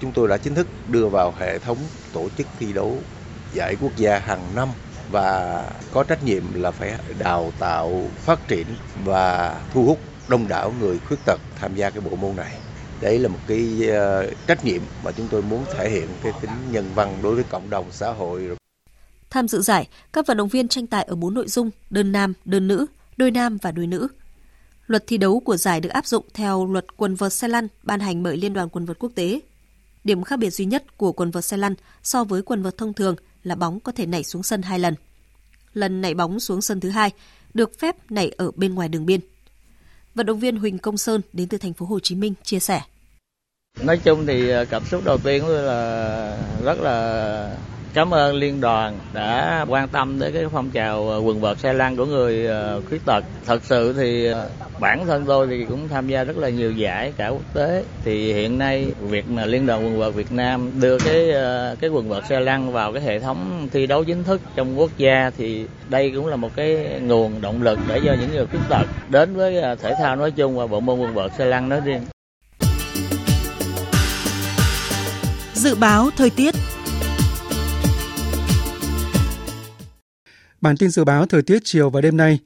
Chúng 0.00 0.12
tôi 0.12 0.28
đã 0.28 0.36
chính 0.36 0.54
thức 0.54 0.66
đưa 0.88 1.08
vào 1.08 1.34
hệ 1.38 1.58
thống 1.58 1.78
tổ 2.12 2.28
chức 2.38 2.46
thi 2.58 2.72
đấu 2.72 2.98
giải 3.52 3.76
quốc 3.80 3.96
gia 3.96 4.18
hàng 4.18 4.54
năm 4.54 4.68
và 5.10 5.62
có 5.92 6.04
trách 6.04 6.24
nhiệm 6.24 6.42
là 6.54 6.70
phải 6.70 6.94
đào 7.18 7.52
tạo, 7.58 8.10
phát 8.16 8.48
triển 8.48 8.66
và 9.04 9.60
thu 9.72 9.84
hút 9.84 9.98
đông 10.28 10.48
đảo 10.48 10.74
người 10.80 10.98
khuyết 10.98 11.16
tật 11.26 11.40
tham 11.56 11.74
gia 11.74 11.90
cái 11.90 12.00
bộ 12.00 12.16
môn 12.16 12.36
này. 12.36 12.58
Đấy 13.00 13.18
là 13.18 13.28
một 13.28 13.38
cái 13.46 13.88
ờ, 13.88 14.30
trách 14.46 14.64
nhiệm 14.64 14.82
mà 15.04 15.12
chúng 15.12 15.28
tôi 15.30 15.42
muốn 15.42 15.64
thể 15.74 15.90
hiện 15.90 16.08
cái 16.22 16.32
tính 16.40 16.50
nhân 16.70 16.90
văn 16.94 17.18
đối 17.22 17.34
với 17.34 17.44
cộng 17.44 17.70
đồng 17.70 17.86
xã 17.90 18.12
hội. 18.12 18.56
Tham 19.30 19.48
dự 19.48 19.62
giải, 19.62 19.88
các 20.12 20.26
vận 20.26 20.36
động 20.36 20.48
viên 20.48 20.68
tranh 20.68 20.86
tài 20.86 21.02
ở 21.02 21.16
bốn 21.16 21.34
nội 21.34 21.48
dung 21.48 21.70
đơn 21.90 22.12
nam, 22.12 22.32
đơn 22.44 22.68
nữ, 22.68 22.86
đôi 23.16 23.30
nam 23.30 23.58
và 23.62 23.72
đôi 23.72 23.86
nữ. 23.86 24.08
Luật 24.86 25.04
thi 25.06 25.16
đấu 25.16 25.40
của 25.40 25.56
giải 25.56 25.80
được 25.80 25.88
áp 25.88 26.06
dụng 26.06 26.24
theo 26.34 26.66
luật 26.66 26.96
quần 26.96 27.14
vợt 27.14 27.32
xe 27.32 27.48
lăn 27.48 27.68
ban 27.82 28.00
hành 28.00 28.22
bởi 28.22 28.36
Liên 28.36 28.52
đoàn 28.52 28.68
quần 28.68 28.84
vợt 28.84 28.98
quốc 28.98 29.12
tế. 29.14 29.40
Điểm 30.04 30.24
khác 30.24 30.38
biệt 30.38 30.50
duy 30.50 30.64
nhất 30.64 30.96
của 30.96 31.12
quần 31.12 31.30
vợt 31.30 31.44
xe 31.44 31.56
lăn 31.56 31.74
so 32.02 32.24
với 32.24 32.42
quần 32.42 32.62
vợt 32.62 32.76
thông 32.78 32.94
thường 32.94 33.16
là 33.42 33.54
bóng 33.54 33.80
có 33.80 33.92
thể 33.92 34.06
nảy 34.06 34.24
xuống 34.24 34.42
sân 34.42 34.62
hai 34.62 34.78
lần. 34.78 34.94
Lần 35.74 36.00
nảy 36.00 36.14
bóng 36.14 36.40
xuống 36.40 36.62
sân 36.62 36.80
thứ 36.80 36.90
hai 36.90 37.10
được 37.54 37.78
phép 37.78 38.10
nảy 38.10 38.32
ở 38.36 38.50
bên 38.56 38.74
ngoài 38.74 38.88
đường 38.88 39.06
biên. 39.06 39.20
Vận 40.16 40.26
động 40.26 40.38
viên 40.38 40.56
Huỳnh 40.56 40.78
Công 40.78 40.96
Sơn 40.96 41.20
đến 41.32 41.48
từ 41.48 41.58
thành 41.58 41.72
phố 41.72 41.86
Hồ 41.86 42.00
Chí 42.00 42.14
Minh 42.14 42.34
chia 42.42 42.58
sẻ. 42.58 42.82
Nói 43.82 44.00
chung 44.04 44.26
thì 44.26 44.50
à, 44.50 44.64
cảm 44.64 44.84
xúc 44.84 45.02
đầu 45.04 45.18
tiên 45.18 45.46
là 45.46 46.38
rất 46.64 46.80
là 46.80 47.56
cảm 47.96 48.14
ơn 48.14 48.36
liên 48.36 48.60
đoàn 48.60 48.98
đã 49.12 49.64
quan 49.68 49.88
tâm 49.88 50.18
đến 50.18 50.32
cái 50.34 50.44
phong 50.52 50.70
trào 50.70 51.08
ờ, 51.08 51.18
quần 51.18 51.40
vợt 51.40 51.58
xe 51.58 51.72
lăn 51.72 51.96
của 51.96 52.04
người 52.04 52.46
ờ, 52.46 52.80
khuyết 52.88 53.04
tật. 53.04 53.24
Thật 53.46 53.62
sự 53.64 53.92
thì 53.92 54.26
ờ, 54.26 54.48
bản 54.80 55.06
thân 55.06 55.24
tôi 55.26 55.46
thì 55.46 55.64
cũng 55.64 55.88
tham 55.88 56.08
gia 56.08 56.24
rất 56.24 56.36
là 56.36 56.48
nhiều 56.48 56.72
giải 56.72 57.12
cả 57.16 57.28
quốc 57.28 57.54
tế. 57.54 57.84
Thì 58.04 58.32
hiện 58.32 58.58
nay 58.58 58.86
việc 59.00 59.30
mà 59.30 59.46
liên 59.46 59.66
đoàn 59.66 59.84
quần 59.84 59.98
vợt 59.98 60.14
Việt 60.14 60.32
Nam 60.32 60.70
đưa 60.80 60.98
cái 60.98 61.32
cái 61.80 61.90
quần 61.90 62.08
vợt 62.08 62.24
xe 62.26 62.40
lăn 62.40 62.72
vào 62.72 62.92
cái 62.92 63.02
hệ 63.02 63.20
thống 63.20 63.68
thi 63.72 63.86
đấu 63.86 64.04
chính 64.04 64.24
thức 64.24 64.40
trong 64.56 64.78
quốc 64.78 64.90
gia 64.96 65.30
thì 65.38 65.66
đây 65.88 66.12
cũng 66.14 66.26
là 66.26 66.36
một 66.36 66.56
cái 66.56 67.00
nguồn 67.02 67.40
động 67.40 67.62
lực 67.62 67.78
để 67.88 68.00
cho 68.04 68.16
những 68.20 68.30
người 68.34 68.46
khuyết 68.46 68.60
tật 68.68 68.86
đến 69.08 69.36
với 69.36 69.62
thể 69.82 69.94
thao 69.98 70.16
nói 70.16 70.30
chung 70.30 70.56
và 70.56 70.66
bộ 70.66 70.80
môn 70.80 70.98
quần 70.98 71.14
vợt 71.14 71.32
xe 71.38 71.44
lăn 71.44 71.68
nói 71.68 71.80
riêng. 71.84 72.00
Dự 75.54 75.74
báo 75.74 76.10
thời 76.16 76.30
tiết 76.30 76.54
Bản 80.60 80.76
tin 80.76 80.90
dự 80.90 81.04
báo 81.04 81.26
thời 81.26 81.42
tiết 81.42 81.58
chiều 81.64 81.90
và 81.90 82.00
đêm 82.00 82.16
nay. 82.16 82.38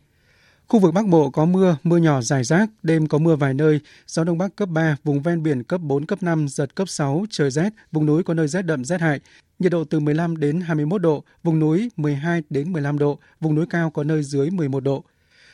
Khu 0.69 0.81
vực 0.81 0.95
Bắc 0.95 1.07
Bộ 1.07 1.31
có 1.31 1.45
mưa, 1.45 1.77
mưa 1.83 1.97
nhỏ 1.97 2.21
rải 2.21 2.45
rác, 2.45 2.71
đêm 2.83 3.07
có 3.07 3.19
mưa 3.19 3.37
vài 3.37 3.55
nơi, 3.55 3.81
gió 4.07 4.25
Đông 4.25 4.39
Bắc 4.39 4.57
cấp 4.57 4.69
3, 4.69 4.97
vùng 5.05 5.23
ven 5.23 5.43
biển 5.43 5.63
cấp 5.63 5.81
4, 5.81 6.07
cấp 6.07 6.23
5, 6.23 6.49
giật 6.49 6.75
cấp 6.75 6.89
6, 6.89 7.25
trời 7.31 7.51
rét, 7.51 7.73
vùng 7.93 8.07
núi 8.07 8.23
có 8.23 8.35
nơi 8.35 8.49
rét 8.49 8.63
đậm 8.63 8.85
rét 8.85 9.01
hại, 9.01 9.21
nhiệt 9.59 9.73
độ 9.73 9.85
từ 9.85 10.01
15 10.01 10.37
đến 10.37 10.61
21 10.61 11.03
độ, 11.03 11.25
vùng 11.43 11.59
núi 11.59 11.91
12 11.97 12.43
đến 12.51 12.73
15 12.73 12.99
độ, 12.99 13.19
vùng 13.41 13.55
núi 13.55 13.67
cao 13.71 13.91
có 13.91 14.05
nơi 14.05 14.23
dưới 14.23 14.51
11 14.51 14.81
độ. 14.81 15.05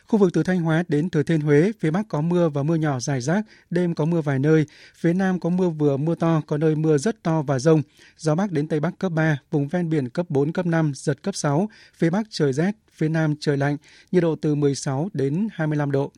Khu 0.09 0.19
vực 0.19 0.33
từ 0.33 0.43
Thanh 0.43 0.61
Hóa 0.61 0.85
đến 0.89 1.11
Thừa 1.11 1.23
Thiên 1.23 1.41
Huế, 1.41 1.73
phía 1.81 1.91
Bắc 1.91 2.09
có 2.09 2.21
mưa 2.21 2.49
và 2.49 2.63
mưa 2.63 2.75
nhỏ 2.75 3.01
rải 3.01 3.21
rác, 3.21 3.45
đêm 3.71 3.95
có 3.95 4.05
mưa 4.05 4.21
vài 4.21 4.39
nơi, 4.39 4.67
phía 4.95 5.13
Nam 5.13 5.41
có 5.41 5.51
mưa 5.51 5.69
vừa 5.69 5.97
mưa 5.97 6.15
to, 6.15 6.43
có 6.47 6.59
nơi 6.59 6.75
mưa 6.75 6.99
rất 6.99 7.23
to 7.23 7.43
và 7.43 7.59
rông. 7.59 7.83
Gió 8.17 8.35
Bắc 8.35 8.53
đến 8.53 8.69
Tây 8.69 8.81
Bắc 8.81 8.99
cấp 8.99 9.13
3, 9.13 9.39
vùng 9.51 9.69
ven 9.69 9.91
biển 9.91 10.09
cấp 10.09 10.27
4, 10.29 10.53
cấp 10.53 10.67
5, 10.67 10.93
giật 10.95 11.23
cấp 11.23 11.35
6, 11.35 11.69
phía 11.95 12.11
Bắc 12.11 12.27
trời 12.31 12.53
rét, 12.53 12.73
phía 12.93 13.09
Nam 13.09 13.35
trời 13.41 13.57
lạnh, 13.57 13.77
nhiệt 14.13 14.23
độ 14.23 14.37
từ 14.37 14.55
16 14.55 15.09
đến 15.13 15.49
25 15.53 15.91
độ. 15.91 16.13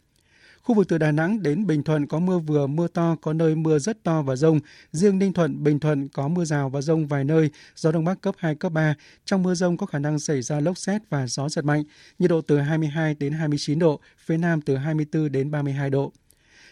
Khu 0.69 0.75
vực 0.75 0.89
từ 0.89 0.99
Đà 0.99 1.13
Nẵng 1.13 1.43
đến 1.43 1.67
Bình 1.67 1.83
Thuận 1.83 2.07
có 2.07 2.19
mưa 2.19 2.39
vừa, 2.39 2.67
mưa 2.67 2.89
to, 2.89 3.17
có 3.21 3.33
nơi 3.33 3.55
mưa 3.55 3.79
rất 3.79 4.05
to 4.05 4.23
và 4.23 4.37
rông. 4.37 4.61
Riêng 4.93 5.19
Ninh 5.19 5.33
Thuận, 5.33 5.65
Bình 5.65 5.81
Thuận 5.81 6.09
có 6.09 6.29
mưa 6.29 6.45
rào 6.45 6.69
và 6.69 6.81
rông 6.81 7.07
vài 7.07 7.25
nơi, 7.25 7.51
gió 7.77 7.93
Đông 7.93 8.05
Bắc 8.05 8.21
cấp 8.21 8.35
2, 8.39 8.55
cấp 8.55 8.73
3. 8.73 8.95
Trong 9.25 9.43
mưa 9.43 9.55
rông 9.55 9.77
có 9.77 9.87
khả 9.87 9.99
năng 9.99 10.19
xảy 10.19 10.43
ra 10.43 10.61
lốc 10.61 10.79
xét 10.79 11.03
và 11.11 11.27
gió 11.27 11.49
giật 11.49 11.65
mạnh, 11.65 11.83
nhiệt 12.19 12.31
độ 12.31 12.41
từ 12.41 12.59
22 12.59 13.15
đến 13.15 13.33
29 13.33 13.79
độ, 13.79 14.01
phía 14.19 14.37
Nam 14.37 14.61
từ 14.61 14.77
24 14.77 15.33
đến 15.33 15.51
32 15.51 15.91
độ. 15.91 16.13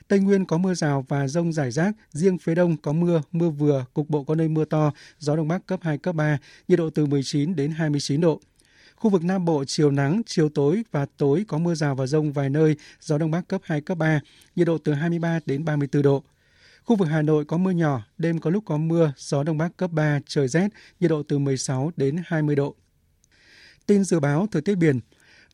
Tây 0.08 0.18
Nguyên 0.18 0.44
có 0.44 0.58
mưa 0.58 0.74
rào 0.74 1.04
và 1.08 1.28
rông 1.28 1.52
rải 1.52 1.70
rác, 1.70 1.96
riêng 2.10 2.38
phía 2.38 2.54
Đông 2.54 2.76
có 2.76 2.92
mưa, 2.92 3.22
mưa 3.32 3.50
vừa, 3.50 3.84
cục 3.94 4.10
bộ 4.10 4.24
có 4.24 4.34
nơi 4.34 4.48
mưa 4.48 4.64
to, 4.64 4.92
gió 5.18 5.36
Đông 5.36 5.48
Bắc 5.48 5.66
cấp 5.66 5.80
2, 5.82 5.98
cấp 5.98 6.14
3, 6.14 6.38
nhiệt 6.68 6.78
độ 6.78 6.90
từ 6.90 7.06
19 7.06 7.56
đến 7.56 7.70
29 7.70 8.20
độ. 8.20 8.40
Khu 8.96 9.10
vực 9.10 9.24
Nam 9.24 9.44
Bộ 9.44 9.64
chiều 9.66 9.90
nắng, 9.90 10.22
chiều 10.26 10.48
tối 10.48 10.82
và 10.90 11.06
tối 11.16 11.44
có 11.48 11.58
mưa 11.58 11.74
rào 11.74 11.94
và 11.94 12.06
rông 12.06 12.32
vài 12.32 12.50
nơi, 12.50 12.76
gió 13.00 13.18
Đông 13.18 13.30
Bắc 13.30 13.48
cấp 13.48 13.60
2, 13.64 13.80
cấp 13.80 13.98
3, 13.98 14.20
nhiệt 14.56 14.66
độ 14.66 14.78
từ 14.78 14.92
23 14.92 15.40
đến 15.46 15.64
34 15.64 16.02
độ. 16.02 16.24
Khu 16.86 16.96
vực 16.96 17.08
Hà 17.08 17.22
Nội 17.22 17.44
có 17.44 17.56
mưa 17.56 17.70
nhỏ, 17.70 18.02
đêm 18.18 18.38
có 18.38 18.50
lúc 18.50 18.64
có 18.66 18.76
mưa, 18.76 19.12
gió 19.16 19.42
đông 19.42 19.58
bắc 19.58 19.76
cấp 19.76 19.90
3, 19.92 20.20
trời 20.26 20.48
rét, 20.48 20.68
nhiệt 21.00 21.10
độ 21.10 21.22
từ 21.22 21.38
16 21.38 21.90
đến 21.96 22.16
20 22.26 22.56
độ. 22.56 22.74
Tin 23.86 24.04
dự 24.04 24.20
báo 24.20 24.46
thời 24.50 24.62
tiết 24.62 24.74
biển, 24.74 25.00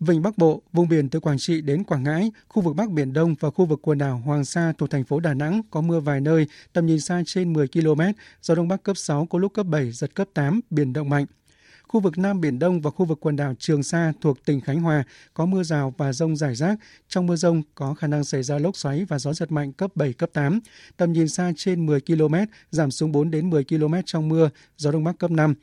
Vịnh 0.00 0.22
Bắc 0.22 0.38
Bộ, 0.38 0.62
vùng 0.72 0.88
biển 0.88 1.08
từ 1.08 1.20
Quảng 1.20 1.38
Trị 1.38 1.60
đến 1.60 1.84
Quảng 1.84 2.02
Ngãi, 2.02 2.32
khu 2.48 2.62
vực 2.62 2.76
Bắc 2.76 2.90
Biển 2.90 3.12
Đông 3.12 3.34
và 3.40 3.50
khu 3.50 3.66
vực 3.66 3.80
quần 3.82 3.98
đảo 3.98 4.22
Hoàng 4.24 4.44
Sa 4.44 4.72
thuộc 4.78 4.90
thành 4.90 5.04
phố 5.04 5.20
Đà 5.20 5.34
Nẵng 5.34 5.62
có 5.70 5.80
mưa 5.80 6.00
vài 6.00 6.20
nơi, 6.20 6.46
tầm 6.72 6.86
nhìn 6.86 7.00
xa 7.00 7.22
trên 7.26 7.52
10 7.52 7.68
km, 7.68 8.00
gió 8.42 8.54
Đông 8.54 8.68
Bắc 8.68 8.82
cấp 8.82 8.96
6, 8.96 9.26
có 9.26 9.38
lúc 9.38 9.52
cấp 9.54 9.66
7, 9.66 9.92
giật 9.92 10.14
cấp 10.14 10.28
8, 10.34 10.60
biển 10.70 10.92
động 10.92 11.08
mạnh. 11.08 11.26
Khu 11.92 12.00
vực 12.00 12.18
Nam 12.18 12.40
Biển 12.40 12.58
Đông 12.58 12.80
và 12.80 12.90
khu 12.90 13.06
vực 13.06 13.18
quần 13.20 13.36
đảo 13.36 13.54
Trường 13.58 13.82
Sa 13.82 14.12
thuộc 14.20 14.44
tỉnh 14.44 14.60
Khánh 14.60 14.80
Hòa 14.80 15.04
có 15.34 15.46
mưa 15.46 15.62
rào 15.62 15.94
và 15.98 16.12
rông 16.12 16.36
rải 16.36 16.54
rác. 16.54 16.78
Trong 17.08 17.26
mưa 17.26 17.36
rông 17.36 17.62
có 17.74 17.94
khả 17.94 18.06
năng 18.06 18.24
xảy 18.24 18.42
ra 18.42 18.58
lốc 18.58 18.76
xoáy 18.76 19.04
và 19.04 19.18
gió 19.18 19.32
giật 19.32 19.52
mạnh 19.52 19.72
cấp 19.72 19.90
7, 19.96 20.12
cấp 20.12 20.30
8. 20.32 20.60
Tầm 20.96 21.12
nhìn 21.12 21.28
xa 21.28 21.52
trên 21.56 21.86
10 21.86 22.00
km, 22.00 22.34
giảm 22.70 22.90
xuống 22.90 23.12
4 23.12 23.30
đến 23.30 23.50
10 23.50 23.64
km 23.64 23.94
trong 24.06 24.28
mưa, 24.28 24.50
gió 24.76 24.90
Đông 24.90 25.04
Bắc 25.04 25.18
cấp 25.18 25.30
5. 25.30 25.54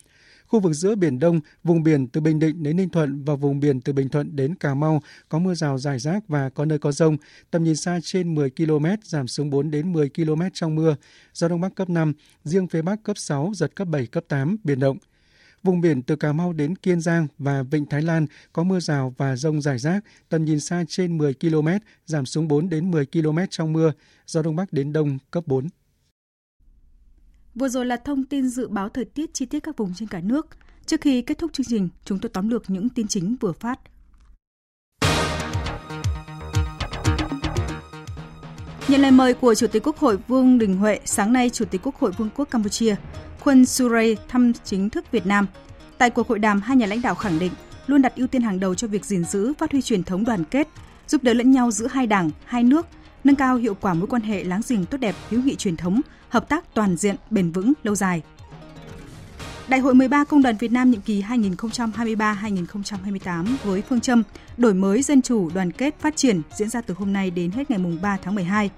Khu 0.48 0.60
vực 0.60 0.74
giữa 0.74 0.96
Biển 0.96 1.20
Đông, 1.20 1.40
vùng 1.64 1.84
biển 1.84 2.08
từ 2.08 2.22
Bình 2.22 2.40
Định 2.40 2.64
đến 2.64 2.78
Ninh 2.78 2.90
Thuận 2.90 3.24
và 3.24 3.36
vùng 3.36 3.60
biển 3.60 3.82
từ 3.82 3.94
Bình 3.94 4.10
Thuận 4.10 4.36
đến 4.36 4.56
Cà 4.56 4.74
Mau 4.74 5.02
có 5.30 5.40
mưa 5.40 5.54
rào 5.54 5.78
rải 5.78 6.00
rác 6.00 6.28
và 6.28 6.50
có 6.50 6.66
nơi 6.66 6.80
có 6.80 6.92
rông. 6.92 7.18
Tầm 7.52 7.64
nhìn 7.64 7.76
xa 7.76 8.00
trên 8.04 8.36
10 8.36 8.50
km, 8.50 8.86
giảm 9.04 9.28
xuống 9.28 9.50
4 9.50 9.72
đến 9.72 9.94
10 9.94 10.10
km 10.10 10.42
trong 10.54 10.76
mưa. 10.76 10.96
Gió 11.34 11.48
Đông 11.48 11.62
Bắc 11.62 11.76
cấp 11.76 11.90
5, 11.90 12.14
riêng 12.44 12.68
phía 12.68 12.82
Bắc 12.82 13.04
cấp 13.04 13.18
6, 13.18 13.52
giật 13.56 13.76
cấp 13.76 13.88
7, 13.88 14.08
cấp 14.08 14.24
8, 14.28 14.58
biển 14.64 14.80
động. 14.80 14.98
Vùng 15.64 15.82
biển 15.82 16.02
từ 16.02 16.16
Cà 16.16 16.34
Mau 16.34 16.54
đến 16.54 16.76
Kiên 16.76 17.02
Giang 17.02 17.28
và 17.38 17.64
Vịnh 17.64 17.86
Thái 17.86 18.02
Lan 18.02 18.26
có 18.54 18.64
mưa 18.64 18.80
rào 18.80 19.14
và 19.18 19.36
rông 19.36 19.62
rải 19.62 19.78
rác, 19.78 20.04
tầm 20.30 20.46
nhìn 20.46 20.60
xa 20.60 20.84
trên 20.88 21.18
10 21.18 21.34
km, 21.34 21.68
giảm 22.06 22.26
xuống 22.26 22.48
4 22.48 22.70
đến 22.70 22.92
10 22.92 23.06
km 23.06 23.38
trong 23.50 23.74
mưa, 23.74 23.92
gió 24.26 24.42
Đông 24.42 24.56
Bắc 24.56 24.74
đến 24.74 24.94
Đông 24.94 25.18
cấp 25.32 25.44
4. 25.48 25.68
Vừa 27.56 27.70
rồi 27.70 27.86
là 27.86 27.98
thông 28.06 28.26
tin 28.26 28.50
dự 28.50 28.68
báo 28.68 28.90
thời 28.90 29.06
tiết 29.06 29.34
chi 29.34 29.46
tiết 29.46 29.60
các 29.60 29.78
vùng 29.78 29.94
trên 29.96 30.08
cả 30.08 30.20
nước. 30.20 30.48
Trước 30.86 31.02
khi 31.02 31.22
kết 31.22 31.38
thúc 31.38 31.54
chương 31.54 31.66
trình, 31.70 31.90
chúng 32.06 32.20
tôi 32.20 32.30
tóm 32.34 32.50
lược 32.50 32.70
những 32.70 32.90
tin 32.90 33.08
chính 33.08 33.36
vừa 33.40 33.52
phát. 33.52 33.80
Nhận 38.88 39.02
lời 39.02 39.12
mời 39.12 39.34
của 39.34 39.56
Chủ 39.56 39.68
tịch 39.68 39.84
Quốc 39.88 39.98
hội 39.98 40.18
Vương 40.28 40.58
Đình 40.58 40.78
Huệ, 40.78 41.00
sáng 41.06 41.34
nay 41.34 41.50
Chủ 41.50 41.66
tịch 41.66 41.82
Quốc 41.84 41.96
hội 41.96 42.12
Vương 42.12 42.30
quốc 42.36 42.48
Campuchia 42.52 42.96
Khun 43.40 43.66
Suray 43.66 44.18
thăm 44.28 44.54
chính 44.64 44.90
thức 44.90 45.12
Việt 45.12 45.26
Nam. 45.26 45.48
Tại 45.98 46.10
cuộc 46.10 46.28
hội 46.28 46.40
đàm, 46.40 46.62
hai 46.62 46.78
nhà 46.78 46.86
lãnh 46.86 47.02
đạo 47.02 47.16
khẳng 47.16 47.40
định 47.40 47.52
luôn 47.88 48.02
đặt 48.02 48.16
ưu 48.16 48.28
tiên 48.28 48.42
hàng 48.42 48.60
đầu 48.60 48.76
cho 48.76 48.88
việc 48.88 49.06
gìn 49.06 49.24
giữ, 49.24 49.54
phát 49.58 49.72
huy 49.72 49.82
truyền 49.82 50.04
thống 50.04 50.26
đoàn 50.26 50.44
kết, 50.44 50.68
giúp 51.08 51.24
đỡ 51.24 51.34
lẫn 51.34 51.52
nhau 51.52 51.72
giữa 51.72 51.88
hai 51.88 52.08
đảng, 52.08 52.30
hai 52.46 52.64
nước, 52.64 52.86
nâng 53.24 53.36
cao 53.36 53.56
hiệu 53.56 53.74
quả 53.82 53.94
mối 53.94 54.08
quan 54.08 54.22
hệ 54.22 54.44
láng 54.44 54.62
giềng 54.70 54.86
tốt 54.86 54.98
đẹp, 54.98 55.16
hữu 55.30 55.42
nghị 55.42 55.56
truyền 55.56 55.78
thống, 55.78 56.02
hợp 56.30 56.50
tác 56.50 56.74
toàn 56.74 56.96
diện, 56.96 57.16
bền 57.30 57.52
vững, 57.52 57.74
lâu 57.84 57.96
dài. 57.96 58.22
Đại 59.68 59.80
hội 59.80 59.96
13 59.96 60.24
Công 60.24 60.42
đoàn 60.42 60.58
Việt 60.58 60.72
Nam 60.72 60.92
nhiệm 60.92 61.02
kỳ 61.02 61.22
2023-2028 61.22 63.46
với 63.64 63.82
phương 63.82 64.02
châm 64.02 64.24
đổi 64.58 64.74
mới 64.74 65.02
dân 65.02 65.22
chủ, 65.22 65.50
đoàn 65.54 65.72
kết, 65.72 65.96
phát 66.00 66.16
triển 66.16 66.42
diễn 66.56 66.70
ra 66.70 66.82
từ 66.82 66.94
hôm 66.94 67.14
nay 67.14 67.32
đến 67.32 67.52
hết 67.52 67.72
ngày 67.72 67.80
3 68.02 68.18
tháng 68.24 68.36
12. 68.36 68.70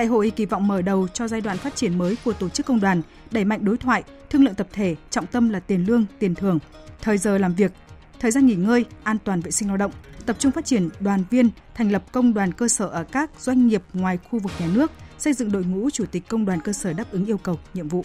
Đại 0.00 0.06
hội 0.06 0.32
kỳ 0.36 0.46
vọng 0.46 0.68
mở 0.68 0.82
đầu 0.82 1.08
cho 1.08 1.28
giai 1.28 1.40
đoạn 1.40 1.56
phát 1.56 1.76
triển 1.76 1.98
mới 1.98 2.16
của 2.24 2.32
tổ 2.32 2.48
chức 2.48 2.66
công 2.66 2.80
đoàn, 2.80 3.02
đẩy 3.30 3.44
mạnh 3.44 3.64
đối 3.64 3.76
thoại, 3.76 4.02
thương 4.30 4.44
lượng 4.44 4.54
tập 4.54 4.66
thể, 4.72 4.96
trọng 5.10 5.26
tâm 5.26 5.48
là 5.48 5.60
tiền 5.60 5.84
lương, 5.86 6.04
tiền 6.18 6.34
thưởng, 6.34 6.58
thời 7.00 7.18
giờ 7.18 7.38
làm 7.38 7.54
việc, 7.54 7.72
thời 8.20 8.30
gian 8.30 8.46
nghỉ 8.46 8.54
ngơi, 8.54 8.84
an 9.02 9.16
toàn 9.24 9.40
vệ 9.40 9.50
sinh 9.50 9.68
lao 9.68 9.76
động, 9.76 9.92
tập 10.26 10.36
trung 10.38 10.52
phát 10.52 10.64
triển 10.64 10.88
đoàn 11.00 11.24
viên, 11.30 11.50
thành 11.74 11.92
lập 11.92 12.04
công 12.12 12.34
đoàn 12.34 12.52
cơ 12.52 12.68
sở 12.68 12.86
ở 12.86 13.04
các 13.04 13.30
doanh 13.38 13.66
nghiệp 13.66 13.82
ngoài 13.92 14.18
khu 14.30 14.38
vực 14.38 14.52
nhà 14.60 14.66
nước, 14.74 14.92
xây 15.18 15.32
dựng 15.32 15.52
đội 15.52 15.64
ngũ 15.64 15.90
chủ 15.90 16.04
tịch 16.06 16.28
công 16.28 16.44
đoàn 16.44 16.60
cơ 16.60 16.72
sở 16.72 16.92
đáp 16.92 17.04
ứng 17.10 17.26
yêu 17.26 17.38
cầu, 17.38 17.58
nhiệm 17.74 17.88
vụ. 17.88 18.04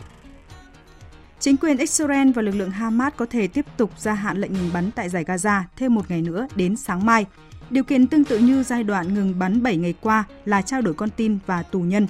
Chính 1.40 1.58
quyền 1.58 1.78
Israel 1.78 2.32
và 2.32 2.42
lực 2.42 2.56
lượng 2.56 2.72
Hamas 2.72 3.14
có 3.18 3.26
thể 3.26 3.48
tiếp 3.48 3.66
tục 3.78 3.92
gia 3.98 4.14
hạn 4.14 4.38
lệnh 4.38 4.54
ngừng 4.54 4.74
bắn 4.74 4.92
tại 4.92 5.10
giải 5.10 5.24
Gaza 5.24 5.62
thêm 5.76 5.96
một 5.96 6.10
ngày 6.10 6.22
nữa 6.22 6.48
đến 6.56 6.76
sáng 6.76 7.06
mai. 7.06 7.26
Điều 7.70 7.84
kiện 7.84 8.08
tương 8.08 8.24
tự 8.24 8.40
như 8.40 8.64
giai 8.64 8.84
đoạn 8.84 9.14
ngừng 9.14 9.40
bắn 9.40 9.64
7 9.64 9.78
ngày 9.78 9.94
qua 10.02 10.24
là 10.46 10.62
trao 10.62 10.82
đổi 10.82 10.94
con 10.94 11.10
tin 11.10 11.38
và 11.46 11.64
tù 11.64 11.80
nhân. 11.80 12.08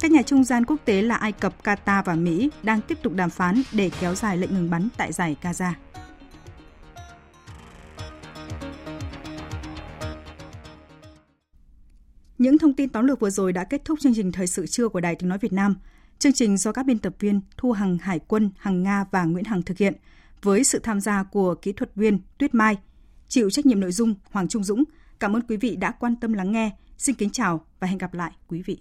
Các 0.00 0.10
nhà 0.10 0.22
trung 0.22 0.44
gian 0.44 0.64
quốc 0.64 0.76
tế 0.84 1.02
là 1.02 1.14
Ai 1.14 1.32
Cập, 1.32 1.64
Qatar 1.64 2.02
và 2.02 2.14
Mỹ 2.14 2.50
đang 2.62 2.80
tiếp 2.80 2.98
tục 3.02 3.12
đàm 3.14 3.30
phán 3.30 3.62
để 3.72 3.90
kéo 4.00 4.14
dài 4.14 4.36
lệnh 4.36 4.54
ngừng 4.54 4.70
bắn 4.70 4.88
tại 4.96 5.12
giải 5.12 5.36
Gaza. 5.42 5.72
Những 12.38 12.58
thông 12.58 12.74
tin 12.74 12.88
tóm 12.88 13.06
lược 13.06 13.20
vừa 13.20 13.30
rồi 13.30 13.52
đã 13.52 13.64
kết 13.64 13.84
thúc 13.84 14.00
chương 14.00 14.14
trình 14.14 14.32
Thời 14.32 14.46
sự 14.46 14.66
trưa 14.66 14.88
của 14.88 15.00
Đài 15.00 15.14
Tiếng 15.14 15.28
Nói 15.28 15.38
Việt 15.38 15.52
Nam. 15.52 15.76
Chương 16.18 16.32
trình 16.32 16.56
do 16.56 16.72
các 16.72 16.86
biên 16.86 16.98
tập 16.98 17.14
viên 17.18 17.40
Thu 17.56 17.72
Hằng 17.72 17.98
Hải 17.98 18.18
quân, 18.18 18.50
Hằng 18.58 18.82
Nga 18.82 19.04
và 19.10 19.24
Nguyễn 19.24 19.44
Hằng 19.44 19.62
thực 19.62 19.78
hiện 19.78 19.94
với 20.42 20.64
sự 20.64 20.78
tham 20.78 21.00
gia 21.00 21.22
của 21.22 21.54
kỹ 21.54 21.72
thuật 21.72 21.94
viên 21.94 22.18
Tuyết 22.38 22.54
Mai, 22.54 22.76
chịu 23.32 23.50
trách 23.50 23.66
nhiệm 23.66 23.80
nội 23.80 23.92
dung 23.92 24.14
Hoàng 24.30 24.48
Trung 24.48 24.64
Dũng. 24.64 24.84
Cảm 25.20 25.36
ơn 25.36 25.42
quý 25.48 25.56
vị 25.56 25.76
đã 25.76 25.90
quan 25.90 26.16
tâm 26.16 26.32
lắng 26.32 26.52
nghe. 26.52 26.70
Xin 26.98 27.14
kính 27.14 27.30
chào 27.30 27.66
và 27.80 27.86
hẹn 27.86 27.98
gặp 27.98 28.14
lại, 28.14 28.32
quý 28.48 28.62
vị. 28.62 28.78